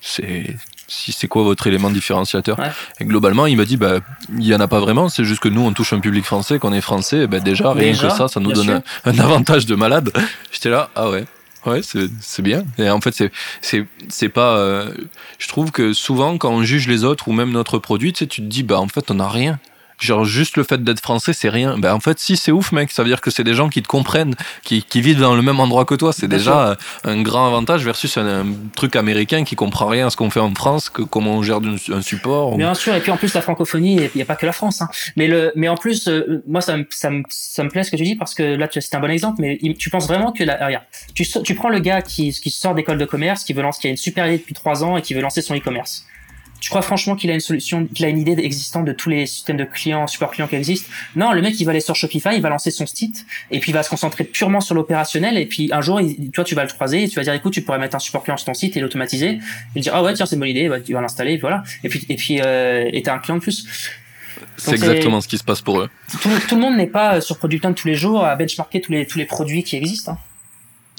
c'est 0.00 0.56
si 0.88 1.12
c'est 1.12 1.28
quoi 1.28 1.42
votre 1.42 1.66
élément 1.66 1.90
différenciateur 1.90 2.58
Et 3.00 3.04
globalement, 3.04 3.46
il 3.46 3.56
m'a 3.56 3.64
dit 3.64 3.76
bah 3.76 3.98
il 4.32 4.44
y 4.44 4.54
en 4.54 4.60
a 4.60 4.68
pas 4.68 4.80
vraiment, 4.80 5.08
c'est 5.08 5.24
juste 5.24 5.40
que 5.40 5.48
nous 5.48 5.62
on 5.62 5.72
touche 5.72 5.92
un 5.92 6.00
public 6.00 6.24
français, 6.24 6.58
qu'on 6.58 6.72
est 6.72 6.80
français, 6.80 7.26
bah 7.26 7.40
déjà 7.40 7.72
rien 7.72 7.92
que 7.92 8.10
ça, 8.10 8.28
ça 8.28 8.40
nous 8.40 8.52
donne 8.52 8.82
un, 9.04 9.18
avantage 9.18 9.66
de 9.66 9.74
malade. 9.74 10.12
J'étais 10.52 10.70
là, 10.70 10.90
ah 10.94 11.10
ouais. 11.10 11.24
Ouais, 11.64 11.80
c'est 11.82 12.42
bien. 12.42 12.64
Et 12.78 12.88
en 12.90 13.00
fait, 13.00 13.12
c'est 13.12 13.32
c'est 13.60 13.86
c'est 14.08 14.28
pas. 14.28 14.56
Euh, 14.56 14.92
je 15.38 15.48
trouve 15.48 15.72
que 15.72 15.92
souvent, 15.92 16.38
quand 16.38 16.50
on 16.50 16.62
juge 16.62 16.86
les 16.86 17.02
autres 17.02 17.26
ou 17.26 17.32
même 17.32 17.50
notre 17.50 17.78
produit, 17.78 18.12
tu 18.12 18.20
sais, 18.20 18.26
tu 18.28 18.40
te 18.40 18.46
dis, 18.46 18.62
bah 18.62 18.78
en 18.78 18.86
fait, 18.86 19.10
on 19.10 19.18
a 19.18 19.28
rien. 19.28 19.58
Genre 19.98 20.24
juste 20.24 20.56
le 20.56 20.62
fait 20.62 20.82
d'être 20.82 21.00
français, 21.00 21.32
c'est 21.32 21.48
rien. 21.48 21.78
Ben 21.78 21.94
en 21.94 22.00
fait, 22.00 22.18
si 22.18 22.36
c'est 22.36 22.52
ouf, 22.52 22.72
mec. 22.72 22.90
Ça 22.90 23.02
veut 23.02 23.08
dire 23.08 23.20
que 23.20 23.30
c'est 23.30 23.44
des 23.44 23.54
gens 23.54 23.68
qui 23.68 23.82
te 23.82 23.88
comprennent, 23.88 24.34
qui, 24.62 24.82
qui 24.82 25.00
vivent 25.00 25.20
dans 25.20 25.34
le 25.34 25.42
même 25.42 25.58
endroit 25.58 25.84
que 25.84 25.94
toi. 25.94 26.12
C'est 26.12 26.28
déjà 26.28 26.70
euh, 26.70 26.74
un 27.04 27.22
grand 27.22 27.46
avantage 27.46 27.84
versus 27.84 28.16
un, 28.18 28.44
truc 28.74 28.94
américain 28.96 29.44
qui 29.44 29.56
comprend 29.56 29.86
rien 29.86 30.08
à 30.08 30.10
ce 30.10 30.16
qu'on 30.16 30.30
fait 30.30 30.40
en 30.40 30.54
France, 30.54 30.90
que 30.90 31.02
comment 31.02 31.36
on 31.36 31.42
gère 31.42 31.60
un, 31.62 32.02
support. 32.02 32.56
Bien 32.56 32.74
sûr. 32.74 32.94
Et 32.94 33.00
puis 33.00 33.10
en 33.10 33.16
plus 33.16 33.32
la 33.32 33.40
francophonie, 33.40 33.96
il 33.96 34.10
n'y 34.14 34.22
a 34.22 34.26
pas 34.26 34.36
que 34.36 34.46
la 34.46 34.52
France. 34.52 34.82
Hein. 34.82 34.88
Mais 35.16 35.28
le, 35.28 35.52
mais 35.56 35.68
en 35.68 35.76
plus, 35.76 36.08
euh, 36.08 36.42
moi 36.46 36.60
ça 36.60 36.76
me, 36.76 36.86
ça 36.90 37.10
me, 37.10 37.22
ça 37.28 37.64
me 37.64 37.70
plaît 37.70 37.82
ce 37.82 37.90
que 37.90 37.96
tu 37.96 38.04
dis 38.04 38.16
parce 38.16 38.34
que 38.34 38.42
là 38.42 38.68
c'est 38.70 38.94
un 38.94 39.00
bon 39.00 39.10
exemple. 39.10 39.40
Mais 39.40 39.58
tu 39.78 39.88
penses 39.88 40.06
vraiment 40.06 40.32
que 40.32 40.44
la, 40.44 40.64
regarde, 40.64 40.84
tu, 41.14 41.26
tu 41.26 41.54
prends 41.54 41.70
le 41.70 41.78
gars 41.78 42.02
qui, 42.02 42.32
qui 42.32 42.50
sort 42.50 42.74
d'école 42.74 42.98
de 42.98 43.06
commerce, 43.06 43.44
qui 43.44 43.54
veut 43.54 43.62
lancer, 43.62 43.80
qui 43.80 43.86
a 43.86 43.90
une 43.90 43.96
super 43.96 44.26
idée 44.26 44.38
depuis 44.38 44.54
trois 44.54 44.84
ans 44.84 44.96
et 44.96 45.02
qui 45.02 45.14
veut 45.14 45.22
lancer 45.22 45.40
son 45.40 45.54
e-commerce. 45.54 46.04
Tu 46.60 46.70
crois 46.70 46.82
franchement 46.82 47.16
qu'il 47.16 47.30
a 47.30 47.34
une 47.34 47.40
solution, 47.40 47.86
qu'il 47.86 48.04
a 48.04 48.08
une 48.08 48.18
idée 48.18 48.32
existante 48.32 48.84
de 48.84 48.92
tous 48.92 49.08
les 49.08 49.26
systèmes 49.26 49.56
de 49.56 49.64
clients, 49.64 50.06
support 50.06 50.30
clients 50.30 50.48
qui 50.48 50.56
existent? 50.56 50.90
Non, 51.14 51.32
le 51.32 51.42
mec 51.42 51.58
il 51.60 51.64
va 51.64 51.70
aller 51.70 51.80
sur 51.80 51.94
Shopify, 51.94 52.30
il 52.34 52.42
va 52.42 52.48
lancer 52.48 52.70
son 52.70 52.86
site 52.86 53.26
et 53.50 53.60
puis 53.60 53.72
il 53.72 53.74
va 53.74 53.82
se 53.82 53.90
concentrer 53.90 54.24
purement 54.24 54.60
sur 54.60 54.74
l'opérationnel 54.74 55.36
et 55.36 55.46
puis 55.46 55.70
un 55.72 55.80
jour, 55.80 56.00
toi 56.32 56.44
tu 56.44 56.54
vas 56.54 56.64
le 56.64 56.70
croiser 56.70 57.04
et 57.04 57.08
tu 57.08 57.16
vas 57.16 57.22
dire 57.22 57.34
écoute, 57.34 57.52
tu 57.52 57.62
pourrais 57.62 57.78
mettre 57.78 57.96
un 57.96 58.00
support 58.00 58.22
client 58.22 58.36
sur 58.36 58.46
ton 58.46 58.54
site 58.54 58.76
et 58.76 58.80
l'automatiser. 58.80 59.38
Il 59.74 59.82
dire 59.82 59.94
ah 59.94 60.02
ouais 60.02 60.14
tiens 60.14 60.26
c'est 60.26 60.36
une 60.36 60.40
bonne 60.40 60.48
idée, 60.48 60.68
bah, 60.68 60.80
tu 60.80 60.92
vas 60.92 61.00
l'installer 61.00 61.34
et 61.34 61.38
voilà. 61.38 61.62
Et 61.84 61.88
puis 61.88 62.06
et 62.08 62.16
puis 62.16 62.40
euh, 62.40 62.88
et 62.92 63.02
t'as 63.02 63.14
un 63.14 63.18
client 63.18 63.36
de 63.36 63.42
plus. 63.42 63.66
C'est 64.56 64.72
exactement 64.72 65.20
ce 65.20 65.28
qui 65.28 65.38
se 65.38 65.44
passe 65.44 65.62
pour 65.62 65.80
eux. 65.80 65.90
Tout, 66.48 66.56
le 66.56 66.60
monde 66.60 66.76
n'est 66.76 66.86
pas 66.86 67.20
sur 67.20 67.38
Product 67.38 67.74
tous 67.74 67.88
les 67.88 67.94
jours 67.94 68.24
à 68.24 68.36
benchmarker 68.36 68.80
tous 68.80 68.92
les 68.92 69.06
tous 69.06 69.18
les 69.18 69.24
produits 69.24 69.62
qui 69.62 69.76
existent. 69.76 70.12
Hein. 70.12 70.18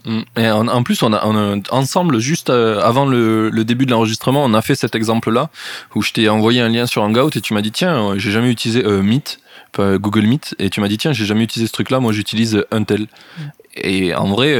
Mm. 0.07 0.21
Et 0.37 0.49
en, 0.49 0.83
plus, 0.83 1.03
on 1.03 1.13
a, 1.13 1.23
ensemble, 1.69 2.19
juste 2.19 2.49
euh, 2.49 2.81
avant 2.81 3.05
le, 3.05 3.51
début 3.63 3.85
de 3.85 3.91
l'enregistrement, 3.91 4.43
on 4.43 4.53
a 4.53 4.61
fait 4.61 4.75
cet 4.75 4.95
exemple-là 4.95 5.49
où 5.93 6.01
je 6.01 6.13
t'ai 6.13 6.29
envoyé 6.29 6.61
un 6.61 6.69
lien 6.69 6.85
sur 6.85 7.03
Hangout 7.03 7.35
et 7.35 7.41
tu 7.41 7.53
m'as 7.53 7.61
dit 7.61 7.71
tiens, 7.71 8.11
euh, 8.11 8.17
j'ai 8.17 8.31
jamais 8.31 8.49
utilisé 8.49 8.83
euh, 8.83 9.03
Meet, 9.03 9.39
Google 9.77 10.25
Meet, 10.25 10.55
et 10.57 10.71
tu 10.71 10.81
m'as 10.81 10.87
dit 10.87 10.97
tiens, 10.97 11.13
j'ai 11.13 11.25
jamais 11.25 11.43
utilisé 11.43 11.67
ce 11.67 11.73
truc-là, 11.73 11.99
moi 11.99 12.11
j'utilise 12.11 12.65
Untel. 12.71 13.01
Mm. 13.01 13.43
Et 13.75 14.15
en 14.15 14.25
vrai, 14.27 14.55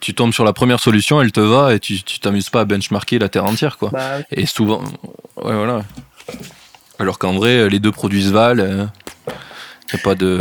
tu, 0.00 0.14
tombes 0.14 0.32
sur 0.32 0.44
la 0.44 0.52
première 0.52 0.80
solution, 0.80 1.20
elle 1.20 1.30
te 1.30 1.38
va 1.38 1.74
et 1.74 1.78
tu 1.78 2.02
t'amuses 2.02 2.50
pas 2.50 2.62
à 2.62 2.64
benchmarker 2.64 3.20
la 3.20 3.28
terre 3.28 3.44
entière, 3.44 3.78
quoi. 3.78 3.90
Bah 3.92 4.18
et 4.32 4.46
souvent, 4.46 4.82
ouais, 5.36 5.54
voilà. 5.54 5.82
Alors 6.98 7.20
qu'en 7.20 7.34
vrai, 7.34 7.68
les 7.68 7.78
deux 7.78 7.92
produits 7.92 8.24
se 8.24 8.30
valent. 8.30 8.88
Il 9.92 9.96
a 9.96 9.98
pas 10.02 10.16
de. 10.16 10.40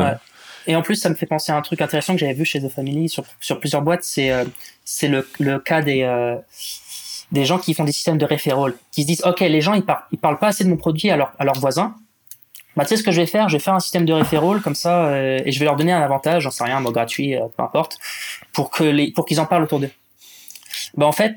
Et 0.68 0.76
en 0.76 0.82
plus, 0.82 0.96
ça 0.96 1.10
me 1.10 1.16
fait 1.16 1.26
penser 1.26 1.52
à 1.52 1.58
un 1.58 1.62
truc 1.62 1.82
intéressant 1.82 2.14
que 2.14 2.20
j'avais 2.20 2.34
vu 2.34 2.46
chez 2.46 2.62
The 2.62 2.70
Family 2.70 3.10
sur, 3.10 3.24
sur 3.40 3.60
plusieurs 3.60 3.82
boîtes, 3.82 4.04
c'est 4.04 4.32
euh, 4.32 4.46
c'est 4.86 5.08
le, 5.08 5.28
le 5.40 5.60
cas 5.60 5.82
des 5.82 6.04
euh, 6.04 6.36
des 7.32 7.46
gens 7.46 7.60
qui 7.60 7.74
font 7.74 7.84
des 7.84 7.92
systèmes 7.92 8.18
de 8.18 8.26
referral, 8.26 8.74
qui 8.92 9.04
se 9.04 9.08
disent 9.08 9.24
ok, 9.24 9.40
les 9.42 9.62
gens 9.62 9.74
ils, 9.74 9.86
parlent 9.86 10.04
ils 10.12 10.20
parlent 10.20 10.40
pas 10.40 10.48
assez 10.48 10.64
de 10.64 10.70
mon 10.70 10.78
produit 10.78 11.10
à, 11.12 11.18
leur, 11.18 11.34
à 11.40 11.46
leurs 11.46 11.60
voisins. 11.60 11.96
Bah, 12.76 12.86
tu 12.86 12.90
sais 12.90 12.98
ce 12.98 13.04
que 13.04 13.12
je 13.12 13.22
vais 13.22 13.28
faire? 13.28 13.50
Je 13.50 13.58
vais 13.58 13.64
faire 13.64 13.74
un 13.74 13.80
système 13.80 14.06
de 14.06 14.14
referral 14.14 14.62
comme 14.62 14.76
ça 14.76 15.08
euh, 15.08 15.40
et 15.44 15.52
je 15.52 15.60
vais 15.60 15.66
leur 15.66 15.76
donner 15.76 15.92
un 15.92 16.02
avantage, 16.02 16.44
j'en 16.44 16.52
sais 16.52 16.64
rien, 16.64 16.80
mot 16.80 16.92
gratuit, 16.92 17.36
peu 17.58 17.64
importe, 17.64 17.98
pour 18.54 18.72
qu'ils 18.72 19.40
en 19.40 19.46
parlent 19.46 19.64
autour 19.64 19.80
d'eux. 19.80 19.92
Bah 20.96 21.06
en 21.06 21.12
fait, 21.12 21.36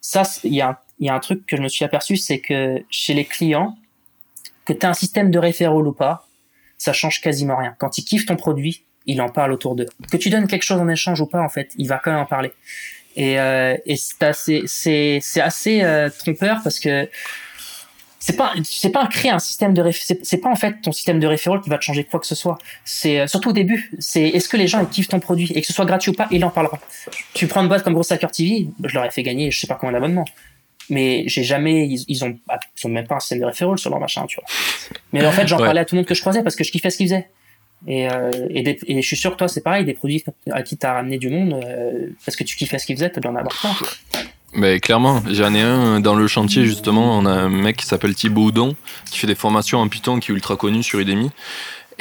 ça 0.00 0.22
il 0.44 0.54
y 0.54 0.60
a 0.60 0.80
y 1.00 1.08
a 1.08 1.14
un 1.14 1.20
truc 1.20 1.46
que 1.46 1.56
je 1.56 1.62
me 1.62 1.68
suis 1.68 1.84
aperçu, 1.84 2.16
c'est 2.16 2.38
que 2.38 2.82
chez 2.90 3.12
les 3.14 3.24
clients, 3.24 3.76
que 4.64 4.72
tu 4.72 4.86
as 4.86 4.88
un 4.88 4.94
système 4.94 5.30
de 5.30 5.38
referral 5.38 5.86
ou 5.86 5.92
pas, 5.92 6.26
ça 6.82 6.92
change 6.92 7.20
quasiment 7.20 7.56
rien. 7.56 7.76
Quand 7.78 7.96
il 7.96 8.04
kiffe 8.04 8.26
ton 8.26 8.34
produit, 8.34 8.84
il 9.06 9.22
en 9.22 9.28
parle 9.28 9.52
autour 9.52 9.76
d'eux. 9.76 9.86
Que 10.10 10.16
tu 10.16 10.30
donnes 10.30 10.48
quelque 10.48 10.64
chose 10.64 10.80
en 10.80 10.88
échange 10.88 11.20
ou 11.20 11.26
pas, 11.26 11.40
en 11.40 11.48
fait, 11.48 11.70
il 11.78 11.86
va 11.86 12.00
quand 12.02 12.10
même 12.10 12.20
en 12.20 12.26
parler. 12.26 12.50
Et, 13.14 13.38
euh, 13.38 13.76
et 13.86 13.94
c'est 13.96 14.22
assez, 14.24 15.20
assez 15.36 15.82
euh, 15.82 16.10
trompeur 16.10 16.60
parce 16.64 16.80
que 16.80 17.08
c'est 18.18 18.36
pas, 18.36 18.52
c'est 18.64 18.90
pas 18.90 19.06
créer 19.06 19.30
un 19.30 19.38
système 19.38 19.74
de 19.74 19.90
c'est 19.92 20.38
pas 20.38 20.48
en 20.48 20.56
fait 20.56 20.80
ton 20.80 20.90
système 20.90 21.20
de 21.20 21.26
référent 21.26 21.60
qui 21.60 21.70
va 21.70 21.78
te 21.78 21.84
changer 21.84 22.02
quoi 22.02 22.18
que 22.18 22.26
ce 22.26 22.34
soit. 22.34 22.58
C'est 22.84 23.20
euh, 23.20 23.26
surtout 23.28 23.50
au 23.50 23.52
début, 23.52 23.92
c'est 24.00 24.22
est-ce 24.22 24.48
que 24.48 24.56
les 24.56 24.66
gens 24.66 24.80
ils 24.80 24.88
kiffent 24.88 25.08
ton 25.08 25.20
produit 25.20 25.52
et 25.54 25.60
que 25.60 25.66
ce 25.66 25.72
soit 25.72 25.84
gratuit 25.84 26.10
ou 26.10 26.14
pas, 26.14 26.26
il 26.32 26.44
en 26.44 26.50
parlera. 26.50 26.80
Tu 27.32 27.46
prends 27.46 27.62
une 27.62 27.68
boîte 27.68 27.84
comme 27.84 27.94
Gros 27.94 28.12
Hacker 28.12 28.30
TV, 28.32 28.68
je 28.82 28.94
leur 28.94 29.04
ai 29.04 29.10
fait 29.10 29.22
gagner 29.22 29.52
je 29.52 29.60
sais 29.60 29.68
pas 29.68 29.76
combien 29.76 29.92
d'abonnements 29.92 30.24
mais 30.90 31.24
j'ai 31.26 31.44
jamais 31.44 31.86
ils, 31.86 32.04
ils, 32.08 32.24
ont 32.24 32.38
ils 32.48 32.86
ont 32.86 32.90
même 32.90 33.06
pas 33.06 33.16
un 33.16 33.20
système 33.20 33.40
de 33.40 33.44
référence 33.44 33.80
sur 33.80 33.90
leur 33.90 34.00
machin 34.00 34.26
tu 34.26 34.36
vois 34.36 34.44
mais 35.12 35.24
en 35.24 35.32
fait 35.32 35.46
j'en 35.46 35.58
parlais 35.58 35.80
à 35.80 35.84
tout 35.84 35.94
le 35.94 36.00
monde 36.00 36.06
que 36.06 36.14
je 36.14 36.20
croisais 36.20 36.42
parce 36.42 36.56
que 36.56 36.64
je 36.64 36.72
kiffais 36.72 36.90
ce 36.90 36.96
qu'ils 36.96 37.08
faisaient 37.08 37.28
et, 37.86 38.08
euh, 38.08 38.30
et, 38.50 38.78
et, 38.86 39.02
je 39.02 39.06
suis 39.06 39.16
sûr 39.16 39.32
que 39.32 39.36
toi 39.36 39.48
c'est 39.48 39.62
pareil 39.62 39.84
des 39.84 39.94
produits 39.94 40.24
à 40.52 40.62
qui 40.62 40.76
t'as 40.76 40.94
ramené 40.94 41.18
du 41.18 41.28
monde 41.30 41.60
euh, 41.64 42.08
parce 42.24 42.36
que 42.36 42.44
tu 42.44 42.56
kiffais 42.56 42.78
ce 42.78 42.86
qu'ils 42.86 42.96
faisaient 42.96 43.10
t'as 43.10 43.20
bien 43.20 43.30
en 43.30 43.36
avoir 43.36 43.52
plein 43.58 43.74
mais 44.54 44.80
clairement, 44.80 45.22
j'en 45.30 45.54
ai 45.54 45.62
un 45.62 46.00
dans 46.00 46.14
le 46.14 46.26
chantier 46.26 46.66
justement. 46.66 47.16
On 47.16 47.24
a 47.24 47.30
un 47.30 47.48
mec 47.48 47.78
qui 47.78 47.86
s'appelle 47.86 48.14
Thibaut 48.14 48.44
Houdon 48.44 48.76
qui 49.10 49.18
fait 49.18 49.26
des 49.26 49.34
formations 49.34 49.78
en 49.78 49.88
Python 49.88 50.20
qui 50.20 50.30
est 50.30 50.34
ultra 50.34 50.56
connu 50.56 50.82
sur 50.82 50.98
Udemy. 50.98 51.30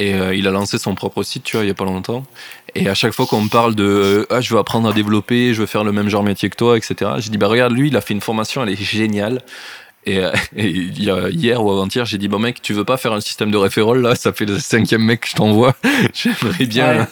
Et 0.01 0.15
euh, 0.15 0.33
il 0.33 0.47
a 0.47 0.51
lancé 0.51 0.79
son 0.79 0.95
propre 0.95 1.21
site, 1.21 1.43
tu 1.43 1.57
vois, 1.57 1.63
il 1.63 1.67
y 1.67 1.71
a 1.71 1.75
pas 1.75 1.85
longtemps. 1.85 2.23
Et 2.73 2.89
à 2.89 2.95
chaque 2.95 3.13
fois 3.13 3.27
qu'on 3.27 3.41
me 3.41 3.49
parle 3.49 3.75
de 3.75 3.83
euh, 3.83 4.25
ah, 4.31 4.41
je 4.41 4.51
veux 4.51 4.59
apprendre 4.59 4.89
à 4.89 4.93
développer, 4.93 5.53
je 5.53 5.59
veux 5.59 5.67
faire 5.67 5.83
le 5.83 5.91
même 5.91 6.09
genre 6.09 6.23
métier 6.23 6.49
que 6.49 6.55
toi, 6.55 6.75
etc. 6.75 7.11
Je 7.19 7.29
dis 7.29 7.37
bah 7.37 7.47
regarde 7.47 7.71
lui, 7.71 7.89
il 7.89 7.95
a 7.95 8.01
fait 8.01 8.15
une 8.15 8.21
formation, 8.21 8.63
elle 8.63 8.69
est 8.69 8.81
géniale. 8.81 9.43
Et, 10.05 10.19
euh, 10.19 10.31
hier 10.55 11.63
ou 11.63 11.71
avant-hier, 11.71 12.05
j'ai 12.05 12.17
dit 12.17 12.27
bon 12.27 12.39
mec, 12.39 12.61
tu 12.61 12.73
veux 12.73 12.83
pas 12.83 12.97
faire 12.97 13.13
un 13.13 13.21
système 13.21 13.51
de 13.51 13.57
référol 13.57 14.01
là? 14.01 14.15
Ça 14.15 14.33
fait 14.33 14.45
le 14.45 14.59
cinquième 14.59 15.03
mec 15.03 15.21
que 15.21 15.27
je 15.27 15.35
t'envoie. 15.35 15.75
J'aimerais 16.13 16.65
bien. 16.65 17.07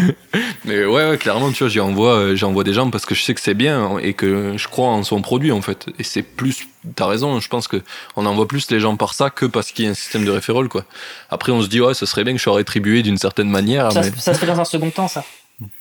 Mais 0.64 0.84
ouais, 0.84 1.08
ouais, 1.10 1.18
clairement, 1.18 1.52
tu 1.52 1.64
vois, 1.64 1.68
j'envoie, 1.68 2.14
euh, 2.14 2.36
j'envoie 2.36 2.64
des 2.64 2.72
gens 2.72 2.90
parce 2.90 3.06
que 3.06 3.14
je 3.14 3.22
sais 3.22 3.34
que 3.34 3.40
c'est 3.40 3.54
bien 3.54 3.98
et 3.98 4.14
que 4.14 4.54
je 4.56 4.68
crois 4.68 4.88
en 4.88 5.02
son 5.02 5.22
produit 5.22 5.52
en 5.52 5.62
fait. 5.62 5.86
Et 5.98 6.02
c'est 6.02 6.22
plus, 6.22 6.66
t'as 6.96 7.06
raison. 7.06 7.38
Je 7.38 7.48
pense 7.48 7.68
que 7.68 7.82
on 8.16 8.26
envoie 8.26 8.48
plus 8.48 8.70
les 8.70 8.80
gens 8.80 8.96
par 8.96 9.14
ça 9.14 9.30
que 9.30 9.46
parce 9.46 9.70
qu'il 9.72 9.84
y 9.84 9.88
a 9.88 9.90
un 9.92 9.94
système 9.94 10.24
de 10.24 10.30
référol 10.30 10.68
quoi. 10.68 10.84
Après, 11.30 11.52
on 11.52 11.62
se 11.62 11.68
dit 11.68 11.80
ouais, 11.80 11.94
ce 11.94 12.06
serait 12.06 12.24
bien 12.24 12.32
que 12.32 12.38
je 12.38 12.44
sois 12.44 12.54
rétribué 12.54 13.02
d'une 13.02 13.18
certaine 13.18 13.50
manière. 13.50 13.92
Ça, 13.92 14.02
ça 14.02 14.34
se 14.34 14.38
fait 14.38 14.46
dans 14.46 14.60
un 14.60 14.64
second 14.64 14.90
temps, 14.90 15.08
ça. 15.08 15.24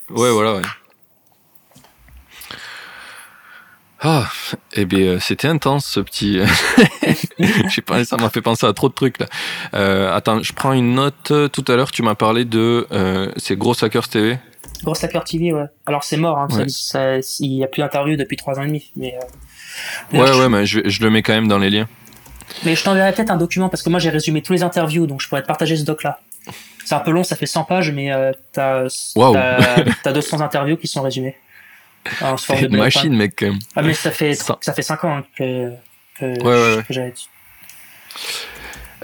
Ouais, 0.09 0.29
voilà, 0.29 0.55
ouais. 0.55 0.61
Ah, 4.05 4.27
eh 4.73 4.83
bien, 4.83 4.99
euh, 4.99 5.19
c'était 5.21 5.47
intense 5.47 5.85
ce 5.85 6.01
petit. 6.01 6.37
Je 7.39 7.69
sais 7.69 7.81
pas, 7.81 8.03
ça 8.03 8.17
m'a 8.17 8.29
fait 8.29 8.41
penser 8.41 8.65
à 8.65 8.73
trop 8.73 8.89
de 8.89 8.93
trucs 8.93 9.17
là. 9.17 9.27
Euh, 9.75 10.13
attends, 10.13 10.43
je 10.43 10.51
prends 10.51 10.73
une 10.73 10.93
note. 10.93 11.31
Tout 11.53 11.65
à 11.69 11.75
l'heure, 11.77 11.89
tu 11.89 12.03
m'as 12.03 12.15
parlé 12.15 12.43
de. 12.43 12.85
Euh, 12.91 13.31
c'est 13.37 13.55
Gros 13.55 13.81
Hackers 13.81 14.09
TV. 14.09 14.37
Gros 14.83 14.93
Hackers 15.01 15.23
TV, 15.23 15.53
ouais. 15.53 15.67
Alors 15.85 16.03
c'est 16.03 16.17
mort, 16.17 16.37
hein, 16.37 16.47
il 17.39 17.49
n'y 17.49 17.63
a 17.63 17.67
plus 17.67 17.81
d'interview 17.81 18.17
depuis 18.17 18.35
trois 18.35 18.59
ans 18.59 18.63
et 18.63 18.67
demi. 18.67 18.91
Mais, 18.97 19.17
ouais, 20.11 20.19
ouais, 20.19 20.49
mais 20.49 20.65
je, 20.65 20.81
je, 20.83 21.01
le 21.01 21.09
mets 21.09 21.21
quand 21.21 21.33
même 21.33 21.47
dans 21.47 21.57
les 21.57 21.69
liens. 21.69 21.87
Mais 22.65 22.75
je 22.75 22.83
t'enverrai 22.83 23.13
peut-être 23.13 23.31
un 23.31 23.37
document 23.37 23.69
parce 23.69 23.83
que 23.83 23.89
moi 23.89 23.99
j'ai 23.99 24.09
résumé 24.09 24.41
tous 24.41 24.51
les 24.51 24.63
interviews, 24.63 25.07
donc 25.07 25.21
je 25.21 25.29
pourrais 25.29 25.43
te 25.43 25.47
partager 25.47 25.77
ce 25.77 25.85
doc 25.85 26.03
là. 26.03 26.19
C'est 26.83 26.95
un 26.95 26.99
peu 26.99 27.11
long, 27.11 27.23
ça 27.23 27.37
fait 27.37 27.45
100 27.45 27.63
pages, 27.63 27.91
mais 27.91 28.11
t'as 28.51 28.87
as 30.05 30.11
200 30.11 30.41
interviews 30.41 30.75
qui 30.75 30.87
sont 30.87 31.01
résumées. 31.01 31.37
C'est 32.37 32.61
une 32.69 32.77
machine, 32.77 33.15
mec. 33.15 33.45
Ah, 33.75 33.81
mais 33.81 33.93
ça 33.93 34.11
fait, 34.11 34.33
ça, 34.33 34.57
fait 34.73 34.81
5 34.81 35.03
ans 35.03 35.17
hein, 35.17 35.25
que, 35.37 35.71
que, 36.19 36.25
ouais, 36.43 36.77
ouais, 36.77 36.83
j'avais 36.89 37.11
dit. 37.11 37.29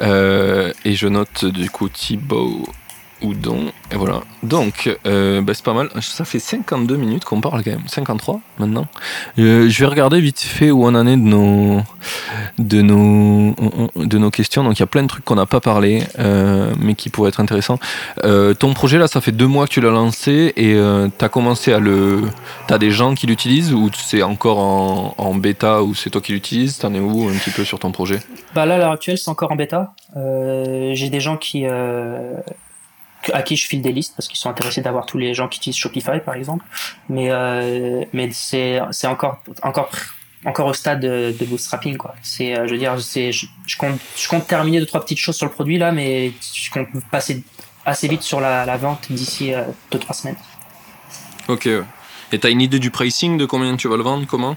Euh, 0.01 0.71
et 0.85 0.95
je 0.95 1.07
note 1.07 1.45
du 1.45 1.69
coup 1.69 1.89
Thibaut 1.89 2.67
Et 3.21 3.95
voilà. 3.95 4.21
Donc, 4.43 4.89
euh, 5.05 5.41
bah, 5.41 5.53
c'est 5.53 5.65
pas 5.65 5.73
mal. 5.73 5.89
Ça 6.01 6.25
fait 6.25 6.39
52 6.39 6.95
minutes 6.95 7.25
qu'on 7.25 7.41
parle 7.41 7.63
quand 7.63 7.71
même. 7.71 7.87
53 7.87 8.39
maintenant. 8.57 8.87
Euh, 9.37 9.67
je 9.69 9.79
vais 9.79 9.85
regarder 9.87 10.21
vite 10.21 10.39
fait 10.39 10.71
où 10.71 10.85
on 10.85 10.95
en 10.95 11.05
est 11.05 11.17
de 11.17 11.21
nos, 11.21 11.81
de 12.57 12.81
nos, 12.81 13.55
de 13.95 14.17
nos 14.17 14.31
questions. 14.31 14.63
Donc, 14.63 14.77
il 14.77 14.81
y 14.81 14.83
a 14.83 14.87
plein 14.87 15.03
de 15.03 15.07
trucs 15.07 15.25
qu'on 15.25 15.35
n'a 15.35 15.45
pas 15.45 15.59
parlé, 15.59 16.03
euh, 16.19 16.73
mais 16.79 16.95
qui 16.95 17.09
pourraient 17.09 17.29
être 17.29 17.39
intéressants. 17.39 17.79
Ton 18.59 18.73
projet 18.73 18.97
là, 18.97 19.07
ça 19.07 19.21
fait 19.21 19.31
deux 19.31 19.47
mois 19.47 19.67
que 19.67 19.71
tu 19.71 19.81
l'as 19.81 19.91
lancé 19.91 20.53
et 20.55 20.73
tu 21.17 21.25
as 21.25 21.29
commencé 21.29 21.73
à 21.73 21.79
le. 21.79 22.21
Tu 22.67 22.73
as 22.73 22.77
des 22.77 22.91
gens 22.91 23.15
qui 23.15 23.27
l'utilisent 23.27 23.73
ou 23.73 23.89
c'est 23.93 24.23
encore 24.23 24.59
en, 24.59 25.15
en 25.17 25.35
bêta 25.35 25.83
ou 25.83 25.93
c'est 25.93 26.09
toi 26.09 26.21
qui 26.21 26.31
l'utilises? 26.31 26.77
T'en 26.77 26.93
es 26.93 26.99
où 26.99 27.27
un 27.27 27.33
petit 27.33 27.51
peu 27.51 27.63
sur 27.63 27.79
ton 27.79 27.91
projet? 27.91 28.19
Bah 28.55 28.65
là, 28.65 28.75
à 28.75 28.77
l'heure 28.77 28.91
actuelle, 28.91 29.17
c'est 29.17 29.29
encore 29.29 29.51
en 29.51 29.55
bêta. 29.55 29.93
J'ai 30.15 31.09
des 31.09 31.19
gens 31.19 31.37
qui 31.37 31.65
à 33.33 33.41
qui 33.41 33.55
je 33.55 33.67
file 33.67 33.81
des 33.81 33.91
listes 33.91 34.15
parce 34.15 34.27
qu'ils 34.27 34.37
sont 34.37 34.49
intéressés 34.49 34.81
d'avoir 34.81 35.05
tous 35.05 35.17
les 35.17 35.33
gens 35.33 35.47
qui 35.47 35.59
utilisent 35.59 35.77
Shopify 35.79 36.19
par 36.23 36.35
exemple. 36.35 36.65
Mais 37.09 37.27
euh, 37.29 38.03
mais 38.13 38.29
c'est 38.31 38.79
c'est 38.91 39.07
encore 39.07 39.41
encore 39.61 39.89
encore 40.45 40.67
au 40.67 40.73
stade 40.73 41.01
de, 41.01 41.35
de 41.37 41.45
bootstrapping 41.45 41.97
quoi. 41.97 42.15
C'est 42.21 42.57
euh, 42.57 42.65
je 42.65 42.71
veux 42.71 42.77
dire 42.77 42.99
c'est 43.01 43.31
je, 43.31 43.45
je, 43.65 43.77
compte 43.77 43.99
je 44.15 44.27
compte 44.27 44.47
terminer 44.47 44.79
deux 44.79 44.85
trois 44.85 45.01
petites 45.01 45.17
choses 45.17 45.35
sur 45.35 45.45
le 45.45 45.51
produit 45.51 45.77
là 45.77 45.91
mais 45.91 46.31
je 46.53 46.71
compte 46.71 46.87
passer 47.11 47.43
assez 47.85 48.07
vite 48.07 48.21
sur 48.21 48.39
la, 48.39 48.65
la 48.65 48.77
vente 48.77 49.11
d'ici 49.11 49.53
euh, 49.53 49.63
deux 49.91 49.99
trois 49.99 50.15
semaines. 50.15 50.37
Ok 51.47 51.67
et 52.31 52.37
t'as 52.37 52.51
une 52.51 52.61
idée 52.61 52.79
du 52.79 52.91
pricing 52.91 53.37
de 53.37 53.45
combien 53.45 53.75
tu 53.75 53.87
vas 53.87 53.97
le 53.97 54.03
vendre 54.03 54.25
comment 54.27 54.55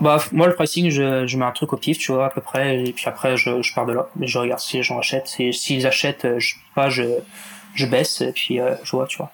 bah 0.00 0.18
moi 0.32 0.48
le 0.48 0.54
pricing 0.54 0.90
je, 0.90 1.26
je 1.26 1.36
mets 1.36 1.44
un 1.44 1.52
truc 1.52 1.72
au 1.72 1.76
pif 1.76 1.96
tu 1.96 2.10
vois 2.10 2.26
à 2.26 2.30
peu 2.30 2.40
près 2.40 2.84
et 2.84 2.92
puis 2.92 3.06
après 3.06 3.36
je, 3.36 3.62
je 3.62 3.74
pars 3.74 3.86
de 3.86 3.92
là 3.92 4.08
je 4.20 4.38
regarde 4.38 4.60
si 4.60 4.76
les 4.78 4.82
gens 4.82 4.98
achètent. 4.98 5.28
S'ils 5.28 5.86
achètent 5.86 6.26
je 6.38 6.56
pas 6.74 6.90
je 6.90 7.04
je 7.74 7.86
baisse 7.86 8.20
et 8.20 8.32
puis 8.32 8.60
euh, 8.60 8.74
je 8.84 8.90
vois, 8.92 9.06
tu 9.06 9.18
vois. 9.18 9.30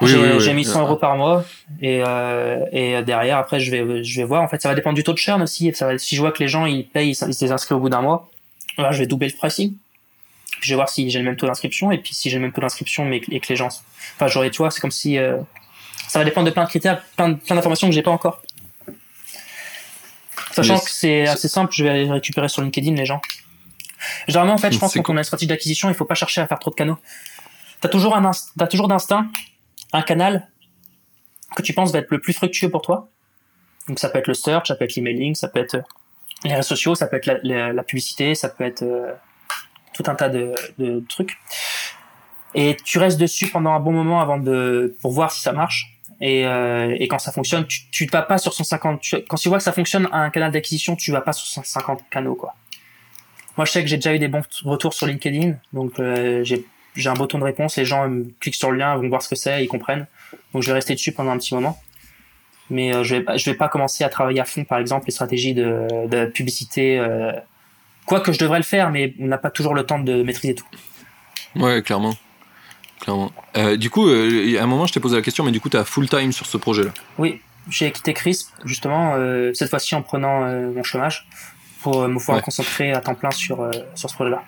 Oui, 0.00 0.08
j'ai 0.08 0.18
oui, 0.18 0.28
oui. 0.38 0.54
mis 0.54 0.64
100 0.64 0.82
euros 0.82 0.96
par 0.96 1.16
mois 1.16 1.44
et, 1.80 2.02
euh, 2.06 2.64
et 2.70 3.02
derrière 3.02 3.38
après 3.38 3.58
je 3.58 3.70
vais 3.70 4.04
je 4.04 4.20
vais 4.20 4.26
voir 4.26 4.42
en 4.42 4.48
fait 4.48 4.62
ça 4.62 4.68
va 4.68 4.76
dépendre 4.76 4.94
du 4.94 5.02
taux 5.02 5.12
de 5.12 5.18
churn 5.18 5.42
aussi 5.42 5.74
ça 5.74 5.86
va, 5.86 5.98
si 5.98 6.14
je 6.14 6.20
vois 6.20 6.30
que 6.30 6.38
les 6.38 6.46
gens 6.46 6.66
ils 6.66 6.86
payent 6.86 7.10
ils 7.10 7.14
se 7.16 7.24
désinscrivent 7.24 7.78
au 7.78 7.80
bout 7.80 7.88
d'un 7.88 8.00
mois 8.00 8.30
là 8.76 8.92
je 8.92 9.00
vais 9.00 9.06
doubler 9.06 9.26
le 9.26 9.36
pricing 9.36 9.74
puis 10.60 10.68
je 10.68 10.74
vais 10.74 10.76
voir 10.76 10.88
si 10.88 11.10
j'ai 11.10 11.18
le 11.18 11.24
même 11.24 11.34
taux 11.34 11.48
d'inscription 11.48 11.90
et 11.90 11.98
puis 11.98 12.14
si 12.14 12.30
j'ai 12.30 12.36
le 12.36 12.42
même 12.42 12.52
taux 12.52 12.60
d'inscription 12.60 13.04
mais 13.04 13.20
et 13.28 13.40
que 13.40 13.48
les 13.48 13.56
gens 13.56 13.70
enfin 14.14 14.28
j'aurais 14.28 14.50
tu 14.50 14.58
vois 14.58 14.70
c'est 14.70 14.80
comme 14.80 14.92
si 14.92 15.18
euh, 15.18 15.36
ça 16.06 16.20
va 16.20 16.24
dépendre 16.24 16.46
de 16.46 16.52
plein 16.52 16.62
de 16.62 16.68
critères 16.68 17.02
plein, 17.16 17.34
plein 17.34 17.56
d'informations 17.56 17.88
que 17.88 17.94
j'ai 17.94 18.02
pas 18.02 18.12
encore 18.12 18.40
sachant 20.52 20.74
yes. 20.74 20.84
que 20.84 20.90
c'est 20.90 21.26
assez 21.26 21.48
simple 21.48 21.72
je 21.74 21.82
vais 21.82 21.90
aller 21.90 22.08
récupérer 22.08 22.48
sur 22.48 22.62
LinkedIn 22.62 22.94
les 22.94 23.06
gens 23.06 23.20
Généralement, 24.26 24.54
en 24.54 24.58
fait, 24.58 24.72
je 24.72 24.78
pense 24.78 24.94
qu'on 24.94 25.16
a 25.16 25.20
une 25.20 25.24
stratégie 25.24 25.48
d'acquisition, 25.48 25.88
il 25.88 25.94
faut 25.94 26.04
pas 26.04 26.14
chercher 26.14 26.40
à 26.40 26.46
faire 26.46 26.58
trop 26.58 26.70
de 26.70 26.76
canaux. 26.76 26.98
T'as 27.80 27.88
toujours 27.88 28.16
un 28.16 28.30
as 28.60 28.66
toujours 28.66 28.88
d'instinct 28.88 29.26
un 29.92 30.02
canal 30.02 30.48
que 31.56 31.62
tu 31.62 31.72
penses 31.72 31.92
va 31.92 32.00
être 32.00 32.10
le 32.10 32.20
plus 32.20 32.32
fructueux 32.32 32.70
pour 32.70 32.82
toi. 32.82 33.08
Donc 33.88 33.98
ça 33.98 34.10
peut 34.10 34.18
être 34.18 34.26
le 34.26 34.34
search, 34.34 34.68
ça 34.68 34.74
peut 34.74 34.84
être 34.84 34.96
l'emailing, 34.96 35.34
ça 35.34 35.48
peut 35.48 35.60
être 35.60 35.82
les 36.44 36.54
réseaux 36.54 36.68
sociaux, 36.68 36.94
ça 36.94 37.06
peut 37.06 37.16
être 37.16 37.26
la, 37.26 37.38
la, 37.42 37.72
la 37.72 37.82
publicité, 37.82 38.34
ça 38.34 38.48
peut 38.48 38.64
être 38.64 38.82
euh, 38.82 39.12
tout 39.94 40.04
un 40.06 40.14
tas 40.14 40.28
de, 40.28 40.54
de, 40.78 41.02
trucs. 41.08 41.38
Et 42.54 42.76
tu 42.84 42.98
restes 42.98 43.18
dessus 43.18 43.48
pendant 43.48 43.72
un 43.72 43.80
bon 43.80 43.92
moment 43.92 44.20
avant 44.20 44.38
de 44.38 44.96
pour 45.00 45.12
voir 45.12 45.32
si 45.32 45.40
ça 45.40 45.52
marche. 45.52 45.94
Et, 46.20 46.46
euh, 46.46 46.94
et 46.98 47.08
quand 47.08 47.18
ça 47.18 47.32
fonctionne, 47.32 47.66
tu, 47.66 47.88
tu 47.90 48.06
vas 48.06 48.22
pas 48.22 48.38
sur 48.38 48.52
150. 48.52 49.00
Tu, 49.00 49.16
quand 49.22 49.36
tu 49.36 49.48
vois 49.48 49.58
que 49.58 49.64
ça 49.64 49.72
fonctionne 49.72 50.08
un 50.12 50.30
canal 50.30 50.52
d'acquisition, 50.52 50.96
tu 50.96 51.12
vas 51.12 51.20
pas 51.20 51.32
sur 51.32 51.46
150 51.46 52.02
canaux 52.10 52.34
quoi. 52.34 52.54
Moi, 53.58 53.64
je 53.64 53.72
sais 53.72 53.82
que 53.82 53.88
j'ai 53.88 53.96
déjà 53.96 54.14
eu 54.14 54.20
des 54.20 54.28
bons 54.28 54.42
retours 54.64 54.94
sur 54.94 55.08
LinkedIn, 55.08 55.56
donc 55.72 55.98
euh, 55.98 56.44
j'ai 56.44 57.10
un 57.10 57.14
bouton 57.14 57.38
de 57.38 57.44
réponse, 57.44 57.76
les 57.76 57.84
gens 57.84 58.08
euh, 58.08 58.22
cliquent 58.38 58.54
sur 58.54 58.70
le 58.70 58.78
lien, 58.78 58.96
vont 58.96 59.08
voir 59.08 59.20
ce 59.20 59.28
que 59.28 59.34
c'est, 59.34 59.64
ils 59.64 59.68
comprennent. 59.68 60.06
Donc 60.54 60.62
je 60.62 60.68
vais 60.68 60.74
rester 60.74 60.94
dessus 60.94 61.10
pendant 61.10 61.32
un 61.32 61.38
petit 61.38 61.54
moment. 61.54 61.76
Mais 62.70 62.94
euh, 62.94 63.02
je 63.02 63.16
vais 63.16 63.38
je 63.38 63.50
vais 63.50 63.56
pas 63.56 63.68
commencer 63.68 64.04
à 64.04 64.08
travailler 64.10 64.38
à 64.38 64.44
fond, 64.44 64.64
par 64.64 64.78
exemple, 64.78 65.06
les 65.06 65.12
stratégies 65.12 65.54
de, 65.54 66.06
de 66.06 66.26
publicité. 66.26 67.00
Euh, 67.00 67.32
quoi 68.06 68.20
que 68.20 68.30
je 68.30 68.38
devrais 68.38 68.58
le 68.58 68.64
faire, 68.64 68.90
mais 68.90 69.14
on 69.18 69.26
n'a 69.26 69.38
pas 69.38 69.50
toujours 69.50 69.74
le 69.74 69.82
temps 69.82 69.98
de 69.98 70.22
maîtriser 70.22 70.54
tout. 70.54 70.66
Ouais, 71.56 71.82
clairement. 71.82 72.14
clairement. 73.00 73.32
Euh, 73.56 73.76
du 73.76 73.90
coup, 73.90 74.08
à 74.08 74.62
un 74.62 74.66
moment, 74.66 74.86
je 74.86 74.92
t'ai 74.92 75.00
posé 75.00 75.16
la 75.16 75.22
question, 75.22 75.42
mais 75.42 75.50
du 75.50 75.60
coup, 75.60 75.68
tu 75.68 75.76
as 75.76 75.84
full 75.84 76.08
time 76.08 76.30
sur 76.30 76.46
ce 76.46 76.58
projet-là 76.58 76.90
Oui, 77.18 77.40
j'ai 77.68 77.90
quitté 77.90 78.14
Crisp, 78.14 78.50
justement, 78.64 79.16
cette 79.52 79.68
fois-ci 79.68 79.96
en 79.96 80.02
prenant 80.02 80.48
mon 80.70 80.84
chômage 80.84 81.26
pour 81.82 82.08
me 82.08 82.18
pouvoir 82.18 82.36
ouais. 82.36 82.40
me 82.40 82.44
concentrer 82.44 82.92
à 82.92 83.00
temps 83.00 83.14
plein 83.14 83.30
sur, 83.30 83.60
euh, 83.60 83.70
sur 83.94 84.10
ce 84.10 84.14
projet-là. 84.14 84.42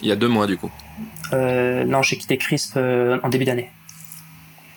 Il 0.00 0.08
y 0.08 0.12
a 0.12 0.16
deux 0.16 0.28
mois 0.28 0.46
du 0.46 0.56
coup 0.56 0.70
euh, 1.32 1.84
Non, 1.84 2.02
j'ai 2.02 2.18
quitté 2.18 2.36
Crisp 2.36 2.74
euh, 2.76 3.18
en 3.22 3.28
début 3.28 3.44
d'année. 3.44 3.70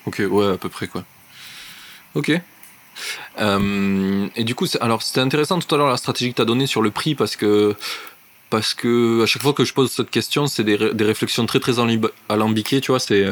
Ok, 0.05 0.21
ouais, 0.29 0.53
à 0.53 0.57
peu 0.57 0.69
près 0.69 0.87
quoi. 0.87 1.03
Ok. 2.15 2.31
Euh, 3.39 4.27
et 4.35 4.43
du 4.43 4.55
coup, 4.55 4.65
alors 4.81 5.01
c'était 5.01 5.19
intéressant 5.19 5.59
tout 5.59 5.73
à 5.73 5.77
l'heure 5.77 5.89
la 5.89 5.97
stratégie 5.97 6.31
que 6.31 6.37
tu 6.37 6.41
as 6.41 6.45
donnée 6.45 6.65
sur 6.65 6.81
le 6.81 6.91
prix 6.91 7.13
parce 7.13 7.35
que 7.35 7.75
parce 8.49 8.73
que 8.73 9.23
à 9.23 9.25
chaque 9.25 9.41
fois 9.41 9.53
que 9.53 9.65
je 9.65 9.73
pose 9.73 9.91
cette 9.91 10.09
question, 10.09 10.47
c'est 10.47 10.63
des, 10.63 10.93
des, 10.93 11.03
réflexions 11.03 11.45
très 11.45 11.59
très 11.59 11.73
alambiquées, 12.29 12.81
tu 12.81 12.91
vois. 12.91 12.99
C'est 12.99 13.25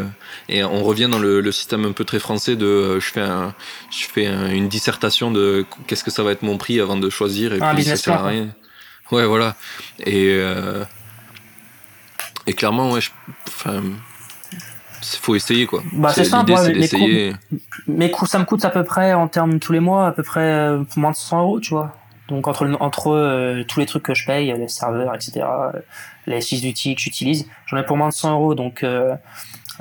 et 0.50 0.64
on 0.64 0.84
revient 0.84 1.08
dans 1.10 1.20
le, 1.20 1.42
le, 1.42 1.52
système 1.52 1.86
un 1.86 1.94
peu 1.94 2.04
très 2.04 2.20
français 2.20 2.56
de 2.56 3.00
je 3.00 3.12
fais 3.12 3.22
un, 3.22 3.54
je 3.92 4.06
fais 4.06 4.28
un, 4.28 4.52
une 4.52 4.68
dissertation 4.68 5.32
de 5.32 5.66
qu'est-ce 5.88 6.04
que 6.04 6.12
ça 6.12 6.24
va 6.24 6.32
être 6.32 6.42
mon 6.42 6.58
prix 6.58 6.80
avant 6.80 6.98
de 6.98 7.10
choisir 7.10 7.54
et 7.54 7.60
ah, 7.62 7.74
puis 7.74 7.84
ça 7.84 7.96
sert 7.96 8.14
à 8.14 8.28
rien. 8.28 8.50
Ouais, 9.12 9.26
voilà. 9.26 9.56
Et 10.00 10.30
euh, 10.32 10.84
et 12.48 12.54
clairement, 12.54 12.92
ouais, 12.92 13.02
enfin. 13.48 13.82
faut 15.22 15.36
essayer 15.36 15.66
quoi. 15.66 15.82
Bah 15.94 16.12
c'est 16.14 16.26
simple, 16.26 16.52
ouais, 16.52 16.74
mes, 16.74 16.90
coûts, 16.90 17.60
mes 17.88 18.12
coûts, 18.12 18.26
ça 18.26 18.40
me 18.40 18.46
coûte 18.46 18.66
à 18.66 18.70
peu 18.70 18.84
près 18.84 19.14
en 19.14 19.28
termes 19.28 19.60
tous 19.60 19.72
les 19.72 19.80
mois, 19.80 20.08
à 20.08 20.12
peu 20.12 20.24
près 20.24 20.42
euh, 20.42 20.84
moins 20.96 21.12
de 21.12 21.16
100 21.16 21.42
euros, 21.42 21.60
tu 21.60 21.70
vois. 21.72 21.96
Donc 22.28 22.48
entre, 22.48 22.68
entre 22.80 23.12
euh, 23.12 23.64
tous 23.64 23.80
les 23.80 23.86
trucs 23.86 24.04
que 24.04 24.14
je 24.14 24.26
paye, 24.26 24.52
les 24.52 24.68
serveurs, 24.68 25.14
etc., 25.14 25.46
euh, 25.46 25.80
les 26.26 26.42
6 26.42 26.66
outils 26.68 26.96
que 26.96 27.02
j'utilise, 27.02 27.48
j'en 27.68 27.78
ai 27.78 27.84
pour 27.84 27.98
moins 27.98 28.10
de 28.10 28.14
100 28.14 28.34
euros. 28.34 28.56
Donc 28.56 28.84
euh, 28.84 29.16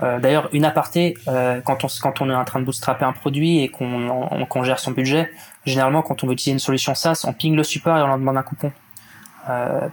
euh 0.02 0.18
d'ailleurs, 0.18 0.48
une 0.52 0.64
aparté, 0.64 1.14
euh, 1.28 1.60
quand, 1.62 1.84
on, 1.84 1.88
quand 2.02 2.20
on 2.20 2.28
est 2.28 2.34
en 2.34 2.44
train 2.44 2.60
de 2.60 2.64
bootstrapper 2.64 3.04
un 3.04 3.12
produit 3.12 3.60
et 3.60 3.68
qu'on 3.68 4.46
qu 4.50 4.64
gère 4.64 4.78
son 4.78 4.90
budget, 4.90 5.30
généralement 5.64 6.02
quand 6.02 6.22
on 6.22 6.26
veut 6.26 6.34
utiliser 6.34 6.52
une 6.52 6.58
solution 6.58 6.94
SaaS, 6.94 7.24
on 7.26 7.32
ping 7.32 7.56
le 7.56 7.64
support 7.64 7.96
et 7.96 8.02
on 8.02 8.08
leur 8.08 8.18
demande 8.18 8.36
un 8.36 8.42
coupon. 8.42 8.72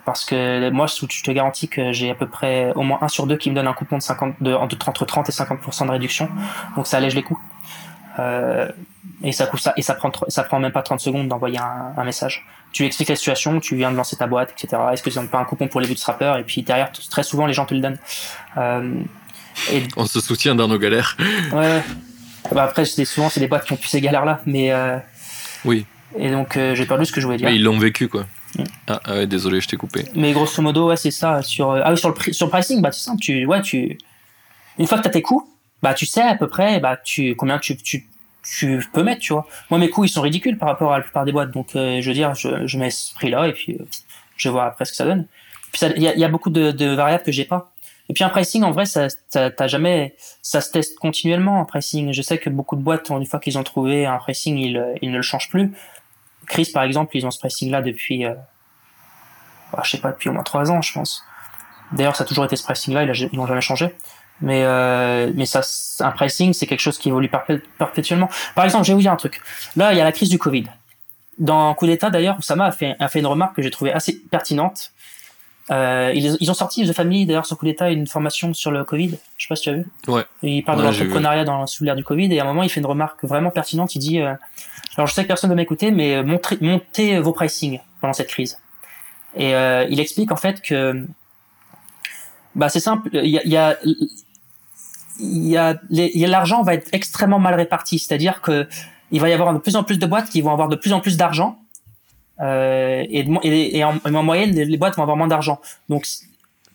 parce 0.06 0.26
que 0.26 0.70
moi, 0.72 0.88
je 0.88 1.24
te 1.24 1.32
garantis 1.32 1.70
que 1.70 1.93
j'ai 1.93 2.10
à 2.12 2.16
peu 2.16 2.28
près 2.28 2.74
au 2.74 2.82
moins 2.82 2.99
un 3.02 3.08
sur 3.08 3.28
deux 3.28 3.38
qui 3.38 3.49
me 3.49 3.56
donne 3.56 3.68
un 3.68 3.74
coupon 3.74 3.97
de 3.97 4.04
50, 4.04 4.41
de, 4.41 4.54
entre 4.54 5.06
30 5.06 5.30
et 5.30 5.32
50% 5.32 5.86
de 5.86 5.91
réduction. 5.91 6.30
Donc 6.76 6.88
ça 6.88 6.97
allège 6.97 7.16
les 7.16 7.24
coûts. 7.24 7.39
Euh, 8.20 8.68
et 9.24 9.32
ça 9.32 9.45
coûte 9.45 9.59
ça 9.59 9.74
et 9.78 9.82
ça 9.82 9.93
prend 9.93 10.11
ça 10.28 10.43
prend 10.43 10.59
même 10.59 10.72
pas 10.72 10.82
30 10.82 10.99
secondes 10.99 11.28
d'envoyer 11.28 11.59
un, 11.59 11.93
un, 11.95 12.03
message. 12.03 12.45
Tu 12.72 12.86
expliques 12.86 13.09
la 13.09 13.15
situation, 13.15 13.59
tu 13.59 13.76
viens 13.76 13.91
de 13.91 13.97
lancer 13.97 14.15
ta 14.15 14.28
boîte, 14.28 14.51
etc. 14.51 14.82
Est-ce 14.91 15.03
que 15.03 15.09
tu 15.09 15.19
n'as 15.19 15.26
pas 15.26 15.39
un 15.39 15.45
coupon 15.45 15.67
pour 15.67 15.82
les 15.82 15.88
bootstrappers 15.88 16.38
Et 16.38 16.43
puis 16.43 16.63
derrière, 16.63 16.91
très 16.91 17.24
souvent 17.24 17.45
les 17.45 17.53
gens 17.53 17.65
te 17.65 17.74
le 17.74 17.82
donnent. 17.82 17.99
Euh, 18.57 19.01
et... 19.72 19.84
On 19.97 20.05
se 20.05 20.19
soutient 20.19 20.55
dans 20.55 20.67
nos 20.67 20.80
galères. 20.80 21.17
Ouais. 21.53 21.84
Bah 22.51 22.63
après, 22.63 22.86
souvent 22.86 23.30
c'est 23.30 23.39
des 23.39 23.47
boîtes 23.47 23.65
qui 23.65 23.74
ont 23.74 23.78
plus 23.78 23.89
ces 23.89 24.01
galères 24.01 24.26
là, 24.26 24.41
mais. 24.45 24.72
Euh... 24.72 24.97
Oui. 25.65 25.86
Et 26.17 26.32
donc 26.32 26.57
euh, 26.57 26.76
j'ai 26.76 26.86
perdu 26.86 27.05
ce 27.05 27.11
que 27.11 27.22
je 27.22 27.26
voulais 27.26 27.38
dire. 27.38 27.47
Mais 27.47 27.55
ils 27.55 27.63
l'ont 27.63 27.78
vécu 27.78 28.07
quoi. 28.07 28.26
Mm. 28.57 28.63
Ah, 28.88 28.99
ah, 29.05 29.13
ouais, 29.13 29.28
désolé, 29.28 29.61
je 29.61 29.67
t'ai 29.67 29.78
coupé. 29.78 30.05
Mais 30.15 30.34
grosso 30.34 30.61
modo, 30.61 30.89
ouais, 30.89 30.97
c'est 30.97 31.11
ça. 31.11 31.41
Sur 31.41 31.72
ah 31.72 31.91
oui, 31.91 31.97
sur 31.97 32.09
le 32.09 32.34
sur 32.34 32.47
le 32.47 32.51
pricing, 32.51 32.82
bah 32.82 32.91
c'est 32.91 33.03
simple. 33.03 33.22
Tu 33.22 33.45
ouais, 33.45 33.61
tu 33.61 33.97
une 34.80 34.88
fois 34.88 34.97
que 34.97 35.03
t'as 35.03 35.09
tes 35.09 35.22
coûts 35.22 35.47
bah 35.82 35.93
tu 35.93 36.05
sais 36.05 36.22
à 36.22 36.36
peu 36.36 36.47
près 36.47 36.80
bah 36.80 36.97
tu 36.97 37.36
combien 37.36 37.59
tu, 37.59 37.76
tu 37.78 38.07
tu 38.44 38.84
peux 38.94 39.04
mettre 39.04 39.22
tu 39.22 39.34
vois. 39.34 39.48
Moi 39.70 39.80
mes 39.80 39.89
coûts 39.89 40.06
ils 40.06 40.10
sont 40.10 40.22
ridicules 40.22 40.58
par 40.58 40.70
rapport 40.70 40.94
à 40.94 40.98
la 40.98 41.04
plupart 41.04 41.26
des 41.26 41.32
boîtes. 41.32 41.52
Donc 41.52 41.76
euh, 41.76 42.02
je 42.02 42.08
veux 42.08 42.14
dire 42.14 42.34
je, 42.36 42.66
je 42.66 42.78
mets 42.78 42.89
ce 42.89 43.14
prix 43.14 43.30
là 43.30 43.48
et 43.48 43.54
puis 43.54 43.78
euh, 43.80 43.86
je 44.38 44.50
vois 44.50 44.66
après 44.66 44.86
ce 44.86 44.92
que 44.92 44.98
ça 44.98 45.06
donne. 45.06 45.28
Puis 45.72 45.86
il 45.96 46.02
y 46.02 46.08
a, 46.08 46.16
y 46.16 46.24
a, 46.24 46.28
beaucoup 46.28 46.50
de, 46.50 46.72
de 46.72 46.88
variables 46.88 47.24
que 47.24 47.32
j'ai 47.32 47.46
pas. 47.46 47.72
Et 48.10 48.14
puis 48.14 48.24
un 48.24 48.30
pricing 48.30 48.64
en 48.64 48.72
vrai 48.72 48.86
ça 48.86 49.08
t'as 49.30 49.68
jamais 49.68 50.16
ça 50.42 50.60
se 50.62 50.72
teste 50.72 50.98
continuellement 50.98 51.62
un 51.62 51.66
pricing. 51.66 52.12
Je 52.14 52.22
sais 52.22 52.38
que 52.38 52.50
beaucoup 52.50 52.76
de 52.76 52.82
boîtes 52.82 53.10
une 53.10 53.26
fois 53.26 53.39
qu'ils 53.39 53.58
ont 53.58 53.64
trouvé 53.64 54.06
un 54.06 54.18
pricing 54.18 54.58
ils, 54.58 54.84
ils 55.02 55.12
ne 55.12 55.18
le 55.18 55.22
changent 55.22 55.50
plus. 55.50 55.72
Chris 56.48 56.72
par 56.74 56.84
exemple 56.84 57.16
ils 57.16 57.26
ont 57.26 57.32
ce 57.32 57.39
pricing 57.39 57.72
là 57.72 57.82
depuis 57.82 58.26
euh, 58.26 58.34
bah, 59.72 59.82
je 59.84 59.92
sais 59.92 60.00
pas 60.00 60.12
depuis 60.12 60.30
au 60.30 60.34
moins 60.34 60.44
trois 60.44 60.72
ans 60.72 60.82
je 60.82 60.94
pense. 60.94 61.24
D'ailleurs 61.92 62.16
ça 62.16 62.24
a 62.24 62.28
toujours 62.28 62.46
été 62.46 62.56
ce 62.56 62.64
pricing 62.64 62.94
là 62.94 63.04
ils 63.04 63.30
l'ont 63.34 63.48
jamais 63.48 63.62
changé 63.62 63.94
mais 64.42 64.64
euh, 64.64 65.32
mais 65.36 65.46
ça 65.46 65.62
un 66.06 66.12
pricing 66.12 66.54
c'est 66.54 66.66
quelque 66.66 66.80
chose 66.80 66.98
qui 66.98 67.10
évolue 67.10 67.30
perpétuellement 67.78 68.30
par 68.56 68.66
exemple 68.66 68.86
je 68.86 68.92
vais 68.92 68.96
vous 68.96 69.02
dire 69.02 69.12
un 69.12 69.18
truc. 69.18 69.42
Là 69.76 69.94
il 69.94 69.98
y 69.98 70.02
a 70.02 70.04
la 70.04 70.12
crise 70.12 70.30
du 70.30 70.38
covid. 70.38 70.66
Dans 71.39 71.74
coup 71.74 71.86
d'état 71.86 72.10
d'ailleurs 72.10 72.38
Oussama 72.39 72.66
a 72.66 72.72
fait 72.72 72.96
a 73.00 73.08
fait 73.08 73.20
une 73.20 73.28
remarque 73.28 73.56
que 73.56 73.62
j'ai 73.62 73.72
trouvée 73.72 73.94
assez 73.94 74.20
pertinente. 74.32 74.92
Euh, 75.70 76.12
ils, 76.14 76.36
ils 76.39 76.52
ont 76.52 76.56
sorti 76.56 76.86
The 76.86 76.94
Family 76.94 77.26
d'ailleurs 77.26 77.46
sur 77.46 77.58
coup 77.58 77.66
d'état 77.66 77.92
une 77.92 78.08
formation 78.08 78.54
sur 78.54 78.72
le 78.72 78.84
covid. 78.84 79.18
Je 79.38 79.46
sais 79.46 79.48
pas 79.48 79.56
si 79.56 79.64
tu 79.64 79.70
as 79.70 79.74
vu. 79.74 79.86
Ouais. 80.08 80.24
Il 80.42 80.64
parle 80.64 80.80
ouais, 80.80 80.86
de 80.86 80.89
l'entrepreneuriat 80.89 81.46
dans 81.46 81.66
sous 81.68 81.84
l'ère 81.84 81.96
du 81.96 82.04
covid 82.04 82.34
et 82.34 82.39
à 82.39 82.44
un 82.44 82.48
moment 82.48 82.64
il 82.64 82.70
fait 82.70 82.80
une 82.80 82.86
remarque 82.86 83.24
vraiment 83.24 83.52
pertinente. 83.52 83.96
Il 83.96 84.00
dit 84.00 84.20
euh, 84.20 84.34
alors 84.98 85.08
je 85.08 85.14
sais 85.14 85.24
que 85.24 85.28
personne 85.28 85.50
ne 85.50 85.56
m'écouter 85.56 85.92
mais 85.92 86.24
montrez 86.24 86.58
montez 86.62 87.20
vos 87.20 87.32
pricing 87.32 87.80
pendant 88.02 88.14
cette 88.14 88.30
crise. 88.30 88.58
Et 89.36 89.56
euh, 89.56 89.86
il 89.89 90.00
explique 90.00 90.32
en 90.32 90.36
fait 90.36 90.62
que 90.62 91.06
bah 92.56 92.70
c'est 92.70 92.80
simple. 92.80 93.10
Il 93.14 93.30
y 93.30 93.38
a, 93.38 93.46
y 93.46 93.56
a 93.56 93.78
il 95.20 95.47
y 95.47 95.57
a 95.57 95.78
l'argent 96.28 96.64
va 96.64 96.74
être 96.74 96.89
extrêmement 96.93 97.39
mal 97.39 97.53
réparti, 97.55 97.99
c'est-à-dire 97.99 98.41
que 98.41 98.68
il 99.12 99.20
va 99.20 99.30
y 99.30 99.34
avoir 99.34 99.53
de 99.53 99.59
plus 99.59 99.76
en 99.76 99.84
plus 99.84 99.99
de 99.99 100.05
boîtes 100.05 100.30
qui 100.30 100.41
vont 100.41 100.51
avoir 100.51 100.70
de 100.70 100.76
plus 100.76 100.93
en 100.93 101.01
plus 101.01 101.18
d'argent 101.18 101.59
euh, 102.39 103.03
et, 103.09 103.78
et, 103.78 103.84
en, 103.84 104.24
moyenne 104.24 104.51
les 104.51 104.78
boîtes 104.78 104.95
vont 104.95 105.03
avoir 105.03 105.18
moins 105.18 105.28
d'argent. 105.28 105.59
Donc 105.89 106.07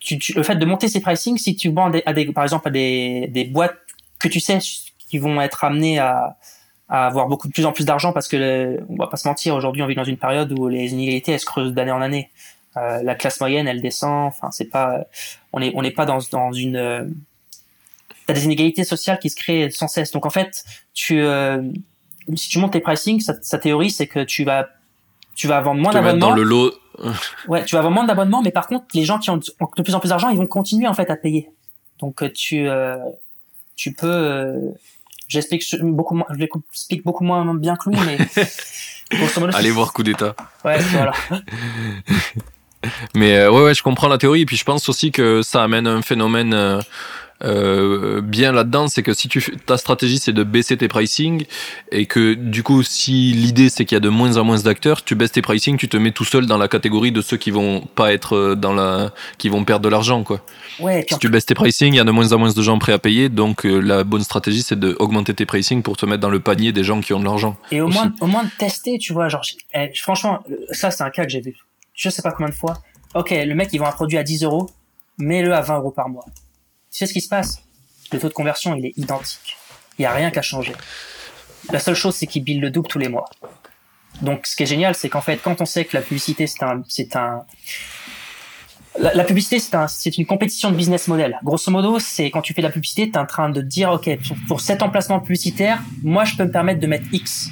tu, 0.00 0.18
le 0.34 0.42
fait 0.42 0.56
de 0.56 0.64
monter 0.64 0.88
ces 0.88 1.00
pricing, 1.00 1.38
si 1.38 1.56
tu 1.56 1.70
vends 1.70 1.90
à 1.90 2.12
des, 2.12 2.26
par 2.32 2.44
exemple 2.44 2.68
à 2.68 2.70
des, 2.70 3.28
des 3.28 3.44
boîtes 3.44 3.76
que 4.18 4.28
tu 4.28 4.38
sais 4.38 4.58
qui 4.98 5.18
vont 5.18 5.40
être 5.40 5.64
amenées 5.64 5.98
à, 5.98 6.36
à 6.88 7.06
avoir 7.06 7.26
beaucoup 7.26 7.48
de 7.48 7.52
plus 7.52 7.66
en 7.66 7.72
plus 7.72 7.84
d'argent 7.84 8.12
parce 8.12 8.28
que 8.28 8.80
on 8.88 8.96
va 8.96 9.08
pas 9.08 9.16
se 9.16 9.26
mentir 9.26 9.54
aujourd'hui 9.54 9.82
on 9.82 9.86
vit 9.86 9.94
dans 9.94 10.04
une 10.04 10.16
période 10.16 10.52
où 10.56 10.68
les 10.68 10.92
inégalités 10.92 11.32
elles 11.32 11.40
se 11.40 11.46
creusent 11.46 11.74
d'année 11.74 11.90
en 11.90 12.00
année. 12.00 12.30
Euh, 12.76 13.02
la 13.02 13.14
classe 13.14 13.40
moyenne 13.40 13.66
elle 13.66 13.80
descend. 13.80 14.28
Enfin 14.28 14.50
c'est 14.52 14.66
pas 14.66 15.04
on 15.52 15.60
est 15.60 15.72
on 15.74 15.82
n'est 15.82 15.90
pas 15.90 16.06
dans 16.06 16.18
dans 16.30 16.52
une 16.52 17.14
euh, 18.26 18.32
t'as 18.34 18.34
des 18.34 18.44
inégalités 18.44 18.84
sociales 18.84 19.18
qui 19.18 19.30
se 19.30 19.36
créent 19.36 19.70
sans 19.70 19.88
cesse 19.88 20.10
donc 20.10 20.26
en 20.26 20.30
fait 20.30 20.64
tu 20.94 21.20
euh, 21.20 21.62
si 22.34 22.48
tu 22.48 22.58
montes 22.58 22.72
tes 22.72 22.80
pricing 22.80 23.20
sa, 23.20 23.58
théorie 23.58 23.90
c'est 23.90 24.06
que 24.06 24.24
tu 24.24 24.44
vas 24.44 24.68
tu 25.34 25.46
vas 25.46 25.60
vendre 25.60 25.80
moins 25.80 25.92
d'abonnements 25.92 26.28
dans 26.28 26.34
le 26.34 26.42
lot 26.42 26.74
ouais 27.48 27.64
tu 27.64 27.74
vas 27.74 27.82
vendre 27.82 27.94
moins 27.94 28.04
d'abonnements 28.04 28.42
mais 28.42 28.52
par 28.52 28.66
contre 28.66 28.86
les 28.94 29.04
gens 29.04 29.18
qui 29.18 29.30
ont 29.30 29.36
de 29.38 29.82
plus 29.82 29.94
en 29.94 30.00
plus 30.00 30.08
d'argent 30.08 30.28
ils 30.30 30.38
vont 30.38 30.46
continuer 30.46 30.86
en 30.86 30.94
fait 30.94 31.10
à 31.10 31.16
payer 31.16 31.50
donc 32.00 32.22
tu 32.32 32.68
tu 33.76 33.92
peux 33.92 34.74
J'explique 35.28 35.64
beaucoup 35.82 36.14
moins, 36.14 36.26
je 36.30 36.36
l'explique 36.36 37.04
beaucoup 37.04 37.24
moins 37.24 37.54
bien 37.54 37.76
que 37.76 37.90
lui, 37.90 37.98
mais. 38.06 38.18
Allez 39.54 39.70
voir 39.70 39.92
coup 39.92 40.02
d'état. 40.02 40.34
Ouais, 40.64 40.78
voilà. 40.78 41.12
mais 43.14 43.36
euh, 43.36 43.50
ouais, 43.50 43.62
ouais, 43.62 43.74
je 43.74 43.82
comprends 43.82 44.08
la 44.08 44.18
théorie. 44.18 44.42
Et 44.42 44.46
puis 44.46 44.56
je 44.56 44.64
pense 44.64 44.88
aussi 44.88 45.12
que 45.12 45.42
ça 45.42 45.62
amène 45.62 45.86
un 45.86 46.02
phénomène. 46.02 46.80
Euh, 47.44 48.20
bien 48.22 48.52
là-dedans, 48.52 48.88
c'est 48.88 49.02
que 49.02 49.12
si 49.12 49.28
tu 49.28 49.42
ta 49.66 49.76
stratégie 49.76 50.18
c'est 50.18 50.32
de 50.32 50.42
baisser 50.42 50.76
tes 50.76 50.88
pricing 50.88 51.44
et 51.92 52.06
que 52.06 52.34
du 52.34 52.62
coup 52.62 52.82
si 52.82 53.32
l'idée 53.32 53.68
c'est 53.68 53.84
qu'il 53.84 53.96
y 53.96 53.98
a 53.98 54.00
de 54.00 54.08
moins 54.08 54.36
en 54.38 54.44
moins 54.44 54.58
d'acteurs, 54.58 55.04
tu 55.04 55.14
baisses 55.14 55.32
tes 55.32 55.42
pricing, 55.42 55.76
tu 55.76 55.88
te 55.88 55.96
mets 55.96 56.12
tout 56.12 56.24
seul 56.24 56.46
dans 56.46 56.56
la 56.56 56.68
catégorie 56.68 57.12
de 57.12 57.20
ceux 57.20 57.36
qui 57.36 57.50
vont 57.50 57.82
pas 57.82 58.12
être 58.12 58.36
euh, 58.36 58.54
dans 58.54 58.72
la 58.72 59.12
qui 59.38 59.48
vont 59.48 59.64
perdre 59.64 59.84
de 59.84 59.90
l'argent 59.90 60.22
quoi. 60.24 60.40
Ouais, 60.80 61.04
si 61.08 61.18
tu 61.18 61.28
baisses 61.28 61.46
tes 61.46 61.54
pricing, 61.54 61.92
il 61.92 61.96
y 61.96 62.00
a 62.00 62.04
de 62.04 62.10
moins 62.10 62.32
en 62.32 62.38
moins 62.38 62.52
de 62.52 62.62
gens 62.62 62.78
prêts 62.78 62.92
à 62.92 62.98
payer, 62.98 63.28
donc 63.28 63.66
euh, 63.66 63.80
la 63.80 64.04
bonne 64.04 64.22
stratégie 64.22 64.62
c'est 64.62 64.78
d'augmenter 64.78 65.34
tes 65.34 65.46
pricing 65.46 65.82
pour 65.82 65.96
te 65.96 66.06
mettre 66.06 66.20
dans 66.20 66.30
le 66.30 66.40
panier 66.40 66.72
des 66.72 66.84
gens 66.84 67.00
qui 67.00 67.12
ont 67.12 67.20
de 67.20 67.24
l'argent. 67.24 67.56
Et 67.70 67.80
au 67.80 67.88
moins 67.88 68.12
au 68.20 68.26
moins 68.26 68.44
de 68.44 68.50
tester, 68.58 68.98
tu 68.98 69.12
vois, 69.12 69.28
genre 69.28 69.44
eh, 69.74 69.90
franchement 69.94 70.42
ça 70.70 70.90
c'est 70.90 71.02
un 71.02 71.10
cas 71.10 71.24
que 71.24 71.30
j'ai 71.30 71.40
vu. 71.40 71.56
Je 71.92 72.08
sais 72.08 72.22
pas 72.22 72.30
combien 72.30 72.48
de 72.48 72.54
fois. 72.54 72.74
Ok, 73.14 73.30
le 73.30 73.54
mec 73.54 73.68
il 73.72 73.78
vend 73.78 73.86
un 73.86 73.92
produit 73.92 74.18
à 74.18 74.22
10 74.22 74.44
euros, 74.44 74.70
mets-le 75.18 75.54
à 75.54 75.60
20 75.60 75.78
euros 75.78 75.90
par 75.90 76.08
mois 76.08 76.24
tu 76.96 77.00
sais 77.00 77.06
ce 77.06 77.12
qui 77.12 77.20
se 77.20 77.28
passe? 77.28 77.62
Le 78.10 78.18
taux 78.18 78.28
de 78.28 78.32
conversion, 78.32 78.74
il 78.74 78.86
est 78.86 78.94
identique. 78.96 79.58
Il 79.98 80.02
n'y 80.02 80.06
a 80.06 80.14
rien 80.14 80.30
qu'à 80.30 80.40
changer. 80.40 80.72
La 81.70 81.78
seule 81.78 81.94
chose, 81.94 82.14
c'est 82.14 82.26
qu'il 82.26 82.42
bille 82.42 82.58
le 82.58 82.70
double 82.70 82.88
tous 82.88 82.98
les 82.98 83.08
mois. 83.08 83.26
Donc, 84.22 84.46
ce 84.46 84.56
qui 84.56 84.62
est 84.62 84.66
génial, 84.66 84.94
c'est 84.94 85.10
qu'en 85.10 85.20
fait, 85.20 85.36
quand 85.42 85.60
on 85.60 85.66
sait 85.66 85.84
que 85.84 85.94
la 85.94 86.02
publicité, 86.02 86.46
c'est 86.46 86.62
un, 86.62 86.82
c'est 86.88 87.14
un, 87.16 87.44
la, 88.98 89.24
publicité, 89.24 89.58
c'est 89.58 89.74
un, 89.74 89.88
c'est 89.88 90.16
une 90.16 90.24
compétition 90.24 90.70
de 90.70 90.76
business 90.76 91.06
model. 91.06 91.38
Grosso 91.44 91.70
modo, 91.70 91.98
c'est 91.98 92.30
quand 92.30 92.40
tu 92.40 92.54
fais 92.54 92.62
de 92.62 92.66
la 92.66 92.72
publicité, 92.72 93.10
tu 93.10 93.12
es 93.12 93.18
en 93.18 93.26
train 93.26 93.50
de 93.50 93.60
dire, 93.60 93.90
OK, 93.90 94.08
pour, 94.48 94.62
cet 94.62 94.82
emplacement 94.82 95.20
publicitaire, 95.20 95.82
moi, 96.02 96.24
je 96.24 96.34
peux 96.34 96.44
me 96.44 96.50
permettre 96.50 96.80
de 96.80 96.86
mettre 96.86 97.12
X 97.12 97.50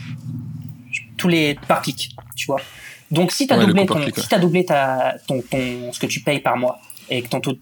tous 1.18 1.28
les 1.28 1.58
par 1.68 1.82
clic, 1.82 2.16
tu 2.34 2.46
vois. 2.46 2.62
Donc, 3.10 3.30
si 3.30 3.46
tu 3.46 3.52
as 3.52 3.58
doublé, 3.58 3.84
ton, 3.84 4.00
si 4.16 4.34
as 4.34 4.38
doublé 4.38 4.64
ta, 4.64 5.16
ton, 5.28 5.42
ton, 5.42 5.92
ce 5.92 6.00
que 6.00 6.06
tu 6.06 6.20
payes 6.20 6.40
par 6.40 6.56
mois 6.56 6.80
et 7.10 7.20
que 7.20 7.28
ton 7.28 7.42
taux, 7.42 7.58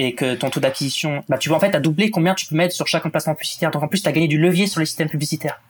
et 0.00 0.14
que 0.14 0.34
ton 0.34 0.48
taux 0.48 0.60
d'acquisition, 0.60 1.22
bah, 1.28 1.36
tu 1.36 1.50
vois, 1.50 1.58
en 1.58 1.60
fait, 1.60 1.74
à 1.74 1.78
doubler 1.78 2.10
combien 2.10 2.34
tu 2.34 2.46
peux 2.46 2.56
mettre 2.56 2.74
sur 2.74 2.86
chaque 2.86 3.04
emplacement 3.04 3.34
publicitaire. 3.34 3.70
Donc, 3.70 3.82
en 3.82 3.88
plus, 3.88 4.00
tu 4.02 4.08
as 4.08 4.12
gagné 4.12 4.28
du 4.28 4.38
levier 4.38 4.66
sur 4.66 4.80
les 4.80 4.86
systèmes 4.86 5.10
publicitaires. 5.10 5.60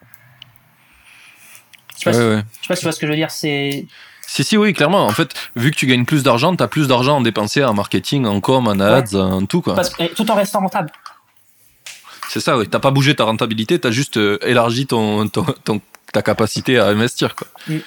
Je 1.98 1.98
sais, 1.98 2.04
pas 2.04 2.12
si, 2.12 2.18
sais 2.18 2.68
pas 2.68 2.76
si 2.76 2.80
tu 2.80 2.86
vois 2.86 2.92
ce 2.92 3.00
que 3.00 3.06
je 3.06 3.10
veux 3.10 3.16
dire. 3.16 3.32
C'est. 3.32 3.86
Si, 4.28 4.44
si, 4.44 4.56
oui, 4.56 4.72
clairement. 4.72 5.04
En 5.04 5.10
fait, 5.10 5.34
vu 5.56 5.72
que 5.72 5.76
tu 5.76 5.86
gagnes 5.88 6.04
plus 6.04 6.22
d'argent, 6.22 6.54
tu 6.54 6.62
as 6.62 6.68
plus 6.68 6.86
d'argent 6.86 7.20
à 7.20 7.24
dépenser 7.24 7.64
en 7.64 7.74
marketing, 7.74 8.24
en 8.24 8.40
com, 8.40 8.68
en 8.68 8.78
ads, 8.78 9.16
en 9.16 9.44
tout, 9.46 9.62
quoi. 9.62 9.74
tout 10.14 10.30
en 10.30 10.34
restant 10.36 10.60
rentable. 10.60 10.92
C'est 12.28 12.40
ça, 12.40 12.56
oui. 12.56 12.68
T'as 12.68 12.78
pas 12.78 12.92
bougé 12.92 13.16
ta 13.16 13.24
rentabilité, 13.24 13.80
tu 13.80 13.88
as 13.88 13.90
juste 13.90 14.16
euh, 14.16 14.38
élargi 14.42 14.86
ton, 14.86 15.28
ta 16.12 16.22
capacité 16.22 16.78
à 16.78 16.86
investir, 16.86 17.34
quoi. 17.34 17.48
Mm. 17.66 17.78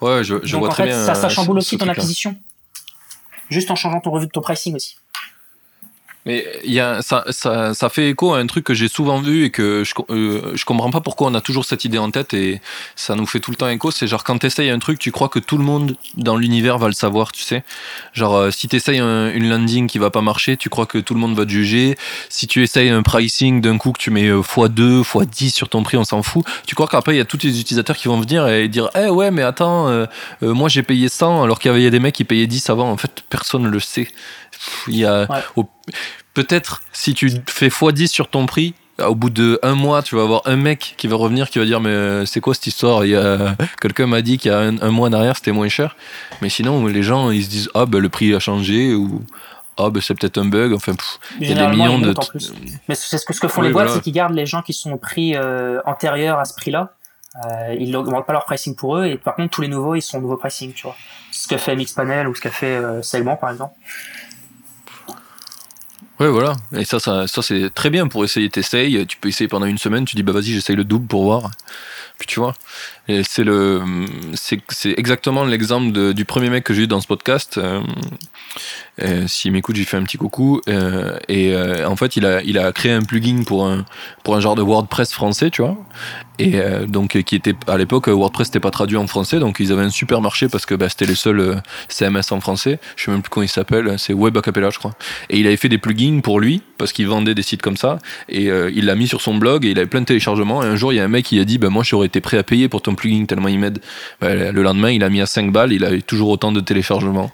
Ouais, 0.00 0.24
je, 0.24 0.36
je 0.42 0.56
vois 0.56 0.70
très 0.70 0.86
bien. 0.86 1.04
Ça, 1.04 1.14
ça 1.14 1.28
chamboule 1.28 1.58
aussi 1.58 1.76
ton 1.76 1.86
acquisition 1.86 2.34
juste 3.50 3.70
en 3.70 3.76
changeant 3.76 4.00
ton 4.00 4.10
revue 4.10 4.26
de 4.26 4.32
ton 4.32 4.40
pricing 4.40 4.74
aussi. 4.74 4.96
Mais 6.26 6.44
y 6.64 6.82
ça, 7.02 7.88
fait 7.88 8.10
écho 8.10 8.34
à 8.34 8.38
un 8.38 8.46
truc 8.46 8.64
que 8.64 8.74
j'ai 8.74 8.88
souvent 8.88 9.20
vu 9.20 9.44
et 9.44 9.50
que 9.50 9.84
je, 9.84 9.94
euh, 10.10 10.56
comprends 10.66 10.90
pas 10.90 11.00
pourquoi 11.00 11.28
on 11.28 11.34
a 11.34 11.40
toujours 11.40 11.64
cette 11.64 11.84
idée 11.84 11.98
en 11.98 12.10
tête 12.10 12.34
et 12.34 12.60
ça 12.96 13.14
nous 13.14 13.26
fait 13.26 13.38
tout 13.38 13.52
le 13.52 13.56
temps 13.56 13.68
écho. 13.68 13.92
C'est 13.92 14.08
genre 14.08 14.24
quand 14.24 14.36
t'essayes 14.36 14.70
un 14.70 14.80
truc, 14.80 14.98
tu 14.98 15.12
crois 15.12 15.28
que 15.28 15.38
tout 15.38 15.56
le 15.56 15.62
monde 15.62 15.96
dans 16.16 16.36
l'univers 16.36 16.78
va 16.78 16.88
le 16.88 16.94
savoir, 16.94 17.30
tu 17.30 17.42
sais. 17.42 17.62
Genre 18.12 18.34
euh, 18.34 18.50
si 18.50 18.66
t'essayes 18.66 18.98
un, 18.98 19.30
une 19.30 19.48
landing 19.48 19.86
qui 19.86 19.98
va 19.98 20.10
pas 20.10 20.20
marcher, 20.20 20.56
tu 20.56 20.68
crois 20.68 20.86
que 20.86 20.98
tout 20.98 21.14
le 21.14 21.20
monde 21.20 21.36
va 21.36 21.44
te 21.44 21.50
juger. 21.50 21.96
Si 22.28 22.48
tu 22.48 22.60
essayes 22.64 22.88
un 22.88 23.04
pricing 23.04 23.60
d'un 23.60 23.78
coup 23.78 23.92
que 23.92 24.00
tu 24.00 24.10
mets 24.10 24.28
x2, 24.28 25.02
x10 25.02 25.50
sur 25.50 25.68
ton 25.68 25.84
prix, 25.84 25.96
on 25.96 26.04
s'en 26.04 26.24
fout. 26.24 26.44
Tu 26.66 26.74
crois 26.74 26.88
qu'après 26.88 27.14
il 27.14 27.18
y 27.18 27.20
a 27.20 27.24
tous 27.24 27.38
les 27.44 27.60
utilisateurs 27.60 27.96
qui 27.96 28.08
vont 28.08 28.20
venir 28.20 28.48
et 28.48 28.66
dire 28.66 28.90
Eh 28.96 29.08
ouais, 29.08 29.30
mais 29.30 29.42
attends, 29.42 29.86
euh, 29.88 30.06
moi 30.42 30.68
j'ai 30.68 30.82
payé 30.82 31.08
100 31.08 31.44
alors 31.44 31.60
qu'il 31.60 31.70
y 31.70 31.74
avait 31.74 31.88
des 31.88 32.00
mecs 32.00 32.16
qui 32.16 32.24
payaient 32.24 32.48
10 32.48 32.68
avant. 32.68 32.90
En 32.90 32.96
fait, 32.96 33.22
personne 33.30 33.62
ne 33.62 33.68
le 33.68 33.78
sait. 33.78 34.08
Il 34.88 34.96
y 34.96 35.04
a 35.04 35.28
peut-être 36.34 36.82
si 36.92 37.14
tu 37.14 37.30
fais 37.46 37.68
x10 37.68 38.08
sur 38.08 38.28
ton 38.28 38.46
prix, 38.46 38.74
au 39.04 39.14
bout 39.14 39.30
de 39.30 39.58
un 39.62 39.74
mois, 39.74 40.02
tu 40.02 40.16
vas 40.16 40.22
avoir 40.22 40.42
un 40.46 40.56
mec 40.56 40.94
qui 40.96 41.06
va 41.06 41.16
revenir, 41.16 41.50
qui 41.50 41.58
va 41.58 41.64
dire 41.64 41.80
mais 41.80 41.90
euh, 41.90 42.26
c'est 42.26 42.40
quoi 42.40 42.54
cette 42.54 42.66
histoire? 42.66 43.04
Il 43.04 43.10
y 43.10 43.16
a 43.16 43.56
quelqu'un 43.80 44.06
m'a 44.06 44.22
dit 44.22 44.38
qu'il 44.38 44.50
y 44.50 44.54
a 44.54 44.58
un, 44.58 44.90
mois 44.90 45.08
en 45.08 45.12
arrière 45.12 45.36
c'était 45.36 45.52
moins 45.52 45.68
cher, 45.68 45.96
mais 46.40 46.48
sinon 46.48 46.86
les 46.86 47.02
gens 47.02 47.30
ils 47.30 47.44
se 47.44 47.50
disent 47.50 47.70
ah 47.74 47.86
ben 47.86 48.00
le 48.00 48.08
prix 48.08 48.34
a 48.34 48.40
changé 48.40 48.94
ou 48.94 49.22
ah 49.78 49.90
ben 49.90 50.00
c'est 50.00 50.14
peut-être 50.14 50.38
un 50.38 50.46
bug. 50.46 50.72
Enfin, 50.72 50.92
il 51.40 51.50
y 51.50 51.52
a 51.52 51.66
des 51.70 51.76
millions 51.76 51.98
de. 51.98 52.14
Mais 52.88 52.94
c'est 52.94 53.18
ce 53.18 53.26
que, 53.26 53.34
ce 53.34 53.40
que 53.40 53.48
font 53.48 53.62
les 53.62 53.70
boîtes, 53.70 53.90
c'est 53.90 54.00
qu'ils 54.00 54.14
gardent 54.14 54.34
les 54.34 54.46
gens 54.46 54.62
qui 54.62 54.72
sont 54.72 54.92
au 54.92 54.96
prix 54.96 55.36
euh, 55.36 55.80
antérieur 55.84 56.38
à 56.38 56.44
ce 56.44 56.54
prix-là. 56.54 56.94
Euh, 57.44 57.76
ils 57.78 57.90
n'augmentent 57.90 58.24
pas 58.24 58.32
leur 58.32 58.46
pricing 58.46 58.74
pour 58.74 58.96
eux 58.96 59.04
et 59.04 59.18
par 59.18 59.34
contre 59.34 59.50
tous 59.50 59.60
les 59.60 59.68
nouveaux 59.68 59.94
ils 59.94 60.00
sont 60.00 60.16
au 60.16 60.20
nouveau 60.22 60.38
pricing, 60.38 60.72
tu 60.72 60.84
vois. 60.84 60.96
Ce 61.30 61.46
qu'a 61.46 61.58
fait 61.58 61.76
Mixpanel 61.76 62.28
ou 62.28 62.34
ce 62.34 62.40
qu'a 62.40 62.50
fait 62.50 62.80
Segment 63.02 63.36
par 63.36 63.50
exemple. 63.50 63.74
Ouais, 66.18 66.28
voilà. 66.28 66.54
Et 66.74 66.84
ça, 66.84 66.98
ça, 66.98 67.26
ça 67.26 67.42
c'est 67.42 67.68
très 67.74 67.90
bien 67.90 68.08
pour 68.08 68.24
essayer. 68.24 68.48
T'essayes, 68.48 69.06
tu 69.06 69.18
peux 69.18 69.28
essayer 69.28 69.48
pendant 69.48 69.66
une 69.66 69.76
semaine, 69.78 70.04
tu 70.06 70.16
dis, 70.16 70.22
bah 70.22 70.32
vas-y, 70.32 70.52
j'essaye 70.52 70.76
le 70.76 70.84
double 70.84 71.06
pour 71.06 71.24
voir. 71.24 71.50
Puis 72.18 72.26
tu 72.26 72.40
vois. 72.40 72.54
C'est 73.08 73.44
le, 73.44 73.82
c'est, 74.34 74.60
exactement 74.98 75.44
l'exemple 75.44 76.12
du 76.12 76.24
premier 76.24 76.50
mec 76.50 76.64
que 76.64 76.74
j'ai 76.74 76.82
eu 76.82 76.86
dans 76.86 77.00
ce 77.00 77.06
podcast. 77.06 77.58
Euh, 77.58 77.80
euh, 79.02 79.26
S'il 79.26 79.52
m'écoute, 79.52 79.76
j'ai 79.76 79.84
fait 79.84 79.96
un 79.96 80.02
petit 80.02 80.16
coucou. 80.16 80.60
Euh, 80.68 81.18
et 81.28 81.52
euh, 81.52 81.88
en 81.88 81.96
fait, 81.96 82.16
il 82.16 82.24
a, 82.26 82.42
il 82.42 82.58
a 82.58 82.72
créé 82.72 82.92
un 82.92 83.02
plugin 83.02 83.42
pour 83.44 83.66
un, 83.66 83.84
pour 84.24 84.36
un 84.36 84.40
genre 84.40 84.54
de 84.54 84.62
WordPress 84.62 85.12
français, 85.12 85.50
tu 85.50 85.62
vois. 85.62 85.76
Et 86.38 86.60
donc, 86.86 87.18
qui 87.22 87.34
était 87.34 87.54
à 87.66 87.78
l'époque, 87.78 88.08
WordPress 88.08 88.48
n'était 88.48 88.60
pas 88.60 88.70
traduit 88.70 88.98
en 88.98 89.06
français, 89.06 89.38
donc 89.38 89.56
ils 89.58 89.72
avaient 89.72 89.84
un 89.84 89.88
super 89.88 90.20
marché 90.20 90.48
parce 90.50 90.66
que 90.66 90.74
bah, 90.74 90.90
c'était 90.90 91.06
les 91.06 91.14
seuls 91.14 91.62
CMS 91.88 92.30
en 92.30 92.42
français. 92.42 92.78
Je 92.94 93.04
sais 93.04 93.10
même 93.10 93.22
plus 93.22 93.30
comment 93.30 93.44
il 93.44 93.48
s'appelle. 93.48 93.94
C'est 93.98 94.12
Web 94.12 94.36
Acapella, 94.36 94.68
je 94.68 94.78
crois. 94.78 94.94
Et 95.30 95.38
il 95.38 95.46
avait 95.46 95.56
fait 95.56 95.70
des 95.70 95.78
plugins 95.78 96.20
pour 96.20 96.38
lui 96.38 96.60
parce 96.76 96.92
qu'il 96.92 97.08
vendait 97.08 97.34
des 97.34 97.40
sites 97.40 97.62
comme 97.62 97.78
ça. 97.78 98.00
Et 98.28 98.48
il 98.48 98.84
l'a 98.84 98.94
mis 98.96 99.08
sur 99.08 99.22
son 99.22 99.36
blog 99.36 99.64
et 99.64 99.70
il 99.70 99.78
avait 99.78 99.88
plein 99.88 100.02
de 100.02 100.06
téléchargements. 100.06 100.62
Et 100.62 100.66
un 100.66 100.76
jour, 100.76 100.92
il 100.92 100.96
y 100.96 101.00
a 101.00 101.04
un 101.04 101.08
mec 101.08 101.24
qui 101.24 101.40
a 101.40 101.44
dit, 101.46 101.56
bah 101.56 101.70
moi, 101.70 101.84
été 102.06 102.20
prêt 102.20 102.38
à 102.38 102.42
payer 102.42 102.68
pour 102.68 102.82
ton 102.82 102.94
plugin 102.94 103.26
tellement 103.26 103.48
il 103.48 103.58
m'aide. 103.58 103.80
Bah, 104.20 104.34
le 104.34 104.62
lendemain, 104.62 104.90
il 104.90 105.04
a 105.04 105.08
mis 105.08 105.20
à 105.20 105.26
5 105.26 105.52
balles. 105.52 105.72
Il 105.72 105.84
avait 105.84 106.02
toujours 106.02 106.30
autant 106.30 106.52
de 106.52 106.60
téléchargements. 106.60 107.30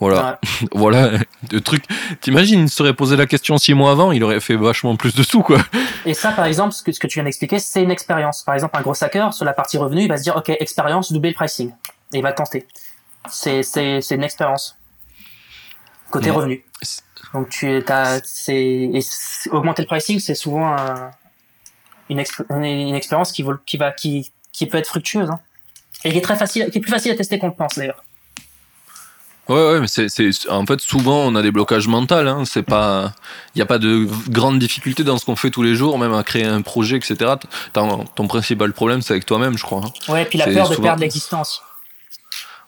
Voilà, 0.00 0.38
voilà, 0.72 1.10
de 1.50 1.58
trucs. 1.58 1.84
T'imagines, 2.20 2.60
il 2.60 2.68
se 2.68 2.76
serait 2.76 2.94
posé 2.94 3.16
la 3.16 3.26
question 3.26 3.58
six 3.58 3.74
mois 3.74 3.90
avant, 3.90 4.12
il 4.12 4.22
aurait 4.22 4.38
fait 4.40 4.54
vachement 4.54 4.94
plus 4.96 5.14
de 5.14 5.22
sous, 5.24 5.42
quoi. 5.42 5.58
Et 6.06 6.14
ça, 6.14 6.30
par 6.30 6.44
exemple, 6.44 6.72
ce 6.72 6.82
que, 6.82 6.92
ce 6.92 7.00
que 7.00 7.08
tu 7.08 7.14
viens 7.14 7.24
d'expliquer, 7.24 7.58
c'est 7.58 7.82
une 7.82 7.90
expérience. 7.90 8.42
Par 8.42 8.54
exemple, 8.54 8.76
un 8.78 8.82
gros 8.82 8.94
hacker, 9.02 9.34
sur 9.34 9.44
la 9.44 9.52
partie 9.52 9.76
revenu, 9.76 10.02
il 10.02 10.08
va 10.08 10.16
se 10.16 10.22
dire, 10.22 10.36
OK, 10.36 10.50
expérience, 10.50 11.12
doubler 11.12 11.30
le 11.30 11.34
pricing. 11.34 11.72
Et 12.12 12.18
il 12.18 12.22
va 12.22 12.32
tenter. 12.32 12.66
C'est, 13.28 13.64
c'est, 13.64 14.00
c'est 14.00 14.14
une 14.14 14.22
expérience. 14.22 14.76
Côté 16.10 16.30
revenu. 16.30 16.64
Donc, 17.34 17.48
tu 17.50 17.82
as, 17.88 18.20
c'est, 18.24 18.90
augmenter 19.50 19.82
le 19.82 19.88
pricing, 19.88 20.20
c'est 20.20 20.36
souvent 20.36 20.76
une, 22.10 22.24
une 22.64 22.94
expérience 22.94 23.32
qui, 23.32 23.42
va, 23.42 23.92
qui, 23.92 24.32
qui 24.52 24.66
peut 24.66 24.78
être 24.78 24.88
fructueuse, 24.88 25.30
hein. 25.30 25.40
Et 26.04 26.12
qui 26.12 26.18
est 26.18 26.22
très 26.22 26.36
facile, 26.36 26.70
qui 26.70 26.78
est 26.78 26.80
plus 26.80 26.92
facile 26.92 27.10
à 27.10 27.16
tester 27.16 27.38
qu'on 27.38 27.50
pense, 27.50 27.76
d'ailleurs. 27.76 28.04
Ouais, 29.48 29.56
ouais, 29.56 29.80
mais 29.80 29.86
c'est, 29.88 30.30
en 30.50 30.66
fait 30.66 30.78
souvent 30.78 31.20
on 31.20 31.34
a 31.34 31.40
des 31.40 31.50
blocages 31.50 31.88
mentaux. 31.88 32.16
Hein. 32.16 32.44
C'est 32.44 32.62
pas, 32.62 33.14
il 33.54 33.58
n'y 33.58 33.62
a 33.62 33.66
pas 33.66 33.78
de 33.78 34.06
grandes 34.28 34.58
difficultés 34.58 35.04
dans 35.04 35.16
ce 35.16 35.24
qu'on 35.24 35.36
fait 35.36 35.50
tous 35.50 35.62
les 35.62 35.74
jours, 35.74 35.98
même 35.98 36.12
à 36.12 36.22
créer 36.22 36.44
un 36.44 36.60
projet, 36.60 36.96
etc. 36.96 37.32
Ton, 37.72 38.04
ton 38.04 38.28
principal 38.28 38.74
problème, 38.74 39.00
c'est 39.00 39.14
avec 39.14 39.24
toi-même, 39.24 39.56
je 39.56 39.62
crois. 39.64 39.80
Hein. 39.86 40.12
Ouais, 40.12 40.22
et 40.22 40.26
puis 40.26 40.36
la 40.36 40.48
peur 40.48 40.68
de 40.68 40.76
perdre 40.76 41.00
l'existence. 41.00 41.62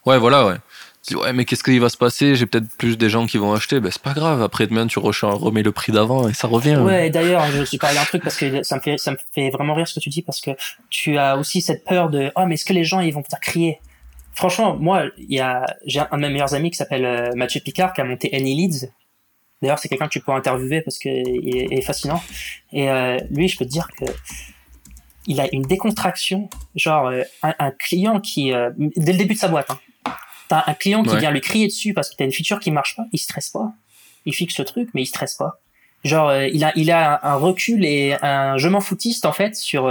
Ouais, 0.06 0.16
voilà, 0.16 0.46
ouais. 0.46 0.56
Dis, 1.02 1.16
ouais, 1.16 1.32
mais 1.32 1.44
qu'est-ce 1.46 1.64
qui 1.64 1.78
va 1.78 1.88
se 1.88 1.96
passer? 1.96 2.34
J'ai 2.34 2.44
peut-être 2.46 2.68
plus 2.76 2.98
des 2.98 3.08
gens 3.08 3.26
qui 3.26 3.38
vont 3.38 3.52
acheter. 3.54 3.80
Ben, 3.80 3.90
c'est 3.90 4.02
pas 4.02 4.12
grave. 4.12 4.42
Après 4.42 4.66
demain, 4.66 4.86
tu 4.86 4.98
remets 4.98 5.62
le 5.62 5.72
prix 5.72 5.92
d'avant 5.92 6.28
et 6.28 6.34
ça 6.34 6.46
revient. 6.46 6.76
Ouais, 6.76 7.08
d'ailleurs, 7.08 7.46
je 7.50 7.64
suis 7.64 7.78
parlé 7.78 7.96
d'un 7.96 8.04
truc 8.04 8.22
parce 8.22 8.36
que 8.36 8.62
ça 8.62 8.76
me 8.76 8.80
fait, 8.80 8.98
ça 8.98 9.12
me 9.12 9.16
fait 9.34 9.50
vraiment 9.50 9.74
rire 9.74 9.88
ce 9.88 9.94
que 9.94 10.00
tu 10.00 10.10
dis 10.10 10.22
parce 10.22 10.40
que 10.40 10.50
tu 10.90 11.16
as 11.16 11.38
aussi 11.38 11.62
cette 11.62 11.84
peur 11.84 12.10
de, 12.10 12.30
oh, 12.36 12.44
mais 12.46 12.54
est-ce 12.54 12.66
que 12.66 12.74
les 12.74 12.84
gens, 12.84 13.00
ils 13.00 13.14
vont 13.14 13.22
faire 13.22 13.40
crier? 13.40 13.80
Franchement, 14.34 14.76
moi, 14.76 15.04
il 15.16 15.32
y 15.34 15.40
a, 15.40 15.64
j'ai 15.86 16.00
un 16.00 16.16
de 16.16 16.22
mes 16.22 16.30
meilleurs 16.30 16.54
amis 16.54 16.70
qui 16.70 16.76
s'appelle 16.76 17.04
euh, 17.04 17.30
Mathieu 17.34 17.60
Picard 17.60 17.92
qui 17.92 18.00
a 18.00 18.04
monté 18.04 18.30
Any 18.34 18.54
Leads. 18.54 18.88
D'ailleurs, 19.62 19.78
c'est 19.78 19.88
quelqu'un 19.88 20.06
que 20.06 20.12
tu 20.12 20.20
peux 20.20 20.32
interviewer 20.32 20.82
parce 20.82 20.98
qu'il 20.98 21.10
est, 21.10 21.72
est, 21.72 21.82
fascinant. 21.82 22.22
Et 22.72 22.90
euh, 22.90 23.18
lui, 23.30 23.48
je 23.48 23.58
peux 23.58 23.64
te 23.64 23.70
dire 23.70 23.88
que 23.98 24.06
il 25.26 25.40
a 25.40 25.46
une 25.52 25.62
décontraction, 25.62 26.48
genre 26.74 27.08
euh, 27.08 27.22
un, 27.42 27.70
client 27.72 28.20
qui, 28.20 28.52
euh, 28.52 28.70
dès 28.96 29.12
le 29.12 29.18
début 29.18 29.34
de 29.34 29.38
sa 29.38 29.48
boîte, 29.48 29.70
hein, 29.70 29.78
t'as 30.50 30.64
un 30.66 30.74
client 30.74 31.02
qui 31.02 31.16
vient 31.16 31.30
lui 31.30 31.40
crier 31.40 31.66
dessus 31.66 31.94
parce 31.94 32.10
que 32.10 32.16
t'as 32.16 32.24
une 32.24 32.32
feature 32.32 32.60
qui 32.60 32.70
marche 32.70 32.96
pas, 32.96 33.04
il 33.12 33.18
stresse 33.18 33.50
pas, 33.50 33.72
il 34.26 34.34
fixe 34.34 34.58
le 34.58 34.64
truc, 34.64 34.90
mais 34.94 35.02
il 35.02 35.06
stresse 35.06 35.34
pas. 35.34 35.60
Genre, 36.02 36.28
euh, 36.28 36.46
il 36.46 36.64
a, 36.64 36.72
il 36.76 36.90
a 36.90 37.20
un, 37.22 37.34
recul 37.34 37.84
et 37.84 38.16
un 38.22 38.56
je 38.56 38.68
m'en 38.68 38.80
foutiste 38.80 39.26
en 39.26 39.32
fait 39.32 39.54
sur 39.54 39.88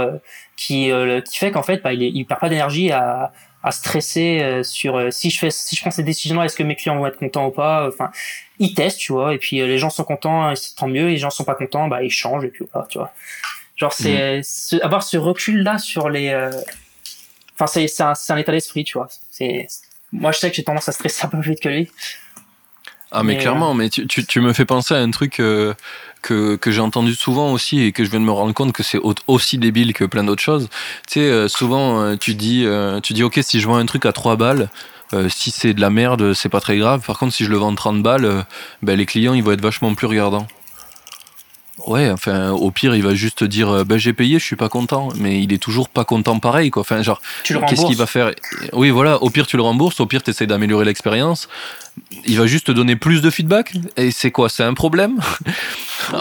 qui, 0.56 0.90
qui 1.24 1.38
fait 1.38 1.50
qu'en 1.50 1.62
fait, 1.62 1.82
bah, 1.82 1.92
il, 1.92 2.02
il 2.02 2.24
perd 2.24 2.40
pas 2.40 2.48
d'énergie 2.48 2.90
à, 2.92 3.32
à 3.62 3.70
stresser 3.72 4.62
sur 4.64 5.12
si 5.12 5.30
je 5.30 5.38
fais, 5.38 5.50
si 5.50 5.76
je 5.76 5.80
prends 5.80 5.90
cette 5.90 6.06
décision-là, 6.06 6.44
est-ce 6.44 6.56
que 6.56 6.62
mes 6.62 6.76
clients 6.76 6.96
vont 6.96 7.06
être 7.06 7.18
contents 7.18 7.46
ou 7.46 7.50
pas. 7.50 7.88
Enfin, 7.88 8.10
il 8.58 8.74
teste, 8.74 8.98
tu 8.98 9.12
vois, 9.12 9.34
et 9.34 9.38
puis 9.38 9.56
les 9.56 9.78
gens 9.78 9.90
sont 9.90 10.04
contents, 10.04 10.52
tant 10.76 10.88
mieux. 10.88 11.08
Les 11.08 11.16
gens 11.16 11.30
sont 11.30 11.44
pas 11.44 11.54
contents, 11.54 11.88
bah 11.88 12.02
ils 12.02 12.10
changent 12.10 12.44
et 12.44 12.48
puis 12.48 12.66
voilà, 12.72 12.86
tu 12.88 12.98
vois. 12.98 13.12
Genre, 13.80 13.92
c'est 13.94 14.42
mm. 14.72 14.80
avoir 14.82 15.02
ce 15.02 15.16
recul-là 15.16 15.78
sur 15.78 16.10
les. 16.10 16.28
Euh, 16.28 16.52
enfin, 17.54 17.66
c'est 17.66 17.88
c'est 17.88 18.02
un, 18.02 18.12
un, 18.28 18.36
état 18.36 18.52
d'esprit, 18.52 18.84
tu 18.84 18.98
vois. 18.98 19.08
C'est 19.30 19.66
moi, 20.12 20.32
je 20.32 20.38
sais 20.38 20.50
que 20.50 20.56
j'ai 20.56 20.64
tendance 20.64 20.88
à 20.88 20.92
stresser 20.92 21.24
un 21.24 21.28
peu 21.28 21.38
plus 21.40 21.50
vite 21.50 21.60
que 21.60 21.68
lui. 21.68 21.90
Ah, 23.12 23.22
mais, 23.24 23.38
clairement, 23.38 23.72
euh, 23.72 23.74
mais 23.74 23.88
tu, 23.88 24.06
tu, 24.06 24.24
tu, 24.24 24.40
me 24.40 24.52
fais 24.52 24.64
penser 24.64 24.94
à 24.94 24.98
un 24.98 25.10
truc 25.10 25.40
euh, 25.40 25.74
que, 26.22 26.54
que 26.54 26.70
j'ai 26.70 26.80
entendu 26.80 27.14
souvent 27.14 27.52
aussi 27.52 27.82
et 27.82 27.90
que 27.90 28.04
je 28.04 28.10
viens 28.10 28.20
de 28.20 28.24
me 28.24 28.30
rendre 28.30 28.54
compte 28.54 28.72
que 28.72 28.84
c'est 28.84 29.00
aussi 29.26 29.58
débile 29.58 29.92
que 29.92 30.04
plein 30.04 30.22
d'autres 30.22 30.42
choses. 30.42 30.68
Tu 31.08 31.20
sais, 31.20 31.48
souvent, 31.48 32.16
tu 32.16 32.34
dis, 32.34 32.66
tu 33.02 33.12
dis, 33.12 33.24
ok, 33.24 33.40
si 33.42 33.60
je 33.60 33.66
vends 33.66 33.76
un 33.76 33.86
truc 33.86 34.06
à 34.06 34.12
3 34.12 34.36
balles, 34.36 34.68
si 35.28 35.50
c'est 35.50 35.74
de 35.74 35.80
la 35.80 35.90
merde, 35.90 36.34
c'est 36.34 36.48
pas 36.48 36.60
très 36.60 36.78
grave. 36.78 37.02
Par 37.04 37.18
contre, 37.18 37.34
si 37.34 37.44
je 37.44 37.50
le 37.50 37.56
vends 37.56 37.74
30 37.74 38.00
balles, 38.00 38.46
ben, 38.82 38.96
les 38.96 39.06
clients, 39.06 39.34
ils 39.34 39.42
vont 39.42 39.52
être 39.52 39.60
vachement 39.60 39.92
plus 39.96 40.06
regardants. 40.06 40.46
Ouais, 41.86 42.10
enfin, 42.10 42.50
au 42.50 42.70
pire, 42.70 42.94
il 42.94 43.02
va 43.02 43.14
juste 43.14 43.44
dire 43.44 43.70
euh, 43.70 43.84
bah, 43.84 43.98
j'ai 43.98 44.12
payé, 44.12 44.38
je 44.38 44.44
suis 44.44 44.56
pas 44.56 44.68
content, 44.68 45.08
mais 45.16 45.42
il 45.42 45.52
est 45.52 45.58
toujours 45.58 45.88
pas 45.88 46.04
content 46.04 46.38
pareil, 46.38 46.70
quoi. 46.70 46.82
Enfin, 46.82 47.02
genre, 47.02 47.20
qu'est-ce 47.44 47.86
qu'il 47.86 47.96
va 47.96 48.06
faire? 48.06 48.32
Oui, 48.72 48.90
voilà, 48.90 49.22
au 49.22 49.30
pire, 49.30 49.46
tu 49.46 49.56
le 49.56 49.62
rembourses, 49.62 50.00
au 50.00 50.06
pire, 50.06 50.22
tu 50.22 50.30
essaies 50.30 50.46
d'améliorer 50.46 50.84
l'expérience. 50.84 51.48
Il 52.26 52.38
va 52.38 52.46
juste 52.46 52.66
te 52.66 52.72
donner 52.72 52.96
plus 52.96 53.22
de 53.22 53.30
feedback, 53.30 53.74
et 53.96 54.10
c'est 54.10 54.30
quoi? 54.30 54.48
C'est 54.48 54.64
un 54.64 54.74
problème? 54.74 55.18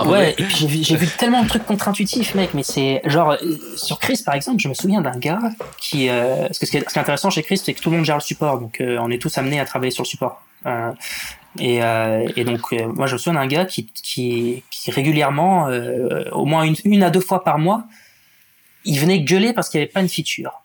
Ouais, 0.05 0.36
et 0.38 0.43
puis 0.43 0.84
j'ai 0.84 0.97
vu, 0.97 1.07
tellement 1.07 1.41
de 1.41 1.47
trucs 1.47 1.66
contre-intuitifs, 1.66 2.36
mec, 2.36 2.53
mais 2.53 2.64
c'est 2.64 3.01
genre, 3.05 3.32
euh, 3.32 3.38
sur 3.78 3.97
Chris, 3.97 4.22
par 4.24 4.36
exemple, 4.36 4.60
je 4.62 4.68
me 4.68 4.74
souviens 4.74 5.01
d'un 5.01 5.18
gars 5.18 5.39
qui. 5.80 6.10
Euh, 6.10 6.47
parce 6.47 6.60
que 6.60 6.66
ce 6.66 6.72
qui, 6.72 6.78
est, 6.78 6.97
intéressant 6.97 7.30
chez 7.30 7.41
Chris, 7.41 7.57
c'est 7.57 7.74
que 7.74 7.82
tout 7.82 7.89
le 7.89 7.95
monde 7.95 8.05
gère 8.05 8.18
le 8.18 8.22
support, 8.22 8.60
donc 8.60 8.82
on 8.82 9.10
est 9.10 9.20
tous 9.20 9.36
amenés 9.38 9.60
à 9.60 9.66
travailler 9.66 9.91
sur 9.91 10.03
le 10.03 10.07
support. 10.07 10.43
Et, 11.58 11.84
euh, 11.84 12.28
et 12.36 12.43
donc, 12.43 12.62
euh, 12.74 12.88
moi, 12.88 13.08
je 13.08 13.14
me 13.14 13.18
souviens 13.18 13.39
d'un 13.39 13.47
gars 13.47 13.66
qui, 13.66 13.88
qui, 13.88 14.64
qui 14.70 14.91
régulièrement, 14.91 15.68
euh, 15.68 16.30
au 16.32 16.45
moins 16.45 16.64
une, 16.64 16.76
une, 16.86 17.04
à 17.04 17.10
deux 17.10 17.20
fois 17.20 17.43
par 17.43 17.58
mois, 17.58 17.86
il 18.86 19.00
venait 19.00 19.22
gueuler 19.22 19.54
parce 19.54 19.70
qu'il 19.70 19.80
n'y 19.80 19.84
avait 19.84 19.91
pas 19.91 20.02
une 20.02 20.10
feature. 20.10 20.62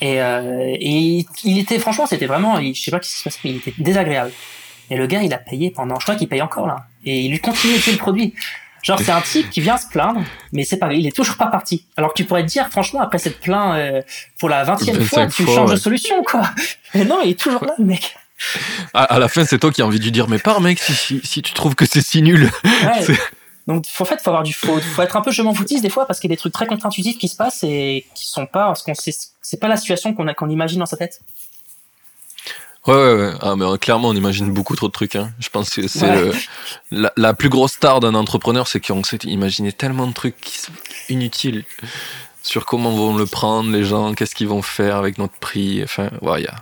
Et, 0.00 0.20
euh, 0.20 0.76
et 0.78 1.26
il 1.44 1.58
était, 1.58 1.78
franchement, 1.78 2.06
c'était 2.06 2.26
vraiment, 2.26 2.60
je 2.60 2.80
sais 2.80 2.90
pas 2.90 3.00
ce 3.02 3.08
qui 3.08 3.14
se 3.14 3.24
passait, 3.24 3.40
mais 3.44 3.50
il 3.50 3.56
était 3.56 3.74
désagréable. 3.78 4.32
Et 4.90 4.96
le 4.96 5.06
gars, 5.06 5.22
il 5.22 5.32
a 5.32 5.38
payé 5.38 5.70
pendant, 5.70 5.98
je 5.98 6.04
crois 6.04 6.16
qu'il 6.16 6.28
paye 6.28 6.42
encore 6.42 6.66
là. 6.66 6.86
Et 7.04 7.20
il 7.20 7.30
lui 7.30 7.40
continue 7.40 7.74
de 7.74 7.90
le 7.92 7.96
produit. 7.96 8.34
Genre, 8.82 8.98
c'est 9.00 9.10
un 9.10 9.20
type 9.20 9.50
qui 9.50 9.60
vient 9.60 9.76
se 9.76 9.88
plaindre, 9.88 10.22
mais 10.52 10.64
c'est 10.64 10.78
pas, 10.78 10.92
il 10.92 11.06
est 11.06 11.14
toujours 11.14 11.36
pas 11.36 11.48
parti. 11.48 11.84
Alors 11.96 12.12
que 12.12 12.16
tu 12.16 12.24
pourrais 12.24 12.42
te 12.42 12.48
dire, 12.48 12.68
franchement, 12.68 13.00
après 13.00 13.18
cette 13.18 13.40
plainte 13.40 13.74
euh, 13.76 14.02
pour 14.38 14.48
la 14.48 14.62
vingtième 14.62 15.00
fois, 15.00 15.26
tu 15.26 15.44
changes 15.46 15.72
de 15.72 15.76
solution, 15.76 16.22
quoi. 16.22 16.48
Mais 16.94 17.04
non, 17.04 17.18
il 17.24 17.30
est 17.30 17.38
toujours 17.38 17.64
là, 17.64 17.74
le 17.78 17.84
mec 17.84 18.16
à, 18.94 19.18
la 19.18 19.28
fin, 19.28 19.44
c'est 19.44 19.58
toi 19.58 19.70
qui 19.70 19.82
as 19.82 19.86
envie 19.86 19.98
de 19.98 20.04
lui 20.04 20.12
dire, 20.12 20.28
mais 20.28 20.38
pars, 20.38 20.60
mec, 20.60 20.78
si, 20.78 21.20
si, 21.22 21.42
tu 21.42 21.52
trouves 21.52 21.74
que 21.74 21.86
c'est 21.86 22.02
si 22.02 22.22
nul. 22.22 22.50
Donc, 23.66 23.84
en 23.98 24.04
fait, 24.06 24.20
faut 24.22 24.30
avoir 24.30 24.44
du 24.44 24.54
faux. 24.54 24.80
Faut 24.80 25.02
être 25.02 25.16
un 25.16 25.20
peu 25.20 25.30
je 25.30 25.42
m'en 25.42 25.52
foutiste 25.52 25.82
des 25.82 25.90
fois 25.90 26.06
parce 26.06 26.20
qu'il 26.20 26.30
y 26.30 26.32
a 26.32 26.36
des 26.36 26.38
trucs 26.38 26.54
très 26.54 26.66
contre-intuitifs 26.66 27.18
qui 27.18 27.28
se 27.28 27.36
passent 27.36 27.62
et 27.64 28.06
qui 28.14 28.26
sont 28.26 28.46
pas, 28.46 28.66
parce 28.66 28.82
qu'on 28.82 28.94
c'est 28.94 29.60
pas 29.60 29.68
la 29.68 29.76
situation 29.76 30.14
qu'on 30.14 30.26
a, 30.26 30.32
qu'on 30.32 30.48
imagine 30.48 30.78
dans 30.78 30.86
sa 30.86 30.96
tête. 30.96 31.20
Ouais, 32.86 32.94
ouais, 32.94 33.14
ouais. 33.14 33.32
Ah, 33.42 33.54
mais 33.56 33.66
euh, 33.66 33.76
clairement, 33.76 34.08
on 34.08 34.14
imagine 34.14 34.50
beaucoup 34.50 34.74
trop 34.74 34.86
de 34.86 34.92
trucs. 34.92 35.16
Hein. 35.16 35.30
Je 35.38 35.50
pense 35.50 35.68
que 35.68 35.86
c'est 35.86 36.30
la, 36.90 37.12
la, 37.18 37.34
plus 37.34 37.50
grosse 37.50 37.72
star 37.72 38.00
d'un 38.00 38.14
entrepreneur, 38.14 38.66
c'est 38.66 38.80
qu'on 38.80 39.04
sait 39.04 39.18
imaginer 39.24 39.72
tellement 39.72 40.06
de 40.06 40.14
trucs 40.14 40.40
qui 40.40 40.58
sont 40.58 40.72
inutiles 41.10 41.64
sur 42.42 42.64
comment 42.64 42.90
vont 42.90 43.14
le 43.14 43.26
prendre 43.26 43.70
les 43.70 43.84
gens, 43.84 44.14
qu'est-ce 44.14 44.34
qu'ils 44.34 44.48
vont 44.48 44.62
faire 44.62 44.96
avec 44.96 45.18
notre 45.18 45.34
prix. 45.34 45.82
Enfin, 45.84 46.08
ouais, 46.22 46.42
y 46.42 46.46
a 46.46 46.54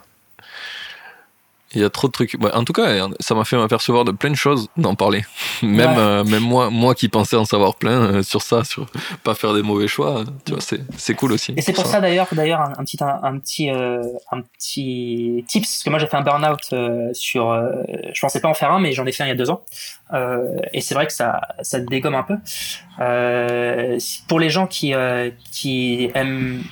il 1.76 1.82
y 1.82 1.84
a 1.84 1.90
trop 1.90 2.08
de 2.08 2.12
trucs. 2.12 2.36
en 2.54 2.64
tout 2.64 2.72
cas, 2.72 3.06
ça 3.20 3.34
m'a 3.34 3.44
fait 3.44 3.56
m'apercevoir 3.56 4.04
de 4.04 4.12
plein 4.12 4.30
de 4.30 4.36
choses 4.36 4.68
d'en 4.76 4.94
parler. 4.94 5.24
Même, 5.62 5.98
euh, 5.98 6.24
même 6.24 6.42
moi, 6.42 6.70
moi 6.70 6.94
qui 6.94 7.08
pensais 7.08 7.36
en 7.36 7.44
savoir 7.44 7.76
plein 7.76 8.00
euh, 8.00 8.22
sur 8.22 8.42
ça, 8.42 8.64
sur 8.64 8.86
pas 9.22 9.34
faire 9.34 9.52
des 9.52 9.62
mauvais 9.62 9.88
choix, 9.88 10.24
tu 10.44 10.52
vois, 10.52 10.60
c'est, 10.60 10.80
c'est 10.96 11.14
cool 11.14 11.32
aussi. 11.32 11.52
Et 11.56 11.62
c'est 11.62 11.72
pour 11.72 11.86
ça, 11.86 12.00
d'ailleurs, 12.00 12.28
d'ailleurs 12.32 12.60
un, 12.60 12.84
petit, 12.84 12.98
un, 13.02 13.38
petit, 13.38 13.70
euh, 13.70 14.02
un 14.32 14.40
petit 14.40 15.44
tips, 15.48 15.68
parce 15.68 15.82
que 15.82 15.90
moi 15.90 15.98
j'ai 15.98 16.06
fait 16.06 16.16
un 16.16 16.22
burn-out 16.22 17.14
sur, 17.14 17.52
je 18.12 18.20
pensais 18.20 18.40
pas 18.40 18.48
en 18.48 18.54
faire 18.54 18.72
un, 18.72 18.80
mais 18.80 18.92
j'en 18.92 19.06
ai 19.06 19.12
fait 19.12 19.22
un 19.22 19.26
il 19.26 19.30
y 19.30 19.32
a 19.32 19.36
deux 19.36 19.50
ans. 19.50 19.62
et 20.72 20.80
c'est 20.80 20.94
vrai 20.94 21.06
que 21.06 21.12
ça, 21.12 21.40
ça 21.62 21.80
dégomme 21.80 22.14
un 22.14 22.22
peu. 22.22 22.36
pour 24.28 24.40
les 24.40 24.50
gens 24.50 24.66
qui, 24.66 24.94
qui 25.52 26.10
aiment 26.14 26.62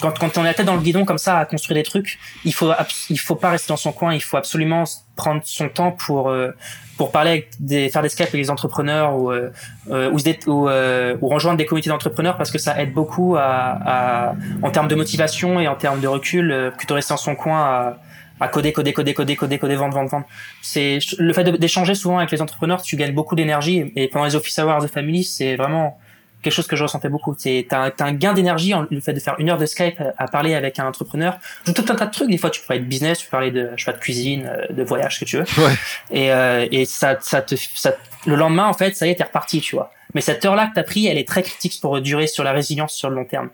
quand, 0.00 0.18
quand 0.18 0.38
on 0.38 0.42
est 0.42 0.46
la 0.46 0.54
tête 0.54 0.66
dans 0.66 0.74
le 0.74 0.80
guidon 0.80 1.04
comme 1.04 1.18
ça 1.18 1.38
à 1.38 1.44
construire 1.44 1.76
des 1.76 1.82
trucs, 1.82 2.18
il 2.44 2.52
faut 2.52 2.72
il 3.10 3.18
faut 3.18 3.34
pas 3.34 3.50
rester 3.50 3.68
dans 3.68 3.76
son 3.76 3.92
coin, 3.92 4.14
il 4.14 4.22
faut 4.22 4.36
absolument 4.36 4.84
prendre 5.14 5.40
son 5.44 5.68
temps 5.68 5.92
pour 5.92 6.28
euh, 6.28 6.50
pour 6.96 7.10
parler 7.12 7.30
avec 7.30 7.48
des 7.60 7.88
faire 7.88 8.02
des 8.02 8.08
Skype 8.08 8.28
avec 8.28 8.40
les 8.40 8.50
entrepreneurs 8.50 9.16
ou 9.16 9.30
euh, 9.30 9.50
euh 9.90 10.10
ou, 10.10 10.18
ou, 10.50 10.68
euh, 10.68 11.16
ou, 11.20 11.28
rejoindre 11.28 11.58
des 11.58 11.66
comités 11.66 11.90
d'entrepreneurs 11.90 12.36
parce 12.36 12.50
que 12.50 12.58
ça 12.58 12.80
aide 12.80 12.92
beaucoup 12.92 13.36
à, 13.36 13.42
à, 13.44 14.34
en 14.62 14.70
termes 14.70 14.88
de 14.88 14.94
motivation 14.94 15.60
et 15.60 15.68
en 15.68 15.74
termes 15.74 16.00
de 16.00 16.08
recul 16.08 16.72
plutôt 16.76 16.94
rester 16.94 17.12
dans 17.12 17.18
son 17.18 17.34
coin 17.34 17.58
à, 17.58 17.96
à 18.40 18.48
coder, 18.48 18.72
coder, 18.72 18.92
coder, 18.92 19.14
coder, 19.14 19.36
coder, 19.36 19.58
coder, 19.58 19.76
vendre, 19.76 19.94
vendre, 19.94 20.10
vendre. 20.10 20.26
C'est 20.62 20.98
le 21.18 21.32
fait 21.32 21.44
d'échanger 21.44 21.94
souvent 21.94 22.18
avec 22.18 22.30
les 22.30 22.42
entrepreneurs, 22.42 22.82
tu 22.82 22.96
gagnes 22.96 23.14
beaucoup 23.14 23.34
d'énergie 23.34 23.92
et 23.96 24.08
pendant 24.08 24.26
les 24.26 24.36
office 24.36 24.58
hours 24.58 24.82
de 24.82 24.86
family, 24.86 25.24
c'est 25.24 25.56
vraiment 25.56 25.98
quelque 26.46 26.54
chose 26.54 26.68
que 26.68 26.76
je 26.76 26.84
ressentais 26.84 27.08
beaucoup. 27.08 27.34
C'est 27.36 27.66
t'as 27.68 27.90
un 27.98 28.12
gain 28.12 28.32
d'énergie 28.32 28.72
en 28.72 28.86
le 28.88 29.00
fait 29.00 29.12
de 29.12 29.18
faire 29.18 29.34
une 29.38 29.50
heure 29.50 29.58
de 29.58 29.66
Skype 29.66 30.00
à 30.16 30.28
parler 30.28 30.54
avec 30.54 30.78
un 30.78 30.86
entrepreneur. 30.86 31.38
Tout 31.64 31.74
un 31.76 31.94
tas 31.94 32.06
de 32.06 32.10
trucs. 32.12 32.30
Des 32.30 32.38
fois, 32.38 32.50
tu 32.50 32.60
peux 32.60 32.68
parler 32.68 32.82
de 32.82 32.88
business, 32.88 33.18
tu 33.18 33.26
peux 33.26 33.32
parler 33.32 33.50
de 33.50 33.70
je 33.76 33.84
sais 33.84 33.90
pas 33.90 33.96
de 33.96 34.02
cuisine, 34.02 34.46
euh, 34.46 34.72
de 34.72 34.84
voyage, 34.84 35.16
ce 35.16 35.20
que 35.20 35.24
tu 35.24 35.38
veux. 35.38 35.44
Ouais. 35.58 35.74
Et 36.12 36.32
euh, 36.32 36.68
et 36.70 36.84
ça 36.84 37.18
ça 37.20 37.42
te 37.42 37.56
ça 37.56 37.96
le 38.26 38.36
lendemain 38.36 38.66
en 38.66 38.74
fait, 38.74 38.94
ça 38.94 39.06
y 39.06 39.10
est, 39.10 39.16
t'es 39.16 39.24
reparti, 39.24 39.60
tu 39.60 39.74
vois. 39.74 39.90
Mais 40.14 40.20
cette 40.20 40.44
heure-là 40.44 40.68
que 40.68 40.74
t'as 40.74 40.84
pris, 40.84 41.06
elle 41.06 41.18
est 41.18 41.26
très 41.26 41.42
critique 41.42 41.80
pour 41.80 42.00
durer 42.00 42.28
sur 42.28 42.44
la 42.44 42.52
résilience 42.52 42.94
sur 42.94 43.10
le 43.10 43.16
long 43.16 43.24
terme. 43.24 43.50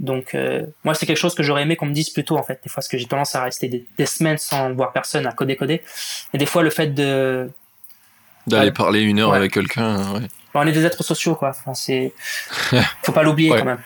Donc 0.00 0.34
euh, 0.34 0.64
moi 0.82 0.94
c'est 0.94 1.06
quelque 1.06 1.16
chose 1.16 1.34
que 1.34 1.42
j'aurais 1.42 1.62
aimé 1.62 1.76
qu'on 1.76 1.86
me 1.86 1.94
dise 1.94 2.10
plus 2.10 2.24
tôt 2.24 2.36
en 2.36 2.42
fait. 2.42 2.60
Des 2.62 2.68
fois 2.68 2.76
parce 2.76 2.88
que 2.88 2.98
j'ai 2.98 3.06
tendance 3.06 3.34
à 3.34 3.42
rester 3.42 3.68
des, 3.96 4.06
semaines 4.06 4.38
sans 4.38 4.72
voir 4.74 4.92
personne 4.92 5.26
à 5.26 5.32
coder 5.32 5.56
coder. 5.56 5.80
Et 6.34 6.38
des 6.38 6.46
fois 6.46 6.62
le 6.62 6.70
fait 6.70 6.88
de 6.88 7.48
d'aller 8.46 8.72
parler 8.72 9.00
une 9.00 9.20
heure 9.20 9.32
avec 9.32 9.52
quelqu'un, 9.52 10.12
ouais 10.12 10.28
on 10.60 10.66
est 10.66 10.72
des 10.72 10.84
êtres 10.84 11.02
sociaux, 11.02 11.34
quoi. 11.34 11.50
Enfin, 11.50 11.74
c'est, 11.74 12.12
faut 13.02 13.12
pas 13.12 13.22
l'oublier 13.22 13.50
quand 13.50 13.64
même. 13.64 13.80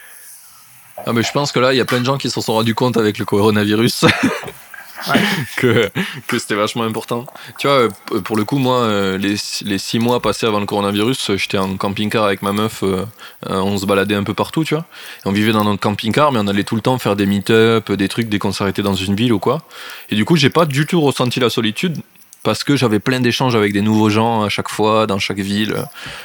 Ah, 1.07 1.13
mais 1.13 1.23
je 1.23 1.31
pense 1.33 1.53
que 1.53 1.61
là, 1.61 1.73
il 1.73 1.77
y 1.77 1.81
a 1.81 1.85
plein 1.85 2.01
de 2.01 2.05
gens 2.05 2.19
qui 2.19 2.29
se 2.29 2.41
sont 2.41 2.53
rendus 2.53 2.75
compte 2.75 2.97
avec 2.97 3.19
le 3.19 3.25
coronavirus. 3.25 4.05
que, 5.57 5.91
que 6.27 6.39
c'était 6.39 6.55
vachement 6.55 6.85
important. 6.85 7.27
Tu 7.59 7.67
vois, 7.67 7.89
euh, 8.13 8.21
pour 8.21 8.37
le 8.37 8.45
coup, 8.45 8.59
moi, 8.59 8.81
euh, 8.81 9.19
les, 9.19 9.37
les 9.63 9.79
six 9.79 9.99
mois 9.99 10.21
passés 10.21 10.47
avant 10.47 10.61
le 10.61 10.67
coronavirus, 10.67 11.37
j'étais 11.37 11.59
en 11.59 11.77
camping-car 11.77 12.25
avec 12.25 12.43
ma 12.43 12.53
meuf, 12.53 12.83
euh, 12.83 13.05
on 13.47 13.79
se 13.79 13.87
baladait 13.87 14.15
un 14.15 14.25
peu 14.25 14.35
partout, 14.35 14.65
tu 14.65 14.75
vois. 14.75 14.85
Et 15.25 15.29
on 15.29 15.33
vivait 15.33 15.53
dans 15.53 15.65
notre 15.65 15.81
camping-car, 15.81 16.33
mais 16.33 16.41
on 16.43 16.47
allait 16.49 16.65
tout 16.65 16.77
le 16.77 16.83
temps 16.83 16.99
faire 16.99 17.17
des 17.17 17.27
meet-up, 17.27 17.93
des 17.93 18.09
trucs 18.09 18.29
dès 18.29 18.39
qu'on 18.39 18.53
s'arrêtait 18.53 18.83
dans 18.83 18.95
une 18.95 19.15
ville 19.15 19.33
ou 19.33 19.39
quoi. 19.39 19.63
Et 20.11 20.17
du 20.17 20.25
coup, 20.25 20.37
j'ai 20.37 20.51
pas 20.51 20.65
du 20.65 20.87
tout 20.87 21.01
ressenti 21.01 21.41
la 21.41 21.51
solitude, 21.51 21.99
parce 22.43 22.65
que 22.65 22.77
j'avais 22.77 22.99
plein 23.01 23.21
d'échanges 23.21 23.57
avec 23.57 23.73
des 23.73 23.83
nouveaux 23.83 24.11
gens 24.11 24.43
à 24.43 24.49
chaque 24.49 24.69
fois, 24.69 25.07
dans 25.07 25.19
chaque 25.19 25.41
ville, 25.41 25.77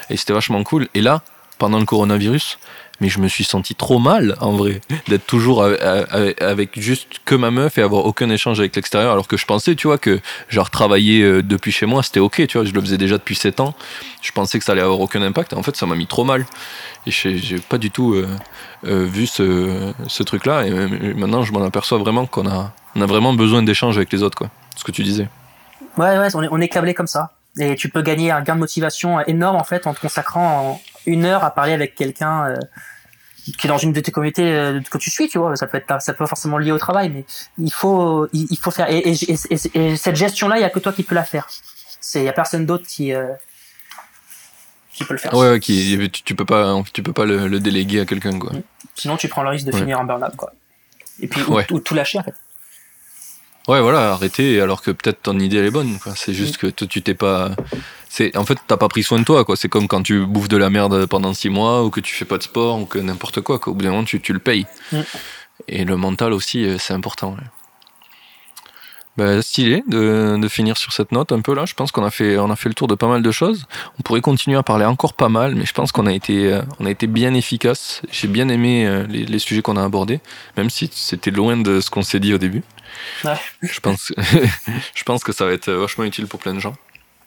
et 0.09 0.17
c'était 0.17 0.33
vachement 0.33 0.63
cool. 0.63 0.87
Et 0.93 1.01
là, 1.01 1.21
pendant 1.57 1.79
le 1.79 1.85
coronavirus, 1.85 2.57
mais 3.01 3.09
je 3.09 3.19
me 3.19 3.27
suis 3.27 3.43
senti 3.43 3.75
trop 3.75 3.99
mal 3.99 4.35
en 4.39 4.51
vrai 4.51 4.81
d'être 5.07 5.25
toujours 5.25 5.63
avec 5.63 6.79
juste 6.79 7.19
que 7.25 7.35
ma 7.35 7.51
meuf 7.51 7.77
et 7.77 7.81
avoir 7.81 8.05
aucun 8.05 8.29
échange 8.29 8.59
avec 8.59 8.75
l'extérieur 8.75 9.11
alors 9.11 9.27
que 9.27 9.37
je 9.37 9.45
pensais 9.45 9.75
tu 9.75 9.87
vois 9.87 9.97
que 9.97 10.19
genre 10.49 10.69
travailler 10.69 11.21
euh, 11.21 11.43
depuis 11.43 11.71
chez 11.71 11.85
moi 11.85 12.03
c'était 12.03 12.19
ok 12.19 12.47
tu 12.47 12.57
vois 12.57 12.65
je 12.65 12.71
le 12.71 12.81
faisais 12.81 12.97
déjà 12.97 13.17
depuis 13.17 13.35
7 13.35 13.59
ans. 13.59 13.75
Je 14.21 14.31
pensais 14.31 14.57
que 14.59 14.65
ça 14.65 14.71
allait 14.71 14.81
avoir 14.81 14.99
aucun 14.99 15.21
impact. 15.21 15.53
En 15.53 15.63
fait 15.63 15.75
ça 15.75 15.85
m'a 15.85 15.95
mis 15.95 16.07
trop 16.07 16.23
mal. 16.23 16.45
Et 17.05 17.11
j'ai 17.11 17.57
pas 17.57 17.77
du 17.77 17.91
tout 17.91 18.13
euh, 18.13 18.27
euh, 18.85 19.05
vu 19.05 19.27
ce, 19.27 20.23
truc 20.23 20.45
là 20.45 20.65
et 20.65 20.71
maintenant 21.13 21.43
je 21.43 21.51
m'en 21.51 21.63
aperçois 21.63 21.97
vraiment 21.97 22.25
qu'on 22.25 22.47
a 22.47 22.71
on 22.95 23.01
a 23.01 23.05
vraiment 23.05 23.33
besoin 23.33 23.63
d'échanges 23.63 23.97
avec 23.97 24.11
les 24.13 24.23
autres 24.23 24.37
quoi. 24.37 24.49
Ce 24.75 24.83
que 24.83 24.91
tu 24.91 25.03
disais. 25.03 25.27
Ouais, 25.97 26.17
ouais, 26.17 26.35
on 26.35 26.43
est, 26.43 26.47
on 26.51 26.59
est 26.59 26.69
câblé 26.69 26.93
comme 26.93 27.07
ça. 27.07 27.31
Et 27.59 27.75
tu 27.75 27.89
peux 27.89 28.01
gagner 28.01 28.31
un 28.31 28.41
gain 28.41 28.55
de 28.55 28.59
motivation 28.59 29.19
énorme 29.21 29.57
en 29.57 29.63
fait 29.63 29.85
en 29.85 29.93
te 29.93 29.99
consacrant 29.99 30.81
une 31.05 31.25
heure 31.25 31.43
à 31.43 31.51
parler 31.51 31.73
avec 31.73 31.93
quelqu'un 31.93 32.47
euh, 32.47 32.57
qui 33.43 33.67
est 33.67 33.69
dans 33.69 33.77
une 33.77 33.91
de 33.91 33.99
tes 33.99 34.11
communautés 34.11 34.51
euh, 34.51 34.79
que 34.89 34.97
tu 34.97 35.11
suis, 35.11 35.27
tu 35.27 35.37
vois. 35.37 35.55
Ça 35.55 35.67
peut 35.67 35.77
être, 35.77 36.01
ça 36.01 36.13
peut 36.13 36.19
pas 36.19 36.27
forcément 36.27 36.57
lié 36.57 36.71
au 36.71 36.77
travail, 36.77 37.09
mais 37.09 37.25
il 37.57 37.71
faut, 37.71 38.27
il, 38.33 38.57
faut 38.57 38.71
faire. 38.71 38.89
Et, 38.89 39.11
et, 39.11 39.95
cette 39.97 40.15
gestion-là, 40.15 40.57
il 40.57 40.61
y 40.61 40.65
a 40.65 40.69
que 40.69 40.79
toi 40.79 40.93
qui 40.93 41.03
peux 41.03 41.15
la 41.15 41.23
faire. 41.23 41.47
C'est, 41.99 42.21
il 42.21 42.25
y 42.25 42.29
a 42.29 42.33
personne 42.33 42.65
d'autre 42.65 42.87
qui. 42.87 43.13
Euh, 43.13 43.27
qui 44.93 45.03
peut 45.03 45.13
le 45.13 45.19
faire. 45.19 45.33
Ouais, 45.33 45.59
qui, 45.59 46.11
tu, 46.11 46.35
peux 46.35 46.45
pas, 46.45 46.81
tu 46.93 47.03
peux 47.03 47.13
pas 47.13 47.25
le, 47.25 47.59
déléguer 47.59 48.01
à 48.01 48.05
quelqu'un, 48.05 48.37
quoi. 48.37 48.51
Sinon, 48.95 49.17
tu 49.17 49.27
prends 49.27 49.43
le 49.43 49.49
risque 49.49 49.65
de 49.65 49.71
finir 49.71 49.99
en 49.99 50.03
burn-out, 50.03 50.35
quoi. 50.35 50.53
Et 51.19 51.27
puis, 51.27 51.41
ou, 51.41 51.79
tout 51.79 51.95
lâcher, 51.95 52.19
en 52.19 52.23
fait. 52.23 52.35
Ouais, 53.67 53.79
voilà, 53.79 54.11
arrêter 54.11 54.59
alors 54.59 54.81
que 54.81 54.91
peut-être 54.91 55.21
ton 55.21 55.39
idée 55.39 55.57
elle 55.57 55.65
est 55.65 55.71
bonne. 55.71 55.97
C'est 56.15 56.33
juste 56.33 56.57
que 56.57 56.67
tu 56.67 57.01
t'es 57.01 57.13
pas. 57.13 57.51
C'est 58.09 58.35
en 58.35 58.45
fait 58.45 58.57
t'as 58.67 58.75
pas 58.77 58.89
pris 58.89 59.03
soin 59.03 59.19
de 59.19 59.23
toi. 59.23 59.45
quoi. 59.45 59.55
C'est 59.55 59.69
comme 59.69 59.87
quand 59.87 60.03
tu 60.03 60.25
bouffes 60.25 60.49
de 60.49 60.57
la 60.57 60.69
merde 60.69 61.05
pendant 61.05 61.33
six 61.33 61.49
mois 61.49 61.83
ou 61.83 61.89
que 61.89 62.01
tu 62.01 62.13
fais 62.13 62.25
pas 62.25 62.37
de 62.37 62.43
sport 62.43 62.79
ou 62.79 62.85
que 62.85 62.99
n'importe 62.99 63.39
quoi. 63.41 63.59
Au 63.65 63.73
bout 63.73 63.81
d'un 63.81 63.91
moment 63.91 64.03
tu, 64.03 64.19
tu 64.19 64.33
le 64.33 64.39
payes. 64.39 64.65
Mm. 64.91 64.99
Et 65.69 65.85
le 65.85 65.95
mental 65.95 66.33
aussi 66.33 66.65
euh, 66.65 66.77
c'est 66.77 66.93
important. 66.93 67.37
Bah, 69.15 69.43
stylé 69.43 69.83
de, 69.87 70.37
de, 70.41 70.47
finir 70.47 70.75
sur 70.75 70.91
cette 70.91 71.11
note 71.11 71.31
un 71.31 71.41
peu 71.41 71.53
là. 71.53 71.65
Je 71.65 71.75
pense 71.75 71.91
qu'on 71.91 72.03
a 72.03 72.09
fait 72.09 72.37
on 72.37 72.49
a 72.49 72.55
fait 72.57 72.67
le 72.67 72.75
tour 72.75 72.87
de 72.87 72.95
pas 72.95 73.07
mal 73.07 73.21
de 73.21 73.31
choses. 73.31 73.65
On 73.97 74.01
pourrait 74.01 74.21
continuer 74.21 74.57
à 74.57 74.63
parler 74.63 74.85
encore 74.85 75.13
pas 75.13 75.29
mal, 75.29 75.55
mais 75.55 75.65
je 75.65 75.73
pense 75.73 75.93
qu'on 75.93 76.07
a 76.07 76.13
été 76.13 76.51
euh, 76.51 76.63
on 76.79 76.85
a 76.85 76.91
été 76.91 77.07
bien 77.07 77.33
efficace. 77.33 78.01
J'ai 78.11 78.27
bien 78.27 78.49
aimé 78.49 78.85
euh, 78.85 79.05
les, 79.07 79.25
les, 79.25 79.39
sujets 79.39 79.61
qu'on 79.61 79.77
a 79.77 79.83
abordés, 79.83 80.19
même 80.57 80.69
si 80.69 80.89
c'était 80.91 81.31
loin 81.31 81.55
de 81.55 81.79
ce 81.79 81.89
qu'on 81.89 82.01
s'est 82.01 82.19
dit 82.19 82.33
au 82.33 82.39
début. 82.39 82.63
Ouais. 83.23 83.35
Je 83.61 83.79
pense 83.79 84.11
je 84.95 85.03
pense 85.03 85.23
que 85.23 85.31
ça 85.31 85.45
va 85.45 85.53
être 85.53 85.71
vachement 85.71 86.03
utile 86.03 86.27
pour 86.27 86.39
plein 86.39 86.53
de 86.53 86.59
gens. 86.59 86.75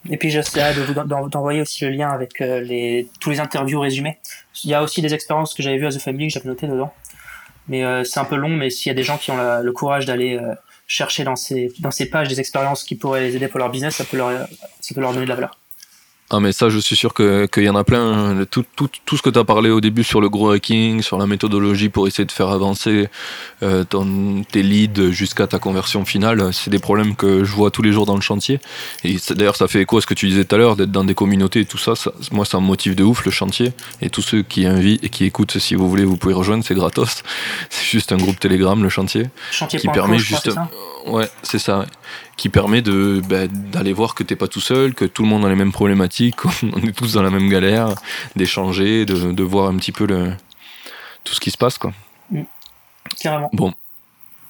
Et 0.09 0.17
puis 0.17 0.29
j'essaierai 0.29 0.73
de 0.75 0.81
vous 0.81 0.93
d'envoyer 0.93 1.61
aussi 1.61 1.83
le 1.85 1.91
lien 1.91 2.09
avec 2.09 2.39
euh, 2.41 2.61
les 2.61 3.09
tous 3.19 3.29
les 3.29 3.39
interviews 3.39 3.79
résumées. 3.79 4.17
Il 4.63 4.69
y 4.69 4.73
a 4.73 4.83
aussi 4.83 5.01
des 5.01 5.13
expériences 5.13 5.53
que 5.53 5.63
j'avais 5.63 5.77
vues 5.77 5.87
à 5.87 5.91
The 5.91 5.99
Family 5.99 6.27
que 6.27 6.33
j'avais 6.33 6.49
notées 6.49 6.67
dedans. 6.67 6.93
Mais 7.67 7.83
c'est 8.05 8.21
un 8.21 8.25
peu 8.25 8.37
long, 8.37 8.47
mais 8.47 8.69
s'il 8.69 8.89
y 8.89 8.91
a 8.91 8.93
des 8.93 9.03
gens 9.03 9.17
qui 9.17 9.29
ont 9.29 9.61
le 9.61 9.71
courage 9.73 10.05
d'aller 10.05 10.39
chercher 10.87 11.25
dans 11.25 11.35
ces, 11.35 11.69
dans 11.79 11.91
ces 11.91 12.09
pages 12.09 12.29
des 12.29 12.39
expériences 12.39 12.85
qui 12.85 12.95
pourraient 12.95 13.19
les 13.19 13.35
aider 13.35 13.49
pour 13.49 13.59
leur 13.59 13.69
business, 13.69 13.97
ça 13.97 14.05
peut 14.05 14.15
leur, 14.15 14.47
ça 14.79 14.95
peut 14.95 15.01
leur 15.01 15.11
donner 15.11 15.25
de 15.25 15.29
la 15.29 15.35
valeur. 15.35 15.59
Ah 16.29 16.41
mais 16.41 16.51
ça 16.51 16.67
je 16.67 16.77
suis 16.77 16.97
sûr 16.97 17.13
qu'il 17.13 17.63
y 17.63 17.69
en 17.69 17.75
a 17.75 17.85
plein. 17.85 18.45
Tout, 18.51 18.65
tout, 18.75 18.89
tout 19.05 19.15
ce 19.15 19.21
que 19.21 19.29
tu 19.29 19.39
as 19.39 19.45
parlé 19.45 19.69
au 19.69 19.79
début 19.79 20.03
sur 20.03 20.19
le 20.19 20.27
gros 20.27 20.51
hacking, 20.51 21.01
sur 21.01 21.17
la 21.17 21.25
méthodologie 21.25 21.87
pour 21.87 22.05
essayer 22.05 22.25
de 22.25 22.31
faire 22.33 22.49
avancer 22.49 23.07
euh, 23.63 23.85
ton, 23.85 24.43
tes 24.43 24.61
leads 24.61 25.11
jusqu'à 25.11 25.47
ta 25.47 25.57
conversion 25.57 26.03
finale, 26.03 26.53
c'est 26.53 26.69
des 26.69 26.79
problèmes 26.79 27.15
que 27.15 27.45
je 27.45 27.51
vois 27.53 27.71
tous 27.71 27.81
les 27.81 27.93
jours 27.93 28.05
dans 28.05 28.15
le 28.15 28.21
chantier. 28.21 28.59
Et 29.05 29.15
d'ailleurs 29.29 29.55
ça 29.55 29.69
fait 29.69 29.81
écho 29.81 29.99
à 29.99 30.01
ce 30.01 30.07
que 30.07 30.13
tu 30.13 30.27
disais 30.27 30.43
tout 30.43 30.55
à 30.55 30.57
l'heure, 30.57 30.75
d'être 30.75 30.91
dans 30.91 31.05
des 31.05 31.15
communautés 31.15 31.61
et 31.61 31.65
tout 31.65 31.77
ça, 31.77 31.95
ça, 31.95 32.11
Moi 32.31 32.43
ça 32.43 32.59
me 32.59 32.65
motive 32.65 32.95
de 32.95 33.05
ouf 33.05 33.23
le 33.23 33.31
chantier. 33.31 33.71
Et 34.01 34.09
tous 34.09 34.21
ceux 34.21 34.41
qui 34.41 34.65
invitent 34.65 35.01
et 35.05 35.09
qui 35.09 35.23
écoutent, 35.23 35.57
si 35.59 35.75
vous 35.75 35.89
voulez, 35.89 36.03
vous 36.03 36.17
pouvez 36.17 36.33
rejoindre, 36.33 36.65
c'est 36.65 36.75
gratos. 36.75 37.23
C'est 37.69 37.85
juste 37.85 38.11
un 38.11 38.17
groupe 38.17 38.39
Telegram 38.39 38.81
le 38.81 38.89
chantier. 38.89 39.27
Chantier 39.51 39.79
qui 39.79 39.87
permet 39.87 40.19
juste... 40.19 40.49
Ouais, 41.05 41.29
c'est 41.41 41.59
ça. 41.59 41.85
Qui 42.37 42.49
permet 42.49 42.81
de 42.81 43.21
bah, 43.27 43.47
d'aller 43.47 43.93
voir 43.93 44.13
que 44.13 44.23
t'es 44.23 44.35
pas 44.35 44.47
tout 44.47 44.61
seul, 44.61 44.93
que 44.93 45.05
tout 45.05 45.23
le 45.23 45.29
monde 45.29 45.43
a 45.43 45.49
les 45.49 45.55
mêmes 45.55 45.71
problématiques, 45.71 46.45
on 46.63 46.81
est 46.81 46.95
tous 46.95 47.13
dans 47.13 47.23
la 47.23 47.31
même 47.31 47.49
galère, 47.49 47.95
d'échanger, 48.35 49.05
de, 49.05 49.31
de, 49.31 49.43
voir 49.43 49.69
un 49.69 49.75
petit 49.77 49.91
peu 49.91 50.05
le 50.05 50.31
tout 51.23 51.33
ce 51.33 51.39
qui 51.39 51.51
se 51.51 51.57
passe, 51.57 51.77
quoi. 51.77 51.91
Mm. 52.31 52.43
Carrément. 53.19 53.49
Bon. 53.53 53.73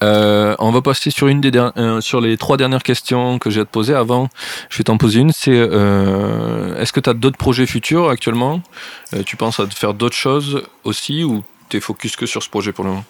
Euh, 0.03 0.55
on 0.59 0.71
va 0.71 0.81
passer 0.81 1.09
sur 1.09 1.27
une 1.27 1.41
des 1.41 1.51
euh, 1.57 2.01
sur 2.01 2.21
les 2.21 2.37
trois 2.37 2.57
dernières 2.57 2.83
questions 2.83 3.39
que 3.39 3.49
j'ai 3.49 3.61
à 3.61 3.65
te 3.65 3.71
poser. 3.71 3.95
Avant, 3.95 4.29
je 4.69 4.77
vais 4.77 4.83
t'en 4.83 4.97
poser 4.97 5.21
une. 5.21 5.31
C'est 5.31 5.51
euh, 5.51 6.79
est-ce 6.79 6.93
que 6.93 6.99
tu 6.99 7.09
as 7.09 7.13
d'autres 7.13 7.37
projets 7.37 7.65
futurs 7.65 8.09
actuellement? 8.09 8.61
Tu 9.25 9.37
penses 9.37 9.59
à 9.59 9.67
faire 9.67 9.93
d'autres 9.93 10.15
choses 10.15 10.63
aussi 10.83 11.23
ou 11.23 11.43
t'es 11.69 11.79
focus 11.79 12.15
que 12.15 12.25
sur 12.25 12.43
ce 12.43 12.49
projet 12.49 12.73
pour 12.73 12.83
le 12.83 12.91
moment? 12.91 13.05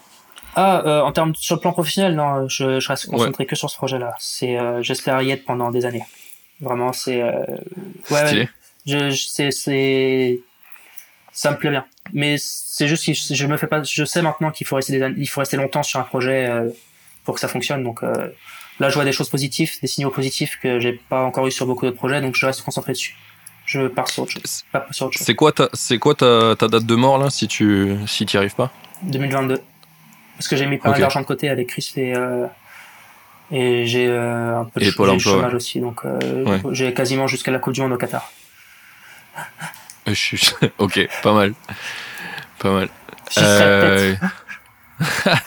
Ah, 0.60 0.82
euh, 0.86 1.02
en 1.02 1.12
termes 1.12 1.36
sur 1.36 1.54
le 1.54 1.60
plan 1.60 1.70
professionnel, 1.70 2.16
non, 2.16 2.48
je, 2.48 2.80
je 2.80 2.88
reste 2.88 3.08
concentré 3.08 3.46
que 3.46 3.54
sur 3.54 3.70
ce 3.70 3.76
projet-là. 3.76 4.16
C'est, 4.18 4.58
euh, 4.58 4.82
j'espère 4.82 5.22
y 5.22 5.30
être 5.30 5.44
pendant 5.44 5.70
des 5.70 5.86
années. 5.86 6.02
Vraiment, 6.60 6.92
c'est, 6.92 7.22
euh, 7.22 7.30
ouais, 8.10 8.48
je, 8.84 9.10
c'est, 9.10 9.52
c'est, 9.52 10.40
ça 11.30 11.52
me 11.52 11.56
plaît 11.58 11.70
bien. 11.70 11.84
Mais 12.12 12.34
c'est 12.40 12.88
juste 12.88 13.06
que 13.06 13.12
je 13.12 13.46
me 13.46 13.56
fais 13.56 13.68
pas, 13.68 13.84
je 13.84 14.04
sais 14.04 14.20
maintenant 14.20 14.50
qu'il 14.50 14.66
faut 14.66 14.74
rester 14.74 14.98
des, 14.98 15.14
il 15.16 15.28
faut 15.28 15.38
rester 15.38 15.56
longtemps 15.56 15.84
sur 15.84 16.00
un 16.00 16.02
projet 16.02 16.46
euh, 16.46 16.70
pour 17.22 17.36
que 17.36 17.40
ça 17.40 17.46
fonctionne. 17.46 17.84
Donc 17.84 18.02
euh, 18.02 18.28
là, 18.80 18.88
je 18.88 18.94
vois 18.96 19.04
des 19.04 19.12
choses 19.12 19.28
positives, 19.28 19.74
des 19.80 19.86
signaux 19.86 20.10
positifs 20.10 20.58
que 20.60 20.80
j'ai 20.80 20.94
pas 20.94 21.22
encore 21.22 21.46
eu 21.46 21.52
sur 21.52 21.66
beaucoup 21.66 21.84
d'autres 21.86 21.98
projets, 21.98 22.20
donc 22.20 22.34
je 22.34 22.44
reste 22.44 22.62
concentré 22.62 22.94
dessus. 22.94 23.16
Je 23.64 23.86
pars 23.86 24.08
sur 24.08 24.24
autre 24.24 24.32
chose. 24.32 24.64
C'est 25.12 25.36
quoi 25.36 25.52
ta, 25.52 25.68
c'est 25.72 25.98
quoi 25.98 26.16
ta, 26.16 26.56
ta 26.56 26.66
date 26.66 26.86
de 26.86 26.94
mort 26.96 27.18
là, 27.18 27.30
si 27.30 27.46
tu, 27.46 27.94
si 28.08 28.26
t'y 28.26 28.36
arrives 28.36 28.56
pas? 28.56 28.72
2022. 29.04 29.60
Parce 30.38 30.46
que 30.46 30.56
j'ai 30.56 30.66
mis 30.66 30.78
pas 30.78 30.90
mal 30.90 31.00
d'argent 31.00 31.20
de 31.20 31.26
côté 31.26 31.48
avec 31.48 31.66
Chris 31.66 31.92
et, 31.96 32.14
euh, 32.14 32.46
et 33.50 33.86
j'ai 33.86 34.06
euh, 34.06 34.60
un 34.60 34.64
peu 34.66 34.80
de, 34.80 35.18
chômage 35.18 35.52
aussi. 35.52 35.80
Donc 35.80 36.04
euh, 36.04 36.60
j'ai 36.70 36.94
quasiment 36.94 37.26
jusqu'à 37.26 37.50
la 37.50 37.58
Coupe 37.58 37.74
du 37.74 37.80
Monde 37.80 37.92
au 37.92 37.96
Qatar. 37.96 38.30
ok, 40.78 41.08
pas 41.24 41.32
mal. 41.32 41.54
Pas 42.60 42.70
mal. 42.70 42.88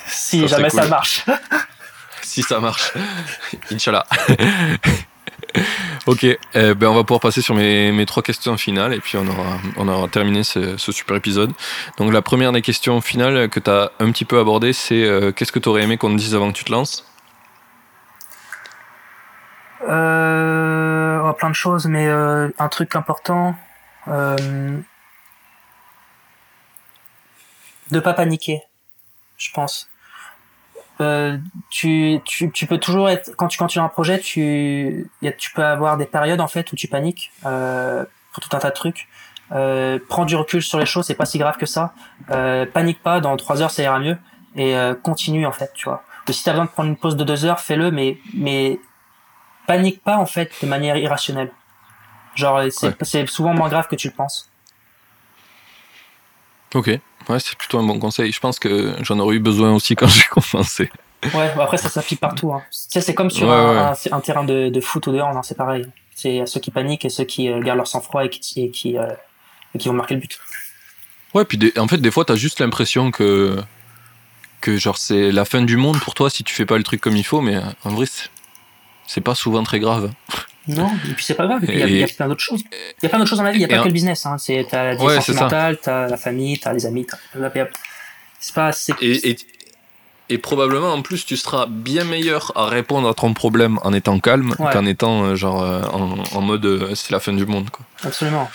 si 0.07 0.45
jamais 0.49 0.69
ça 0.69 0.85
marche. 0.87 1.23
si 2.21 2.43
ça 2.43 2.59
marche. 2.59 2.91
Inch'Allah. 3.71 4.05
ok, 6.07 6.23
eh 6.23 6.37
ben 6.53 6.87
on 6.87 6.93
va 6.93 7.03
pouvoir 7.03 7.19
passer 7.19 7.41
sur 7.41 7.55
mes, 7.55 7.91
mes, 7.91 8.05
trois 8.05 8.23
questions 8.23 8.57
finales 8.57 8.93
et 8.93 8.99
puis 8.99 9.17
on 9.17 9.27
aura, 9.27 9.57
on 9.77 9.87
aura 9.87 10.07
terminé 10.07 10.43
ce, 10.43 10.77
super 10.77 11.15
épisode. 11.15 11.51
Donc 11.97 12.13
la 12.13 12.21
première 12.21 12.51
des 12.51 12.61
questions 12.61 13.01
finales 13.01 13.49
que 13.49 13.59
tu 13.59 13.69
as 13.69 13.91
un 13.99 14.11
petit 14.11 14.25
peu 14.25 14.39
abordé, 14.39 14.73
c'est 14.73 15.03
euh, 15.03 15.31
qu'est-ce 15.31 15.51
que 15.51 15.59
tu 15.59 15.69
aurais 15.69 15.83
aimé 15.83 15.97
qu'on 15.97 16.11
te 16.11 16.17
dise 16.17 16.35
avant 16.35 16.51
que 16.51 16.57
tu 16.57 16.63
te 16.63 16.71
lances? 16.71 17.05
Euh, 19.87 21.19
oh, 21.23 21.33
Plein 21.33 21.49
de 21.49 21.55
choses, 21.55 21.87
mais 21.87 22.07
euh, 22.07 22.49
un 22.59 22.69
truc 22.69 22.95
important. 22.95 23.55
Euh, 24.07 24.79
de 27.91 27.99
pas 27.99 28.13
paniquer, 28.13 28.61
je 29.37 29.51
pense. 29.51 29.90
Euh, 31.01 31.37
tu, 31.69 32.19
tu, 32.25 32.51
tu, 32.51 32.67
peux 32.67 32.77
toujours 32.77 33.09
être 33.09 33.31
quand 33.35 33.47
tu 33.47 33.57
quand 33.57 33.67
tu 33.67 33.79
as 33.79 33.83
un 33.83 33.87
projet 33.87 34.19
tu 34.19 35.09
y 35.21 35.27
a, 35.27 35.31
tu 35.31 35.51
peux 35.51 35.63
avoir 35.63 35.97
des 35.97 36.05
périodes 36.05 36.41
en 36.41 36.47
fait 36.47 36.71
où 36.71 36.75
tu 36.75 36.87
paniques 36.87 37.31
euh, 37.45 38.05
pour 38.31 38.43
tout 38.43 38.55
un 38.55 38.59
tas 38.59 38.69
de 38.69 38.75
trucs. 38.75 39.07
Euh, 39.51 39.99
prends 40.07 40.25
du 40.25 40.35
recul 40.35 40.61
sur 40.61 40.79
les 40.79 40.85
choses 40.85 41.07
c'est 41.07 41.15
pas 41.15 41.25
si 41.25 41.37
grave 41.37 41.57
que 41.57 41.65
ça. 41.65 41.93
Euh, 42.29 42.65
panique 42.65 43.01
pas 43.01 43.19
dans 43.19 43.35
trois 43.37 43.61
heures 43.61 43.71
ça 43.71 43.83
ira 43.83 43.99
mieux. 43.99 44.17
Et 44.55 44.75
euh, 44.75 44.93
continue 44.93 45.45
en 45.45 45.51
fait 45.51 45.71
tu 45.73 45.85
vois. 45.85 46.03
Et 46.27 46.33
si 46.33 46.43
t'as 46.43 46.51
besoin 46.51 46.65
de 46.65 46.69
prendre 46.69 46.89
une 46.89 46.97
pause 46.97 47.15
de 47.15 47.23
deux 47.23 47.45
heures 47.45 47.59
fais-le 47.59 47.89
mais 47.91 48.17
mais 48.33 48.79
panique 49.65 50.03
pas 50.03 50.17
en 50.17 50.25
fait 50.25 50.51
de 50.61 50.67
manière 50.67 50.97
irrationnelle. 50.97 51.51
Genre 52.35 52.61
c'est 52.69 52.95
c'est 53.03 53.27
souvent 53.27 53.53
moins 53.53 53.69
grave 53.69 53.87
que 53.87 53.95
tu 53.95 54.07
le 54.07 54.13
penses. 54.13 54.49
Ok 56.75 56.99
Ouais, 57.29 57.39
c'est 57.39 57.55
plutôt 57.55 57.79
un 57.79 57.83
bon 57.83 57.99
conseil. 57.99 58.31
Je 58.31 58.39
pense 58.39 58.59
que 58.59 58.95
j'en 59.01 59.19
aurais 59.19 59.35
eu 59.35 59.39
besoin 59.39 59.73
aussi 59.73 59.95
quand 59.95 60.07
j'ai 60.09 60.23
commencé. 60.29 60.89
Ouais, 61.35 61.51
après 61.59 61.77
ça 61.77 61.89
s'applique 61.89 62.19
partout. 62.19 62.51
Hein. 62.51 62.63
c'est 62.71 63.13
comme 63.13 63.29
sur 63.29 63.51
un, 63.51 63.93
terrain 64.21 64.43
de, 64.43 64.69
de, 64.69 64.81
foot 64.81 65.05
ou 65.07 65.11
dehors, 65.11 65.39
c'est 65.43 65.57
pareil. 65.57 65.85
C'est 66.15 66.45
ceux 66.45 66.59
qui 66.59 66.71
paniquent 66.71 67.05
et 67.05 67.09
ceux 67.09 67.23
qui 67.23 67.49
euh, 67.49 67.61
gardent 67.61 67.77
leur 67.77 67.87
sang-froid 67.87 68.25
et 68.25 68.29
qui, 68.29 68.63
et 68.63 68.71
qui, 68.71 68.97
euh, 68.97 69.07
qui 69.77 69.87
vont 69.87 69.93
marquer 69.93 70.15
le 70.15 70.21
but. 70.21 70.39
Ouais, 71.33 71.45
puis 71.45 71.59
en 71.77 71.87
fait, 71.87 71.97
des 71.97 72.11
fois, 72.11 72.25
t'as 72.25 72.35
juste 72.35 72.59
l'impression 72.59 73.11
que, 73.11 73.61
que 74.61 74.77
genre 74.77 74.97
c'est 74.97 75.31
la 75.31 75.45
fin 75.45 75.61
du 75.61 75.77
monde 75.77 75.99
pour 75.99 76.13
toi 76.13 76.29
si 76.29 76.43
tu 76.43 76.53
fais 76.53 76.65
pas 76.65 76.77
le 76.77 76.83
truc 76.83 77.01
comme 77.01 77.15
il 77.15 77.23
faut, 77.23 77.41
mais 77.41 77.55
euh, 77.55 77.61
en 77.85 77.89
vrai, 77.89 78.05
c'est 79.07 79.21
pas 79.21 79.35
souvent 79.35 79.63
très 79.63 79.79
grave. 79.79 80.11
Non, 80.67 80.91
et 81.09 81.13
puis 81.13 81.25
c'est 81.25 81.33
pas 81.33 81.47
grave, 81.47 81.61
il 81.67 81.77
y, 81.77 81.81
a, 81.81 81.87
y 81.87 82.03
a 82.03 82.07
plein 82.07 82.27
d'autres 82.27 82.43
choses. 82.43 82.61
Il 82.71 83.03
y 83.03 83.05
a 83.07 83.09
plein 83.09 83.17
d'autres 83.17 83.29
choses 83.29 83.39
dans 83.39 83.43
la 83.43 83.51
vie, 83.51 83.57
il 83.57 83.61
y 83.61 83.65
a 83.65 83.67
pas 83.67 83.79
que 83.79 83.87
le 83.87 83.93
business. 83.93 84.25
Hein. 84.27 84.37
C'est, 84.37 84.65
t'as 84.69 84.83
la 84.83 84.95
vie 84.95 85.03
ouais, 85.03 85.15
sentimentale, 85.15 85.79
t'as 85.81 86.07
la 86.07 86.17
famille, 86.17 86.59
t'as 86.59 86.71
les 86.73 86.85
amis. 86.85 87.07
C'est 88.39 88.53
pas. 88.53 88.71
C'est... 88.71 88.93
Et, 89.01 89.31
et, 89.31 89.37
et, 90.29 90.37
probablement 90.37 90.93
en 90.93 91.01
plus 91.01 91.25
tu 91.25 91.35
seras 91.35 91.65
bien 91.65 92.03
meilleur 92.03 92.51
à 92.55 92.67
répondre 92.67 93.09
à 93.09 93.13
ton 93.13 93.33
problème 93.33 93.79
en 93.83 93.91
étant 93.91 94.19
calme 94.19 94.55
qu'en 94.55 94.85
étant 94.85 95.23
euh, 95.23 95.35
genre 95.35 95.63
euh, 95.63 95.81
en, 95.83 96.19
en 96.19 96.41
mode 96.41 96.65
euh, 96.65 96.95
c'est 96.95 97.11
la 97.11 97.19
fin 97.19 97.33
du 97.33 97.45
monde. 97.45 97.69
Quoi. 97.69 97.85
Absolument. 98.03 98.49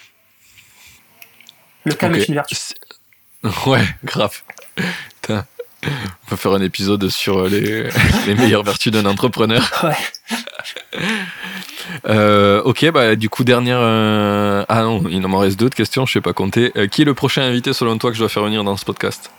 Le 1.85 1.95
calme 1.95 2.15
est 2.15 2.29
une 2.29 2.35
vertu. 2.35 2.57
Ouais, 3.67 3.85
grave. 4.03 4.43
On 6.27 6.31
va 6.31 6.37
faire 6.37 6.53
un 6.53 6.61
épisode 6.61 7.09
sur 7.09 7.49
les, 7.49 7.89
les 8.27 8.35
meilleures 8.35 8.63
vertus 8.63 8.93
d'un 8.93 9.07
entrepreneur. 9.07 9.63
Ouais. 9.83 9.97
Euh, 12.09 12.63
ok, 12.63 12.91
bah 12.91 13.15
du 13.15 13.29
coup 13.29 13.45
dernière. 13.45 13.79
Euh... 13.81 14.65
Ah 14.69 14.83
non, 14.83 15.05
il 15.09 15.21
m'en 15.21 15.39
reste 15.39 15.59
d'autres 15.59 15.77
questions, 15.77 16.05
je 16.05 16.15
sais 16.15 16.21
pas 16.21 16.33
compter. 16.33 16.73
Euh, 16.77 16.89
qui 16.89 17.03
est 17.03 17.05
le 17.05 17.15
prochain 17.15 17.43
invité 17.43 17.73
selon 17.73 17.97
toi 17.99 18.11
que 18.11 18.17
je 18.17 18.23
dois 18.23 18.29
faire 18.29 18.43
venir 18.43 18.65
dans 18.65 18.77
ce 18.77 18.85
podcast? 18.85 19.31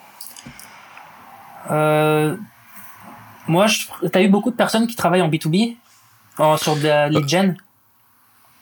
Moi, 3.48 3.66
t'as 4.12 4.22
eu 4.22 4.28
beaucoup 4.28 4.52
de 4.52 4.56
personnes 4.56 4.88
qui 4.88 4.96
travaillent 4.96 5.22
en 5.22 5.28
B 5.28 5.36
2 5.42 5.50
B. 5.50 5.56
Sur 6.58 6.76
de 6.76 6.88
la 6.88 7.10
lead 7.10 7.28
gen? 7.28 7.58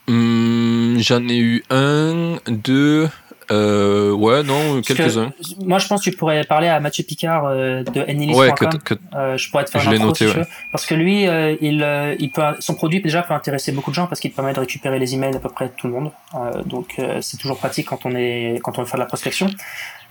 Hum, 0.07 0.95
J'en 0.99 1.27
ai 1.27 1.37
eu 1.37 1.63
un, 1.69 2.37
deux, 2.47 3.09
euh, 3.51 4.11
ouais, 4.11 4.43
non, 4.43 4.81
que 4.81 4.87
quelques-uns. 4.93 5.31
Moi, 5.59 5.79
je 5.79 5.87
pense 5.87 6.03
que 6.03 6.09
tu 6.09 6.15
pourrais 6.15 6.43
parler 6.43 6.67
à 6.67 6.79
Mathieu 6.79 7.03
Picard 7.03 7.45
euh, 7.45 7.83
de 7.83 8.01
Ennilis.com. 8.01 8.39
Ouais, 8.39 8.51
que, 8.53 8.77
que- 8.77 8.99
Euh, 9.15 9.37
je 9.37 9.49
pourrais 9.49 9.65
te 9.65 9.69
faire 9.71 9.81
Je 9.81 9.89
l'ai 9.89 9.95
intro 9.95 10.07
noté, 10.07 10.25
si 10.27 10.31
ouais. 10.33 10.39
veux. 10.41 10.47
Parce 10.71 10.85
que 10.85 10.95
lui, 10.95 11.27
euh, 11.27 11.55
il, 11.61 11.83
euh, 11.83 12.15
il 12.19 12.31
peut, 12.31 12.41
son 12.59 12.75
produit 12.75 13.01
déjà 13.01 13.21
peut 13.21 13.33
intéresser 13.33 13.71
beaucoup 13.71 13.91
de 13.91 13.95
gens 13.95 14.07
parce 14.07 14.19
qu'il 14.19 14.31
permet 14.31 14.53
de 14.53 14.59
récupérer 14.59 14.99
les 14.99 15.13
emails 15.13 15.31
d'à 15.31 15.39
peu 15.39 15.49
près 15.49 15.69
tout 15.69 15.87
le 15.87 15.93
monde. 15.93 16.11
Euh, 16.35 16.63
donc 16.63 16.95
euh, 16.99 17.19
c'est 17.21 17.37
toujours 17.37 17.57
pratique 17.57 17.87
quand 17.87 18.05
on 18.05 18.15
est 18.15 18.59
quand 18.63 18.77
on 18.77 18.81
veut 18.81 18.87
faire 18.87 18.95
de 18.97 19.01
la 19.03 19.05
prospection. 19.07 19.47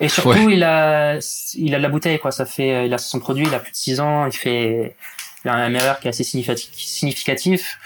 Et 0.00 0.08
surtout, 0.08 0.30
Ouais. 0.30 0.54
il 0.54 0.62
a 0.64 1.18
il 1.56 1.74
a 1.74 1.78
de 1.78 1.82
la 1.82 1.88
bouteille 1.88 2.18
quoi. 2.18 2.30
Ça 2.32 2.46
fait 2.46 2.86
il 2.86 2.94
a 2.94 2.98
son 2.98 3.20
produit, 3.20 3.44
il 3.46 3.54
a 3.54 3.58
plus 3.58 3.70
de 3.72 3.76
6 3.76 4.00
ans, 4.00 4.26
il 4.26 4.32
fait 4.32 4.96
il 5.44 5.48
a 5.50 5.54
un 5.54 5.68
MRR 5.68 6.00
qui 6.00 6.06
est 6.06 6.10
assez 6.10 6.24
significatif. 6.24 6.70
significatif. 6.74 7.78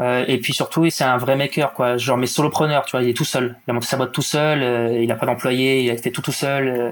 Euh, 0.00 0.24
et 0.26 0.38
puis 0.38 0.52
surtout, 0.52 0.88
c'est 0.90 1.04
un 1.04 1.16
vrai 1.18 1.36
maker 1.36 1.72
quoi. 1.72 1.96
Genre 1.96 2.16
mais 2.16 2.26
solopreneur, 2.26 2.84
tu 2.84 2.92
vois, 2.92 3.02
il 3.02 3.10
est 3.10 3.14
tout 3.16 3.24
seul. 3.24 3.56
Il 3.66 3.70
a 3.70 3.74
monté 3.74 3.86
sa 3.86 3.96
boîte 3.96 4.12
tout 4.12 4.22
seul. 4.22 4.62
euh, 4.62 5.00
il 5.02 5.10
a 5.12 5.14
pas 5.14 5.26
d'employé, 5.26 5.82
il 5.84 5.90
a 5.90 5.96
fait 5.96 6.10
tout 6.10 6.22
tout 6.22 6.32
seul. 6.32 6.68
euh. 6.68 6.90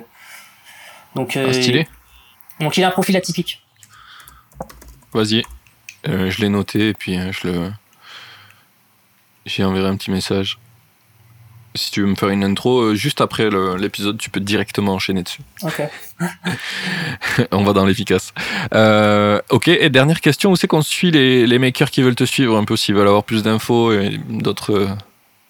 donc 1.16 1.36
euh, 1.36 1.46
Ah, 1.48 1.52
stylé. 1.52 1.88
donc 2.60 2.76
il 2.76 2.84
a 2.84 2.88
un 2.88 2.92
profil 2.92 3.16
atypique. 3.16 3.62
Vas-y. 5.12 5.42
Euh, 6.08 6.30
je 6.30 6.40
l'ai 6.40 6.48
noté 6.48 6.88
et 6.88 6.94
puis 6.94 7.18
euh, 7.18 7.32
je 7.32 7.48
le. 7.48 7.72
J'y 9.46 9.64
enverrai 9.64 9.88
un 9.88 9.96
petit 9.96 10.10
message. 10.12 10.58
Si 11.74 11.90
tu 11.90 12.02
veux 12.02 12.06
me 12.06 12.14
faire 12.14 12.28
une 12.28 12.44
intro, 12.44 12.80
euh, 12.80 12.94
juste 12.94 13.20
après 13.20 13.48
l'épisode, 13.78 14.18
tu 14.18 14.30
peux 14.30 14.40
directement 14.40 14.94
enchaîner 14.94 15.22
dessus. 15.22 15.42
Ok. 15.62 15.82
On 17.52 17.64
va 17.64 17.72
dans 17.72 17.86
l'efficace. 17.86 18.34
Euh, 18.74 19.40
ok, 19.50 19.68
et 19.68 19.88
dernière 19.88 20.20
question, 20.20 20.50
où 20.50 20.56
c'est 20.56 20.66
qu'on 20.66 20.82
suit 20.82 21.10
les, 21.10 21.46
les 21.46 21.58
makers 21.58 21.90
qui 21.90 22.02
veulent 22.02 22.14
te 22.14 22.24
suivre 22.24 22.56
un 22.56 22.64
peu, 22.64 22.76
s'ils 22.76 22.94
veulent 22.94 23.08
avoir 23.08 23.24
plus 23.24 23.42
d'infos 23.42 23.92
et 23.92 24.18
d'autres 24.28 24.96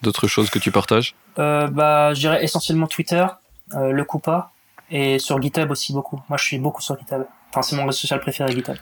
d'autres 0.03 0.27
choses 0.27 0.51
que 0.51 0.59
tu 0.59 0.71
partages? 0.71 1.15
Euh, 1.39 1.67
bah, 1.67 2.13
je 2.13 2.19
dirais 2.19 2.43
essentiellement 2.43 2.85
Twitter, 2.85 3.25
euh, 3.73 3.91
le 3.91 4.03
Coupa, 4.03 4.51
et 4.91 5.17
sur 5.17 5.41
GitHub 5.41 5.71
aussi 5.71 5.93
beaucoup. 5.93 6.21
Moi, 6.29 6.37
je 6.37 6.43
suis 6.43 6.59
beaucoup 6.59 6.81
sur 6.83 6.99
GitHub. 6.99 7.23
Enfin, 7.49 7.63
c'est 7.63 7.75
mon 7.75 7.85
réseau 7.85 7.97
social 7.99 8.19
préféré, 8.19 8.51
GitHub. 8.51 8.75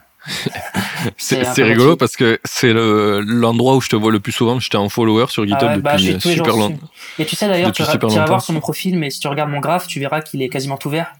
C'est 1.17 1.63
rigolo 1.63 1.95
parce 1.95 2.15
que 2.15 2.39
c'est 2.43 2.73
le- 2.73 3.21
l'endroit 3.21 3.75
où 3.75 3.81
je 3.81 3.89
te 3.89 3.95
vois 3.95 4.11
le 4.11 4.19
plus 4.19 4.31
souvent. 4.31 4.59
J'étais 4.59 4.77
en 4.77 4.89
follower 4.89 5.25
sur 5.29 5.43
GitHub 5.45 5.59
Ah 5.61 5.75
ouais, 5.75 5.81
bah, 5.81 5.93
depuis 5.97 6.21
super 6.21 6.55
longtemps. 6.55 6.87
Et 7.19 7.25
tu 7.25 7.35
sais 7.35 7.47
d'ailleurs, 7.47 7.71
tu, 7.71 7.83
tu 7.83 7.97
vas 7.97 8.25
voir 8.25 8.41
sur 8.41 8.53
mon 8.53 8.59
profil, 8.59 8.97
mais 8.97 9.09
si 9.09 9.19
tu 9.19 9.27
regardes 9.27 9.49
mon 9.49 9.59
graphe, 9.59 9.87
tu 9.87 9.99
verras 9.99 10.21
qu'il 10.21 10.41
est 10.41 10.49
quasiment 10.49 10.77
tout 10.77 10.89
vert. 10.89 11.11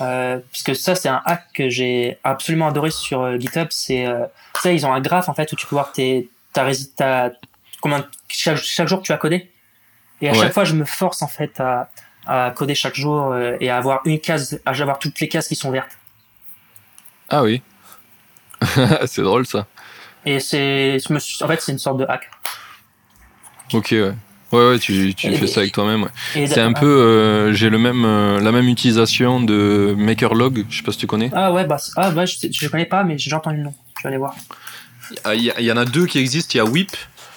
Euh, 0.00 0.38
parce 0.52 0.62
que 0.62 0.74
ça, 0.74 0.94
c'est 0.94 1.08
un 1.08 1.20
hack 1.24 1.44
que 1.52 1.68
j'ai 1.68 2.18
absolument 2.22 2.68
adoré 2.68 2.90
sur 2.90 3.20
euh, 3.22 3.36
GitHub. 3.36 3.66
C'est, 3.70 4.06
euh, 4.06 4.26
sais, 4.62 4.74
ils 4.74 4.86
ont 4.86 4.92
un 4.92 5.00
graphe 5.00 5.28
en 5.28 5.34
fait 5.34 5.52
où 5.52 5.56
tu 5.56 5.66
peux 5.66 5.74
voir 5.74 5.90
tes, 5.92 6.28
ta, 6.52 6.64
ta, 6.96 7.32
combien, 7.80 8.06
chaque, 8.28 8.58
chaque 8.58 8.86
jour 8.88 9.00
que 9.00 9.06
tu 9.06 9.12
as 9.12 9.16
codé. 9.16 9.50
Et 10.20 10.28
à 10.28 10.32
Ouais. 10.32 10.38
chaque 10.38 10.52
fois, 10.52 10.64
je 10.64 10.74
me 10.74 10.84
force 10.84 11.20
en 11.22 11.26
fait 11.28 11.58
à, 11.60 11.90
à 12.26 12.52
coder 12.52 12.74
chaque 12.76 12.94
jour 12.94 13.32
euh, 13.32 13.56
et 13.60 13.70
à 13.70 13.76
avoir 13.76 14.00
une 14.04 14.20
case, 14.20 14.60
à 14.64 14.70
avoir 14.70 14.98
toutes 15.00 15.18
les 15.20 15.28
cases 15.28 15.48
qui 15.48 15.56
sont 15.56 15.70
vertes. 15.72 15.98
Ah 17.28 17.42
oui. 17.42 17.60
c'est 19.06 19.22
drôle 19.22 19.46
ça. 19.46 19.66
Et 20.26 20.40
c'est, 20.40 20.98
je 20.98 21.12
me 21.12 21.18
suis- 21.18 21.42
en 21.44 21.48
fait, 21.48 21.60
c'est 21.60 21.72
une 21.72 21.78
sorte 21.78 21.98
de 21.98 22.04
hack. 22.08 22.28
Ok, 23.72 23.88
ouais. 23.92 24.12
Ouais, 24.50 24.70
ouais, 24.70 24.78
tu, 24.78 25.14
tu 25.14 25.26
Et- 25.28 25.36
fais 25.36 25.46
ça 25.46 25.60
avec 25.60 25.72
toi-même. 25.72 26.04
ouais. 26.04 26.46
C'est 26.46 26.60
un 26.60 26.72
peu. 26.72 26.86
euh, 26.86 27.52
J'ai 27.52 27.68
le 27.68 27.78
même, 27.78 28.04
euh, 28.06 28.40
la 28.40 28.50
même 28.50 28.66
utilisation 28.68 29.40
de 29.42 29.94
MakerLog, 29.96 30.64
je 30.70 30.78
sais 30.78 30.82
pas 30.82 30.92
si 30.92 30.98
tu 30.98 31.06
connais. 31.06 31.30
Ah 31.34 31.52
ouais, 31.52 31.64
bah, 31.64 31.76
ah, 31.96 32.10
bah, 32.10 32.24
je, 32.24 32.36
je 32.50 32.68
connais 32.68 32.86
pas, 32.86 33.04
mais 33.04 33.18
j'ai 33.18 33.34
entendu 33.34 33.58
le 33.58 33.64
nom. 33.64 33.74
Je 33.98 34.02
vais 34.04 34.08
aller 34.08 34.16
voir. 34.18 34.34
Ah, 35.24 35.34
Il 35.34 35.42
y, 35.42 35.62
y 35.64 35.72
en 35.72 35.76
a 35.76 35.84
deux 35.84 36.06
qui 36.06 36.18
existent. 36.18 36.52
Il 36.54 36.58
y 36.58 36.60
a 36.60 36.64
Whip 36.64 36.90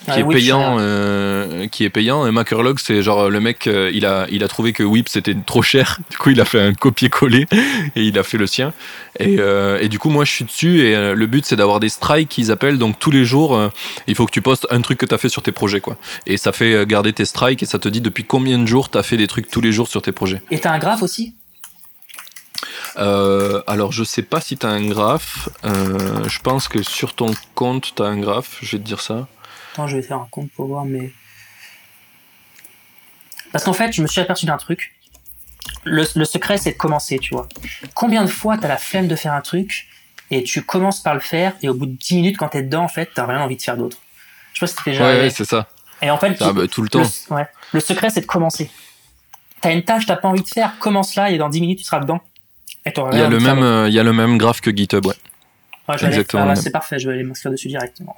qui 0.05 0.11
Ah, 0.11 0.19
est 0.19 0.23
Whip, 0.23 0.37
payant, 0.37 0.77
euh, 0.79 1.67
qui 1.67 1.83
est 1.83 1.89
payant. 1.89 2.25
Et 2.25 2.31
MakerLog, 2.31 2.79
c'est 2.79 3.01
genre 3.03 3.29
le 3.29 3.39
mec, 3.39 3.67
euh, 3.67 3.91
il 3.93 4.05
a, 4.05 4.25
il 4.31 4.43
a 4.43 4.47
trouvé 4.47 4.73
que 4.73 4.83
Whip 4.83 5.07
c'était 5.09 5.35
trop 5.45 5.61
cher. 5.61 5.99
Du 6.09 6.17
coup, 6.17 6.29
il 6.31 6.41
a 6.41 6.45
fait 6.45 6.59
un 6.59 6.73
copier-coller 6.73 7.47
et 7.95 8.03
il 8.03 8.17
a 8.17 8.23
fait 8.23 8.37
le 8.37 8.47
sien. 8.47 8.73
Et, 9.19 9.37
euh, 9.39 9.79
et 9.79 9.89
du 9.89 9.99
coup, 9.99 10.09
moi, 10.09 10.25
je 10.25 10.31
suis 10.31 10.45
dessus. 10.45 10.81
Et 10.81 10.95
euh, 10.95 11.13
le 11.15 11.27
but, 11.27 11.45
c'est 11.45 11.55
d'avoir 11.55 11.79
des 11.79 11.89
strikes 11.89 12.29
qu'ils 12.29 12.51
appellent. 12.51 12.77
Donc 12.77 12.99
tous 12.99 13.11
les 13.11 13.25
jours, 13.25 13.55
euh, 13.55 13.69
il 14.07 14.15
faut 14.15 14.25
que 14.25 14.31
tu 14.31 14.41
postes 14.41 14.67
un 14.71 14.81
truc 14.81 14.97
que 14.97 15.05
tu 15.05 15.13
as 15.13 15.17
fait 15.17 15.29
sur 15.29 15.41
tes 15.41 15.51
projets, 15.51 15.81
quoi. 15.81 15.97
Et 16.25 16.37
ça 16.37 16.51
fait 16.51 16.85
garder 16.85 17.13
tes 17.13 17.25
strikes 17.25 17.63
et 17.63 17.65
ça 17.65 17.79
te 17.79 17.87
dit 17.89 18.01
depuis 18.01 18.23
combien 18.23 18.57
de 18.59 18.65
jours 18.65 18.89
tu 18.89 18.97
as 18.97 19.03
fait 19.03 19.17
des 19.17 19.27
trucs 19.27 19.49
tous 19.49 19.61
les 19.61 19.71
jours 19.71 19.87
sur 19.87 20.01
tes 20.01 20.11
projets. 20.11 20.41
Et 20.51 20.59
t'as 20.59 20.71
un 20.71 20.79
graphe 20.79 21.03
aussi? 21.03 21.35
Euh, 22.97 23.61
alors, 23.67 23.91
je 23.91 24.03
sais 24.03 24.21
pas 24.21 24.41
si 24.41 24.57
tu 24.57 24.65
as 24.65 24.69
un 24.69 24.85
graphe. 24.87 25.49
Euh, 25.65 26.27
je 26.27 26.39
pense 26.39 26.67
que 26.67 26.83
sur 26.83 27.13
ton 27.13 27.33
compte, 27.55 27.93
tu 27.95 28.01
as 28.01 28.05
un 28.05 28.17
graphe. 28.17 28.57
Je 28.61 28.73
vais 28.73 28.83
te 28.83 28.87
dire 28.87 29.01
ça. 29.01 29.27
Attends, 29.73 29.87
je 29.87 29.95
vais 29.97 30.03
faire 30.03 30.17
un 30.17 30.27
compte 30.29 30.51
pour 30.51 30.67
voir, 30.67 30.85
mais. 30.85 31.11
Parce 33.51 33.63
qu'en 33.65 33.73
fait, 33.73 33.91
je 33.91 34.01
me 34.01 34.07
suis 34.07 34.21
aperçu 34.21 34.45
d'un 34.45 34.57
truc. 34.57 34.93
Le, 35.83 36.05
le 36.15 36.25
secret, 36.25 36.57
c'est 36.57 36.71
de 36.71 36.77
commencer, 36.77 37.19
tu 37.19 37.33
vois. 37.33 37.47
Combien 37.93 38.23
de 38.23 38.29
fois 38.29 38.57
t'as 38.57 38.67
la 38.67 38.77
flemme 38.77 39.07
de 39.07 39.15
faire 39.15 39.33
un 39.33 39.41
truc 39.41 39.87
et 40.29 40.43
tu 40.43 40.61
commences 40.63 41.01
par 41.01 41.13
le 41.13 41.19
faire 41.19 41.53
et 41.61 41.69
au 41.69 41.73
bout 41.73 41.85
de 41.85 41.91
10 41.91 42.15
minutes, 42.15 42.37
quand 42.37 42.49
t'es 42.49 42.63
dedans, 42.63 42.83
en 42.83 42.87
fait, 42.87 43.09
t'as 43.13 43.25
rien 43.25 43.41
envie 43.41 43.57
de 43.57 43.61
faire 43.61 43.77
d'autre. 43.77 43.97
Je 44.53 44.59
sais 44.59 44.65
pas 44.65 44.67
si 44.67 44.83
t'es 44.83 44.91
déjà 44.91 45.05
Ouais, 45.05 45.19
ouais, 45.21 45.29
c'est 45.29 45.45
ça. 45.45 45.67
Et 46.01 46.09
en 46.09 46.17
fait, 46.17 46.37
Ah, 46.41 46.53
bah, 46.53 46.67
tout 46.67 46.81
le 46.81 46.89
temps. 46.89 47.01
le, 47.01 47.35
ouais, 47.35 47.47
le 47.73 47.79
secret, 47.79 48.09
c'est 48.09 48.21
de 48.21 48.25
commencer. 48.25 48.69
T'as 49.59 49.73
une 49.73 49.83
tâche, 49.83 50.05
t'as 50.05 50.15
pas 50.15 50.27
envie 50.29 50.41
de 50.41 50.47
faire, 50.47 50.79
commence 50.79 51.15
là 51.15 51.29
et 51.29 51.37
dans 51.37 51.49
10 51.49 51.61
minutes, 51.61 51.79
tu 51.79 51.83
seras 51.83 51.99
dedans. 51.99 52.21
Et 52.85 52.93
t'auras 52.93 53.11
Il 53.11 53.17
y, 53.17 53.21
rien 53.21 53.27
a 53.27 53.29
le 53.29 53.39
même, 53.39 53.61
euh, 53.63 53.87
il 53.89 53.93
y 53.93 53.99
a 53.99 54.03
le 54.03 54.13
même 54.13 54.37
graphe 54.37 54.61
que 54.61 54.75
GitHub, 54.75 55.05
ouais. 55.05 55.15
Ouais, 55.87 55.95
exactement 55.95 56.47
ah, 56.49 56.55
c'est 56.55 56.71
parfait, 56.71 56.97
je 56.99 57.07
vais 57.07 57.15
aller 57.15 57.23
m'inscrire 57.23 57.51
dessus 57.51 57.67
directement. 57.67 58.15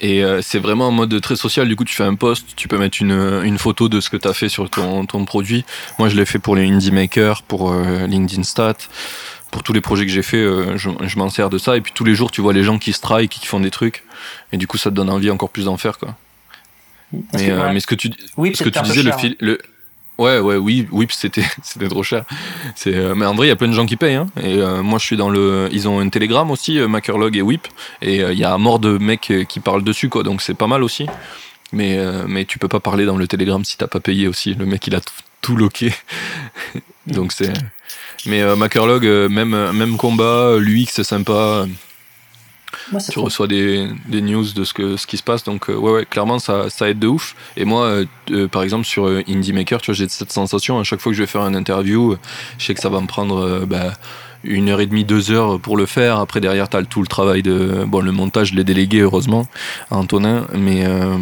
Et 0.00 0.22
euh, 0.22 0.40
c'est 0.42 0.58
vraiment 0.58 0.88
en 0.88 0.92
mode 0.92 1.20
très 1.20 1.36
social. 1.36 1.68
Du 1.68 1.76
coup, 1.76 1.84
tu 1.84 1.94
fais 1.94 2.04
un 2.04 2.14
post, 2.14 2.46
tu 2.56 2.68
peux 2.68 2.78
mettre 2.78 2.98
une, 3.00 3.42
une 3.44 3.58
photo 3.58 3.88
de 3.88 4.00
ce 4.00 4.10
que 4.10 4.16
tu 4.16 4.28
as 4.28 4.34
fait 4.34 4.48
sur 4.48 4.68
ton, 4.70 5.06
ton 5.06 5.24
produit. 5.24 5.64
Moi, 5.98 6.08
je 6.08 6.16
l'ai 6.16 6.26
fait 6.26 6.38
pour 6.38 6.56
les 6.56 6.68
Indie 6.68 6.92
Makers, 6.92 7.42
pour 7.42 7.72
euh, 7.72 8.06
LinkedIn 8.06 8.42
Stat. 8.42 8.76
Pour 9.50 9.62
tous 9.62 9.72
les 9.72 9.80
projets 9.80 10.04
que 10.04 10.12
j'ai 10.12 10.22
fait, 10.22 10.36
euh, 10.36 10.76
je, 10.76 10.90
je 11.00 11.18
m'en 11.18 11.30
sers 11.30 11.48
de 11.48 11.56
ça. 11.56 11.76
Et 11.76 11.80
puis 11.80 11.92
tous 11.94 12.04
les 12.04 12.14
jours, 12.14 12.30
tu 12.30 12.42
vois 12.42 12.52
les 12.52 12.62
gens 12.62 12.78
qui 12.78 12.92
strike, 12.92 13.30
qui 13.30 13.46
font 13.46 13.60
des 13.60 13.70
trucs. 13.70 14.04
Et 14.52 14.56
du 14.58 14.66
coup, 14.66 14.76
ça 14.76 14.90
te 14.90 14.94
donne 14.94 15.08
envie 15.10 15.30
encore 15.30 15.50
plus 15.50 15.64
d'en 15.64 15.76
faire, 15.76 15.98
quoi. 15.98 16.16
Mais, 17.12 17.46
que, 17.46 17.50
euh, 17.50 17.64
ouais. 17.64 17.72
mais 17.72 17.80
ce 17.80 17.86
que 17.86 17.94
tu, 17.94 18.10
oui, 18.36 18.54
ce 18.54 18.62
que 18.62 18.68
tu 18.68 18.78
un 18.78 18.82
disais, 18.82 19.02
le 19.02 19.12
fil, 19.12 19.36
le, 19.40 19.58
ouais, 20.18 20.38
ouais, 20.40 20.56
oui, 20.56 20.86
oui, 20.90 21.06
c'était, 21.10 21.44
c'était 21.62 21.88
trop 21.88 22.02
cher. 22.02 22.24
C'est, 22.74 22.94
euh, 22.94 23.14
mais 23.14 23.26
en 23.26 23.34
vrai, 23.34 23.46
il 23.46 23.50
y 23.50 23.52
a 23.52 23.56
plein 23.56 23.68
de 23.68 23.72
gens 23.72 23.86
qui 23.86 23.96
payent, 23.96 24.16
hein. 24.16 24.26
Et 24.40 24.58
euh, 24.58 24.82
moi, 24.82 24.98
je 24.98 25.04
suis 25.04 25.16
dans 25.16 25.30
le, 25.30 25.68
ils 25.72 25.88
ont 25.88 26.00
un 26.00 26.08
Telegram 26.08 26.50
aussi, 26.50 26.78
euh, 26.78 26.88
Makerlog 26.88 27.36
et 27.36 27.42
Whip, 27.42 27.66
et 28.02 28.22
euh, 28.22 28.32
il 28.32 28.38
y 28.38 28.44
a 28.44 28.56
mort 28.58 28.78
de 28.78 28.98
mecs 28.98 29.30
euh, 29.30 29.44
qui 29.44 29.60
parlent 29.60 29.84
dessus, 29.84 30.08
quoi. 30.08 30.22
Donc 30.22 30.42
c'est 30.42 30.54
pas 30.54 30.66
mal 30.66 30.82
aussi. 30.82 31.06
Mais, 31.72 31.98
euh, 31.98 32.24
mais 32.26 32.44
tu 32.44 32.58
peux 32.58 32.68
pas 32.68 32.80
parler 32.80 33.04
dans 33.04 33.16
le 33.16 33.26
Telegram 33.26 33.64
si 33.64 33.76
t'as 33.76 33.86
pas 33.88 34.00
payé 34.00 34.26
aussi. 34.26 34.54
Le 34.54 34.66
mec, 34.66 34.86
il 34.86 34.94
a 34.94 35.00
tout, 35.40 35.56
loqué. 35.56 35.94
Donc 37.06 37.32
c'est. 37.32 37.52
Mais 38.26 38.44
Makerlog, 38.56 39.04
même, 39.30 39.72
même 39.72 39.96
combat, 39.96 40.56
l'UX 40.58 40.86
c'est 40.90 41.04
sympa. 41.04 41.66
Moi, 42.92 43.00
Tu 43.00 43.18
reçois 43.18 43.46
des, 43.46 43.88
des 44.06 44.20
news 44.20 44.44
de 44.52 44.64
ce, 44.64 44.72
que, 44.74 44.96
ce 44.96 45.06
qui 45.06 45.16
se 45.16 45.22
passe. 45.22 45.44
Donc, 45.44 45.68
euh, 45.68 45.74
ouais, 45.74 45.92
ouais, 45.92 46.04
clairement, 46.06 46.38
ça, 46.38 46.70
ça 46.70 46.88
aide 46.88 46.98
de 46.98 47.06
ouf. 47.06 47.34
Et 47.56 47.64
moi, 47.64 47.84
euh, 47.84 48.04
euh, 48.30 48.48
par 48.48 48.62
exemple, 48.62 48.84
sur 48.84 49.06
Indie 49.06 49.52
Maker, 49.52 49.80
tu 49.80 49.90
vois, 49.90 49.94
j'ai 49.94 50.08
cette 50.08 50.32
sensation, 50.32 50.78
à 50.78 50.84
chaque 50.84 51.00
fois 51.00 51.12
que 51.12 51.16
je 51.16 51.22
vais 51.22 51.26
faire 51.26 51.46
une 51.46 51.56
interview, 51.56 52.16
je 52.58 52.64
sais 52.64 52.74
que 52.74 52.80
ça 52.80 52.88
va 52.88 53.00
me 53.00 53.06
prendre 53.06 53.38
euh, 53.38 53.66
bah, 53.66 53.92
une 54.44 54.68
heure 54.68 54.80
et 54.80 54.86
demie, 54.86 55.04
deux 55.04 55.30
heures 55.30 55.58
pour 55.58 55.76
le 55.76 55.84
faire. 55.86 56.18
Après, 56.18 56.40
derrière, 56.40 56.68
tu 56.68 56.76
as 56.76 56.82
tout 56.84 57.00
le 57.02 57.08
travail 57.08 57.42
de. 57.42 57.84
Bon, 57.86 58.00
le 58.00 58.12
montage, 58.12 58.50
je 58.50 58.54
l'ai 58.54 58.64
délégué, 58.64 59.00
heureusement, 59.00 59.48
à 59.90 59.96
Antonin. 59.96 60.46
Mais 60.54 60.86
euh, 60.86 61.16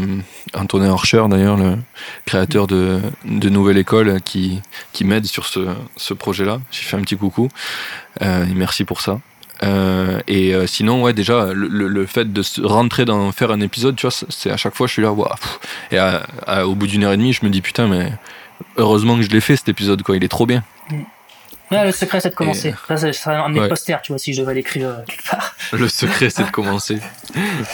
Antonin 0.55 0.93
Archer, 0.93 1.24
d'ailleurs, 1.28 1.56
le 1.56 1.77
créateur 2.27 2.66
de, 2.66 3.01
de 3.24 3.48
Nouvelle 3.48 3.78
École, 3.78 4.20
qui, 4.20 4.60
qui 4.93 5.05
m'aide 5.05 5.24
sur 5.24 5.47
ce, 5.47 5.60
ce 5.97 6.12
projet-là. 6.12 6.60
J'ai 6.70 6.82
fait 6.82 6.97
un 6.97 7.02
petit 7.02 7.16
coucou. 7.16 7.48
Euh, 8.23 8.44
et 8.44 8.55
merci 8.55 8.85
pour 8.85 9.01
ça. 9.01 9.20
Euh, 9.62 10.20
et 10.28 10.54
euh, 10.54 10.66
sinon, 10.66 11.02
ouais, 11.02 11.12
déjà, 11.14 11.46
le, 11.54 11.66
le- 11.68 11.88
le 11.88 12.06
fait 12.06 12.30
de 12.32 12.42
se 12.42 12.60
rentrer 12.60 13.04
dans 13.04 13.32
faire 13.32 13.50
un 13.50 13.60
épisode, 13.60 13.96
tu 13.96 14.06
vois, 14.06 14.14
c'est- 14.28 14.50
à 14.50 14.56
chaque 14.56 14.74
fois, 14.74 14.86
je 14.86 14.92
suis 14.92 15.02
là, 15.02 15.12
waouh. 15.12 15.28
Et 15.90 15.98
à- 15.98 16.26
à- 16.46 16.66
au 16.66 16.74
bout 16.74 16.86
d'une 16.86 17.04
heure 17.04 17.12
et 17.12 17.16
demie, 17.16 17.32
je 17.32 17.44
me 17.44 17.50
dis, 17.50 17.62
putain, 17.62 17.86
mais 17.88 18.12
heureusement 18.76 19.16
que 19.16 19.22
je 19.22 19.30
l'ai 19.30 19.40
fait 19.40 19.56
cet 19.56 19.68
épisode, 19.68 20.02
quoi, 20.02 20.16
il 20.16 20.24
est 20.24 20.28
trop 20.28 20.46
bien. 20.46 20.62
Ouais, 21.72 21.84
le 21.84 21.90
secret, 21.90 22.20
c'est 22.20 22.30
de 22.30 22.34
commencer. 22.36 22.74
Ça, 22.86 22.96
c'est 22.96 23.12
c'est 23.12 23.28
un 23.30 23.48
de 23.48 23.54
mes 23.54 23.60
Ouais. 23.60 23.68
posters, 23.68 24.00
tu 24.00 24.12
vois, 24.12 24.18
si 24.20 24.32
je 24.32 24.40
devais 24.40 24.54
l'écrire 24.54 24.88
euh, 24.88 24.96
quelque 25.08 25.28
part. 25.28 25.52
Le 25.72 25.88
secret, 25.88 26.30
c'est 26.30 26.44
de 26.44 26.50
commencer. 26.52 27.00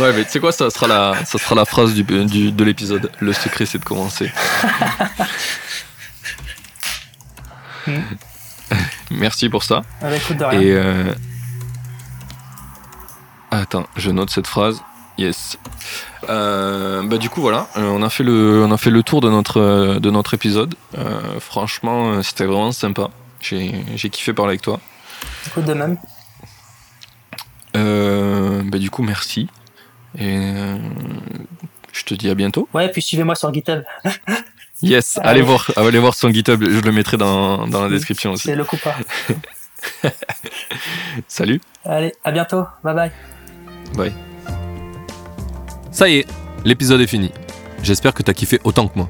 Ouais, 0.01 0.15
mais 0.15 0.25
tu 0.25 0.31
sais 0.31 0.41
quoi, 0.41 0.51
ça 0.51 0.71
sera 0.71 0.87
la, 0.87 1.15
ça 1.27 1.37
sera 1.37 1.55
la 1.55 1.67
phrase 1.67 1.93
du, 1.93 2.03
du- 2.03 2.53
de 2.53 2.65
l'épisode. 2.65 3.11
Le 3.21 3.33
secret, 3.35 3.67
c'est 3.67 3.79
de 3.79 3.85
commencer. 3.85 4.31
Mm. 7.87 7.99
Merci 9.11 9.49
pour 9.49 9.65
ça. 9.65 9.83
Ah 10.01 10.09
bah, 10.09 10.17
écoute, 10.17 10.37
de 10.37 10.45
rien. 10.45 10.61
Et 10.61 10.71
euh... 10.71 11.13
attends, 13.61 13.87
je 13.97 14.11
note 14.11 14.31
cette 14.31 14.47
phrase. 14.47 14.83
Yes. 15.19 15.59
Euh, 16.29 17.03
bah 17.03 17.19
du 17.19 17.29
coup 17.29 17.41
voilà, 17.43 17.69
euh, 17.77 17.83
on 17.83 18.03
a 18.03 18.09
fait 18.09 18.25
le, 18.25 18.65
on 18.65 18.71
a 18.73 18.79
fait 18.79 18.91
le 18.91 19.03
tour 19.03 19.21
de 19.21 19.29
notre, 19.29 19.61
euh, 19.61 20.01
de 20.01 20.11
notre 20.11 20.35
épisode. 20.35 20.75
Euh, 20.97 21.39
franchement, 21.39 22.23
c'était 22.23 22.47
vraiment 22.47 22.73
sympa. 22.73 23.11
J'ai, 23.41 23.85
j'ai 23.97 24.09
kiffé 24.09 24.33
parler 24.33 24.51
avec 24.53 24.63
toi. 24.63 24.81
Écoute, 25.49 25.65
de 25.65 25.75
même. 25.75 25.99
Bah 27.75 28.79
du 28.79 28.91
coup 28.91 29.03
merci. 29.03 29.49
Et 30.19 30.53
je 31.93 32.05
te 32.05 32.15
dis 32.15 32.31
à 32.31 32.35
bientôt. 32.35 32.69
Ouais, 32.73 32.89
puis 32.91 33.03
suivez-moi 33.03 33.35
sur 33.35 33.53
GitHub. 33.53 33.83
Yes, 34.85 35.17
Allez. 35.19 35.29
allez 35.29 35.43
voir, 35.43 35.71
allez 35.77 35.99
voir 36.01 36.13
son 36.13 36.29
GitHub, 36.31 36.61
je 36.61 36.81
le 36.81 36.91
mettrai 36.91 37.17
dans, 37.17 37.69
dans 37.69 37.83
la 37.83 37.89
description 37.89 38.33
aussi. 38.33 38.49
C'est 38.49 38.57
le 38.57 38.65
coup 38.65 38.77
pas. 38.79 38.97
Salut, 41.29 41.61
Allez, 41.85 42.13
à 42.25 42.33
bientôt. 42.33 42.67
Bye 42.83 42.95
bye. 42.95 43.13
Bye. 43.97 44.13
Ça 45.91 46.09
y 46.09 46.17
est, 46.19 46.27
l'épisode 46.65 47.01
est 47.01 47.07
fini. 47.07 47.31
J'espère 47.83 48.15
que 48.15 48.23
t'as 48.23 48.33
kiffé 48.33 48.61
autant 48.65 48.89
que 48.89 48.97
moi. 48.97 49.09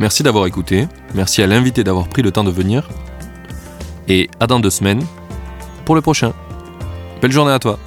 Merci 0.00 0.22
d'avoir 0.22 0.46
écouté, 0.46 0.88
merci 1.14 1.42
à 1.42 1.46
l'invité 1.46 1.84
d'avoir 1.84 2.08
pris 2.08 2.22
le 2.22 2.32
temps 2.32 2.44
de 2.44 2.50
venir. 2.50 2.88
Et 4.08 4.28
à 4.40 4.46
dans 4.46 4.60
deux 4.60 4.70
semaines 4.70 5.04
pour 5.84 5.94
le 5.94 6.00
prochain. 6.00 6.32
Belle 7.20 7.32
journée 7.32 7.52
à 7.52 7.58
toi. 7.58 7.78